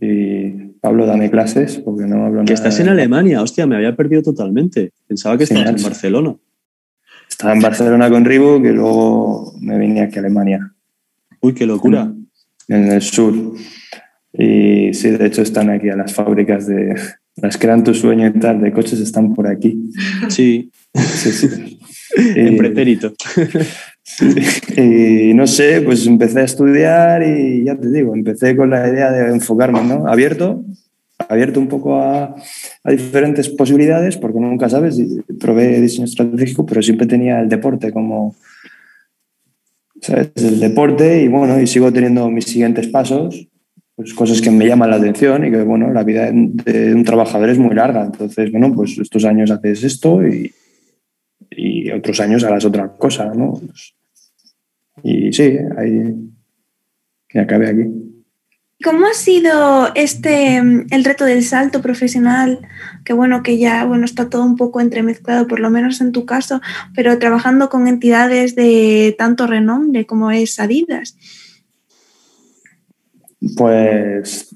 Y 0.00 0.48
Pablo, 0.80 1.06
dame 1.06 1.30
clases 1.30 1.78
porque 1.78 2.04
no 2.04 2.26
hablo 2.26 2.44
Que 2.44 2.52
estás 2.52 2.78
en 2.80 2.88
Alemania, 2.88 3.40
hostia, 3.40 3.66
me 3.66 3.76
había 3.76 3.96
perdido 3.96 4.22
totalmente. 4.22 4.92
Pensaba 5.06 5.38
que 5.38 5.44
estabas 5.44 5.68
en 5.68 5.82
Barcelona. 5.82 6.36
Estaba 7.28 7.54
en 7.54 7.60
Barcelona 7.60 8.10
con 8.10 8.24
Reebok 8.24 8.64
y 8.64 8.72
luego 8.72 9.54
me 9.60 9.78
vine 9.78 10.02
aquí 10.02 10.16
a 10.16 10.20
Alemania. 10.20 10.72
Uy, 11.40 11.54
qué 11.54 11.66
locura. 11.66 12.12
En, 12.68 12.92
el 12.92 13.02
sur. 13.02 13.34
Y 14.32 14.92
sí, 14.94 15.10
de 15.10 15.26
hecho 15.26 15.42
están 15.42 15.70
aquí 15.70 15.88
a 15.88 15.96
las 15.96 16.12
fábricas 16.12 16.66
de 16.66 16.94
las 17.36 17.56
que 17.56 17.66
eran 17.66 17.84
tu 17.84 17.94
sueño 17.94 18.26
y 18.28 18.32
tal, 18.38 18.60
de 18.60 18.72
coches 18.72 19.00
están 19.00 19.34
por 19.34 19.46
aquí. 19.46 19.90
Sí, 20.28 20.70
Sí, 20.94 21.32
sí. 21.32 21.78
en 22.16 22.56
pretérito. 22.56 23.12
Y 24.76 25.34
no 25.34 25.46
sé, 25.46 25.80
pues 25.80 26.06
empecé 26.06 26.40
a 26.40 26.44
estudiar 26.44 27.22
y 27.26 27.64
ya 27.64 27.76
te 27.76 27.90
digo, 27.90 28.14
empecé 28.14 28.54
con 28.54 28.70
la 28.70 28.88
idea 28.88 29.10
de 29.10 29.32
enfocarme, 29.32 29.82
¿no? 29.82 30.06
Abierto, 30.06 30.64
abierto 31.28 31.58
un 31.58 31.68
poco 31.68 31.96
a, 32.00 32.34
a 32.84 32.90
diferentes 32.90 33.48
posibilidades, 33.48 34.16
porque 34.16 34.38
nunca 34.38 34.68
sabes, 34.68 35.00
probé 35.40 35.80
diseño 35.80 36.04
estratégico, 36.04 36.64
pero 36.66 36.82
siempre 36.82 37.06
tenía 37.06 37.40
el 37.40 37.48
deporte 37.48 37.92
como, 37.92 38.36
¿sabes? 40.00 40.30
El 40.36 40.60
deporte 40.60 41.22
y 41.22 41.28
bueno, 41.28 41.60
y 41.60 41.66
sigo 41.66 41.92
teniendo 41.92 42.30
mis 42.30 42.44
siguientes 42.44 42.86
pasos, 42.88 43.48
pues 43.96 44.12
cosas 44.14 44.40
que 44.40 44.50
me 44.50 44.66
llaman 44.66 44.90
la 44.90 44.96
atención 44.96 45.44
y 45.46 45.50
que, 45.50 45.62
bueno, 45.62 45.92
la 45.92 46.02
vida 46.02 46.30
de 46.32 46.94
un 46.94 47.04
trabajador 47.04 47.50
es 47.50 47.58
muy 47.58 47.74
larga, 47.74 48.04
entonces, 48.04 48.50
bueno, 48.50 48.72
pues 48.74 48.98
estos 48.98 49.24
años 49.24 49.50
haces 49.50 49.84
esto 49.84 50.26
y, 50.26 50.52
y 51.50 51.90
otros 51.90 52.18
años 52.20 52.42
harás 52.44 52.64
otra 52.64 52.88
cosa, 52.96 53.32
¿no? 53.34 53.60
Y 55.02 55.32
sí, 55.32 55.56
ahí 55.76 56.14
que 57.28 57.40
acabe 57.40 57.68
aquí. 57.68 57.82
¿Cómo 58.82 59.06
ha 59.06 59.14
sido 59.14 59.92
este 59.94 60.56
el 60.56 61.04
reto 61.04 61.24
del 61.24 61.42
salto 61.42 61.80
profesional? 61.80 62.60
Que 63.04 63.12
bueno, 63.12 63.42
que 63.42 63.58
ya 63.58 63.84
bueno, 63.84 64.04
está 64.04 64.28
todo 64.28 64.44
un 64.44 64.56
poco 64.56 64.80
entremezclado, 64.80 65.46
por 65.46 65.60
lo 65.60 65.70
menos 65.70 66.00
en 66.00 66.12
tu 66.12 66.26
caso, 66.26 66.60
pero 66.94 67.18
trabajando 67.18 67.70
con 67.70 67.88
entidades 67.88 68.54
de 68.54 69.14
tanto 69.16 69.46
renombre 69.46 70.06
como 70.06 70.30
es 70.30 70.60
Adidas. 70.60 71.16
Pues 73.56 74.54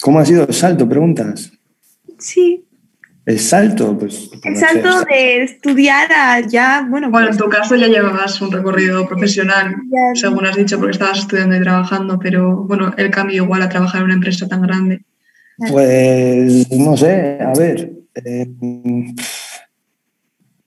¿cómo 0.00 0.20
ha 0.20 0.24
sido 0.24 0.46
el 0.46 0.54
salto? 0.54 0.88
Preguntas. 0.88 1.52
Sí. 2.18 2.64
El 3.24 3.40
salto, 3.40 3.98
pues. 3.98 4.30
El 4.44 4.56
salto 4.56 5.04
de 5.10 5.42
estudiar 5.42 6.12
a 6.12 6.40
ya, 6.40 6.86
bueno. 6.88 7.10
Bueno, 7.10 7.30
en 7.30 7.36
tu 7.36 7.48
caso 7.48 7.74
ya 7.74 7.88
llevabas 7.88 8.40
un 8.40 8.52
recorrido 8.52 9.08
profesional, 9.08 9.74
según 10.14 10.46
has 10.46 10.56
dicho, 10.56 10.78
porque 10.78 10.92
estabas 10.92 11.18
estudiando 11.18 11.56
y 11.56 11.60
trabajando, 11.60 12.20
pero 12.20 12.64
bueno, 12.64 12.94
el 12.96 13.10
cambio 13.10 13.42
igual 13.42 13.62
a 13.62 13.68
trabajar 13.68 14.00
en 14.00 14.04
una 14.04 14.14
empresa 14.14 14.46
tan 14.46 14.62
grande. 14.62 15.04
Pues 15.70 16.70
no 16.70 16.96
sé, 16.96 17.38
a 17.40 17.52
ver. 17.58 17.92
Eh, 18.24 18.46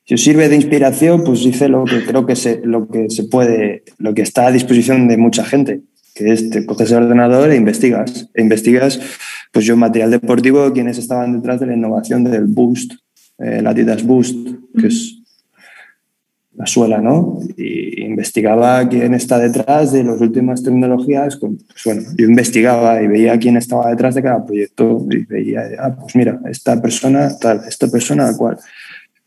si 0.03 0.15
os 0.15 0.21
sirve 0.21 0.49
de 0.49 0.55
inspiración, 0.55 1.23
pues 1.23 1.45
hice 1.45 1.69
lo 1.69 1.85
que 1.85 2.03
creo 2.03 2.25
que 2.25 2.35
se, 2.35 2.59
lo 2.63 2.89
que 2.89 3.09
se 3.09 3.23
puede, 3.23 3.83
lo 3.99 4.13
que 4.13 4.23
está 4.23 4.47
a 4.47 4.51
disposición 4.51 5.07
de 5.07 5.17
mucha 5.17 5.45
gente, 5.45 5.81
que 6.19 6.33
es 6.33 6.49
te 6.49 6.65
coges 6.65 6.91
el 6.91 7.03
ordenador 7.03 7.49
e 7.49 7.55
investigas. 7.55 8.29
E 8.33 8.41
investigas 8.41 8.99
pues 9.51 9.65
yo 9.65 9.77
material 9.77 10.11
deportivo, 10.11 10.71
quienes 10.73 10.97
estaban 10.97 11.33
detrás 11.33 11.61
de 11.61 11.67
la 11.67 11.75
innovación 11.75 12.25
del 12.25 12.45
Boost, 12.45 12.93
eh, 13.39 13.61
la 13.61 13.69
Adidas 13.69 14.03
Boost, 14.03 14.35
que 14.77 14.87
es 14.87 15.15
la 16.55 16.67
suela, 16.67 16.99
¿no? 16.99 17.39
Y 17.55 18.01
investigaba 18.03 18.87
quién 18.89 19.13
está 19.13 19.39
detrás 19.39 19.93
de 19.93 20.03
las 20.03 20.19
últimas 20.19 20.61
tecnologías. 20.61 21.37
Pues 21.37 21.53
bueno, 21.85 22.01
yo 22.17 22.25
investigaba 22.25 23.01
y 23.01 23.07
veía 23.07 23.39
quién 23.39 23.55
estaba 23.55 23.89
detrás 23.89 24.13
de 24.15 24.23
cada 24.23 24.45
proyecto 24.45 25.07
y 25.09 25.23
veía, 25.23 25.63
ah, 25.79 25.95
pues 25.95 26.17
mira, 26.17 26.41
esta 26.49 26.81
persona, 26.81 27.29
tal, 27.39 27.61
esta 27.65 27.87
persona, 27.87 28.35
cual. 28.35 28.57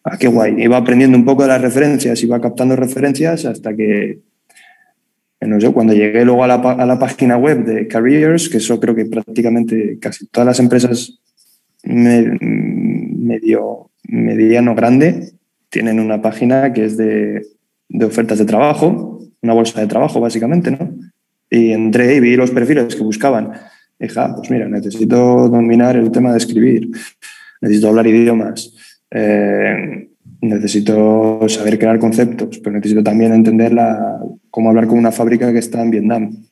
Ah, 0.05 0.19
qué 0.19 0.29
guay. 0.29 0.63
Iba 0.63 0.77
aprendiendo 0.77 1.17
un 1.17 1.25
poco 1.25 1.43
de 1.43 1.49
las 1.49 1.63
referencias, 1.63 2.23
iba 2.23 2.39
captando 2.39 2.77
referencias 2.77 3.47
hasta 3.47 3.75
que 3.75 4.21
cuando 5.73 5.93
llegué 5.93 6.25
luego 6.25 6.45
a 6.45 6.47
la, 6.47 6.55
a 6.55 6.87
la, 6.87 6.99
página 6.99 7.37
web 7.37 7.65
de 7.65 7.89
Careers, 7.89 8.49
que 8.49 8.59
eso 8.59 8.79
creo 8.79 8.95
que 8.95 9.07
prácticamente 9.07 9.99
casi 10.01 10.27
todas 10.27 10.47
las 10.47 10.61
empresas 10.61 11.19
medio, 11.83 13.91
mediano 14.05 14.75
grande 14.75 15.33
tienen 15.69 16.01
una 16.01 16.21
página 16.21 16.73
que 16.73 16.85
es 16.85 16.97
de, 16.97 17.43
de, 17.89 18.05
ofertas 18.05 18.39
de 18.39 18.45
trabajo, 18.45 19.21
una 19.41 19.55
bolsa 19.55 19.81
de 19.81 19.87
trabajo 19.87 20.21
básicamente, 20.21 20.71
¿no? 20.71 20.95
Y 21.51 21.73
entré 21.73 22.15
y 22.15 22.21
vi 22.21 22.37
los 22.37 22.51
perfiles 22.51 22.95
que 22.95 23.03
buscaban. 23.03 23.53
Dije, 23.99 24.19
ah, 24.19 24.33
pues 24.37 24.51
mira, 24.51 24.69
necesito 24.69 25.49
dominar 25.49 25.97
el 25.97 26.11
tema 26.11 26.33
de 26.33 26.39
escribir, 26.39 26.91
necesito 27.61 27.89
hablar 27.89 28.07
idiomas, 28.07 28.75
eh, 29.11 30.09
necesito 30.43 31.41
saber 31.49 31.79
crear 31.79 31.99
conceptos, 31.99 32.59
pero 32.59 32.77
necesito 32.77 33.03
también 33.03 33.33
entender 33.33 33.73
la, 33.73 34.21
cómo 34.51 34.69
hablar 34.69 34.89
con 34.89 34.99
una 34.99 35.13
fábrica 35.13 35.53
que 35.53 35.61
está 35.61 35.81
en 35.81 35.91
Vietnam. 35.91 36.45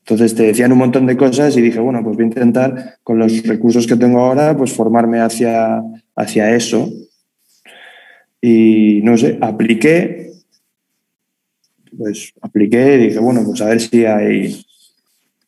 Entonces 0.00 0.34
te 0.34 0.44
decían 0.44 0.72
un 0.72 0.78
montón 0.78 1.06
de 1.06 1.16
cosas 1.16 1.56
y 1.56 1.60
dije, 1.60 1.78
bueno, 1.78 2.02
pues 2.02 2.16
voy 2.16 2.24
a 2.24 2.28
intentar 2.28 2.96
con 3.04 3.18
los 3.18 3.42
recursos 3.44 3.86
que 3.86 3.96
tengo 3.96 4.20
ahora, 4.20 4.56
pues 4.56 4.72
formarme 4.72 5.20
hacia, 5.20 5.82
hacia 6.16 6.56
eso. 6.56 6.90
Y 8.40 9.00
no 9.04 9.16
sé, 9.16 9.38
apliqué, 9.40 10.32
pues 11.96 12.32
apliqué 12.40 12.96
y 12.96 13.06
dije, 13.08 13.18
bueno, 13.20 13.44
pues 13.44 13.60
a 13.60 13.66
ver 13.66 13.80
si 13.80 14.04
hay, 14.06 14.64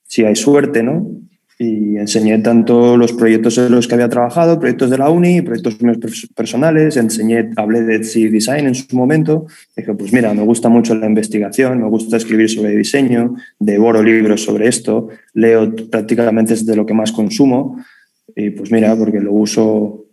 si 0.04 0.24
hay 0.24 0.36
suerte, 0.36 0.82
¿no? 0.82 1.23
Y 1.58 1.96
enseñé 1.96 2.38
tanto 2.38 2.96
los 2.96 3.12
proyectos 3.12 3.58
en 3.58 3.70
los 3.70 3.86
que 3.86 3.94
había 3.94 4.08
trabajado, 4.08 4.58
proyectos 4.58 4.90
de 4.90 4.98
la 4.98 5.10
uni, 5.10 5.40
proyectos 5.42 5.76
personales, 6.34 6.96
enseñé, 6.96 7.50
hablé 7.56 7.82
de 7.82 7.96
Etsy 7.96 8.28
Design 8.28 8.66
en 8.66 8.74
su 8.74 8.96
momento, 8.96 9.46
dije, 9.76 9.94
pues 9.94 10.12
mira, 10.12 10.34
me 10.34 10.42
gusta 10.42 10.68
mucho 10.68 10.94
la 10.94 11.06
investigación, 11.06 11.80
me 11.80 11.88
gusta 11.88 12.16
escribir 12.16 12.50
sobre 12.50 12.76
diseño, 12.76 13.36
devoro 13.58 14.02
libros 14.02 14.42
sobre 14.42 14.68
esto, 14.68 15.08
leo 15.32 15.74
prácticamente 15.90 16.54
es 16.54 16.66
de 16.66 16.76
lo 16.76 16.84
que 16.84 16.94
más 16.94 17.12
consumo, 17.12 17.78
y 18.34 18.50
pues 18.50 18.72
mira, 18.72 18.96
porque 18.96 19.20
lo 19.20 19.32
uso, 19.32 20.06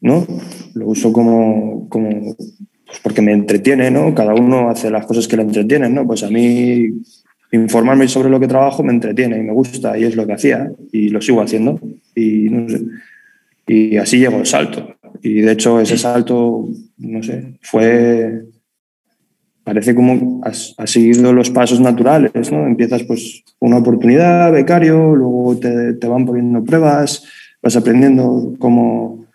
¿no? 0.00 0.26
Lo 0.74 0.86
uso 0.86 1.12
como, 1.12 1.88
como 1.90 2.34
pues 2.92 3.00
porque 3.02 3.22
me 3.22 3.32
entretiene, 3.32 3.90
¿no? 3.90 4.14
Cada 4.14 4.34
uno 4.34 4.68
hace 4.68 4.90
las 4.90 5.06
cosas 5.06 5.26
que 5.26 5.36
le 5.36 5.42
entretienen, 5.42 5.94
¿no? 5.94 6.06
Pues 6.06 6.22
a 6.22 6.28
mí 6.28 6.90
informarme 7.52 8.08
sobre 8.08 8.30
lo 8.30 8.40
que 8.40 8.48
trabajo 8.48 8.82
me 8.82 8.92
entretiene 8.92 9.38
y 9.38 9.42
me 9.42 9.52
gusta 9.52 9.96
y 9.98 10.04
es 10.04 10.16
lo 10.16 10.26
que 10.26 10.32
hacía 10.32 10.72
y 10.90 11.10
lo 11.10 11.20
sigo 11.20 11.42
haciendo. 11.42 11.78
Y, 12.14 12.50
y 13.66 13.96
así 13.98 14.18
llegó 14.18 14.38
el 14.38 14.46
salto. 14.46 14.96
Y 15.22 15.42
de 15.42 15.52
hecho 15.52 15.78
ese 15.80 15.98
salto, 15.98 16.66
no 16.98 17.22
sé, 17.22 17.58
fue, 17.60 18.42
parece 19.62 19.94
como 19.94 20.40
has, 20.44 20.74
seguido 20.86 21.32
los 21.32 21.50
pasos 21.50 21.78
naturales, 21.78 22.50
¿no? 22.50 22.66
Empiezas 22.66 23.04
pues 23.04 23.44
una 23.60 23.78
oportunidad, 23.78 24.50
becario, 24.50 25.14
luego 25.14 25.56
te, 25.58 25.92
te 25.94 26.08
van 26.08 26.24
poniendo 26.24 26.64
pruebas, 26.64 27.24
vas 27.62 27.76
aprendiendo 27.76 28.54
como 28.58 29.26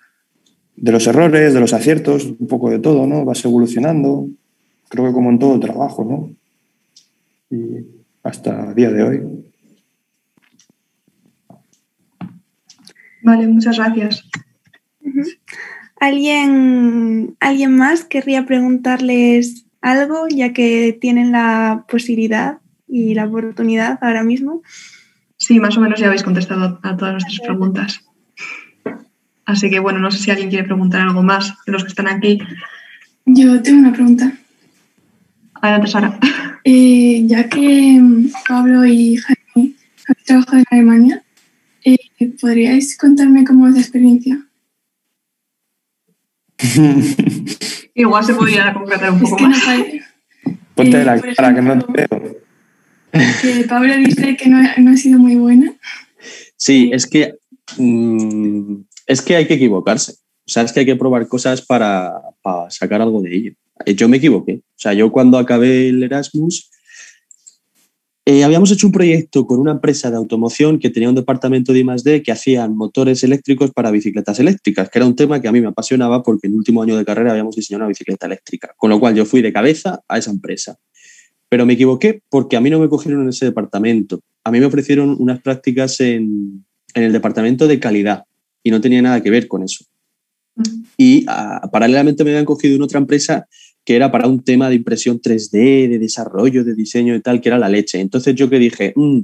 de 0.75 0.91
los 0.91 1.07
errores, 1.07 1.53
de 1.53 1.59
los 1.59 1.73
aciertos, 1.73 2.25
un 2.25 2.47
poco 2.47 2.69
de 2.69 2.79
todo, 2.79 3.07
¿no? 3.07 3.23
Vas 3.23 3.45
evolucionando, 3.45 4.27
creo 4.89 5.05
que 5.05 5.13
como 5.13 5.29
en 5.29 5.39
todo 5.39 5.59
trabajo, 5.59 6.03
¿no? 6.03 6.31
Y, 7.49 7.96
hasta 8.23 8.69
el 8.69 8.75
día 8.75 8.89
de 8.89 9.03
hoy. 9.03 9.21
Vale, 13.21 13.47
muchas 13.47 13.77
gracias. 13.77 14.23
¿Alguien, 15.99 17.35
¿Alguien 17.39 17.75
más 17.75 18.03
querría 18.03 18.45
preguntarles 18.45 19.65
algo, 19.81 20.27
ya 20.29 20.53
que 20.53 20.97
tienen 20.99 21.31
la 21.31 21.85
posibilidad 21.89 22.59
y 22.87 23.15
la 23.15 23.25
oportunidad 23.25 23.99
ahora 24.01 24.23
mismo? 24.23 24.61
Sí, 25.37 25.59
más 25.59 25.77
o 25.77 25.81
menos 25.81 25.99
ya 25.99 26.07
habéis 26.07 26.23
contestado 26.23 26.79
a 26.83 26.97
todas 26.97 27.13
nuestras 27.13 27.39
preguntas. 27.39 28.01
Así 29.45 29.69
que 29.69 29.79
bueno, 29.79 29.99
no 29.99 30.11
sé 30.11 30.19
si 30.19 30.31
alguien 30.31 30.49
quiere 30.49 30.65
preguntar 30.65 31.01
algo 31.01 31.23
más 31.23 31.53
de 31.65 31.71
los 31.71 31.83
que 31.83 31.89
están 31.89 32.07
aquí. 32.07 32.39
Yo 33.25 33.61
tengo 33.61 33.79
una 33.79 33.93
pregunta. 33.93 34.33
Adelante, 35.61 35.87
Sara. 35.87 36.19
Eh, 36.69 37.23
ya 37.25 37.47
que 37.47 37.97
mm, 37.97 38.29
Pablo 38.45 38.85
y 38.85 39.15
Jaime 39.15 39.73
han 40.05 40.15
trabajado 40.25 40.57
en 40.57 40.65
Alemania, 40.69 41.23
eh, 41.85 41.97
¿podríais 42.41 42.97
contarme 42.97 43.45
cómo 43.45 43.69
es 43.69 43.75
la 43.75 43.79
experiencia? 43.79 44.45
Igual 47.95 48.25
se 48.25 48.33
podría 48.33 48.73
concretar 48.73 49.11
un 49.11 49.21
poco 49.21 49.43
más. 49.43 49.63
Ponte 50.75 51.05
la 51.05 51.15
eh, 51.15 51.33
cara 51.37 51.55
que 51.55 51.61
no 51.61 51.79
te 51.79 51.93
veo. 51.93 52.37
Que 53.13 53.63
Pablo 53.63 53.95
dice 53.95 54.35
que 54.35 54.49
no, 54.49 54.61
no, 54.79 54.91
ha 54.91 54.97
sido 54.97 55.19
muy 55.19 55.37
buena. 55.37 55.73
Sí, 56.57 56.89
es 56.91 57.07
que, 57.07 57.35
mmm, 57.77 58.81
es 59.05 59.21
que 59.21 59.37
hay 59.37 59.47
que 59.47 59.53
equivocarse. 59.53 60.15
O 60.45 60.49
sea, 60.49 60.63
es 60.63 60.73
que 60.73 60.81
hay 60.81 60.85
que 60.85 60.97
probar 60.97 61.29
cosas 61.29 61.61
para, 61.61 62.11
para 62.41 62.69
sacar 62.69 63.01
algo 63.01 63.21
de 63.21 63.33
ello. 63.33 63.53
Eh, 63.85 63.95
yo 63.95 64.09
me 64.09 64.17
equivoqué. 64.17 64.61
O 64.63 64.79
sea, 64.79 64.93
yo 64.93 65.11
cuando 65.11 65.37
acabé 65.37 65.89
el 65.89 66.03
Erasmus, 66.03 66.69
eh, 68.25 68.43
habíamos 68.43 68.71
hecho 68.71 68.87
un 68.87 68.91
proyecto 68.91 69.47
con 69.47 69.59
una 69.59 69.71
empresa 69.71 70.11
de 70.11 70.17
automoción 70.17 70.79
que 70.79 70.89
tenía 70.89 71.07
un 71.07 71.15
departamento 71.15 71.71
de 71.71 71.79
I+.D. 71.79 72.23
que 72.23 72.31
hacían 72.33 72.75
motores 72.75 73.23
eléctricos 73.23 73.71
para 73.71 73.89
bicicletas 73.89 74.39
eléctricas, 74.39 74.89
que 74.89 74.99
era 74.99 75.05
un 75.05 75.15
tema 75.15 75.41
que 75.41 75.47
a 75.47 75.51
mí 75.53 75.61
me 75.61 75.67
apasionaba 75.67 76.23
porque 76.23 76.47
en 76.47 76.53
el 76.53 76.57
último 76.57 76.83
año 76.83 76.97
de 76.97 77.05
carrera 77.05 77.31
habíamos 77.31 77.55
diseñado 77.55 77.83
una 77.83 77.87
bicicleta 77.87 78.25
eléctrica, 78.25 78.73
con 78.75 78.89
lo 78.89 78.99
cual 78.99 79.15
yo 79.15 79.25
fui 79.25 79.41
de 79.41 79.53
cabeza 79.53 80.01
a 80.09 80.17
esa 80.17 80.31
empresa. 80.31 80.77
Pero 81.47 81.65
me 81.65 81.73
equivoqué 81.73 82.21
porque 82.29 82.57
a 82.57 82.61
mí 82.61 82.69
no 82.69 82.79
me 82.79 82.89
cogieron 82.89 83.21
en 83.21 83.29
ese 83.29 83.45
departamento. 83.45 84.19
A 84.43 84.51
mí 84.51 84.59
me 84.59 84.65
ofrecieron 84.65 85.15
unas 85.17 85.41
prácticas 85.41 86.01
en, 86.01 86.65
en 86.93 87.03
el 87.03 87.13
departamento 87.13 87.65
de 87.65 87.79
calidad 87.79 88.25
y 88.61 88.71
no 88.71 88.81
tenía 88.81 89.01
nada 89.01 89.23
que 89.23 89.29
ver 89.29 89.47
con 89.47 89.63
eso. 89.63 89.85
Y 90.97 91.23
ah, 91.27 91.69
paralelamente 91.71 92.23
me 92.23 92.31
habían 92.31 92.45
cogido 92.45 92.75
en 92.75 92.81
otra 92.81 92.99
empresa 92.99 93.47
que 93.87 93.95
era 93.95 94.11
para 94.11 94.27
un 94.27 94.43
tema 94.43 94.67
de 94.67 94.75
impresión 94.75 95.21
3D, 95.21 95.87
de 95.87 95.97
desarrollo, 95.97 96.65
de 96.65 96.75
diseño 96.75 97.15
y 97.15 97.21
tal, 97.21 97.39
que 97.39 97.47
era 97.47 97.57
la 97.57 97.69
leche. 97.69 98.01
Entonces 98.01 98.35
yo 98.35 98.49
que 98.49 98.59
dije, 98.59 98.91
mm", 98.93 99.21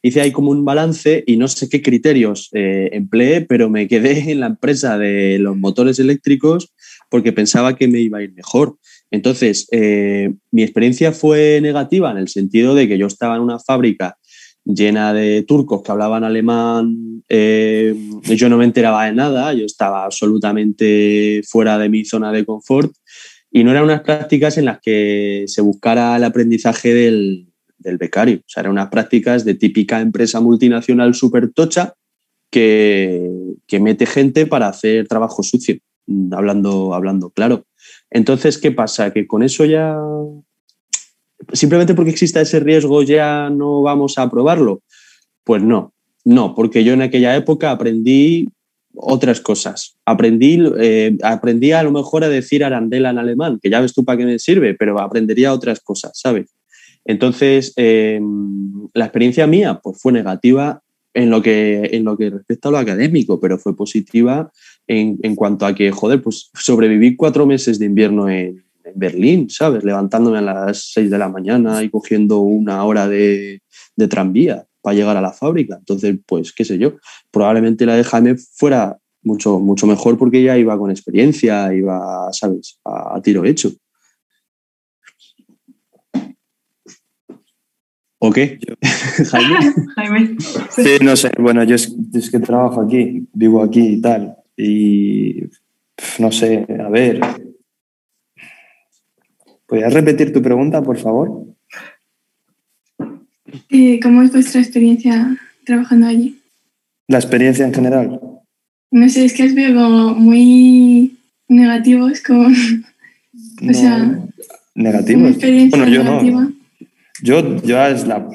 hice 0.00 0.22
ahí 0.22 0.32
como 0.32 0.52
un 0.52 0.64
balance 0.64 1.22
y 1.26 1.36
no 1.36 1.48
sé 1.48 1.68
qué 1.68 1.82
criterios 1.82 2.48
eh, 2.54 2.88
empleé, 2.92 3.42
pero 3.42 3.68
me 3.68 3.86
quedé 3.86 4.18
en 4.32 4.40
la 4.40 4.46
empresa 4.46 4.96
de 4.96 5.38
los 5.38 5.58
motores 5.58 5.98
eléctricos 5.98 6.72
porque 7.10 7.34
pensaba 7.34 7.76
que 7.76 7.88
me 7.88 8.00
iba 8.00 8.16
a 8.16 8.22
ir 8.22 8.32
mejor. 8.32 8.78
Entonces, 9.10 9.68
eh, 9.70 10.32
mi 10.50 10.62
experiencia 10.62 11.12
fue 11.12 11.60
negativa 11.60 12.10
en 12.10 12.16
el 12.16 12.28
sentido 12.28 12.74
de 12.74 12.88
que 12.88 12.96
yo 12.96 13.08
estaba 13.08 13.36
en 13.36 13.42
una 13.42 13.58
fábrica 13.58 14.16
llena 14.64 15.12
de 15.12 15.42
turcos 15.42 15.82
que 15.82 15.92
hablaban 15.92 16.24
alemán, 16.24 17.22
eh, 17.28 17.94
yo 18.22 18.48
no 18.48 18.56
me 18.56 18.64
enteraba 18.64 19.04
de 19.04 19.12
nada, 19.12 19.52
yo 19.52 19.66
estaba 19.66 20.06
absolutamente 20.06 21.42
fuera 21.46 21.78
de 21.78 21.90
mi 21.90 22.06
zona 22.06 22.32
de 22.32 22.46
confort 22.46 22.92
y 23.56 23.64
no 23.64 23.70
eran 23.70 23.84
unas 23.84 24.02
prácticas 24.02 24.58
en 24.58 24.66
las 24.66 24.80
que 24.82 25.44
se 25.46 25.62
buscara 25.62 26.14
el 26.14 26.24
aprendizaje 26.24 26.92
del, 26.92 27.48
becario, 27.78 28.40
o 28.40 28.44
sea, 28.46 28.60
eran 28.60 28.72
unas 28.72 28.90
prácticas 28.90 29.46
de 29.46 29.54
típica 29.54 30.02
empresa 30.02 30.40
multinacional 30.40 31.14
súper 31.14 31.50
tocha 31.54 31.94
que, 32.50 33.30
que 33.66 33.80
mete 33.80 34.04
gente 34.04 34.44
para 34.44 34.68
hacer 34.68 35.08
trabajo 35.08 35.42
sucio, 35.42 35.78
hablando, 36.32 36.92
hablando 36.92 37.30
claro. 37.30 37.64
Entonces, 38.10 38.58
¿qué 38.58 38.72
pasa? 38.72 39.10
Que 39.14 39.26
con 39.26 39.42
eso 39.42 39.64
ya, 39.64 39.96
simplemente 41.54 41.94
porque 41.94 42.10
exista 42.10 42.42
ese 42.42 42.60
riesgo, 42.60 43.04
ya 43.04 43.48
no 43.48 43.80
vamos 43.80 44.18
a 44.18 44.24
aprobarlo. 44.24 44.82
Pues 45.44 45.62
no, 45.62 45.94
no, 46.26 46.54
porque 46.54 46.84
yo 46.84 46.92
en 46.92 47.00
aquella 47.00 47.34
época 47.34 47.70
aprendí 47.70 48.50
otras 48.96 49.40
cosas. 49.40 49.96
Aprendí, 50.04 50.58
eh, 50.78 51.16
a 51.22 51.82
lo 51.82 51.92
mejor 51.92 52.24
a 52.24 52.28
decir 52.28 52.64
arandela 52.64 53.10
en 53.10 53.18
alemán, 53.18 53.58
que 53.62 53.70
ya 53.70 53.80
ves 53.80 53.94
tú 53.94 54.04
para 54.04 54.18
qué 54.18 54.24
me 54.24 54.38
sirve, 54.38 54.74
pero 54.74 55.00
aprendería 55.00 55.52
otras 55.52 55.80
cosas, 55.80 56.12
¿sabes? 56.14 56.46
Entonces, 57.04 57.72
eh, 57.76 58.20
la 58.94 59.04
experiencia 59.04 59.46
mía 59.46 59.80
pues, 59.82 60.00
fue 60.00 60.12
negativa 60.12 60.82
en 61.14 61.30
lo, 61.30 61.40
que, 61.40 61.90
en 61.92 62.04
lo 62.04 62.16
que 62.16 62.30
respecta 62.30 62.68
a 62.68 62.72
lo 62.72 62.78
académico, 62.78 63.40
pero 63.40 63.58
fue 63.58 63.76
positiva 63.76 64.50
en, 64.86 65.18
en, 65.22 65.34
cuanto 65.34 65.64
a 65.66 65.74
que, 65.74 65.90
joder, 65.90 66.20
pues 66.20 66.50
sobreviví 66.54 67.16
cuatro 67.16 67.46
meses 67.46 67.78
de 67.78 67.86
invierno 67.86 68.28
en, 68.28 68.64
en, 68.84 68.92
Berlín, 68.94 69.48
¿sabes? 69.48 69.82
Levantándome 69.84 70.38
a 70.38 70.42
las 70.42 70.92
seis 70.92 71.10
de 71.10 71.18
la 71.18 71.28
mañana 71.28 71.82
y 71.82 71.90
cogiendo 71.90 72.40
una 72.40 72.84
hora 72.84 73.08
de, 73.08 73.62
de 73.96 74.08
tranvía 74.08 74.66
para 74.86 74.94
llegar 74.96 75.16
a 75.16 75.20
la 75.20 75.32
fábrica. 75.32 75.74
Entonces, 75.80 76.16
pues, 76.24 76.52
qué 76.52 76.64
sé 76.64 76.78
yo, 76.78 76.92
probablemente 77.32 77.86
la 77.86 77.96
de 77.96 78.04
Jaime 78.04 78.36
fuera 78.36 78.96
mucho, 79.20 79.58
mucho 79.58 79.84
mejor 79.88 80.16
porque 80.16 80.40
ya 80.40 80.56
iba 80.56 80.78
con 80.78 80.92
experiencia, 80.92 81.74
iba, 81.74 82.32
¿sabes?, 82.32 82.78
a, 82.84 83.16
a 83.16 83.20
tiro 83.20 83.44
hecho. 83.44 83.72
¿O 88.20 88.30
qué? 88.30 88.60
Jaime. 89.32 89.58
Jaime. 89.96 90.36
Sí, 90.70 90.98
no 91.02 91.16
sé. 91.16 91.32
Bueno, 91.36 91.64
yo 91.64 91.74
es, 91.74 91.92
es, 92.14 92.30
que 92.30 92.38
trabajo 92.38 92.80
aquí, 92.80 93.26
vivo 93.32 93.64
aquí 93.64 93.94
y 93.94 94.00
tal. 94.00 94.36
Y 94.56 95.40
no 96.20 96.30
sé, 96.30 96.64
a 96.78 96.88
ver. 96.88 97.20
¿Podrías 99.66 99.92
repetir 99.92 100.32
tu 100.32 100.40
pregunta, 100.40 100.80
por 100.80 100.96
favor? 100.96 101.55
Eh, 103.70 104.00
¿Cómo 104.02 104.22
es 104.22 104.32
vuestra 104.32 104.60
experiencia 104.60 105.36
trabajando 105.64 106.06
allí? 106.06 106.40
La 107.08 107.18
experiencia 107.18 107.66
en 107.66 107.74
general. 107.74 108.20
No 108.90 109.08
sé, 109.08 109.24
es 109.24 109.34
que 109.34 109.44
os 109.44 109.54
veo 109.54 109.74
como 109.74 110.14
muy 110.14 111.16
negativos, 111.48 112.20
como. 112.22 112.48
No, 113.60 113.70
o 113.70 113.74
sea. 113.74 114.18
Negativos. 114.74 115.38
Bueno, 115.38 115.86
yo 115.86 116.04
negativa. 116.04 116.40
no. 116.42 116.52
Yo, 117.22 117.62
yo 117.62 117.86
es 117.86 118.06
la. 118.06 118.26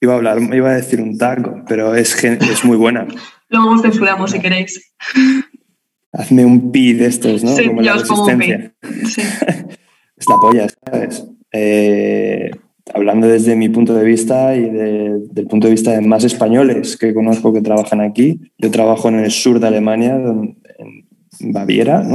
Iba 0.00 0.12
a 0.12 0.16
hablar, 0.16 0.38
iba 0.54 0.70
a 0.70 0.74
decir 0.74 1.00
un 1.00 1.16
taco, 1.16 1.64
pero 1.68 1.94
es, 1.94 2.22
es 2.24 2.64
muy 2.64 2.76
buena. 2.76 3.06
Luego 3.48 3.78
censuramos 3.78 4.30
si 4.30 4.40
queréis. 4.40 4.94
Hazme 6.12 6.44
un 6.44 6.70
pi 6.70 6.92
de 6.92 7.06
estos, 7.06 7.42
¿no? 7.42 7.56
Sí, 7.56 7.66
como 7.66 7.82
la 7.82 7.94
resistencia. 7.94 8.72
Sí. 9.06 9.22
es 10.16 10.28
la 10.28 10.36
polla, 10.36 10.66
¿sabes? 10.84 11.24
Eh, 11.50 12.50
hablando 12.92 13.26
desde 13.26 13.56
mi 13.56 13.68
punto 13.68 13.94
de 13.94 14.04
vista 14.04 14.54
y 14.54 14.68
de, 14.68 15.18
del 15.30 15.46
punto 15.46 15.68
de 15.68 15.72
vista 15.72 15.92
de 15.92 16.00
más 16.02 16.24
españoles 16.24 16.96
que 16.96 17.14
conozco 17.14 17.52
que 17.52 17.62
trabajan 17.62 18.00
aquí. 18.00 18.40
Yo 18.58 18.70
trabajo 18.70 19.08
en 19.08 19.20
el 19.20 19.30
sur 19.30 19.58
de 19.58 19.66
Alemania, 19.66 20.16
en 20.16 21.52
Baviera, 21.52 22.06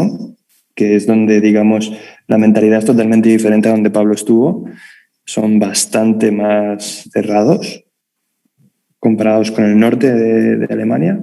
que 0.75 0.95
es 0.95 1.07
donde, 1.07 1.41
digamos, 1.41 1.91
la 2.27 2.37
mentalidad 2.37 2.79
es 2.79 2.85
totalmente 2.85 3.29
diferente 3.29 3.67
a 3.67 3.71
donde 3.71 3.89
Pablo 3.89 4.13
estuvo 4.13 4.65
son 5.29 5.59
bastante 5.59 6.31
más 6.31 7.07
cerrados 7.13 7.85
comparados 8.97 9.51
con 9.51 9.63
el 9.63 9.79
norte 9.79 10.11
de, 10.11 10.57
de, 10.57 10.73
Alemania 10.73 11.21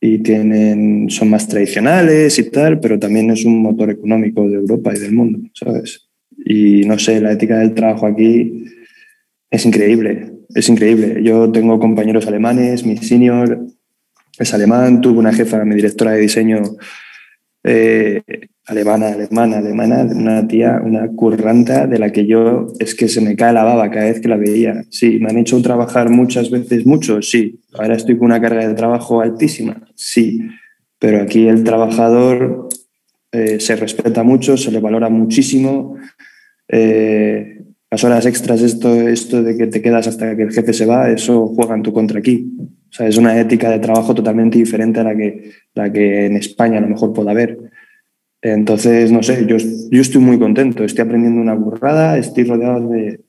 y 0.00 0.18
tienen, 0.18 1.10
son 1.10 1.28
más 1.28 1.48
tradicionales 1.48 2.38
y 2.38 2.50
tal, 2.50 2.78
pero 2.78 2.98
también 2.98 3.32
es 3.32 3.44
un 3.44 3.60
motor 3.60 3.90
económico 3.90 4.48
de 4.48 4.54
Europa 4.54 4.94
y 4.94 5.00
del 5.00 5.12
mundo, 5.12 5.40
¿sabes? 5.54 6.08
Y 6.44 6.84
no 6.86 6.98
sé, 6.98 7.20
la 7.20 7.32
ética 7.32 7.58
del 7.58 7.74
trabajo 7.74 8.06
aquí 8.06 8.66
es 9.50 9.64
increíble, 9.64 10.32
es 10.54 10.68
increíble. 10.68 11.22
Yo 11.22 11.50
tengo 11.50 11.78
compañeros 11.78 12.26
alemanes, 12.26 12.84
mi 12.84 12.96
senior 12.98 13.66
es 14.38 14.52
alemán, 14.52 15.00
tuve 15.00 15.18
una 15.18 15.32
jefa, 15.32 15.64
mi 15.64 15.76
directora 15.76 16.12
de 16.12 16.20
diseño 16.20 16.62
eh, 17.62 18.22
alemana, 18.66 19.08
alemana, 19.08 19.58
alemana, 19.58 20.02
una 20.04 20.46
tía, 20.46 20.80
una 20.84 21.08
curranta 21.08 21.86
de 21.86 21.98
la 21.98 22.12
que 22.12 22.26
yo 22.26 22.66
es 22.78 22.94
que 22.94 23.08
se 23.08 23.20
me 23.20 23.36
cae 23.36 23.52
la 23.52 23.64
baba 23.64 23.90
cada 23.90 24.06
vez 24.06 24.20
que 24.20 24.28
la 24.28 24.36
veía. 24.36 24.84
Sí, 24.90 25.18
me 25.18 25.30
han 25.30 25.38
hecho 25.38 25.60
trabajar 25.62 26.10
muchas 26.10 26.50
veces 26.50 26.84
mucho, 26.84 27.22
sí. 27.22 27.60
Ahora 27.72 27.94
estoy 27.94 28.18
con 28.18 28.26
una 28.26 28.40
carga 28.40 28.66
de 28.66 28.74
trabajo 28.74 29.20
altísima, 29.20 29.80
sí. 29.94 30.40
Pero 30.98 31.22
aquí 31.22 31.48
el 31.48 31.64
trabajador 31.64 32.68
eh, 33.32 33.60
se 33.60 33.76
respeta 33.76 34.22
mucho, 34.22 34.56
se 34.56 34.70
le 34.70 34.80
valora 34.80 35.08
muchísimo. 35.08 35.96
Eh, 36.68 37.62
las 37.90 38.02
horas 38.02 38.26
extras, 38.26 38.60
esto, 38.62 38.92
esto 39.08 39.42
de 39.42 39.56
que 39.56 39.66
te 39.68 39.80
quedas 39.80 40.08
hasta 40.08 40.34
que 40.36 40.42
el 40.42 40.52
jefe 40.52 40.72
se 40.72 40.86
va, 40.86 41.10
eso 41.10 41.46
juega 41.46 41.76
en 41.76 41.82
tu 41.82 41.92
contra 41.92 42.18
aquí. 42.18 42.50
O 42.90 42.92
sea, 42.92 43.06
es 43.06 43.16
una 43.16 43.38
ética 43.38 43.70
de 43.70 43.78
trabajo 43.78 44.14
totalmente 44.14 44.58
diferente 44.58 45.00
a 45.00 45.04
la 45.04 45.16
que, 45.16 45.52
la 45.74 45.92
que 45.92 46.26
en 46.26 46.36
España 46.36 46.78
a 46.78 46.80
lo 46.80 46.88
mejor 46.88 47.12
pueda 47.12 47.30
haber. 47.30 47.58
Entonces, 48.42 49.10
no 49.10 49.22
sé, 49.22 49.46
yo, 49.46 49.56
yo 49.56 50.02
estoy 50.02 50.20
muy 50.20 50.38
contento, 50.38 50.84
estoy 50.84 51.04
aprendiendo 51.04 51.40
una 51.40 51.54
burrada, 51.54 52.18
estoy 52.18 52.44
rodeado 52.44 52.88
de, 52.88 53.20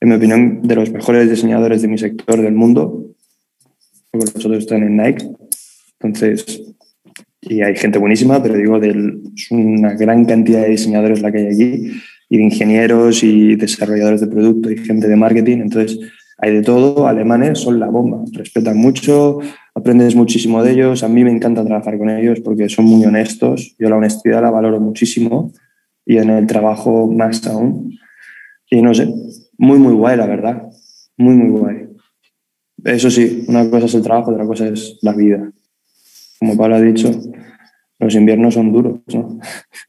en 0.00 0.08
mi 0.08 0.14
opinión, 0.14 0.62
de 0.62 0.74
los 0.74 0.90
mejores 0.90 1.28
diseñadores 1.28 1.82
de 1.82 1.88
mi 1.88 1.98
sector 1.98 2.40
del 2.40 2.54
mundo, 2.54 3.14
porque 4.10 4.26
los 4.34 4.46
otros 4.46 4.58
están 4.58 4.82
en 4.82 4.96
Nike. 4.96 5.28
Entonces, 6.00 6.62
y 7.40 7.62
hay 7.62 7.76
gente 7.76 7.98
buenísima, 7.98 8.42
pero 8.42 8.54
digo, 8.56 8.78
de, 8.78 8.90
es 9.34 9.50
una 9.50 9.94
gran 9.94 10.24
cantidad 10.24 10.62
de 10.62 10.70
diseñadores 10.70 11.20
la 11.20 11.32
que 11.32 11.38
hay 11.38 11.46
aquí, 11.46 11.92
y 12.30 12.38
de 12.38 12.44
ingenieros 12.44 13.22
y 13.22 13.56
desarrolladores 13.56 14.22
de 14.22 14.28
producto 14.28 14.70
y 14.70 14.78
gente 14.78 15.08
de 15.08 15.16
marketing. 15.16 15.58
Entonces, 15.58 15.98
hay 16.38 16.54
de 16.54 16.62
todo, 16.62 17.06
alemanes 17.06 17.58
son 17.58 17.78
la 17.78 17.88
bomba, 17.88 18.24
respetan 18.32 18.78
mucho, 18.78 19.40
aprendes 19.74 20.14
muchísimo 20.14 20.62
de 20.62 20.72
ellos, 20.72 21.02
a 21.02 21.08
mí 21.08 21.22
me 21.22 21.30
encanta 21.30 21.64
trabajar 21.64 21.98
con 21.98 22.08
ellos 22.08 22.40
porque 22.40 22.70
son 22.70 22.86
muy 22.86 23.04
honestos, 23.04 23.74
yo 23.78 23.90
la 23.90 23.96
honestidad 23.96 24.40
la 24.40 24.50
valoro 24.50 24.80
muchísimo 24.80 25.52
y 26.06 26.16
en 26.16 26.30
el 26.30 26.46
trabajo 26.46 27.12
más 27.12 27.46
aún. 27.46 27.98
Y 28.70 28.80
no 28.80 28.94
sé, 28.94 29.12
muy, 29.58 29.78
muy 29.78 29.92
guay, 29.92 30.16
la 30.16 30.26
verdad, 30.26 30.62
muy, 31.18 31.34
muy 31.34 31.50
guay. 31.50 31.88
Eso 32.84 33.10
sí, 33.10 33.44
una 33.48 33.68
cosa 33.68 33.86
es 33.86 33.94
el 33.94 34.02
trabajo, 34.02 34.30
otra 34.30 34.46
cosa 34.46 34.68
es 34.68 34.98
la 35.02 35.12
vida. 35.12 35.52
Como 36.38 36.56
Pablo 36.56 36.76
ha 36.76 36.80
dicho, 36.80 37.10
los 37.98 38.14
inviernos 38.14 38.54
son 38.54 38.72
duros, 38.72 39.00
¿no? 39.12 39.38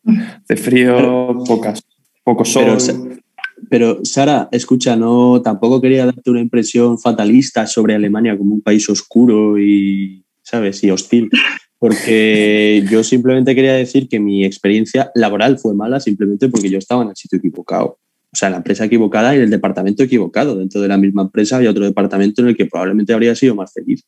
De 0.50 0.58
frío, 0.58 1.44
pocas, 1.46 1.82
poco 2.24 2.46
sol. 2.46 2.78
Pero, 2.86 3.22
pero 3.70 4.00
Sara, 4.06 4.50
escucha, 4.52 4.96
no, 4.96 5.42
tampoco 5.42 5.82
quería 5.82 6.06
darte 6.06 6.32
una 6.32 6.42
impresión 6.42 7.00
fatalista 7.00 7.68
sobre 7.68 7.96
Alemania 7.96 8.38
como 8.38 8.56
un 8.56 8.62
país 8.62 8.90
oscuro 8.90 9.60
y, 9.60 10.24
¿sabes? 10.42 10.84
Y 10.84 10.92
hostil. 10.92 11.30
Porque 11.78 12.86
yo 12.92 13.04
simplemente 13.04 13.56
quería 13.56 13.74
decir 13.74 14.08
que 14.08 14.20
mi 14.20 14.46
experiencia 14.46 15.12
laboral 15.16 15.58
fue 15.58 15.74
mala 15.74 16.00
simplemente 16.00 16.48
porque 16.48 16.70
yo 16.70 16.78
estaba 16.78 17.02
en 17.02 17.10
el 17.10 17.16
sitio 17.16 17.40
equivocado. 17.40 17.98
O 18.34 18.38
sea, 18.38 18.50
la 18.50 18.58
empresa 18.58 18.86
equivocada 18.86 19.36
y 19.36 19.40
el 19.40 19.50
departamento 19.50 20.04
equivocado. 20.04 20.56
Dentro 20.56 20.80
de 20.80 20.88
la 20.88 20.98
misma 20.98 21.24
empresa 21.24 21.58
había 21.58 21.72
otro 21.72 21.84
departamento 21.84 22.42
en 22.42 22.50
el 22.50 22.56
que 22.56 22.66
probablemente 22.66 23.14
habría 23.14 23.36
sido 23.36 23.56
más 23.56 23.74
feliz. 23.74 24.06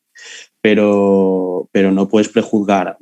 Pero, 0.61 1.67
pero 1.73 1.91
no 1.91 2.07
puedes 2.07 2.29
prejuzgar 2.29 2.97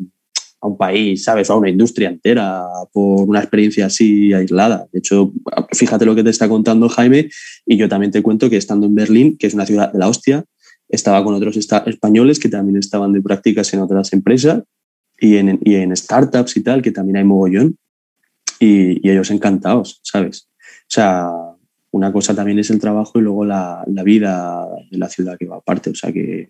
a 0.61 0.67
un 0.67 0.77
país, 0.77 1.23
¿sabes? 1.23 1.49
O 1.49 1.53
a 1.53 1.57
una 1.57 1.69
industria 1.69 2.09
entera 2.09 2.63
por 2.93 3.27
una 3.27 3.39
experiencia 3.39 3.87
así 3.87 4.31
aislada. 4.31 4.87
De 4.91 4.99
hecho, 4.99 5.33
fíjate 5.73 6.05
lo 6.05 6.15
que 6.15 6.23
te 6.23 6.29
está 6.29 6.47
contando 6.47 6.87
Jaime 6.87 7.29
y 7.65 7.77
yo 7.77 7.89
también 7.89 8.11
te 8.11 8.21
cuento 8.21 8.49
que 8.49 8.57
estando 8.57 8.85
en 8.85 8.95
Berlín, 8.95 9.37
que 9.37 9.47
es 9.47 9.53
una 9.53 9.65
ciudad 9.65 9.91
de 9.91 9.99
la 9.99 10.07
hostia, 10.07 10.45
estaba 10.87 11.23
con 11.23 11.33
otros 11.33 11.57
españoles 11.57 12.39
que 12.39 12.49
también 12.49 12.77
estaban 12.77 13.13
de 13.13 13.21
prácticas 13.21 13.73
en 13.73 13.79
otras 13.79 14.13
empresas 14.13 14.63
y 15.19 15.37
en, 15.37 15.59
y 15.63 15.75
en 15.75 15.95
startups 15.95 16.57
y 16.57 16.61
tal, 16.63 16.81
que 16.81 16.91
también 16.91 17.17
hay 17.17 17.23
mogollón, 17.23 17.77
y, 18.59 19.09
ellos 19.09 19.31
encantados, 19.31 19.99
¿sabes? 20.03 20.47
O 20.59 20.93
sea, 20.93 21.29
una 21.91 22.11
cosa 22.11 22.35
también 22.35 22.59
es 22.59 22.69
el 22.69 22.79
trabajo 22.79 23.19
y 23.19 23.21
luego 23.21 23.45
la, 23.45 23.83
la 23.87 24.03
vida 24.03 24.67
de 24.89 24.97
la 24.97 25.09
ciudad 25.09 25.37
que 25.37 25.45
va 25.45 25.57
aparte, 25.57 25.89
o 25.89 25.95
sea 25.95 26.11
que 26.11 26.49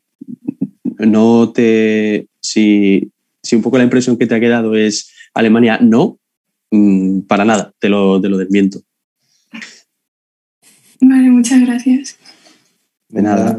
no 0.99 1.51
te... 1.51 2.27
Si, 2.39 3.11
si 3.43 3.55
un 3.55 3.61
poco 3.61 3.77
la 3.77 3.83
impresión 3.83 4.17
que 4.17 4.27
te 4.27 4.35
ha 4.35 4.39
quedado 4.39 4.75
es 4.75 5.11
Alemania 5.33 5.79
no, 5.81 6.19
mm, 6.71 7.21
para 7.21 7.45
nada, 7.45 7.73
te 7.79 7.89
lo, 7.89 8.21
te 8.21 8.29
lo 8.29 8.37
desmiento. 8.37 8.81
Vale, 11.01 11.29
muchas 11.29 11.61
gracias. 11.61 12.17
De 13.09 13.21
nada. 13.21 13.57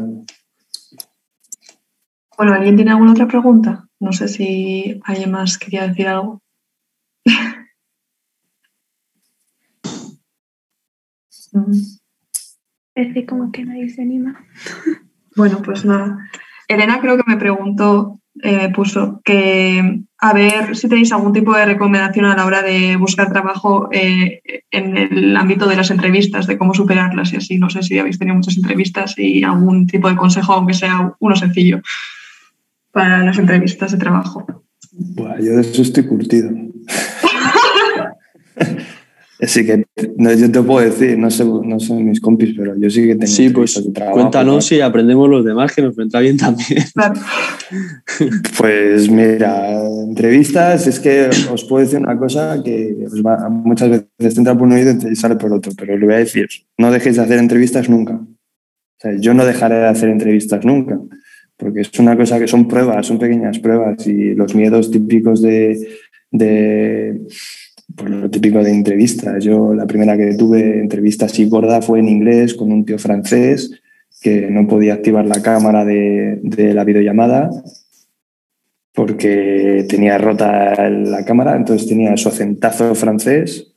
Bueno, 2.37 2.53
¿alguien 2.53 2.75
tiene 2.75 2.91
alguna 2.91 3.11
otra 3.11 3.27
pregunta? 3.27 3.87
No 3.99 4.11
sé 4.13 4.27
si 4.27 4.99
alguien 5.03 5.31
más 5.31 5.57
quería 5.57 5.87
decir 5.87 6.07
algo. 6.07 6.41
Parece 12.95 13.25
como 13.25 13.51
que 13.51 13.65
nadie 13.65 13.89
se 13.89 14.01
anima. 14.01 14.45
Bueno, 15.35 15.61
pues 15.63 15.83
nada. 15.85 16.29
Elena 16.67 17.01
creo 17.01 17.17
que 17.17 17.23
me 17.27 17.37
preguntó, 17.37 18.19
eh, 18.41 18.69
puso 18.73 19.21
que 19.23 20.01
a 20.17 20.33
ver 20.33 20.75
si 20.75 20.87
tenéis 20.87 21.11
algún 21.11 21.33
tipo 21.33 21.53
de 21.53 21.65
recomendación 21.65 22.25
a 22.25 22.35
la 22.35 22.45
hora 22.45 22.63
de 22.63 22.95
buscar 22.95 23.31
trabajo 23.31 23.89
eh, 23.91 24.41
en 24.71 24.97
el 24.97 25.37
ámbito 25.37 25.67
de 25.67 25.75
las 25.75 25.91
entrevistas, 25.91 26.47
de 26.47 26.57
cómo 26.57 26.73
superarlas 26.73 27.33
y 27.33 27.37
así. 27.37 27.57
No 27.57 27.69
sé 27.69 27.83
si 27.83 27.99
habéis 27.99 28.17
tenido 28.17 28.35
muchas 28.35 28.57
entrevistas 28.57 29.15
y 29.17 29.43
algún 29.43 29.85
tipo 29.85 30.09
de 30.09 30.15
consejo, 30.15 30.53
aunque 30.53 30.73
sea 30.73 31.13
uno 31.19 31.35
sencillo, 31.35 31.81
para 32.91 33.23
las 33.23 33.37
entrevistas 33.37 33.91
de 33.91 33.97
trabajo. 33.97 34.63
Buah, 34.91 35.39
yo 35.39 35.55
de 35.55 35.61
eso 35.61 35.81
estoy 35.81 36.05
curtido. 36.05 36.49
Así 39.41 39.65
que 39.65 39.85
no, 40.17 40.33
yo 40.33 40.49
te 40.51 40.61
puedo 40.61 40.85
decir, 40.85 41.17
no 41.17 41.29
sé, 41.31 41.43
no 41.43 41.79
son 41.79 42.05
mis 42.05 42.21
compis, 42.21 42.53
pero 42.57 42.75
yo 42.79 42.89
sí 42.89 43.01
que 43.01 43.15
tengo 43.15 43.27
Sí, 43.27 43.49
pues 43.49 43.83
de 43.83 43.91
trabajo, 43.91 44.17
cuéntanos 44.17 44.71
y 44.71 44.79
aprendemos 44.79 45.27
los 45.29 45.43
demás, 45.43 45.73
que 45.73 45.81
nos 45.81 45.95
vendrá 45.95 46.19
bien 46.21 46.37
también. 46.37 46.83
Claro. 46.93 47.19
Pues 48.57 49.09
mira, 49.09 49.81
entrevistas, 50.07 50.85
es 50.87 50.99
que 50.99 51.29
os 51.51 51.63
puedo 51.65 51.83
decir 51.83 51.99
una 51.99 52.17
cosa 52.17 52.61
que 52.63 52.95
os 53.05 53.21
va- 53.23 53.49
muchas 53.49 53.89
veces 53.89 54.33
te 54.35 54.39
entra 54.39 54.53
por 54.57 54.67
un 54.67 54.73
oído 54.73 54.93
y 55.09 55.15
sale 55.15 55.35
por 55.35 55.51
otro, 55.51 55.71
pero 55.77 55.97
le 55.97 56.05
voy 56.05 56.15
a 56.15 56.19
decir, 56.19 56.47
no 56.77 56.91
dejéis 56.91 57.15
de 57.15 57.23
hacer 57.23 57.39
entrevistas 57.39 57.89
nunca. 57.89 58.13
O 58.15 58.99
sea, 58.99 59.13
yo 59.19 59.33
no 59.33 59.45
dejaré 59.45 59.75
de 59.75 59.87
hacer 59.87 60.09
entrevistas 60.09 60.63
nunca, 60.63 60.99
porque 61.57 61.81
es 61.81 61.99
una 61.99 62.15
cosa 62.15 62.39
que 62.39 62.47
son 62.47 62.67
pruebas, 62.67 63.07
son 63.07 63.17
pequeñas 63.17 63.57
pruebas 63.59 64.05
y 64.05 64.35
los 64.35 64.53
miedos 64.53 64.91
típicos 64.91 65.41
de, 65.41 65.87
de 66.31 67.21
pues 67.95 68.09
lo 68.09 68.29
típico 68.29 68.63
de 68.63 68.71
entrevistas. 68.71 69.43
Yo 69.43 69.73
la 69.73 69.85
primera 69.85 70.17
que 70.17 70.35
tuve 70.35 70.79
entrevista 70.79 71.25
así 71.25 71.45
gorda 71.47 71.81
fue 71.81 71.99
en 71.99 72.09
inglés 72.09 72.53
con 72.53 72.71
un 72.71 72.85
tío 72.85 72.97
francés 72.97 73.71
que 74.21 74.49
no 74.49 74.67
podía 74.67 74.93
activar 74.93 75.25
la 75.25 75.41
cámara 75.41 75.83
de, 75.85 76.39
de 76.41 76.73
la 76.73 76.83
videollamada 76.83 77.49
porque 78.93 79.85
tenía 79.89 80.17
rota 80.17 80.89
la 80.89 81.25
cámara, 81.25 81.55
entonces 81.55 81.87
tenía 81.87 82.15
su 82.15 82.29
acentazo 82.29 82.93
francés, 82.93 83.73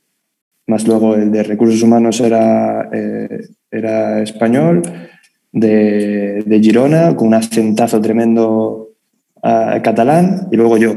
más 0.67 0.87
luego 0.87 1.15
el 1.15 1.31
de 1.31 1.43
recursos 1.43 1.81
humanos 1.81 2.21
era, 2.21 2.89
eh, 2.93 3.47
era 3.71 4.21
español, 4.21 4.83
de, 5.51 6.43
de 6.45 6.59
Girona, 6.59 7.15
con 7.15 7.29
un 7.29 7.33
acentazo 7.33 7.99
tremendo 7.99 8.89
ah, 9.41 9.79
catalán, 9.83 10.49
y 10.51 10.55
luego 10.55 10.77
yo, 10.77 10.93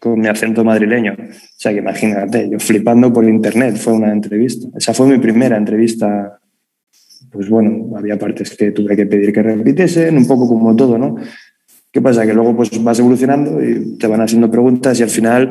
con 0.00 0.18
mi 0.18 0.26
acento 0.26 0.64
madrileño. 0.64 1.12
O 1.12 1.34
sea 1.56 1.72
que 1.72 1.78
imagínate, 1.78 2.48
yo 2.50 2.58
flipando 2.58 3.12
por 3.12 3.24
internet, 3.28 3.76
fue 3.76 3.92
una 3.92 4.10
entrevista. 4.10 4.66
Esa 4.76 4.94
fue 4.94 5.06
mi 5.06 5.18
primera 5.18 5.56
entrevista. 5.56 6.40
Pues 7.30 7.48
bueno, 7.48 7.96
había 7.96 8.18
partes 8.18 8.56
que 8.56 8.72
tuve 8.72 8.96
que 8.96 9.06
pedir 9.06 9.32
que 9.32 9.42
repitiesen, 9.42 10.16
un 10.16 10.26
poco 10.26 10.48
como 10.48 10.74
todo, 10.74 10.98
¿no? 10.98 11.16
¿Qué 11.92 12.00
pasa? 12.00 12.26
Que 12.26 12.32
luego 12.32 12.56
pues 12.56 12.82
vas 12.82 12.98
evolucionando 12.98 13.62
y 13.62 13.98
te 13.98 14.06
van 14.06 14.22
haciendo 14.22 14.50
preguntas 14.50 14.98
y 14.98 15.02
al 15.02 15.10
final 15.10 15.50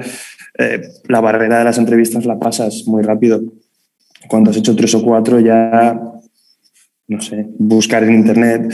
eh, 0.57 0.81
la 1.07 1.21
barrera 1.21 1.59
de 1.59 1.65
las 1.65 1.77
entrevistas 1.77 2.25
la 2.25 2.39
pasas 2.39 2.83
muy 2.87 3.03
rápido. 3.03 3.41
Cuando 4.27 4.49
has 4.49 4.57
hecho 4.57 4.75
tres 4.75 4.95
o 4.95 5.03
cuatro 5.03 5.39
ya, 5.39 5.99
no 7.07 7.21
sé, 7.21 7.47
buscar 7.59 8.03
en 8.03 8.15
internet 8.15 8.73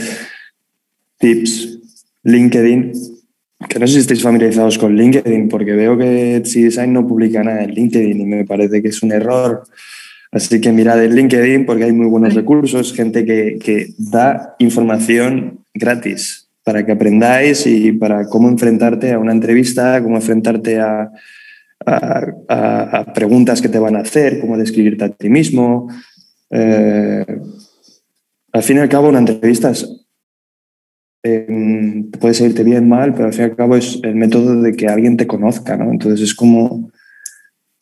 tips, 1.18 1.80
LinkedIn, 2.22 2.92
que 3.68 3.78
no 3.78 3.86
sé 3.86 3.94
si 3.94 3.98
estáis 4.00 4.22
familiarizados 4.22 4.78
con 4.78 4.96
LinkedIn, 4.96 5.48
porque 5.48 5.72
veo 5.72 5.96
que 5.96 6.36
Etsy 6.36 6.62
Design 6.62 6.92
no 6.92 7.06
publica 7.06 7.42
nada 7.42 7.62
en 7.62 7.72
LinkedIn 7.72 8.20
y 8.20 8.24
me 8.24 8.44
parece 8.44 8.82
que 8.82 8.88
es 8.88 9.02
un 9.02 9.12
error. 9.12 9.64
Así 10.32 10.60
que 10.60 10.72
mirad 10.72 11.02
en 11.02 11.14
LinkedIn 11.14 11.66
porque 11.66 11.84
hay 11.84 11.92
muy 11.92 12.06
buenos 12.06 12.34
recursos, 12.34 12.92
gente 12.92 13.24
que, 13.24 13.58
que 13.62 13.88
da 13.98 14.54
información 14.58 15.60
gratis 15.74 16.48
para 16.64 16.84
que 16.84 16.92
aprendáis 16.92 17.66
y 17.66 17.92
para 17.92 18.26
cómo 18.26 18.48
enfrentarte 18.48 19.12
a 19.12 19.18
una 19.18 19.32
entrevista, 19.32 20.02
cómo 20.02 20.16
enfrentarte 20.16 20.80
a, 20.80 21.10
a 21.86 23.12
preguntas 23.14 23.62
que 23.62 23.68
te 23.68 23.78
van 23.78 23.96
a 23.96 24.00
hacer, 24.00 24.40
cómo 24.40 24.58
describirte 24.58 25.04
a 25.04 25.10
ti 25.10 25.28
mismo. 25.28 25.88
Eh, 26.50 27.24
al 28.52 28.62
fin 28.62 28.78
y 28.78 28.80
al 28.80 28.88
cabo, 28.88 29.08
una 29.08 29.18
entrevista 29.18 29.70
es, 29.70 29.95
eh, 31.28 32.04
puede 32.20 32.34
salirte 32.34 32.62
bien, 32.62 32.88
mal, 32.88 33.12
pero 33.14 33.26
al 33.26 33.32
fin 33.32 33.42
y 33.42 33.50
al 33.50 33.56
cabo 33.56 33.76
es 33.76 33.98
el 34.02 34.14
método 34.14 34.62
de 34.62 34.72
que 34.72 34.86
alguien 34.86 35.16
te 35.16 35.26
conozca, 35.26 35.76
¿no? 35.76 35.90
Entonces 35.90 36.20
es 36.20 36.34
como 36.34 36.90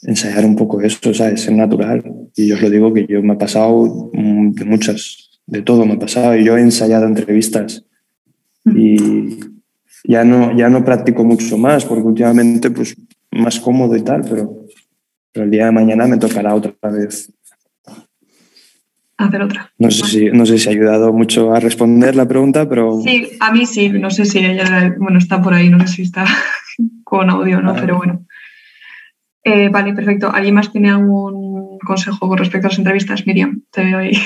ensayar 0.02 0.44
un 0.44 0.56
poco 0.56 0.80
esto, 0.80 1.12
¿sabes? 1.12 1.42
Ser 1.42 1.54
natural. 1.54 2.02
Y 2.36 2.48
yo 2.48 2.54
os 2.56 2.62
lo 2.62 2.70
digo 2.70 2.92
que 2.92 3.06
yo 3.06 3.22
me 3.22 3.34
ha 3.34 3.38
pasado 3.38 4.10
mm, 4.12 4.52
de 4.52 4.64
muchas, 4.64 5.40
de 5.46 5.62
todo 5.62 5.84
me 5.84 5.94
ha 5.94 5.98
pasado. 5.98 6.36
Y 6.36 6.44
yo 6.44 6.56
he 6.56 6.60
ensayado 6.62 7.06
entrevistas 7.06 7.84
y 8.64 9.40
ya 10.04 10.24
no, 10.24 10.56
ya 10.56 10.68
no 10.68 10.84
practico 10.84 11.24
mucho 11.24 11.58
más 11.58 11.84
porque 11.84 12.06
últimamente 12.06 12.70
pues 12.70 12.96
más 13.30 13.60
cómodo 13.60 13.96
y 13.96 14.02
tal, 14.02 14.22
pero, 14.22 14.66
pero 15.32 15.44
el 15.44 15.50
día 15.50 15.66
de 15.66 15.72
mañana 15.72 16.06
me 16.06 16.18
tocará 16.18 16.54
otra 16.54 16.72
vez. 16.90 17.30
Hacer 19.16 19.42
otra. 19.42 19.72
No 19.78 19.90
sé, 19.90 20.04
si, 20.06 20.24
no 20.30 20.44
sé 20.44 20.58
si 20.58 20.68
ha 20.68 20.72
ayudado 20.72 21.12
mucho 21.12 21.52
a 21.54 21.60
responder 21.60 22.16
la 22.16 22.26
pregunta, 22.26 22.68
pero... 22.68 23.00
Sí, 23.00 23.30
a 23.40 23.52
mí 23.52 23.64
sí, 23.64 23.88
no 23.90 24.10
sé 24.10 24.24
si 24.24 24.38
ella, 24.40 24.94
bueno, 24.98 25.18
está 25.18 25.40
por 25.40 25.54
ahí, 25.54 25.68
no 25.68 25.78
sé 25.86 25.86
si 25.88 26.02
está 26.02 26.24
con 27.04 27.30
audio 27.30 27.58
o 27.58 27.62
no, 27.62 27.70
Vale. 27.70 27.80
pero 27.80 27.96
bueno. 27.98 28.26
Eh, 29.44 29.68
vale, 29.68 29.92
perfecto. 29.92 30.32
¿Alguien 30.32 30.54
más 30.54 30.72
tiene 30.72 30.90
algún 30.90 31.78
consejo 31.78 32.26
con 32.28 32.38
respecto 32.38 32.66
a 32.66 32.70
las 32.70 32.78
entrevistas? 32.78 33.26
Miriam, 33.26 33.62
te 33.70 33.84
veo 33.84 33.98
ahí. 33.98 34.12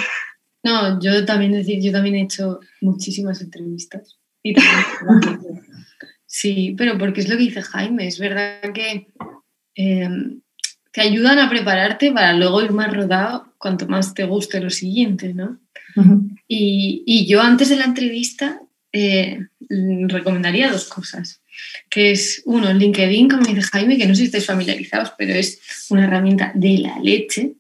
No, 0.65 1.01
yo 1.01 1.25
también 1.25 1.53
decir, 1.53 1.81
yo 1.81 1.93
también 1.93 2.17
he 2.17 2.23
hecho 2.23 2.59
muchísimas 2.81 3.41
entrevistas. 3.41 4.19
Y 4.43 4.55
también- 4.55 5.41
sí, 6.27 6.75
pero 6.77 6.99
porque 6.99 7.21
es 7.21 7.29
lo 7.29 7.37
que 7.37 7.45
dice 7.45 7.63
Jaime, 7.63 8.09
es 8.09 8.19
verdad 8.19 8.61
que 8.75 9.07
eh, 9.77 10.09
te 10.93 11.01
ayudan 11.03 11.39
a 11.39 11.49
prepararte 11.51 12.11
para 12.13 12.33
luego 12.33 12.63
ir 12.63 12.73
más 12.73 12.93
rodado 12.95 13.53
cuanto 13.59 13.87
más 13.87 14.15
te 14.15 14.25
guste 14.25 14.61
lo 14.61 14.71
siguiente, 14.71 15.35
¿no? 15.35 15.59
Y, 16.47 17.03
y 17.07 17.27
yo 17.27 17.41
antes 17.43 17.69
de 17.69 17.77
la 17.77 17.85
entrevista 17.85 18.61
eh, 18.93 19.41
recomendaría 19.69 20.71
dos 20.71 20.85
cosas, 20.85 21.41
que 21.91 22.13
es 22.13 22.43
uno, 22.47 22.73
LinkedIn, 22.73 23.29
como 23.29 23.43
dice 23.45 23.63
Jaime, 23.63 23.99
que 23.99 24.07
no 24.07 24.15
sé 24.15 24.21
si 24.21 24.27
estáis 24.27 24.47
familiarizados, 24.47 25.13
pero 25.19 25.35
es 25.35 25.61
una 25.91 26.05
herramienta 26.05 26.53
de 26.55 26.79
la 26.79 26.99
leche, 27.01 27.53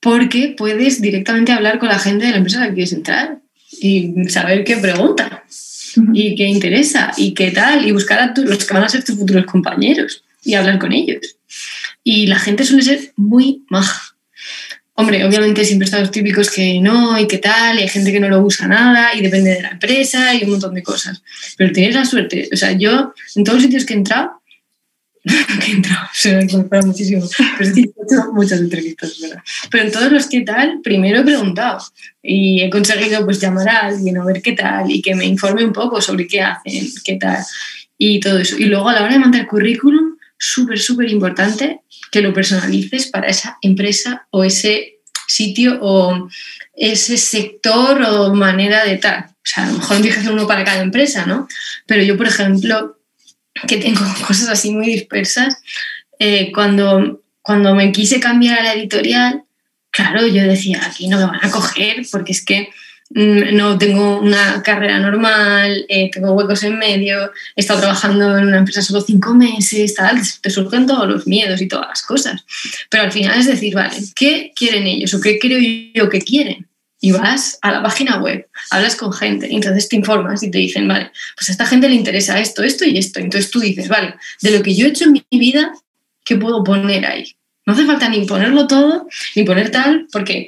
porque 0.00 0.54
puedes 0.56 1.00
directamente 1.00 1.52
hablar 1.52 1.78
con 1.78 1.88
la 1.88 1.98
gente 1.98 2.24
de 2.26 2.32
la 2.32 2.38
empresa 2.38 2.58
a 2.58 2.60
la 2.62 2.68
que 2.68 2.74
quieres 2.74 2.92
entrar 2.92 3.38
y 3.80 4.12
saber 4.28 4.64
qué 4.64 4.76
pregunta 4.78 5.44
y 6.14 6.34
qué 6.36 6.46
interesa 6.46 7.12
y 7.16 7.34
qué 7.34 7.50
tal, 7.50 7.86
y 7.86 7.92
buscar 7.92 8.18
a 8.18 8.34
tu- 8.34 8.42
los 8.44 8.64
que 8.64 8.74
van 8.74 8.84
a 8.84 8.88
ser 8.88 9.04
tus 9.04 9.16
futuros 9.16 9.44
compañeros 9.46 10.24
y 10.42 10.54
hablar 10.54 10.78
con 10.78 10.92
ellos. 10.92 11.36
Y 12.04 12.26
la 12.26 12.38
gente 12.38 12.64
suele 12.64 12.82
ser 12.82 13.12
muy 13.16 13.64
maja. 13.68 14.16
Hombre, 14.94 15.24
obviamente 15.24 15.64
siempre 15.64 15.86
están 15.86 16.02
los 16.02 16.10
típicos 16.10 16.50
que 16.50 16.78
no 16.80 17.18
y 17.18 17.26
qué 17.26 17.38
tal, 17.38 17.78
y 17.78 17.82
hay 17.82 17.88
gente 17.88 18.12
que 18.12 18.20
no 18.20 18.28
lo 18.28 18.42
usa 18.42 18.68
nada 18.68 19.14
y 19.14 19.22
depende 19.22 19.50
de 19.50 19.62
la 19.62 19.70
empresa 19.70 20.34
y 20.34 20.44
un 20.44 20.50
montón 20.50 20.74
de 20.74 20.82
cosas. 20.82 21.22
Pero 21.56 21.72
tienes 21.72 21.94
la 21.94 22.04
suerte, 22.04 22.48
o 22.52 22.56
sea, 22.56 22.72
yo 22.72 23.14
en 23.34 23.44
todos 23.44 23.56
los 23.56 23.64
sitios 23.64 23.86
que 23.86 23.94
he 23.94 23.96
entrado, 23.96 24.42
que 25.24 25.70
he 25.70 25.74
entrado, 25.76 26.08
se 26.12 26.36
me 26.36 26.46
compara 26.46 26.84
muchísimo, 26.84 27.26
pero 27.56 27.74
sí, 27.74 27.80
he 27.80 28.04
hecho 28.04 28.32
muchas 28.34 28.60
entrevistas, 28.60 29.18
¿verdad? 29.20 29.42
Pero 29.70 29.84
en 29.84 29.92
todos 29.92 30.12
los 30.12 30.26
que 30.26 30.42
tal, 30.42 30.80
primero 30.82 31.20
he 31.20 31.24
preguntado 31.24 31.78
y 32.22 32.60
he 32.60 32.68
conseguido 32.68 33.24
pues 33.24 33.40
llamar 33.40 33.70
a 33.70 33.86
alguien 33.86 34.18
a 34.18 34.24
ver 34.26 34.42
qué 34.42 34.52
tal 34.52 34.90
y 34.90 35.00
que 35.00 35.14
me 35.14 35.24
informe 35.24 35.64
un 35.64 35.72
poco 35.72 36.02
sobre 36.02 36.26
qué 36.26 36.42
hacen, 36.42 36.86
qué 37.02 37.16
tal 37.16 37.42
y 37.96 38.20
todo 38.20 38.38
eso. 38.38 38.58
Y 38.58 38.64
luego 38.64 38.88
a 38.88 38.92
la 38.92 39.04
hora 39.04 39.12
de 39.12 39.18
mandar 39.20 39.46
currículum, 39.46 40.16
súper, 40.42 40.80
súper 40.80 41.08
importante 41.08 41.82
que 42.10 42.20
lo 42.20 42.34
personalices 42.34 43.06
para 43.06 43.28
esa 43.28 43.58
empresa 43.62 44.26
o 44.30 44.42
ese 44.42 44.98
sitio 45.28 45.78
o 45.80 46.28
ese 46.74 47.16
sector 47.16 48.02
o 48.02 48.34
manera 48.34 48.84
de 48.84 48.98
tal. 48.98 49.26
O 49.30 49.44
sea, 49.44 49.64
a 49.64 49.66
lo 49.68 49.78
mejor 49.78 49.96
tienes 49.98 50.14
que 50.14 50.20
hacer 50.20 50.32
uno 50.32 50.48
para 50.48 50.64
cada 50.64 50.82
empresa, 50.82 51.26
¿no? 51.26 51.46
Pero 51.86 52.02
yo, 52.02 52.16
por 52.16 52.26
ejemplo, 52.26 52.98
que 53.68 53.76
tengo 53.76 54.00
cosas 54.26 54.48
así 54.48 54.72
muy 54.72 54.86
dispersas, 54.86 55.62
eh, 56.18 56.50
cuando, 56.52 57.22
cuando 57.40 57.74
me 57.76 57.92
quise 57.92 58.18
cambiar 58.18 58.58
a 58.58 58.64
la 58.64 58.74
editorial, 58.74 59.44
claro, 59.90 60.26
yo 60.26 60.42
decía, 60.42 60.80
aquí 60.84 61.06
no 61.06 61.18
me 61.18 61.26
van 61.26 61.44
a 61.44 61.50
coger 61.50 62.02
porque 62.10 62.32
es 62.32 62.44
que 62.44 62.68
no 63.14 63.78
tengo 63.78 64.18
una 64.20 64.62
carrera 64.62 64.98
normal, 64.98 65.84
eh, 65.88 66.10
tengo 66.10 66.32
huecos 66.32 66.62
en 66.62 66.78
medio, 66.78 67.30
he 67.56 67.60
estado 67.60 67.80
trabajando 67.80 68.38
en 68.38 68.46
una 68.46 68.58
empresa 68.58 68.82
solo 68.82 69.00
cinco 69.00 69.34
meses, 69.34 69.94
tal, 69.94 70.20
te 70.40 70.50
surgen 70.50 70.86
todos 70.86 71.08
los 71.08 71.26
miedos 71.26 71.60
y 71.60 71.68
todas 71.68 71.88
las 71.88 72.02
cosas. 72.02 72.44
Pero 72.88 73.04
al 73.04 73.12
final 73.12 73.38
es 73.38 73.46
decir, 73.46 73.74
vale, 73.74 73.96
¿qué 74.14 74.52
quieren 74.54 74.86
ellos 74.86 75.12
o 75.14 75.20
qué 75.20 75.38
creo 75.38 75.58
yo 75.94 76.08
que 76.08 76.20
quieren? 76.20 76.66
y 77.04 77.10
vas 77.10 77.58
a 77.62 77.72
la 77.72 77.82
página 77.82 78.18
web, 78.22 78.48
hablas 78.70 78.94
con 78.94 79.12
gente, 79.12 79.48
y 79.50 79.56
entonces 79.56 79.88
te 79.88 79.96
informas 79.96 80.40
y 80.44 80.52
te 80.52 80.58
dicen, 80.58 80.86
vale, 80.86 81.10
pues 81.34 81.48
a 81.48 81.52
esta 81.52 81.66
gente 81.66 81.88
le 81.88 81.96
interesa 81.96 82.38
esto, 82.38 82.62
esto 82.62 82.84
y 82.84 82.96
esto. 82.96 83.18
Entonces 83.18 83.50
tú 83.50 83.58
dices, 83.58 83.88
vale, 83.88 84.14
de 84.40 84.52
lo 84.52 84.62
que 84.62 84.72
yo 84.72 84.86
he 84.86 84.90
hecho 84.90 85.06
en 85.06 85.12
mi 85.12 85.24
vida, 85.32 85.72
¿qué 86.24 86.36
puedo 86.36 86.62
poner 86.62 87.04
ahí? 87.04 87.34
No 87.66 87.72
hace 87.72 87.86
falta 87.86 88.08
ni 88.08 88.24
ponerlo 88.24 88.68
todo, 88.68 89.08
ni 89.34 89.42
poner 89.42 89.72
tal, 89.72 90.06
porque 90.12 90.46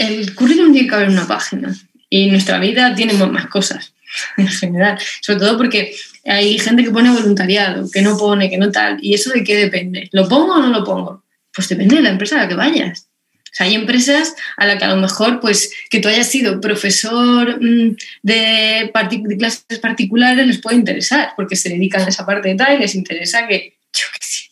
el 0.00 0.34
currículum 0.34 0.72
tiene 0.72 0.88
que 0.88 0.94
haber 0.94 1.10
una 1.10 1.26
página 1.26 1.76
y 2.08 2.30
nuestra 2.30 2.58
vida 2.58 2.94
tiene 2.94 3.12
más 3.12 3.46
cosas 3.46 3.92
en 4.38 4.48
general, 4.48 4.98
sobre 5.20 5.40
todo 5.40 5.56
porque 5.58 5.94
hay 6.24 6.58
gente 6.58 6.82
que 6.82 6.90
pone 6.90 7.10
voluntariado, 7.10 7.88
que 7.90 8.02
no 8.02 8.16
pone, 8.16 8.50
que 8.50 8.58
no 8.58 8.72
tal, 8.72 8.98
y 9.02 9.14
eso 9.14 9.30
de 9.30 9.44
qué 9.44 9.56
depende, 9.56 10.08
¿lo 10.12 10.28
pongo 10.28 10.54
o 10.54 10.58
no 10.58 10.68
lo 10.68 10.84
pongo? 10.84 11.22
Pues 11.52 11.68
depende 11.68 11.96
de 11.96 12.02
la 12.02 12.10
empresa 12.10 12.36
a 12.36 12.42
la 12.42 12.48
que 12.48 12.54
vayas. 12.54 13.06
O 13.44 13.52
sea, 13.52 13.66
hay 13.66 13.74
empresas 13.74 14.36
a 14.56 14.64
las 14.64 14.78
que 14.78 14.84
a 14.84 14.94
lo 14.94 14.96
mejor, 14.96 15.40
pues, 15.40 15.72
que 15.90 15.98
tú 15.98 16.08
hayas 16.08 16.28
sido 16.28 16.60
profesor 16.60 17.58
mm, 17.60 17.96
de, 18.22 18.90
clases 19.36 19.78
particulares 19.80 20.46
les 20.46 20.58
puede 20.58 20.76
interesar, 20.76 21.32
porque 21.36 21.56
se 21.56 21.68
dedican 21.68 22.02
a 22.02 22.08
esa 22.08 22.24
parte 22.24 22.48
de 22.48 22.54
tal 22.54 22.76
y 22.76 22.78
les 22.78 22.94
interesa 22.94 23.48
que, 23.48 23.76
yo 23.92 24.06
qué 24.12 24.18
sé, 24.20 24.44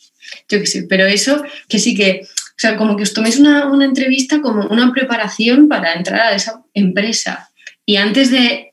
yo 0.49 0.61
qué 0.61 0.67
sé, 0.67 0.83
pero 0.89 1.07
eso 1.07 1.43
que 1.69 1.79
sí 1.79 1.95
que, 1.95 2.27
o 2.59 2.61
sea, 2.61 2.77
como 2.77 2.97
que 2.97 3.05
os 3.05 3.15
toméis 3.15 3.39
una, 3.39 3.71
entrevista 3.85 4.41
como 4.41 4.67
una 4.67 4.93
preparación 4.93 5.69
para 5.69 5.95
entrar 5.95 6.21
a 6.21 6.35
esa 6.35 6.65
empresa. 6.75 7.51
Y 7.87 7.97
antes 7.97 8.33
de, 8.33 8.73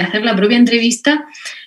hacer 0.00 0.24
la 0.24 0.36
propia 0.36 0.56
entrevista, 0.56 1.26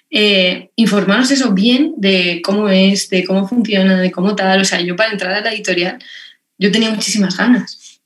eh, 0.09 0.69
informaros 0.77 1.31
eso 1.31 1.51
bien 1.51 1.95
de 1.97 2.41
cómo 2.41 2.69
es, 2.69 3.09
de 3.09 3.25
cómo 3.25 3.45
funciona, 3.45 3.99
de 3.99 4.09
cómo 4.09 4.37
tal. 4.37 4.61
O 4.61 4.65
sea, 4.65 4.79
yo 4.79 4.95
para 4.95 5.11
entrar 5.11 5.33
a 5.33 5.41
la 5.41 5.53
editorial 5.53 5.99
yo 6.57 6.71
tenía 6.71 6.91
muchísimas 6.91 7.35
ganas 7.35 7.99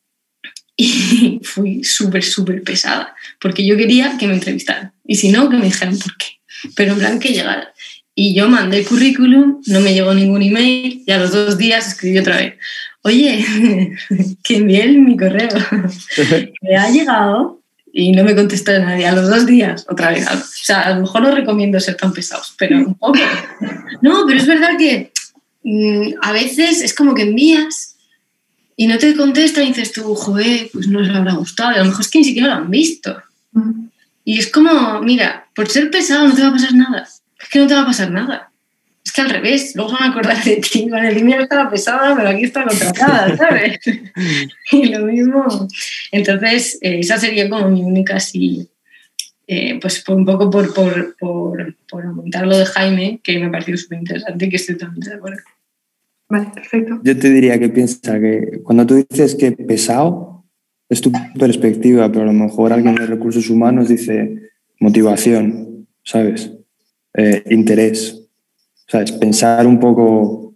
y 0.76 1.40
fui 1.44 1.84
súper, 1.84 2.24
súper 2.24 2.64
pesada, 2.64 3.16
porque 3.40 3.64
yo 3.64 3.78
quería 3.78 4.18
que 4.18 4.28
me 4.28 4.34
entrevistaran 4.34 4.94
y 5.06 5.16
si 5.16 5.30
no, 5.30 5.48
que 5.48 5.58
me 5.58 5.66
dijeran 5.66 5.96
por 6.00 6.18
qué, 6.18 6.40
pero 6.76 6.94
en 6.94 7.00
plan 7.00 7.20
que 7.20 7.30
llegara. 7.30 7.72
Y 8.16 8.34
yo 8.34 8.50
mandé 8.50 8.84
currículum, 8.84 9.62
no 9.68 9.80
me 9.80 9.94
llegó 9.94 10.12
ningún 10.12 10.42
email 10.42 11.04
y 11.06 11.12
a 11.12 11.20
los 11.20 11.32
dos 11.32 11.60
días 11.60 11.88
escribí 11.88 12.18
otra 12.18 12.38
vez, 12.38 12.56
oye, 13.04 13.96
que 14.44 14.62
bien 14.62 15.06
mi 15.06 15.18
correo, 15.18 15.50
me 16.62 16.76
ha 16.76 16.90
llegado 16.90 17.62
y 17.92 18.12
no 18.12 18.24
me 18.24 18.36
contestó 18.36 18.78
nadie. 18.78 19.08
A 19.08 19.16
los 19.16 19.30
dos 19.30 19.46
días, 19.46 19.86
otra 19.90 20.12
vez. 20.12 20.28
O 20.30 20.64
sea, 20.64 20.82
a 20.82 20.94
lo 20.94 21.02
mejor 21.02 21.22
no 21.22 21.32
recomiendo 21.32 21.80
ser 21.80 21.96
tan 21.96 22.14
pesados, 22.14 22.54
pero 22.58 22.78
un 22.78 22.96
poco. 22.96 23.20
No, 24.02 24.24
pero 24.28 24.40
es 24.40 24.46
verdad 24.46 24.78
que 24.78 25.12
mm, 25.64 26.14
a 26.22 26.32
veces 26.32 26.82
es 26.82 26.94
como 26.94 27.16
que 27.16 27.24
envías 27.24 27.96
y 28.76 28.86
no 28.86 29.00
te 29.00 29.16
contesta 29.16 29.64
y 29.64 29.70
dices 29.70 29.92
tú, 29.92 30.14
joder, 30.14 30.70
pues 30.72 30.88
no 30.88 31.02
les 31.02 31.16
habrá 31.16 31.34
gustado. 31.34 31.72
Y 31.72 31.76
a 31.76 31.80
lo 31.80 31.86
mejor 31.86 32.02
es 32.02 32.10
que 32.10 32.20
ni 32.20 32.26
siquiera 32.26 32.50
lo 32.50 32.54
han 32.54 32.70
visto. 32.70 33.18
Y 34.24 34.38
es 34.38 34.52
como, 34.52 35.02
mira, 35.02 35.48
por 35.56 35.68
ser 35.68 35.90
pesado 35.90 36.28
no 36.28 36.36
te 36.36 36.44
va 36.44 36.50
a 36.50 36.54
pasar 36.54 36.74
nada. 36.74 37.08
Es 37.40 37.50
que 37.50 37.60
no 37.60 37.66
te 37.66 37.74
va 37.74 37.82
a 37.82 37.86
pasar 37.88 38.12
nada. 38.12 38.47
Es 39.08 39.14
que 39.14 39.22
al 39.22 39.30
revés, 39.30 39.72
luego 39.74 39.92
se 39.92 39.96
van 39.96 40.10
a 40.10 40.12
acordar 40.12 40.44
de 40.44 40.58
ti. 40.58 40.90
Vale, 40.90 41.08
el 41.08 41.16
dinero 41.16 41.44
estaba 41.44 41.70
pesada, 41.70 42.14
pero 42.14 42.28
aquí 42.28 42.44
está 42.44 42.66
contratada, 42.66 43.38
¿sabes? 43.38 43.80
y 44.74 44.86
lo 44.88 45.06
mismo. 45.06 45.46
Entonces, 46.12 46.78
eh, 46.82 47.00
esa 47.00 47.18
sería 47.18 47.50
como 47.50 47.70
mi 47.70 47.84
única 47.84 48.18
así. 48.18 48.68
Eh, 49.48 49.80
pues 49.80 50.04
un 50.10 50.26
poco 50.26 50.50
por, 50.50 50.74
por, 50.74 51.16
por, 51.16 51.74
por 51.90 52.06
aumentar 52.06 52.46
lo 52.46 52.58
de 52.58 52.66
Jaime, 52.66 53.22
que 53.24 53.40
me 53.40 53.46
ha 53.46 53.52
parecido 53.52 53.78
súper 53.78 54.00
interesante 54.00 54.46
y 54.46 54.50
que 54.50 54.58
estoy 54.58 54.76
totalmente 54.76 55.10
de 55.10 55.16
acuerdo. 55.16 55.40
Vale, 56.28 56.52
perfecto. 56.54 57.00
Yo 57.02 57.18
te 57.18 57.30
diría 57.30 57.58
que 57.58 57.70
piensa 57.70 58.20
que 58.20 58.60
cuando 58.62 58.86
tú 58.86 58.96
dices 59.10 59.36
que 59.36 59.54
pesado 59.54 60.44
es 60.90 61.00
tu 61.00 61.14
perspectiva, 61.40 62.12
pero 62.12 62.24
a 62.24 62.34
lo 62.34 62.34
mejor 62.34 62.74
alguien 62.74 62.96
de 62.96 63.06
recursos 63.06 63.50
humanos 63.50 63.88
dice 63.88 64.52
motivación, 64.82 65.88
¿sabes? 66.04 66.52
Eh, 67.14 67.42
interés, 67.50 68.27
¿sabes? 68.88 69.12
Pensar 69.14 69.66
un 69.68 69.80
poco. 69.80 70.56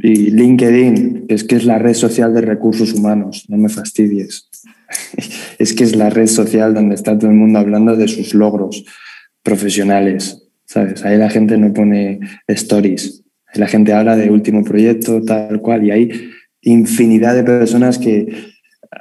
Y 0.00 0.30
LinkedIn, 0.30 1.26
es 1.28 1.42
que 1.42 1.56
es 1.56 1.64
la 1.64 1.78
red 1.78 1.94
social 1.94 2.32
de 2.32 2.40
recursos 2.40 2.92
humanos, 2.92 3.46
no 3.48 3.56
me 3.56 3.68
fastidies. 3.68 4.48
es 5.58 5.74
que 5.74 5.84
es 5.84 5.96
la 5.96 6.08
red 6.08 6.26
social 6.26 6.72
donde 6.72 6.94
está 6.94 7.18
todo 7.18 7.30
el 7.30 7.36
mundo 7.36 7.58
hablando 7.58 7.96
de 7.96 8.06
sus 8.06 8.32
logros 8.32 8.84
profesionales, 9.42 10.44
¿sabes? 10.66 11.04
Ahí 11.04 11.18
la 11.18 11.30
gente 11.30 11.56
no 11.56 11.72
pone 11.72 12.20
stories, 12.46 13.24
la 13.54 13.66
gente 13.66 13.92
habla 13.92 14.16
de 14.16 14.30
último 14.30 14.62
proyecto, 14.62 15.22
tal 15.22 15.60
cual, 15.60 15.84
y 15.84 15.90
hay 15.90 16.30
infinidad 16.62 17.34
de 17.34 17.44
personas 17.44 17.98
que 17.98 18.54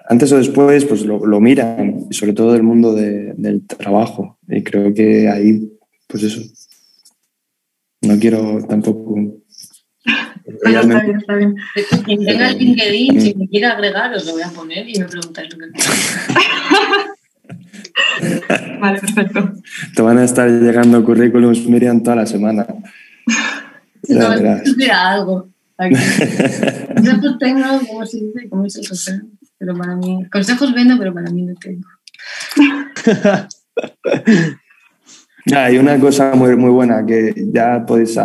antes 0.10 0.32
o 0.32 0.38
después 0.38 0.86
pues 0.86 1.06
lo, 1.06 1.40
miran, 1.40 2.07
sobre 2.11 2.34
todo 2.34 2.53
del 2.53 2.64
mundo 2.64 2.94
del 2.94 3.65
trabajo. 3.65 4.38
Y 4.48 4.64
creo 4.64 4.94
que 4.94 5.30
ahí, 5.30 5.69
pues 6.07 6.24
eso, 6.24 6.41
no 8.07 8.19
quiero 8.19 8.59
tampoco... 8.67 9.15
está 10.45 10.69
bien, 10.69 10.91
está 11.17 11.35
bien. 11.35 11.55
Quien 12.05 12.25
tenga 12.25 12.49
el 12.49 12.57
LinkedIn, 12.57 13.21
si 13.21 13.35
me 13.35 13.47
quiere 13.47 13.67
agregar, 13.67 14.13
os 14.13 14.25
lo 14.25 14.34
voy 14.34 14.41
a 14.43 14.49
poner 14.49 14.89
y 14.89 14.99
me 14.99 15.05
preguntáis 15.05 15.49
lo 15.53 15.59
que 15.59 15.67
Vale, 18.79 18.99
perfecto. 18.99 19.53
Te 19.95 20.01
van 20.01 20.17
a 20.17 20.23
estar 20.23 20.49
llegando 20.49 21.03
currículums, 21.03 21.67
Miriam, 21.67 22.01
toda 22.01 22.15
la 22.17 22.25
semana. 22.25 22.65
No, 24.09 24.31
era 24.31 25.11
algo. 25.11 25.49
Consejos 25.75 27.38
tengo, 27.39 27.65
como 27.88 28.05
se 28.05 28.17
dice, 28.17 28.49
como 28.49 28.69
se 28.69 28.81
dice, 28.81 29.21
pero 29.57 29.75
para 29.75 29.95
mí, 29.95 30.25
consejos 30.31 30.71
vendo, 30.73 30.97
pero 30.97 31.13
para 31.13 31.29
mí 31.29 31.43
no 31.43 31.53
tengo. 31.55 31.88
Hay 35.56 35.78
una 35.78 35.99
cosa 35.99 36.34
muy, 36.36 36.56
muy 36.56 36.72
buena 36.72 37.06
que 37.06 37.34
ya 37.53 37.86
podéis, 37.86 38.19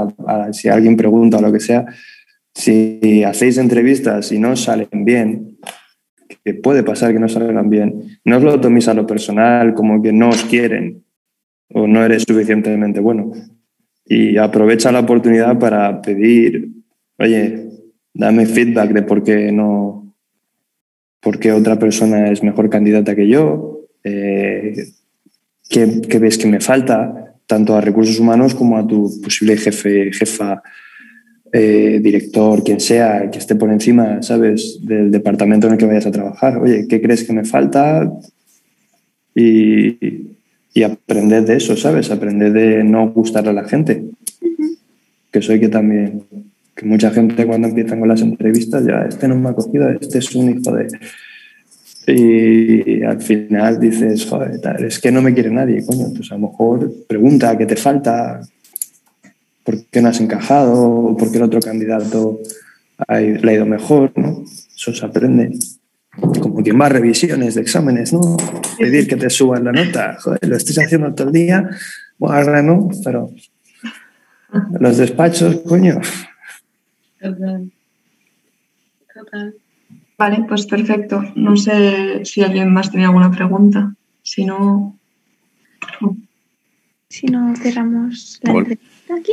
si 0.52 0.68
alguien 0.68 0.96
pregunta 0.96 1.38
o 1.38 1.42
lo 1.42 1.52
que 1.52 1.60
sea, 1.60 1.86
si 2.54 3.22
hacéis 3.24 3.58
entrevistas 3.58 4.32
y 4.32 4.38
no 4.38 4.56
salen 4.56 5.04
bien, 5.04 5.58
que 6.44 6.54
puede 6.54 6.82
pasar 6.82 7.12
que 7.12 7.20
no 7.20 7.28
salgan 7.28 7.70
bien, 7.70 8.18
no 8.24 8.36
os 8.38 8.42
lo 8.42 8.60
toméis 8.60 8.88
a 8.88 8.94
lo 8.94 9.06
personal 9.06 9.74
como 9.74 10.02
que 10.02 10.12
no 10.12 10.30
os 10.30 10.44
quieren 10.44 11.04
o 11.72 11.86
no 11.86 12.04
eres 12.04 12.24
suficientemente 12.26 13.00
bueno. 13.00 13.32
Y 14.04 14.36
aprovecha 14.36 14.92
la 14.92 15.00
oportunidad 15.00 15.58
para 15.58 16.02
pedir, 16.02 16.70
oye, 17.18 17.68
dame 18.12 18.46
feedback 18.46 18.90
de 18.92 19.02
por 19.02 19.22
qué 19.22 19.52
no, 19.52 20.14
por 21.20 21.38
qué 21.38 21.52
otra 21.52 21.78
persona 21.78 22.30
es 22.30 22.42
mejor 22.42 22.68
candidata 22.68 23.14
que 23.14 23.28
yo, 23.28 23.86
eh, 24.02 24.74
qué, 25.68 26.18
ves 26.18 26.38
que 26.38 26.46
me 26.46 26.60
falta, 26.60 27.34
tanto 27.46 27.76
a 27.76 27.80
recursos 27.80 28.18
humanos 28.18 28.54
como 28.54 28.76
a 28.76 28.86
tu 28.86 29.20
posible 29.22 29.56
jefe, 29.56 30.12
jefa, 30.12 30.62
eh, 31.52 32.00
director, 32.02 32.62
quien 32.64 32.80
sea, 32.80 33.30
que 33.30 33.38
esté 33.38 33.54
por 33.54 33.70
encima, 33.70 34.22
¿sabes?, 34.22 34.78
del 34.82 35.10
departamento 35.10 35.66
en 35.66 35.74
el 35.74 35.78
que 35.78 35.86
vayas 35.86 36.06
a 36.06 36.12
trabajar. 36.12 36.58
Oye, 36.58 36.86
¿qué 36.88 37.00
crees 37.00 37.24
que 37.24 37.32
me 37.32 37.44
falta? 37.44 38.10
Y, 39.34 40.32
y 40.74 40.82
aprender 40.82 41.44
de 41.44 41.56
eso, 41.56 41.76
¿sabes? 41.76 42.10
Aprender 42.10 42.52
de 42.52 42.84
no 42.84 43.10
gustarle 43.10 43.50
a 43.50 43.54
la 43.54 43.64
gente. 43.64 44.04
Que 45.30 45.42
soy 45.42 45.60
que 45.60 45.68
también, 45.68 46.22
que 46.74 46.86
mucha 46.86 47.10
gente 47.10 47.46
cuando 47.46 47.68
empiezan 47.68 48.00
con 48.00 48.08
las 48.08 48.22
entrevistas, 48.22 48.84
ya, 48.86 49.02
este 49.08 49.28
no 49.28 49.36
me 49.36 49.50
ha 49.50 49.54
cogido, 49.54 49.90
este 49.90 50.18
es 50.18 50.34
un 50.34 50.50
hijo 50.50 50.74
de... 50.74 50.88
Y 52.06 53.02
al 53.02 53.20
final 53.20 53.78
dices, 53.78 54.26
joder, 54.26 54.60
es 54.80 54.98
que 54.98 55.12
no 55.12 55.22
me 55.22 55.34
quiere 55.34 55.50
nadie, 55.50 55.84
coño, 55.86 56.06
pues 56.14 56.32
a 56.32 56.34
lo 56.34 56.48
mejor 56.48 56.92
pregunta 57.06 57.56
qué 57.56 57.66
te 57.66 57.76
falta, 57.76 58.40
por 59.62 59.84
qué 59.86 60.02
no 60.02 60.08
has 60.08 60.20
encajado, 60.20 61.16
por 61.16 61.30
qué 61.30 61.36
el 61.36 61.44
otro 61.44 61.60
candidato 61.60 62.40
le 63.08 63.50
ha 63.50 63.54
ido 63.54 63.66
mejor, 63.66 64.12
¿no? 64.16 64.44
Eso 64.74 64.92
se 64.92 65.06
aprende 65.06 65.52
como 66.20 66.62
va 66.78 66.86
a 66.86 66.88
revisiones 66.90 67.54
de 67.54 67.62
exámenes, 67.62 68.12
¿no? 68.12 68.36
Pedir 68.78 69.08
que 69.08 69.16
te 69.16 69.30
suban 69.30 69.64
la 69.64 69.72
nota, 69.72 70.18
joder, 70.20 70.46
lo 70.46 70.56
estés 70.56 70.78
haciendo 70.78 71.14
todo 71.14 71.28
el 71.28 71.32
día, 71.32 71.70
bueno, 72.18 72.62
¿no? 72.62 72.88
Pero 73.02 73.30
los 74.78 74.96
despachos, 74.98 75.60
coño. 75.66 76.00
Vale, 80.22 80.44
pues 80.46 80.66
perfecto. 80.66 81.20
No 81.34 81.56
sé 81.56 82.24
si 82.24 82.42
alguien 82.42 82.72
más 82.72 82.92
tenía 82.92 83.08
alguna 83.08 83.32
pregunta. 83.32 83.92
Si 84.22 84.44
no. 84.44 84.96
Si 87.08 87.26
no, 87.26 87.56
cerramos 87.56 88.38
la 88.44 88.52
Hola. 88.52 88.68
entrevista 88.68 89.14
aquí. 89.16 89.32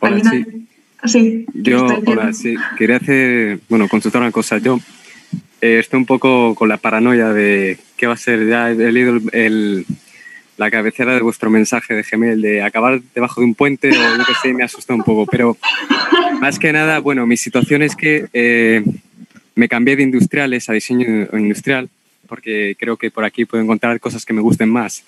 Hola, 0.00 0.20
sí. 0.30 0.66
Ah, 1.00 1.08
sí, 1.08 1.46
Yo, 1.54 1.86
hola, 2.04 2.30
sí. 2.34 2.54
Quería 2.76 2.96
hacer, 2.96 3.60
bueno, 3.70 3.88
consultar 3.88 4.20
una 4.20 4.30
cosa. 4.32 4.58
Yo 4.58 4.78
eh, 5.62 5.78
estoy 5.78 5.96
un 5.96 6.04
poco 6.04 6.54
con 6.56 6.68
la 6.68 6.76
paranoia 6.76 7.30
de 7.32 7.78
qué 7.96 8.06
va 8.06 8.12
a 8.12 8.18
ser. 8.18 8.46
Ya 8.46 8.70
he, 8.70 8.92
leído 8.92 9.16
el, 9.16 9.30
el- 9.32 9.86
la 10.58 10.70
cabecera 10.70 11.14
de 11.14 11.22
vuestro 11.22 11.48
mensaje 11.48 11.94
de 11.94 12.02
Gmail 12.02 12.42
de 12.42 12.62
acabar 12.62 13.00
debajo 13.14 13.40
de 13.40 13.46
un 13.46 13.54
puente 13.54 13.88
o 13.88 13.92
yo 14.18 14.24
que 14.26 14.34
sé, 14.42 14.52
me 14.52 14.62
asusta 14.62 14.92
un 14.94 15.02
poco. 15.02 15.24
Pero 15.24 15.56
más 16.38 16.58
que 16.58 16.70
nada, 16.70 16.98
bueno, 16.98 17.26
mi 17.26 17.38
situación 17.38 17.80
es 17.80 17.96
que 17.96 18.26
eh, 18.34 18.84
me 19.54 19.68
cambié 19.68 19.96
de 19.96 20.02
industriales 20.02 20.68
a 20.68 20.72
diseño 20.72 21.28
industrial 21.32 21.88
porque 22.28 22.76
creo 22.78 22.96
que 22.96 23.10
por 23.10 23.24
aquí 23.24 23.44
puedo 23.44 23.62
encontrar 23.62 24.00
cosas 24.00 24.24
que 24.24 24.32
me 24.32 24.40
gusten 24.40 24.70
más. 24.70 25.04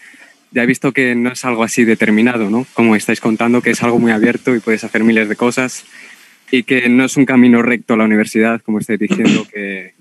Ya 0.50 0.62
he 0.62 0.66
visto 0.66 0.92
que 0.92 1.14
no 1.14 1.32
es 1.32 1.44
algo 1.44 1.64
así 1.64 1.84
determinado, 1.84 2.50
¿no? 2.50 2.66
Como 2.74 2.96
estáis 2.96 3.20
contando, 3.20 3.62
que 3.62 3.70
es 3.70 3.82
algo 3.82 3.98
muy 3.98 4.12
abierto 4.12 4.54
y 4.54 4.60
puedes 4.60 4.84
hacer 4.84 5.02
miles 5.04 5.28
de 5.28 5.36
cosas 5.36 5.84
y 6.50 6.64
que 6.64 6.88
no 6.88 7.06
es 7.06 7.16
un 7.16 7.24
camino 7.24 7.62
recto 7.62 7.94
a 7.94 7.96
la 7.96 8.04
universidad, 8.04 8.60
como 8.60 8.78
estáis 8.78 9.00
diciendo, 9.00 9.46
que 9.52 9.94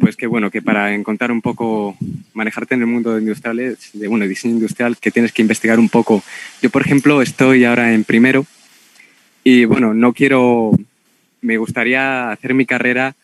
pues 0.00 0.16
que 0.16 0.26
bueno, 0.26 0.50
que 0.50 0.62
para 0.62 0.94
encontrar 0.94 1.30
un 1.30 1.42
poco, 1.42 1.96
manejarte 2.32 2.74
en 2.74 2.80
el 2.80 2.86
mundo 2.86 3.18
industrial, 3.18 3.76
de 3.92 4.08
bueno, 4.08 4.26
diseño 4.26 4.54
industrial, 4.54 4.96
que 4.96 5.10
tienes 5.10 5.32
que 5.32 5.42
investigar 5.42 5.78
un 5.78 5.88
poco. 5.88 6.22
Yo, 6.62 6.70
por 6.70 6.82
ejemplo, 6.82 7.20
estoy 7.22 7.64
ahora 7.64 7.92
en 7.92 8.04
primero 8.04 8.46
y 9.44 9.66
bueno, 9.66 9.94
no 9.94 10.12
quiero, 10.12 10.72
me 11.42 11.58
gustaría 11.58 12.30
hacer 12.30 12.54
mi 12.54 12.66
carrera 12.66 13.14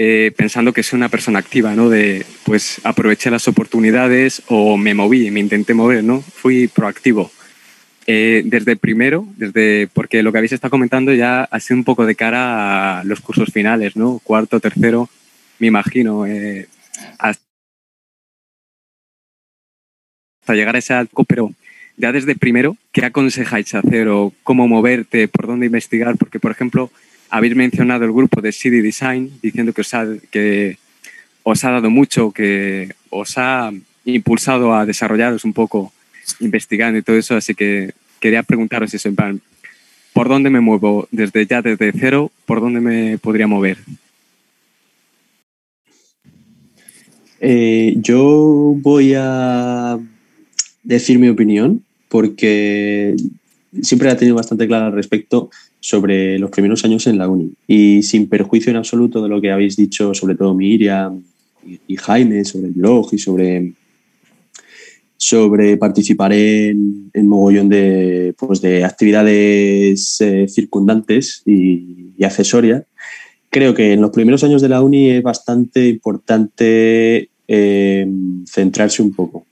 eh, 0.00 0.32
pensando 0.36 0.72
que 0.72 0.84
soy 0.84 0.96
una 0.96 1.08
persona 1.08 1.40
activa, 1.40 1.74
¿no? 1.74 1.90
De, 1.90 2.24
pues 2.44 2.80
aproveché 2.84 3.32
las 3.32 3.48
oportunidades 3.48 4.42
o 4.46 4.76
me 4.76 4.94
moví, 4.94 5.28
me 5.32 5.40
intenté 5.40 5.74
mover, 5.74 6.04
¿no? 6.04 6.22
Fui 6.22 6.68
proactivo. 6.68 7.32
Eh, 8.06 8.42
desde 8.46 8.76
primero, 8.76 9.26
desde, 9.36 9.88
porque 9.92 10.22
lo 10.22 10.30
que 10.30 10.38
habéis 10.38 10.52
estado 10.52 10.70
comentando 10.70 11.12
ya 11.12 11.42
ha 11.42 11.60
sido 11.60 11.78
un 11.78 11.84
poco 11.84 12.06
de 12.06 12.14
cara 12.14 13.00
a 13.00 13.04
los 13.04 13.20
cursos 13.20 13.52
finales, 13.52 13.96
¿no? 13.96 14.20
Cuarto, 14.22 14.60
tercero, 14.60 15.10
me 15.58 15.66
imagino, 15.66 16.26
eh, 16.26 16.68
hasta 17.18 17.40
llegar 20.54 20.76
a 20.76 20.78
ese 20.78 20.94
alto, 20.94 21.24
pero 21.24 21.52
ya 21.96 22.12
desde 22.12 22.36
primero, 22.36 22.76
¿qué 22.92 23.04
aconsejáis 23.04 23.74
hacer 23.74 24.06
o 24.08 24.32
cómo 24.44 24.68
moverte, 24.68 25.26
por 25.26 25.48
dónde 25.48 25.66
investigar? 25.66 26.16
Porque, 26.16 26.38
por 26.38 26.52
ejemplo, 26.52 26.92
habéis 27.30 27.54
mencionado 27.54 28.04
el 28.04 28.12
grupo 28.12 28.40
de 28.40 28.52
CD 28.52 28.82
Design 28.82 29.30
diciendo 29.42 29.72
que 29.72 29.82
os 29.82 29.94
ha, 29.94 30.06
que 30.30 30.78
os 31.42 31.64
ha 31.64 31.70
dado 31.70 31.90
mucho, 31.90 32.30
que 32.30 32.94
os 33.10 33.38
ha 33.38 33.70
impulsado 34.04 34.74
a 34.74 34.86
desarrollaros 34.86 35.44
un 35.44 35.52
poco 35.52 35.92
investigando 36.40 36.98
y 36.98 37.02
todo 37.02 37.16
eso, 37.16 37.36
así 37.36 37.54
que 37.54 37.92
quería 38.20 38.42
preguntaros 38.42 38.92
eso, 38.94 39.08
en 39.08 39.16
plan, 39.16 39.40
¿por 40.12 40.28
dónde 40.28 40.50
me 40.50 40.60
muevo? 40.60 41.08
Desde 41.10 41.46
ya, 41.46 41.62
desde 41.62 41.92
cero, 41.92 42.30
¿por 42.46 42.60
dónde 42.60 42.80
me 42.80 43.18
podría 43.18 43.46
mover? 43.46 43.78
Eh, 47.40 47.94
yo 47.98 48.74
voy 48.76 49.14
a 49.16 49.98
decir 50.82 51.18
mi 51.18 51.28
opinión 51.28 51.84
porque 52.08 53.14
siempre 53.82 54.06
la 54.08 54.14
he 54.14 54.16
tenido 54.16 54.36
bastante 54.36 54.66
clara 54.66 54.86
al 54.86 54.92
respecto 54.92 55.50
sobre 55.80 56.38
los 56.38 56.50
primeros 56.50 56.84
años 56.84 57.06
en 57.06 57.18
la 57.18 57.28
uni 57.28 57.52
y 57.66 58.02
sin 58.02 58.28
perjuicio 58.28 58.70
en 58.70 58.76
absoluto 58.76 59.22
de 59.22 59.28
lo 59.28 59.40
que 59.40 59.50
habéis 59.50 59.76
dicho, 59.76 60.14
sobre 60.14 60.34
todo 60.34 60.54
Miriam 60.54 61.22
y, 61.66 61.78
y 61.86 61.96
Jaime, 61.96 62.44
sobre 62.44 62.68
el 62.68 62.74
blog 62.74 63.08
y 63.12 63.18
sobre, 63.18 63.72
sobre 65.16 65.76
participar 65.76 66.32
en, 66.32 67.10
en 67.12 67.26
mogollón 67.26 67.68
de, 67.68 68.34
pues 68.38 68.60
de 68.60 68.84
actividades 68.84 70.20
eh, 70.20 70.46
circundantes 70.48 71.42
y, 71.46 72.12
y 72.16 72.24
accesorias. 72.24 72.84
Creo 73.50 73.72
que 73.74 73.94
en 73.94 74.00
los 74.00 74.10
primeros 74.10 74.44
años 74.44 74.60
de 74.60 74.68
la 74.68 74.82
uni 74.82 75.10
es 75.10 75.22
bastante 75.22 75.88
importante 75.88 77.30
eh, 77.48 78.06
centrarse 78.46 79.02
un 79.02 79.14
poco. 79.14 79.47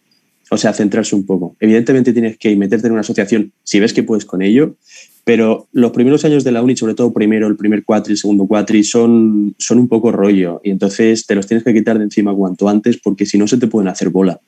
O 0.51 0.57
sea, 0.57 0.73
centrarse 0.73 1.17
un 1.17 1.27
poco. 1.27 1.57
Evidentemente 1.59 2.13
tienes 2.13 2.39
que 2.39 2.55
meterte 2.55 2.87
en 2.87 2.93
una 2.93 3.01
asociación 3.01 3.53
si 3.65 3.81
ves 3.81 3.93
que 3.93 4.05
puedes 4.05 4.25
con 4.25 4.43
ello, 4.43 4.77
pero 5.25 5.67
los 5.73 5.91
primeros 5.91 6.25
años 6.25 6.45
de 6.45 6.53
la 6.53 6.63
uni, 6.63 6.77
sobre 6.77 6.95
todo 6.95 7.13
primero, 7.13 7.49
el 7.49 7.57
primer 7.57 7.85
cuatri, 7.85 8.13
el 8.13 8.19
segundo 8.19 8.47
cuatri, 8.47 8.85
son, 8.85 9.57
son 9.59 9.81
un 9.81 9.89
poco 9.89 10.13
rollo 10.13 10.61
y 10.63 10.71
entonces 10.71 11.27
te 11.27 11.35
los 11.35 11.49
tienes 11.49 11.65
que 11.65 11.75
quitar 11.75 11.99
de 11.99 12.05
encima 12.05 12.33
cuanto 12.33 12.69
antes 12.69 12.99
porque 13.03 13.27
si 13.27 13.37
no 13.37 13.49
se 13.49 13.57
te 13.57 13.67
pueden 13.67 13.89
hacer 13.89 14.11
bola. 14.11 14.39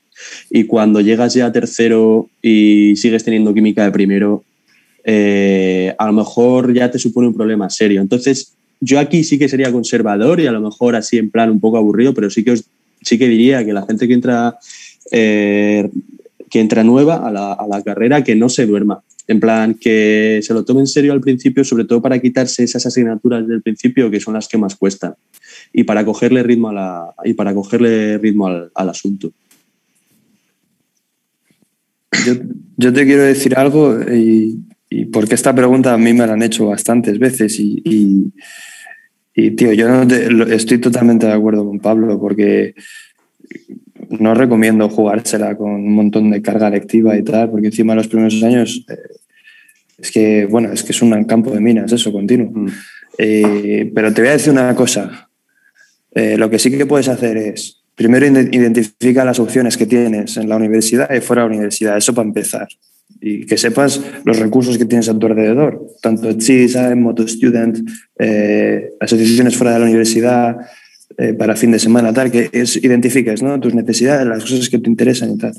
Y 0.51 0.65
cuando 0.65 1.01
llegas 1.01 1.35
ya 1.35 1.47
a 1.47 1.53
tercero 1.53 2.29
y 2.43 2.95
sigues 2.97 3.25
teniendo 3.25 3.53
química 3.53 3.85
de 3.85 3.91
primero, 3.91 4.45
eh, 5.05 5.95
a 5.99 6.07
lo 6.07 6.13
mejor 6.13 6.73
ya 6.73 6.91
te 6.91 6.99
supone 6.99 7.29
un 7.29 7.35
problema 7.35 7.71
serio. 7.71 8.01
Entonces, 8.01 8.53
yo 8.81 9.01
aquí 9.01 9.25
sí 9.25 9.39
que 9.39 9.49
sería 9.49 9.73
conservador 9.73 10.41
y 10.41 10.47
a 10.47 10.53
lo 10.53 10.61
mejor 10.61 10.97
así 10.97 11.19
en 11.19 11.31
plan 11.31 11.51
un 11.51 11.61
poco 11.61 11.79
aburrido, 11.79 12.15
pero 12.15 12.31
sí 12.31 12.45
que, 12.45 12.55
sí 13.03 13.19
que 13.19 13.29
diría 13.29 13.65
que 13.65 13.73
la 13.73 13.87
gente 13.87 14.07
que 14.07 14.15
entra, 14.15 14.59
eh, 15.13 15.89
que 16.51 16.61
entra 16.61 16.85
nueva 16.85 17.27
a 17.27 17.31
la, 17.31 17.53
a 17.53 17.67
la 17.67 17.83
carrera, 17.83 18.25
que 18.25 18.35
no 18.35 18.49
se 18.49 18.67
duerma. 18.67 19.03
En 19.27 19.41
plan, 19.41 19.75
que 19.75 20.41
se 20.43 20.55
lo 20.55 20.65
tome 20.65 20.81
en 20.81 20.87
serio 20.87 21.13
al 21.13 21.21
principio, 21.21 21.63
sobre 21.63 21.85
todo 21.85 22.01
para 22.01 22.19
quitarse 22.19 22.65
esas 22.65 22.87
asignaturas 22.87 23.47
del 23.47 23.61
principio 23.61 24.11
que 24.11 24.21
son 24.21 24.35
las 24.35 24.49
que 24.49 24.57
más 24.57 24.75
cuestan 24.75 25.15
y 25.73 25.85
para 25.85 26.05
cogerle 26.05 26.43
ritmo, 26.43 26.71
a 26.71 26.73
la, 26.73 27.15
y 27.25 27.35
para 27.35 27.55
cogerle 27.55 28.19
ritmo 28.19 28.47
al, 28.47 28.89
asunto. 28.89 29.33
Yo, 32.27 32.35
yo 32.77 32.93
te 32.93 33.05
quiero 33.05 33.23
decir 33.23 33.57
algo 33.57 34.01
y, 34.01 34.65
porque 35.13 35.35
esta 35.35 35.55
pregunta 35.55 35.93
a 35.93 35.99
mí 35.99 36.15
me 36.15 36.27
la 36.27 36.33
han 36.33 36.43
hecho 36.43 36.67
bastantes 36.67 37.19
veces 37.19 37.61
y, 37.61 37.83
y, 39.35 39.51
tío, 39.53 39.73
yo 39.73 40.03
estoy 40.51 40.79
totalmente 40.79 41.27
de 41.27 41.33
acuerdo 41.33 41.67
con 41.67 41.79
Pablo 41.79 42.19
porque 42.19 42.75
no 44.11 44.35
recomiendo 44.35 44.89
jugársela 44.89 45.57
con 45.57 45.71
un 45.71 45.93
montón 45.93 46.31
de 46.31 46.43
carga 46.43 46.71
lectiva 46.71 47.17
y 47.17 47.23
tal, 47.23 47.51
porque 47.51 47.67
encima 47.69 47.95
los 47.95 48.09
primeros 48.09 48.43
años 48.43 48.85
eh, 48.89 48.97
es 49.99 50.11
que, 50.11 50.47
bueno, 50.47 50.73
es 50.73 50.83
que 50.83 50.93
es 50.93 51.03
un 51.03 51.25
campo 51.25 51.51
de 51.51 51.61
minas, 51.61 51.93
eso, 51.93 52.13
continuo. 52.13 52.51
Mm. 52.53 52.69
Eh, 53.19 53.91
pero 53.95 54.15
te 54.15 54.23
voy 54.23 54.31
a 54.31 54.33
decir 54.33 54.53
una 54.53 54.75
cosa. 54.75 55.29
Eh, 56.13 56.37
lo 56.39 56.49
que 56.49 56.59
sí 56.59 56.71
que 56.71 56.87
puedes 56.87 57.09
hacer 57.09 57.37
es, 57.37 57.83
primero 57.95 58.27
identifica 58.27 59.25
las 59.25 59.41
opciones 59.41 59.77
que 59.77 59.87
tienes 59.87 60.37
en 60.37 60.49
la 60.49 60.57
universidad 60.57 61.13
y 61.13 61.21
fuera 61.21 61.43
de 61.43 61.49
la 61.49 61.55
universidad, 61.57 61.97
eso 61.97 62.15
para 62.15 62.29
empezar. 62.29 62.69
Y 63.21 63.47
que 63.47 63.59
sepas 63.59 64.01
los 64.25 64.39
recursos 64.39 64.79
que 64.79 64.85
tienes 64.85 65.09
a 65.09 65.19
tu 65.19 65.27
alrededor, 65.27 65.85
tanto 66.01 66.33
Design, 66.33 67.03
Moto 67.03 67.27
Student, 67.27 67.81
eh, 68.19 68.93
asociaciones 69.01 69.57
fuera 69.57 69.73
de 69.73 69.81
la 69.81 69.87
universidad, 69.87 70.57
eh, 71.17 71.33
para 71.33 71.57
fin 71.57 71.73
de 71.73 71.79
semana, 71.79 72.13
tal, 72.13 72.31
que 72.31 72.51
es, 72.53 72.77
identifiques 72.77 73.43
¿no? 73.43 73.59
tus 73.59 73.75
necesidades, 73.75 74.27
las 74.27 74.43
cosas 74.43 74.69
que 74.69 74.79
te 74.79 74.91
interesan 74.91 75.33
y 75.33 75.39
tal. 75.39 75.53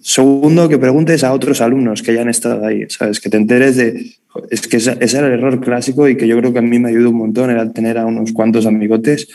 Segundo, 0.00 0.68
que 0.68 0.78
preguntes 0.78 1.22
a 1.24 1.32
otros 1.32 1.60
alumnos 1.60 2.02
que 2.02 2.14
ya 2.14 2.22
han 2.22 2.30
estado 2.30 2.64
ahí, 2.64 2.86
¿sabes? 2.88 3.20
Que 3.20 3.28
te 3.28 3.36
enteres 3.36 3.76
de... 3.76 4.14
Es 4.50 4.66
que 4.66 4.78
ese, 4.78 4.96
era 5.00 5.26
el 5.26 5.34
error 5.34 5.60
clásico 5.60 6.08
y 6.08 6.16
que 6.16 6.26
yo 6.26 6.38
creo 6.38 6.52
que 6.52 6.60
a 6.60 6.62
mí 6.62 6.78
me 6.78 6.88
ayudó 6.88 7.10
un 7.10 7.16
montón, 7.16 7.50
era 7.50 7.70
tener 7.70 7.98
a 7.98 8.06
unos 8.06 8.32
cuantos 8.32 8.64
amigotes 8.64 9.28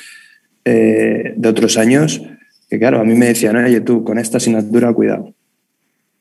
eh, 0.63 1.33
de 1.35 1.49
otros 1.49 1.77
años 1.77 2.21
que, 2.69 2.79
claro, 2.79 2.99
a 2.99 3.03
mí 3.03 3.13
me 3.13 3.27
decían, 3.27 3.55
oye, 3.57 3.81
tú, 3.81 4.03
con 4.03 4.17
esta 4.17 4.37
asignatura, 4.37 4.91
cuidado. 4.93 5.33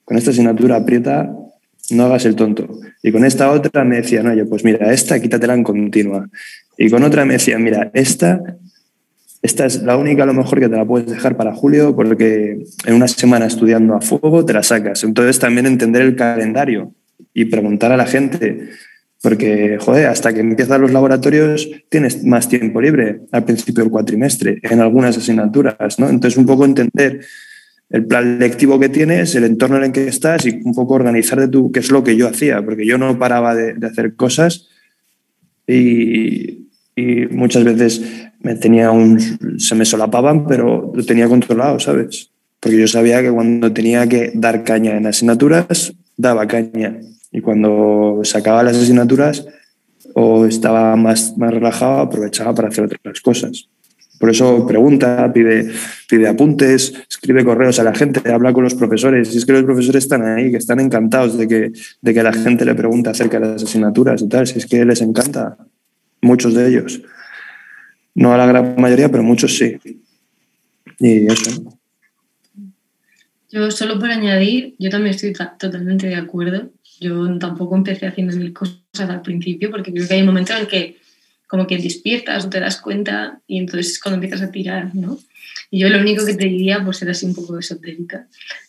Con 0.05 0.19
esta 0.19 0.31
asignatura 0.31 0.77
aprieta, 0.77 1.35
no 1.91 2.05
hagas 2.05 2.27
el 2.27 2.37
tonto. 2.37 2.81
Y 3.03 3.13
con 3.13 3.25
esta 3.25 3.51
otra 3.51 3.85
me 3.85 3.97
decían, 3.97 4.27
oye, 4.27 4.45
pues 4.45 4.65
mira, 4.65 4.93
esta 4.93 5.21
quítatela 5.21 5.55
en 5.55 5.65
continua. 5.65 6.29
Y 6.77 6.91
con 6.91 7.03
otra 7.03 7.25
me 7.25 7.35
decían, 7.35 7.63
mira, 7.63 7.91
esta 7.95 8.43
esta 9.45 9.67
es 9.67 9.83
la 9.83 9.99
única 9.99 10.23
a 10.23 10.27
lo 10.27 10.33
mejor 10.33 10.59
que 10.59 10.71
te 10.71 10.75
la 10.75 10.87
puedes 10.87 11.07
dejar 11.07 11.37
para 11.37 11.55
julio 11.55 11.95
porque 11.95 12.65
en 12.87 12.95
una 12.95 13.07
semana 13.07 13.45
estudiando 13.45 13.95
a 13.95 14.01
fuego 14.01 14.43
te 14.43 14.55
la 14.55 14.63
sacas. 14.63 15.05
Entonces 15.05 15.39
también 15.39 15.67
entender 15.67 16.01
el 16.01 16.17
calendario 16.17 16.95
y 17.35 17.45
preguntar 17.45 17.93
a 17.93 17.99
la 17.99 18.07
gente, 18.07 18.71
porque 19.21 19.77
joder, 19.79 20.07
hasta 20.07 20.33
que 20.33 20.41
empiezan 20.41 20.81
los 20.81 20.93
laboratorios 20.93 21.69
tienes 21.91 22.25
más 22.25 22.49
tiempo 22.49 22.81
libre 22.81 23.21
al 23.33 23.45
principio 23.45 23.85
del 23.85 23.91
cuatrimestre 23.91 24.61
en 24.63 24.81
algunas 24.81 25.19
asignaturas, 25.19 25.99
¿no? 25.99 26.09
Entonces 26.09 26.39
un 26.39 26.47
poco 26.47 26.65
entender 26.65 27.21
el 27.91 28.07
plan 28.07 28.39
lectivo 28.39 28.81
que 28.81 28.89
tienes, 28.89 29.35
el 29.35 29.45
entorno 29.45 29.77
en 29.77 29.85
el 29.85 29.93
que 29.93 30.09
estás 30.09 30.47
y 30.47 30.59
un 30.65 30.73
poco 30.73 30.95
organizar 30.95 31.39
de 31.39 31.49
tu, 31.49 31.71
qué 31.71 31.81
es 31.81 31.91
lo 31.91 32.03
que 32.03 32.17
yo 32.17 32.29
hacía, 32.29 32.65
porque 32.65 32.87
yo 32.87 32.97
no 32.97 33.19
paraba 33.19 33.55
de, 33.55 33.75
de 33.75 33.87
hacer 33.89 34.15
cosas 34.17 34.71
y, 35.67 36.65
y 36.97 37.27
muchas 37.31 37.65
veces 37.65 38.24
me 38.45 38.55
tenía 38.55 38.93
se 39.59 39.75
me 39.75 39.85
solapaban, 39.85 40.47
pero 40.47 40.93
lo 40.95 41.05
tenía 41.05 41.27
controlado, 41.29 41.81
¿sabes? 41.81 42.31
Porque 42.61 42.79
yo 42.79 42.87
sabía 42.87 43.23
que 43.23 43.31
cuando 43.31 43.73
tenía 43.73 44.07
que 44.07 44.33
dar 44.35 44.63
caña 44.65 44.97
en 44.97 45.07
asignaturas, 45.07 45.95
daba 46.17 46.47
caña. 46.47 47.01
Y 47.33 47.41
cuando 47.41 48.21
sacaba 48.23 48.63
las 48.63 48.77
asignaturas 48.77 49.47
o 50.13 50.45
estaba 50.45 50.95
más, 50.95 51.37
más 51.37 51.53
relajado, 51.53 52.01
aprovechaba 52.01 52.55
para 52.55 52.69
hacer 52.69 52.85
otras 52.85 53.21
cosas. 53.21 53.69
Por 54.19 54.31
eso 54.31 54.67
pregunta, 54.67 55.33
pide, 55.33 55.73
pide 56.09 56.29
apuntes, 56.29 56.95
escribe 57.11 57.45
correos 57.45 57.81
a 57.81 57.83
la 57.83 57.95
gente, 57.95 58.31
habla 58.31 58.53
con 58.53 58.63
los 58.63 58.75
profesores. 58.75 59.35
Y 59.35 59.39
es 59.39 59.47
que 59.47 59.53
los 59.53 59.65
profesores 59.65 60.05
están 60.05 60.23
ahí, 60.23 60.51
que 60.51 60.59
están 60.59 60.81
encantados 60.81 61.37
de 61.37 61.49
que, 61.49 61.73
de 62.01 62.15
que 62.15 62.23
la 62.23 62.33
gente 62.33 62.65
le 62.65 62.75
pregunte 62.75 63.09
acerca 63.11 63.41
de 63.41 63.49
las 63.49 63.65
asignaturas 63.65 64.21
y 64.23 64.29
tal. 64.29 64.47
Si 64.47 64.59
es 64.59 64.67
que 64.67 64.85
les 64.85 65.01
encanta, 65.01 65.57
muchos 66.21 66.55
de 66.55 66.69
ellos. 66.69 67.03
No 68.15 68.33
a 68.33 68.39
la 68.39 68.47
gran 68.47 68.77
mayoría, 68.77 69.09
pero 69.09 69.23
muchos 69.23 69.57
sí. 69.57 69.77
Y 71.01 71.27
eso. 71.27 71.79
Yo 73.51 73.71
solo 73.71 73.99
por 73.99 74.11
añadir, 74.11 74.75
yo 74.79 74.91
también 74.91 75.15
estoy 75.15 75.33
totalmente 75.33 76.07
de 76.07 76.17
acuerdo. 76.17 76.71
Yo 77.01 77.39
tampoco 77.39 77.77
empecé 77.77 78.07
haciendo 78.07 78.37
mil 78.37 78.53
cosas 78.53 78.79
al 78.95 79.23
principio 79.23 79.71
porque 79.71 79.93
creo 79.93 80.07
que 80.07 80.15
hay 80.15 80.21
un 80.21 80.27
momento 80.27 80.53
en 80.53 80.61
el 80.61 80.67
que 80.67 80.97
como 81.47 81.67
que 81.67 81.79
despiertas 81.79 82.45
o 82.45 82.51
te 82.51 82.61
das 82.61 82.81
cuenta 82.81 83.41
y 83.47 83.59
entonces 83.59 83.93
es 83.93 84.01
cuando 84.01 84.17
empiezas 84.17 84.43
a 84.43 84.51
tirar, 84.51 84.95
¿no? 84.95 85.19
Y 85.71 85.81
yo 85.81 85.89
lo 85.89 86.01
único 86.01 86.25
que 86.25 86.35
te 86.35 86.45
diría, 86.47 86.85
por 86.85 86.95
ser 86.95 87.11
así 87.11 87.27
un 87.27 87.35
poco 87.35 87.59
esotérica, 87.59 88.27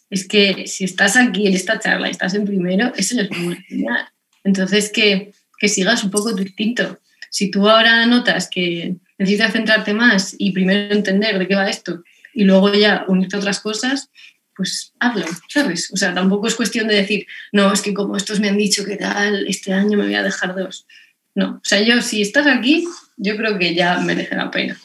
es 0.09 0.27
que 0.27 0.67
si 0.67 0.83
estás 0.83 1.17
aquí 1.17 1.47
en 1.47 1.53
esta 1.53 1.79
charla 1.79 2.07
y 2.07 2.11
estás 2.11 2.33
en 2.35 2.45
primero, 2.45 2.93
eso 2.95 3.19
es 3.19 3.31
muy 3.31 3.57
buena 3.69 4.13
Entonces 4.43 4.91
que, 4.91 5.33
que 5.59 5.67
sigas 5.67 6.03
un 6.03 6.11
poco 6.11 6.35
tu 6.35 6.41
instinto. 6.41 6.99
Si 7.29 7.49
tú 7.49 7.67
ahora 7.67 8.05
notas 8.05 8.49
que 8.49 8.95
necesitas 9.17 9.53
centrarte 9.53 9.93
más 9.93 10.35
y 10.37 10.51
primero 10.51 10.93
entender 10.93 11.39
de 11.39 11.47
qué 11.47 11.55
va 11.55 11.69
esto 11.69 12.03
y 12.33 12.43
luego 12.43 12.71
ya 12.73 13.05
unirte 13.07 13.37
a 13.37 13.39
otras 13.39 13.59
cosas, 13.59 14.09
pues 14.55 14.93
hazlo, 14.99 15.25
¿sabes? 15.49 15.91
O 15.91 15.97
sea, 15.97 16.13
tampoco 16.13 16.47
es 16.47 16.55
cuestión 16.55 16.87
de 16.87 16.95
decir, 16.95 17.25
no, 17.51 17.71
es 17.71 17.81
que 17.81 17.93
como 17.93 18.15
estos 18.15 18.39
me 18.39 18.49
han 18.49 18.57
dicho 18.57 18.85
que 18.85 18.97
tal, 18.97 19.47
este 19.47 19.73
año 19.73 19.97
me 19.97 20.05
voy 20.05 20.15
a 20.15 20.23
dejar 20.23 20.55
dos. 20.55 20.85
No, 21.33 21.55
o 21.55 21.61
sea, 21.63 21.81
yo 21.81 22.01
si 22.01 22.21
estás 22.21 22.47
aquí, 22.47 22.87
yo 23.17 23.35
creo 23.35 23.57
que 23.57 23.73
ya 23.73 23.99
merece 23.99 24.35
la 24.35 24.51
pena. 24.51 24.77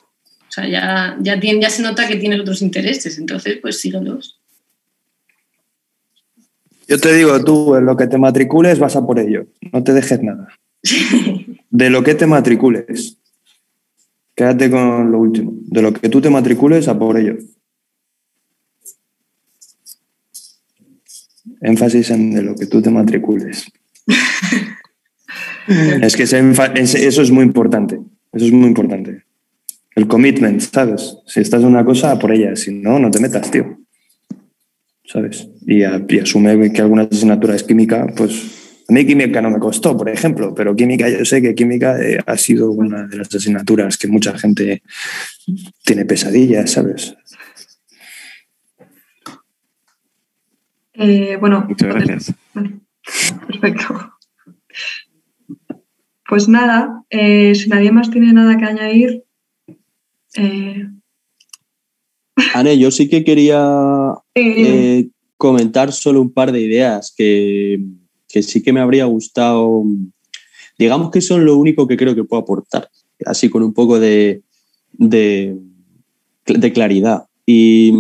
O 0.49 0.53
sea, 0.53 0.67
ya, 0.67 1.17
ya, 1.21 1.39
tiene, 1.39 1.61
ya 1.61 1.71
se 1.71 1.83
nota 1.83 2.09
que 2.09 2.17
tienes 2.17 2.41
otros 2.41 2.63
intereses, 2.63 3.19
entonces 3.19 3.59
pues 3.61 3.81
síguelos. 3.81 4.41
Yo 6.89 6.99
te 6.99 7.15
digo, 7.15 7.43
tú 7.45 7.77
en 7.77 7.87
lo 7.87 7.97
que 7.97 8.09
te 8.09 8.19
matricules 8.19 8.81
vas 8.81 8.97
a 8.97 9.07
por 9.07 9.21
ello, 9.21 9.47
no 9.73 9.85
te 9.85 9.93
dejes 9.93 10.21
nada. 10.23 10.49
De 11.71 11.89
lo 11.89 12.03
que 12.03 12.17
te 12.17 12.27
matricules, 12.27 13.17
quédate 14.41 14.71
con 14.71 15.13
lo 15.13 15.19
último. 15.19 15.53
De 15.67 15.83
lo 15.83 15.93
que 15.93 16.09
tú 16.09 16.23
te 16.23 16.31
matricules 16.31 16.89
a 16.89 16.99
por 16.99 17.19
ello. 17.19 17.37
énfasis 21.61 22.11
en 22.11 22.31
de 22.31 22.43
lo 22.43 22.55
que 22.55 22.65
tú 22.65 22.81
te 22.81 22.89
matricules. 22.89 23.71
es 25.69 26.17
que 26.17 26.23
eso 26.23 27.23
es 27.23 27.31
muy 27.31 27.45
importante. 27.45 28.01
Eso 28.33 28.47
es 28.47 28.53
muy 28.53 28.69
importante. 28.69 29.25
El 29.95 30.07
commitment, 30.07 30.63
¿sabes? 30.63 31.19
Si 31.27 31.41
estás 31.41 31.61
en 31.61 31.69
una 31.69 31.85
cosa, 31.85 32.19
por 32.19 32.33
ella. 32.33 32.57
Si 32.57 32.73
no, 32.73 32.99
no 32.99 33.11
te 33.11 33.21
metas, 33.21 33.51
tío. 33.51 33.79
¿Sabes? 35.05 35.51
Y, 35.67 35.83
asume 35.83 36.73
que 36.73 36.81
alguna 36.81 37.03
asignatura 37.03 37.55
es 37.57 37.63
química, 37.63 38.07
pues 38.17 38.60
a 38.91 38.93
mí 38.93 39.07
química 39.07 39.41
no 39.41 39.51
me 39.51 39.61
costó, 39.61 39.97
por 39.97 40.09
ejemplo, 40.09 40.53
pero 40.53 40.75
química, 40.75 41.09
yo 41.09 41.25
sé 41.25 41.41
que 41.41 41.55
química 41.55 41.97
eh, 42.03 42.19
ha 42.27 42.37
sido 42.37 42.73
una 42.73 43.07
de 43.07 43.19
las 43.19 43.33
asignaturas 43.33 43.97
que 43.97 44.09
mucha 44.09 44.37
gente 44.37 44.83
tiene 45.85 46.05
pesadillas, 46.05 46.73
¿sabes? 46.73 47.15
Eh, 50.95 51.37
bueno, 51.41 51.67
Muchas 51.69 51.89
gracias. 51.95 52.35
perfecto. 53.47 54.13
Pues 56.29 56.49
nada, 56.49 57.05
eh, 57.11 57.55
si 57.55 57.69
nadie 57.69 57.93
más 57.93 58.11
tiene 58.11 58.33
nada 58.33 58.59
que 58.59 58.65
añadir. 58.65 59.23
Eh... 60.35 60.89
Anne, 62.55 62.77
yo 62.77 62.91
sí 62.91 63.09
que 63.09 63.23
quería 63.23 63.63
eh, 64.35 65.09
comentar 65.37 65.93
solo 65.93 66.21
un 66.21 66.33
par 66.33 66.51
de 66.51 66.61
ideas 66.61 67.15
que, 67.17 67.79
que, 68.31 68.43
sí 68.43 68.63
que 68.63 68.73
me 68.73 68.81
habría 68.81 69.05
gustado. 69.05 69.85
Digamos 70.79 71.11
que 71.11 71.21
son 71.21 71.45
lo 71.45 71.57
único 71.57 71.87
que 71.87 71.97
creo 71.97 72.15
que 72.15 72.25
puedo 72.25 72.43
aportar, 72.43 72.89
así 73.27 73.49
con 73.49 73.63
un 73.63 73.75
poco 73.75 73.99
de, 73.99 74.43
de, 74.93 76.73
claridad. 76.73 77.25
Y 77.47 77.93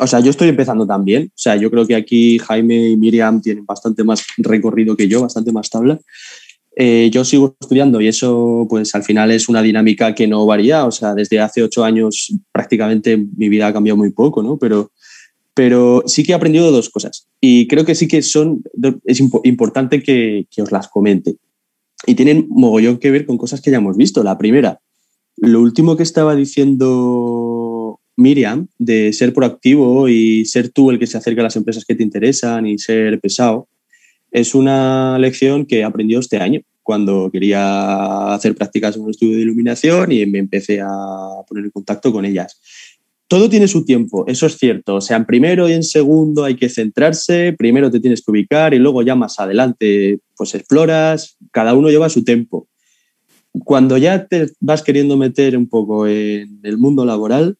o 0.00 0.06
sea, 0.06 0.20
yo 0.20 0.30
estoy 0.30 0.48
empezando 0.48 0.86
también. 0.86 1.26
O 1.28 1.38
sea, 1.38 1.56
yo 1.56 1.70
creo 1.70 1.86
que 1.86 1.94
aquí 1.94 2.38
Jaime 2.38 2.90
y 2.90 2.96
Miriam 2.96 3.40
tienen 3.40 3.64
bastante 3.64 4.02
más 4.04 4.24
recorrido 4.38 4.96
que 4.96 5.08
yo, 5.08 5.22
bastante 5.22 5.52
más 5.52 5.70
tabla. 5.70 5.98
Eh, 6.76 7.10
yo 7.12 7.24
sigo 7.24 7.56
estudiando 7.60 8.00
y 8.00 8.08
eso, 8.08 8.66
pues 8.68 8.94
al 8.94 9.02
final 9.02 9.30
es 9.32 9.48
una 9.48 9.62
dinámica 9.62 10.14
que 10.14 10.26
no 10.26 10.46
varía. 10.46 10.86
O 10.86 10.90
sea, 10.90 11.14
desde 11.14 11.40
hace 11.40 11.62
ocho 11.62 11.84
años 11.84 12.32
prácticamente 12.52 13.16
mi 13.16 13.48
vida 13.48 13.68
ha 13.68 13.72
cambiado 13.72 13.96
muy 13.96 14.10
poco, 14.10 14.42
¿no? 14.42 14.56
Pero, 14.58 14.90
pero 15.60 16.02
sí 16.06 16.24
que 16.24 16.32
he 16.32 16.34
aprendido 16.34 16.72
dos 16.72 16.88
cosas 16.88 17.28
y 17.38 17.68
creo 17.68 17.84
que 17.84 17.94
sí 17.94 18.08
que 18.08 18.22
son, 18.22 18.62
es 19.04 19.20
importante 19.20 20.02
que, 20.02 20.46
que 20.50 20.62
os 20.62 20.72
las 20.72 20.88
comente. 20.88 21.36
Y 22.06 22.14
tienen 22.14 22.46
mogollón 22.48 22.96
que 22.96 23.10
ver 23.10 23.26
con 23.26 23.36
cosas 23.36 23.60
que 23.60 23.70
ya 23.70 23.76
hemos 23.76 23.98
visto. 23.98 24.22
La 24.22 24.38
primera, 24.38 24.80
lo 25.36 25.60
último 25.60 25.98
que 25.98 26.02
estaba 26.02 26.34
diciendo 26.34 28.00
Miriam, 28.16 28.68
de 28.78 29.12
ser 29.12 29.34
proactivo 29.34 30.08
y 30.08 30.46
ser 30.46 30.70
tú 30.70 30.90
el 30.90 30.98
que 30.98 31.06
se 31.06 31.18
acerca 31.18 31.42
a 31.42 31.44
las 31.44 31.56
empresas 31.56 31.84
que 31.84 31.94
te 31.94 32.04
interesan 32.04 32.66
y 32.66 32.78
ser 32.78 33.20
pesado, 33.20 33.68
es 34.30 34.54
una 34.54 35.18
lección 35.18 35.66
que 35.66 35.80
he 35.80 35.84
aprendido 35.84 36.20
este 36.20 36.38
año, 36.38 36.62
cuando 36.82 37.30
quería 37.30 38.32
hacer 38.32 38.54
prácticas 38.54 38.96
en 38.96 39.02
un 39.02 39.10
estudio 39.10 39.36
de 39.36 39.42
iluminación 39.42 40.10
y 40.10 40.24
me 40.24 40.38
empecé 40.38 40.80
a 40.80 40.88
poner 41.46 41.66
en 41.66 41.70
contacto 41.70 42.10
con 42.14 42.24
ellas. 42.24 42.58
Todo 43.30 43.48
tiene 43.48 43.68
su 43.68 43.84
tiempo, 43.84 44.24
eso 44.26 44.46
es 44.46 44.58
cierto. 44.58 44.96
O 44.96 45.00
sea, 45.00 45.16
en 45.16 45.24
primero 45.24 45.68
y 45.68 45.72
en 45.72 45.84
segundo 45.84 46.42
hay 46.42 46.56
que 46.56 46.68
centrarse, 46.68 47.54
primero 47.56 47.88
te 47.88 48.00
tienes 48.00 48.24
que 48.24 48.32
ubicar 48.32 48.74
y 48.74 48.80
luego 48.80 49.02
ya 49.02 49.14
más 49.14 49.38
adelante 49.38 50.18
pues 50.36 50.52
exploras, 50.56 51.36
cada 51.52 51.74
uno 51.74 51.90
lleva 51.90 52.08
su 52.08 52.24
tiempo. 52.24 52.66
Cuando 53.64 53.96
ya 53.98 54.26
te 54.26 54.50
vas 54.58 54.82
queriendo 54.82 55.16
meter 55.16 55.56
un 55.56 55.68
poco 55.68 56.08
en 56.08 56.58
el 56.64 56.76
mundo 56.76 57.04
laboral, 57.04 57.56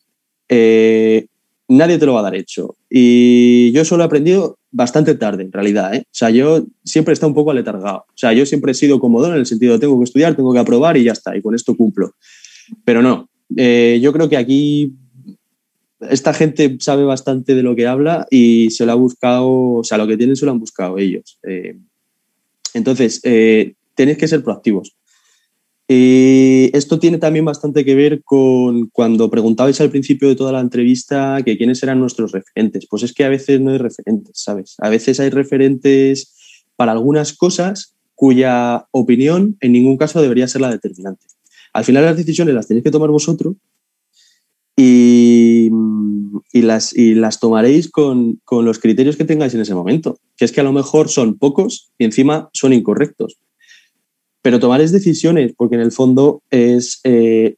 eh, 0.48 1.28
nadie 1.68 1.98
te 1.98 2.06
lo 2.06 2.14
va 2.14 2.20
a 2.20 2.24
dar 2.24 2.34
hecho. 2.34 2.74
Y 2.90 3.70
yo 3.70 3.84
solo 3.84 4.02
he 4.02 4.06
aprendido 4.06 4.59
bastante 4.72 5.14
tarde, 5.14 5.44
en 5.44 5.52
realidad. 5.52 5.94
¿eh? 5.94 6.02
O 6.05 6.10
sea, 6.10 6.30
yo 6.30 6.66
siempre 6.84 7.12
he 7.12 7.14
estado 7.14 7.28
un 7.28 7.36
poco 7.36 7.52
aletargado. 7.52 8.06
O 8.09 8.16
sea, 8.16 8.32
yo 8.32 8.44
siempre 8.44 8.72
he 8.72 8.74
sido 8.74 8.98
cómodo 8.98 9.28
en 9.28 9.34
el 9.34 9.47
sentido 9.47 9.74
de 9.74 9.78
tengo 9.78 9.97
que 9.98 10.05
estudiar, 10.05 10.34
tengo 10.34 10.52
que 10.52 10.59
aprobar 10.59 10.97
y 10.97 11.05
ya 11.05 11.12
está, 11.12 11.36
y 11.36 11.42
con 11.42 11.55
esto 11.55 11.76
cumplo. 11.76 12.16
Pero 12.84 13.02
no, 13.02 13.28
eh, 13.56 14.01
yo 14.02 14.12
creo 14.12 14.28
que 14.28 14.36
aquí 14.36 14.97
esta 16.09 16.32
gente 16.32 16.77
sabe 16.81 17.05
bastante 17.05 17.55
de 17.55 17.62
lo 17.62 17.77
que 17.77 17.86
habla 17.86 18.27
y 18.31 18.70
se 18.70 18.86
lo 18.86 18.93
ha 18.93 18.97
buscado, 18.97 19.48
o 19.51 19.85
sea, 19.85 19.98
lo 19.98 20.06
que 20.06 20.16
tienen 20.16 20.36
se 20.36 20.47
lo 20.47 20.52
han 20.52 20.60
buscado 20.60 20.98
ellos. 20.98 21.39
entonces, 22.72 23.20
tenéis 23.20 24.18
que 24.18 24.28
ser 24.28 24.43
proactivos. 24.43 24.97
Eh, 25.93 26.70
esto 26.72 27.01
tiene 27.01 27.18
también 27.18 27.44
bastante 27.44 27.85
que 27.85 27.97
ver 27.97 28.22
con 28.22 28.89
cuando 28.90 29.28
preguntabais 29.28 29.81
al 29.81 29.90
principio 29.90 30.28
de 30.28 30.36
toda 30.36 30.52
la 30.52 30.60
entrevista 30.60 31.43
que 31.44 31.59
quiénes 31.59 31.82
eran 31.82 31.98
nuestros 31.98 32.31
referentes. 32.31 32.86
Pues 32.89 33.02
es 33.02 33.12
que 33.12 33.24
a 33.24 33.28
veces 33.28 33.60
no 33.60 33.72
hay 33.72 33.78
referentes, 33.78 34.40
¿sabes? 34.40 34.77
A 34.78 34.89
veces 34.89 35.18
hay 35.18 35.31
referentes 35.31 36.32
para 36.77 36.93
algunas 36.93 37.36
cosas 37.36 37.97
cuya 38.14 38.86
opinión 38.93 39.56
en 39.60 39.72
ningún 39.72 39.97
caso 39.97 40.22
debería 40.22 40.47
ser 40.47 40.60
la 40.60 40.70
determinante. 40.70 41.27
Al 41.72 41.85
final 41.85 42.05
las 42.05 42.16
decisiones 42.16 42.55
las 42.55 42.68
tenéis 42.68 42.85
que 42.85 42.93
tomar 42.93 43.10
vosotros 43.10 43.56
y, 44.82 45.70
las, 46.62 46.97
y 46.97 47.15
las 47.15 47.40
tomaréis 47.40 47.90
con, 47.90 48.40
con 48.44 48.65
los 48.65 48.78
criterios 48.78 49.16
que 49.16 49.24
tengáis 49.24 49.55
en 49.55 49.61
ese 49.61 49.74
momento, 49.74 50.19
que 50.36 50.44
es 50.44 50.52
que 50.52 50.61
a 50.61 50.65
lo 50.65 50.73
mejor 50.73 51.09
son 51.09 51.36
pocos 51.36 51.90
y 51.98 52.05
encima 52.05 52.48
son 52.52 52.73
incorrectos 52.73 53.39
pero 54.43 54.59
tomar 54.59 54.81
decisiones, 54.81 55.52
porque 55.57 55.74
en 55.74 55.82
el 55.82 55.93
fondo 55.93 56.43
es, 56.51 57.01
eh, 57.05 57.57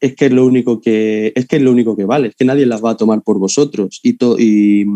es, 0.00 0.14
que 0.16 0.26
es, 0.26 0.32
lo 0.32 0.46
único 0.46 0.80
que, 0.80 1.32
es 1.34 1.46
que 1.46 1.56
es 1.56 1.62
lo 1.62 1.70
único 1.70 1.96
que 1.96 2.06
vale, 2.06 2.28
es 2.28 2.34
que 2.34 2.46
nadie 2.46 2.64
las 2.64 2.82
va 2.82 2.92
a 2.92 2.96
tomar 2.96 3.22
por 3.22 3.38
vosotros 3.38 4.00
y, 4.02 4.16
y, 4.38 4.86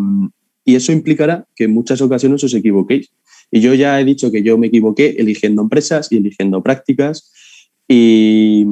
y, 0.65 0.74
eso 0.74 0.91
implicará 0.91 1.47
que 1.55 1.65
en 1.65 1.73
muchas 1.73 2.01
ocasiones 2.01 2.43
os 2.45 2.55
equivoquéis. 2.55 3.11
Y 3.51 3.61
yo 3.61 3.74
ya 3.74 4.01
he 4.01 4.05
dicho 4.07 4.33
que 4.33 4.43
yo 4.43 4.57
me 4.57 4.69
equivoqué 4.69 5.16
eligiendo 5.19 5.61
empresas 5.61 6.11
y 6.11 6.16
eligiendo 6.16 6.62
prácticas 6.62 7.31
y, 7.87 8.65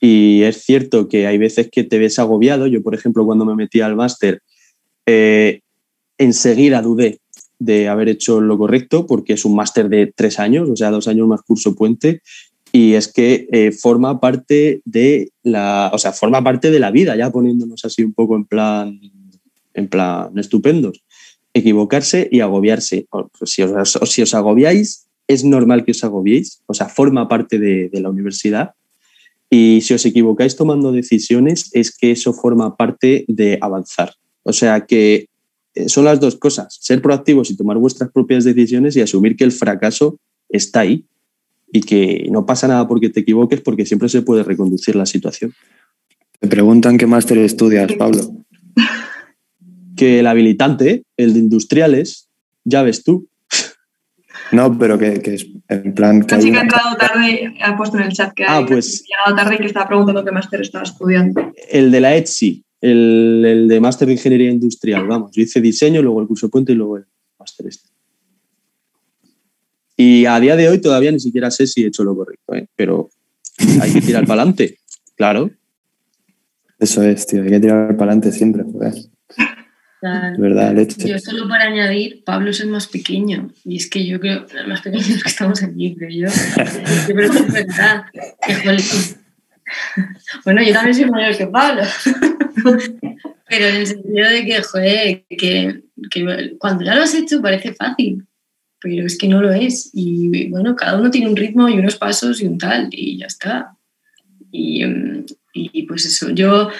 y 0.00 0.42
es 0.42 0.64
cierto 0.64 1.08
que 1.08 1.26
hay 1.26 1.36
veces 1.36 1.68
que 1.70 1.84
te 1.84 1.98
ves 1.98 2.18
agobiado. 2.18 2.66
Yo, 2.66 2.82
por 2.82 2.94
ejemplo, 2.94 3.26
cuando 3.26 3.44
me 3.44 3.54
metí 3.54 3.82
al 3.82 3.96
máster, 3.96 4.42
eh, 5.06 5.60
enseguida 6.16 6.80
dudé 6.80 7.20
de 7.58 7.88
haber 7.88 8.08
hecho 8.08 8.40
lo 8.40 8.56
correcto, 8.56 9.06
porque 9.06 9.34
es 9.34 9.44
un 9.44 9.54
máster 9.54 9.90
de 9.90 10.10
tres 10.14 10.38
años, 10.38 10.70
o 10.70 10.76
sea, 10.76 10.90
dos 10.90 11.06
años 11.06 11.28
más 11.28 11.42
curso 11.42 11.74
puente, 11.74 12.22
y 12.72 12.94
es 12.94 13.12
que 13.12 13.48
eh, 13.52 13.72
forma 13.72 14.20
parte 14.20 14.80
de 14.86 15.30
la, 15.42 15.90
o 15.92 15.98
sea, 15.98 16.12
forma 16.12 16.42
parte 16.42 16.70
de 16.70 16.78
la 16.78 16.90
vida, 16.90 17.14
ya 17.16 17.30
poniéndonos 17.30 17.84
así 17.84 18.02
un 18.02 18.14
poco 18.14 18.36
en 18.36 18.46
plan, 18.46 18.98
en 19.74 19.88
plan 19.88 20.38
estupendos. 20.38 21.02
Equivocarse 21.52 22.28
y 22.30 22.40
agobiarse. 22.40 23.06
Si 23.44 23.62
os, 23.62 23.98
si 24.04 24.22
os 24.22 24.34
agobiáis, 24.34 25.08
es 25.26 25.44
normal 25.44 25.84
que 25.84 25.90
os 25.90 26.04
agobiéis, 26.04 26.62
o 26.66 26.72
sea, 26.74 26.88
forma 26.88 27.28
parte 27.28 27.58
de 27.58 28.00
la 28.00 28.08
universidad. 28.08 28.72
Y 29.50 29.80
si 29.80 29.94
os 29.94 30.06
equivocáis 30.06 30.54
tomando 30.54 30.92
decisiones, 30.92 31.70
es 31.72 31.96
que 31.96 32.12
eso 32.12 32.32
forma 32.32 32.76
parte 32.76 33.24
de 33.26 33.58
avanzar. 33.60 34.14
O 34.44 34.52
sea 34.52 34.86
que 34.86 35.26
eh, 35.74 35.88
son 35.88 36.04
las 36.04 36.20
dos 36.20 36.36
cosas, 36.36 36.78
ser 36.80 37.02
proactivos 37.02 37.50
y 37.50 37.56
tomar 37.56 37.76
vuestras 37.78 38.10
propias 38.10 38.44
decisiones 38.44 38.96
y 38.96 39.00
asumir 39.00 39.36
que 39.36 39.44
el 39.44 39.52
fracaso 39.52 40.18
está 40.48 40.80
ahí 40.80 41.04
y 41.72 41.80
que 41.80 42.28
no 42.30 42.46
pasa 42.46 42.68
nada 42.68 42.86
porque 42.88 43.08
te 43.08 43.20
equivoques 43.20 43.60
porque 43.60 43.86
siempre 43.86 44.08
se 44.08 44.22
puede 44.22 44.42
reconducir 44.42 44.96
la 44.96 45.06
situación. 45.06 45.52
Te 46.38 46.48
preguntan 46.48 46.96
qué 46.96 47.06
máster 47.06 47.38
estudias, 47.38 47.92
Pablo. 47.94 48.22
Que 49.96 50.20
el 50.20 50.28
habilitante, 50.28 51.02
el 51.18 51.34
de 51.34 51.40
industriales, 51.40 52.30
ya 52.64 52.82
ves 52.82 53.04
tú. 53.04 53.28
No, 54.52 54.76
pero 54.78 54.98
que, 54.98 55.20
que 55.20 55.34
es 55.34 55.46
en 55.68 55.94
plan... 55.94 56.22
Que 56.22 56.34
La 56.36 56.40
chica 56.40 56.58
ha 56.58 56.62
entrado 56.62 56.96
tarde, 56.96 57.54
ha 57.62 57.76
puesto 57.76 57.96
en 57.98 58.04
el 58.04 58.12
chat 58.12 58.32
que 58.34 58.44
Ah, 58.44 58.58
ha 58.58 58.66
pues- 58.66 59.04
llegado 59.04 59.36
tarde 59.36 59.54
y 59.54 59.58
que 59.58 59.66
estaba 59.66 59.86
preguntando 59.88 60.24
qué 60.24 60.32
máster 60.32 60.60
estaba 60.60 60.84
estudiando. 60.84 61.52
El 61.70 61.90
de 61.92 62.00
la 62.00 62.16
ETSI, 62.16 62.64
el, 62.80 63.44
el 63.46 63.68
de 63.68 63.80
máster 63.80 64.06
de 64.06 64.14
ingeniería 64.14 64.50
industrial, 64.50 65.06
vamos. 65.06 65.30
Yo 65.32 65.42
hice 65.42 65.60
diseño, 65.60 66.02
luego 66.02 66.20
el 66.20 66.26
curso 66.26 66.48
puente 66.48 66.72
y 66.72 66.74
luego 66.74 66.96
el 66.96 67.04
máster 67.38 67.66
este. 67.68 67.88
Y 69.96 70.24
a 70.26 70.40
día 70.40 70.56
de 70.56 70.68
hoy 70.68 70.80
todavía 70.80 71.12
ni 71.12 71.20
siquiera 71.20 71.50
sé 71.50 71.66
si 71.66 71.84
he 71.84 71.88
hecho 71.88 72.02
lo 72.04 72.16
correcto, 72.16 72.54
¿eh? 72.54 72.66
pero 72.74 73.10
hay 73.82 73.92
que 73.92 74.00
tirar 74.00 74.26
para 74.26 74.42
adelante, 74.42 74.78
claro. 75.14 75.50
Eso 76.78 77.02
es, 77.02 77.26
tío, 77.26 77.42
hay 77.42 77.50
que 77.50 77.60
tirar 77.60 77.96
para 77.96 78.12
adelante 78.12 78.32
siempre, 78.32 78.64
joder. 78.64 78.94
Claro. 80.00 80.34
Verdad. 80.38 80.74
Yo 80.96 81.18
solo 81.18 81.46
para 81.46 81.64
añadir, 81.64 82.24
Pablo 82.24 82.50
es 82.50 82.60
el 82.60 82.68
más 82.68 82.86
pequeño. 82.86 83.50
Y 83.66 83.76
es 83.76 83.90
que 83.90 84.06
yo 84.06 84.18
creo, 84.18 84.46
el 84.58 84.66
más 84.66 84.80
pequeño 84.80 85.02
es 85.02 85.22
que 85.22 85.28
estamos 85.28 85.62
aquí, 85.62 85.94
creo 85.94 86.08
yo. 86.10 86.28
Yo 87.08 87.14
creo 87.14 87.30
que 87.30 87.38
es 87.38 87.52
verdad. 87.52 88.04
Bueno, 90.44 90.62
yo 90.62 90.72
también 90.72 90.94
soy 90.96 91.10
mayor 91.10 91.36
que 91.36 91.46
Pablo. 91.46 91.82
Pero 93.48 93.66
en 93.66 93.76
el 93.76 93.86
sentido 93.86 94.28
de 94.28 94.44
que, 94.44 94.62
joder, 94.62 95.24
que, 95.28 95.82
que 96.10 96.56
cuando 96.58 96.84
ya 96.84 96.94
lo 96.94 97.02
has 97.02 97.14
hecho 97.14 97.42
parece 97.42 97.74
fácil. 97.74 98.26
Pero 98.80 99.06
es 99.06 99.18
que 99.18 99.28
no 99.28 99.42
lo 99.42 99.52
es. 99.52 99.90
Y 99.92 100.48
bueno, 100.48 100.74
cada 100.74 100.98
uno 100.98 101.10
tiene 101.10 101.28
un 101.28 101.36
ritmo 101.36 101.68
y 101.68 101.78
unos 101.78 101.96
pasos 101.96 102.40
y 102.40 102.46
un 102.46 102.58
tal. 102.58 102.88
Y 102.90 103.18
ya 103.18 103.26
está. 103.26 103.76
Y, 104.50 104.84
mm, 104.84 105.26
y 105.52 105.82
pues 105.82 106.06
eso, 106.06 106.30
yo, 106.30 106.70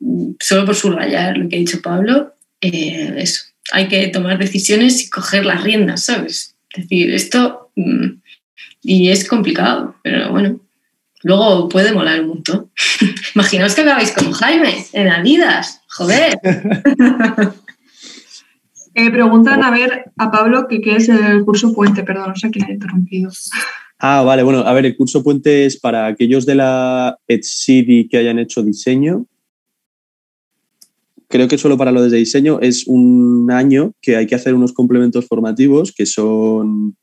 mm, 0.00 0.30
solo 0.40 0.64
por 0.64 0.74
subrayar 0.74 1.36
lo 1.36 1.48
que 1.48 1.56
ha 1.56 1.58
dicho 1.60 1.82
Pablo, 1.82 2.34
eh, 2.60 3.14
eso, 3.16 3.44
hay 3.72 3.88
que 3.88 4.08
tomar 4.08 4.38
decisiones 4.38 5.02
y 5.02 5.10
coger 5.10 5.46
las 5.46 5.62
riendas, 5.62 6.04
¿sabes? 6.04 6.56
Es 6.72 6.84
decir, 6.84 7.12
esto, 7.12 7.70
mm, 7.76 8.06
y 8.82 9.10
es 9.10 9.26
complicado, 9.26 9.96
pero 10.02 10.30
bueno, 10.30 10.60
luego 11.22 11.68
puede 11.68 11.92
molar 11.92 12.20
un 12.20 12.28
montón. 12.28 12.70
Imaginaos 13.34 13.74
que 13.74 13.82
acabáis 13.82 14.12
con 14.12 14.32
Jaime 14.32 14.84
en 14.92 15.08
Adidas, 15.08 15.82
joder. 15.88 16.38
Eh, 18.92 19.08
preguntan 19.12 19.62
a 19.62 19.70
ver 19.70 20.10
a 20.18 20.32
Pablo 20.32 20.66
que 20.68 20.80
qué 20.80 20.96
es 20.96 21.08
el 21.08 21.44
curso 21.44 21.72
puente, 21.72 22.02
perdón, 22.02 22.30
no 22.30 22.36
sé 22.36 22.50
quién 22.50 22.66
ha 22.66 22.72
interrumpido. 22.72 23.30
Ah, 23.98 24.22
vale, 24.22 24.42
bueno, 24.42 24.60
a 24.60 24.72
ver, 24.72 24.84
el 24.84 24.96
curso 24.96 25.22
puente 25.22 25.64
es 25.64 25.78
para 25.78 26.06
aquellos 26.06 26.44
de 26.44 26.56
la 26.56 27.16
ETSIDI 27.28 28.08
que 28.08 28.16
hayan 28.16 28.40
hecho 28.40 28.62
diseño. 28.62 29.26
Creo 31.30 31.46
que 31.46 31.58
solo 31.58 31.78
para 31.78 31.92
lo 31.92 32.02
de 32.02 32.18
diseño 32.18 32.58
es 32.60 32.88
un 32.88 33.52
año 33.52 33.92
que 34.02 34.16
hay 34.16 34.26
que 34.26 34.34
hacer 34.34 34.52
unos 34.52 34.72
complementos 34.72 35.26
formativos 35.26 35.92
que 35.92 36.04
son 36.04 36.96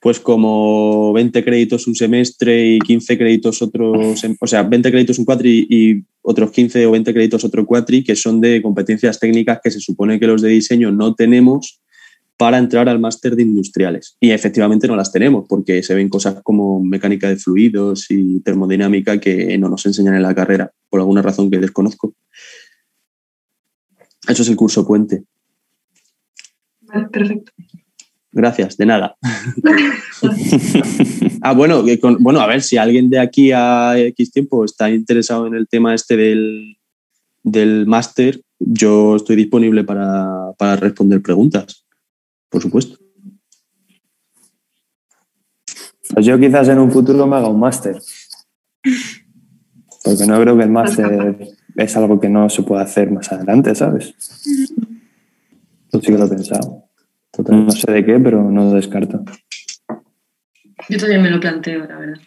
pues 0.00 0.18
como 0.18 1.12
20 1.12 1.44
créditos 1.44 1.86
un 1.86 1.94
semestre 1.94 2.74
y 2.74 2.78
15 2.80 3.16
créditos 3.16 3.62
otros, 3.62 4.22
o 4.40 4.46
sea, 4.46 4.64
20 4.64 4.90
créditos 4.90 5.20
un 5.20 5.24
cuatri 5.24 5.66
y 5.70 6.02
otros 6.20 6.50
15 6.50 6.84
o 6.84 6.90
20 6.90 7.14
créditos 7.14 7.44
otro 7.44 7.64
cuatri, 7.64 8.02
que 8.02 8.16
son 8.16 8.40
de 8.40 8.60
competencias 8.60 9.20
técnicas 9.20 9.60
que 9.62 9.70
se 9.70 9.80
supone 9.80 10.18
que 10.18 10.26
los 10.26 10.42
de 10.42 10.48
diseño 10.48 10.90
no 10.90 11.14
tenemos 11.14 11.80
para 12.36 12.58
entrar 12.58 12.88
al 12.88 12.98
máster 12.98 13.36
de 13.36 13.42
industriales. 13.44 14.16
Y 14.20 14.32
efectivamente 14.32 14.88
no 14.88 14.96
las 14.96 15.12
tenemos, 15.12 15.46
porque 15.48 15.82
se 15.82 15.94
ven 15.94 16.08
cosas 16.08 16.42
como 16.42 16.82
mecánica 16.82 17.28
de 17.28 17.36
fluidos 17.36 18.10
y 18.10 18.40
termodinámica 18.40 19.20
que 19.20 19.56
no 19.58 19.68
nos 19.68 19.86
enseñan 19.86 20.16
en 20.16 20.22
la 20.22 20.34
carrera, 20.34 20.72
por 20.90 21.00
alguna 21.00 21.22
razón 21.22 21.50
que 21.50 21.58
desconozco. 21.58 22.14
Eso 24.28 24.42
es 24.42 24.48
el 24.48 24.56
curso 24.56 24.86
puente. 24.86 25.24
Vale, 26.82 27.08
perfecto. 27.08 27.52
Gracias, 28.32 28.76
de 28.76 28.86
nada. 28.86 29.16
ah, 31.42 31.52
bueno, 31.52 31.84
que 31.84 32.00
con- 32.00 32.16
bueno, 32.20 32.40
a 32.40 32.46
ver, 32.46 32.62
si 32.62 32.76
alguien 32.76 33.08
de 33.08 33.20
aquí 33.20 33.52
a 33.52 33.96
X 33.98 34.32
tiempo 34.32 34.64
está 34.64 34.90
interesado 34.90 35.46
en 35.46 35.54
el 35.54 35.68
tema 35.68 35.94
este 35.94 36.16
del, 36.16 36.76
del 37.44 37.86
máster, 37.86 38.40
yo 38.58 39.16
estoy 39.16 39.36
disponible 39.36 39.84
para, 39.84 40.52
para 40.58 40.76
responder 40.76 41.22
preguntas, 41.22 41.84
por 42.48 42.62
supuesto. 42.62 42.98
Pues 46.12 46.26
yo 46.26 46.38
quizás 46.38 46.68
en 46.68 46.78
un 46.78 46.90
futuro 46.90 47.26
me 47.26 47.36
haga 47.36 47.48
un 47.48 47.60
máster. 47.60 47.98
Porque 50.02 50.26
no 50.26 50.40
creo 50.40 50.56
que 50.56 50.64
el 50.64 50.70
máster 50.70 51.53
es 51.76 51.96
algo 51.96 52.20
que 52.20 52.28
no 52.28 52.48
se 52.48 52.62
pueda 52.62 52.82
hacer 52.82 53.10
más 53.10 53.32
adelante, 53.32 53.74
¿sabes? 53.74 54.14
Yo 55.92 56.00
sí 56.00 56.06
que 56.06 56.18
lo 56.18 56.26
he 56.26 56.28
pensado. 56.28 56.84
No 57.48 57.70
sé 57.70 57.90
de 57.90 58.04
qué, 58.04 58.18
pero 58.20 58.50
no 58.50 58.64
lo 58.64 58.70
descarto. 58.72 59.24
Yo 60.88 60.98
también 60.98 61.22
me 61.22 61.30
lo 61.30 61.40
planteo, 61.40 61.86
la 61.86 61.98
verdad. 61.98 62.20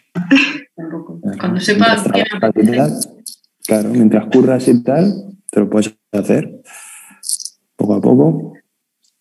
Tampoco. 0.76 1.20
Cuando 1.38 1.60
sepa 1.60 1.96
qué 2.12 2.24
claro, 3.66 3.90
mientras 3.90 4.26
curras 4.26 4.66
y 4.68 4.82
tal, 4.82 5.12
te 5.50 5.60
lo 5.60 5.68
puedes 5.68 5.94
hacer 6.12 6.62
poco 7.76 7.94
a 7.94 8.00
poco. 8.00 8.54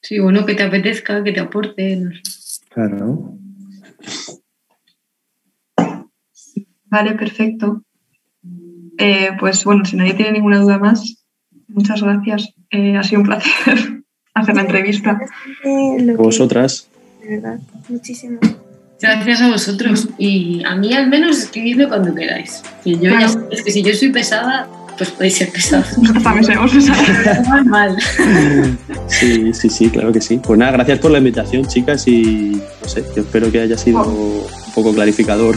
Sí, 0.01 0.19
bueno, 0.19 0.45
que 0.45 0.55
te 0.55 0.63
apetezca, 0.63 1.23
que 1.23 1.33
te 1.33 1.39
aporte. 1.39 1.95
no 1.97 2.11
sé. 2.11 2.65
Claro. 2.69 3.37
Vale, 6.85 7.15
perfecto. 7.15 7.83
Eh, 8.97 9.31
pues 9.39 9.63
bueno, 9.63 9.85
si 9.85 9.95
nadie 9.95 10.13
tiene 10.13 10.33
ninguna 10.33 10.59
duda 10.59 10.77
más, 10.77 11.23
muchas 11.67 12.01
gracias. 12.01 12.53
Eh, 12.71 12.97
ha 12.97 13.03
sido 13.03 13.21
un 13.21 13.27
placer 13.27 14.03
hacer 14.33 14.55
la 14.55 14.61
entrevista. 14.61 15.19
Vosotras. 16.17 16.87
de 17.21 17.35
verdad, 17.35 17.59
muchísimo. 17.89 18.39
Gracias 19.01 19.41
a 19.41 19.49
vosotros. 19.49 20.09
Y 20.17 20.63
a 20.65 20.75
mí 20.75 20.93
al 20.93 21.07
menos 21.07 21.39
escribidme 21.39 21.87
cuando 21.87 22.13
queráis. 22.15 22.63
Yo 22.83 22.95
ya 22.97 23.29
sabéis 23.29 23.63
que 23.63 23.71
si 23.71 23.83
yo 23.83 23.93
soy 23.93 24.09
pesada, 24.09 24.67
pues 24.97 25.11
podéis 25.11 25.35
ser 25.37 25.51
pesados. 25.51 25.97
Nosotros 25.97 26.23
también 26.23 26.45
sabemos 26.45 26.73
usar. 26.73 27.47
Normal. 27.47 27.97
Sí, 29.07 29.53
sí, 29.53 29.69
sí, 29.69 29.89
claro 29.89 30.11
que 30.11 30.21
sí. 30.21 30.39
Pues 30.43 30.57
nada, 30.57 30.71
gracias 30.73 30.99
por 30.99 31.11
la 31.11 31.19
invitación, 31.19 31.65
chicas, 31.65 32.07
y 32.07 32.61
no 32.81 32.89
sé, 32.89 33.03
yo 33.15 33.21
espero 33.21 33.51
que 33.51 33.61
haya 33.61 33.77
sido 33.77 34.01
un 34.01 34.73
poco 34.73 34.93
clarificador, 34.93 35.55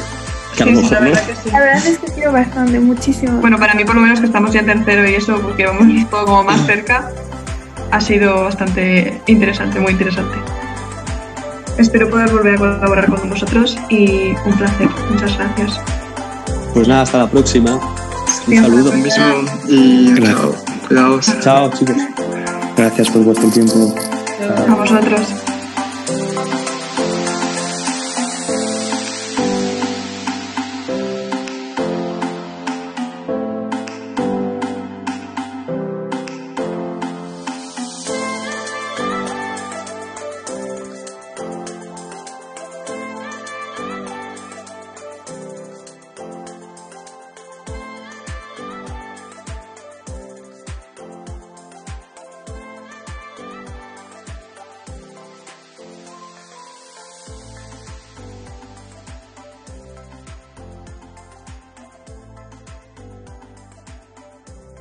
que 0.57 0.63
a 0.63 0.67
lo 0.67 0.81
Sí, 0.81 0.85
sí, 0.87 0.91
la 0.95 1.01
no. 1.01 1.07
verdad 1.07 1.23
que 1.27 1.35
sí. 1.37 1.51
La 1.51 1.61
verdad 1.61 1.87
es 1.87 1.99
que 1.99 2.07
quiero 2.13 2.33
bastante, 2.33 2.81
muchísimo. 2.81 3.41
Bueno, 3.41 3.59
para 3.59 3.75
mí 3.75 3.85
por 3.85 3.95
lo 3.95 4.01
menos 4.03 4.21
que 4.21 4.27
estamos 4.27 4.53
ya 4.53 4.61
en 4.61 4.67
tercero 4.67 5.09
y 5.09 5.15
eso, 5.15 5.41
porque 5.41 5.65
hemos 5.65 5.87
visto 5.87 6.25
como 6.25 6.43
más 6.45 6.65
cerca, 6.67 7.11
ha 7.91 8.01
sido 8.01 8.45
bastante 8.45 9.21
interesante, 9.27 9.79
muy 9.81 9.93
interesante. 9.93 10.37
Espero 11.79 12.11
poder 12.11 12.31
volver 12.31 12.55
a 12.55 12.59
colaborar 12.59 13.07
con 13.07 13.31
vosotros 13.31 13.77
y 13.89 14.33
un 14.45 14.53
placer. 14.59 14.89
Muchas 15.11 15.37
gracias. 15.39 15.81
Pues 16.75 16.87
nada, 16.87 17.03
hasta 17.03 17.19
la 17.19 17.27
próxima. 17.29 17.73
Un 17.77 17.81
Bien, 18.47 18.63
saludo. 18.63 18.93
Mismo 18.93 19.25
y 19.69 20.13
Gracias. 20.13 21.41
chao. 21.41 21.41
Chao, 21.41 21.71
chicos. 21.71 21.97
Gracias 22.77 23.11
por 23.11 23.23
vuestro 23.25 23.49
tiempo. 23.51 23.95
A 24.69 24.75
vosotros. 24.75 25.21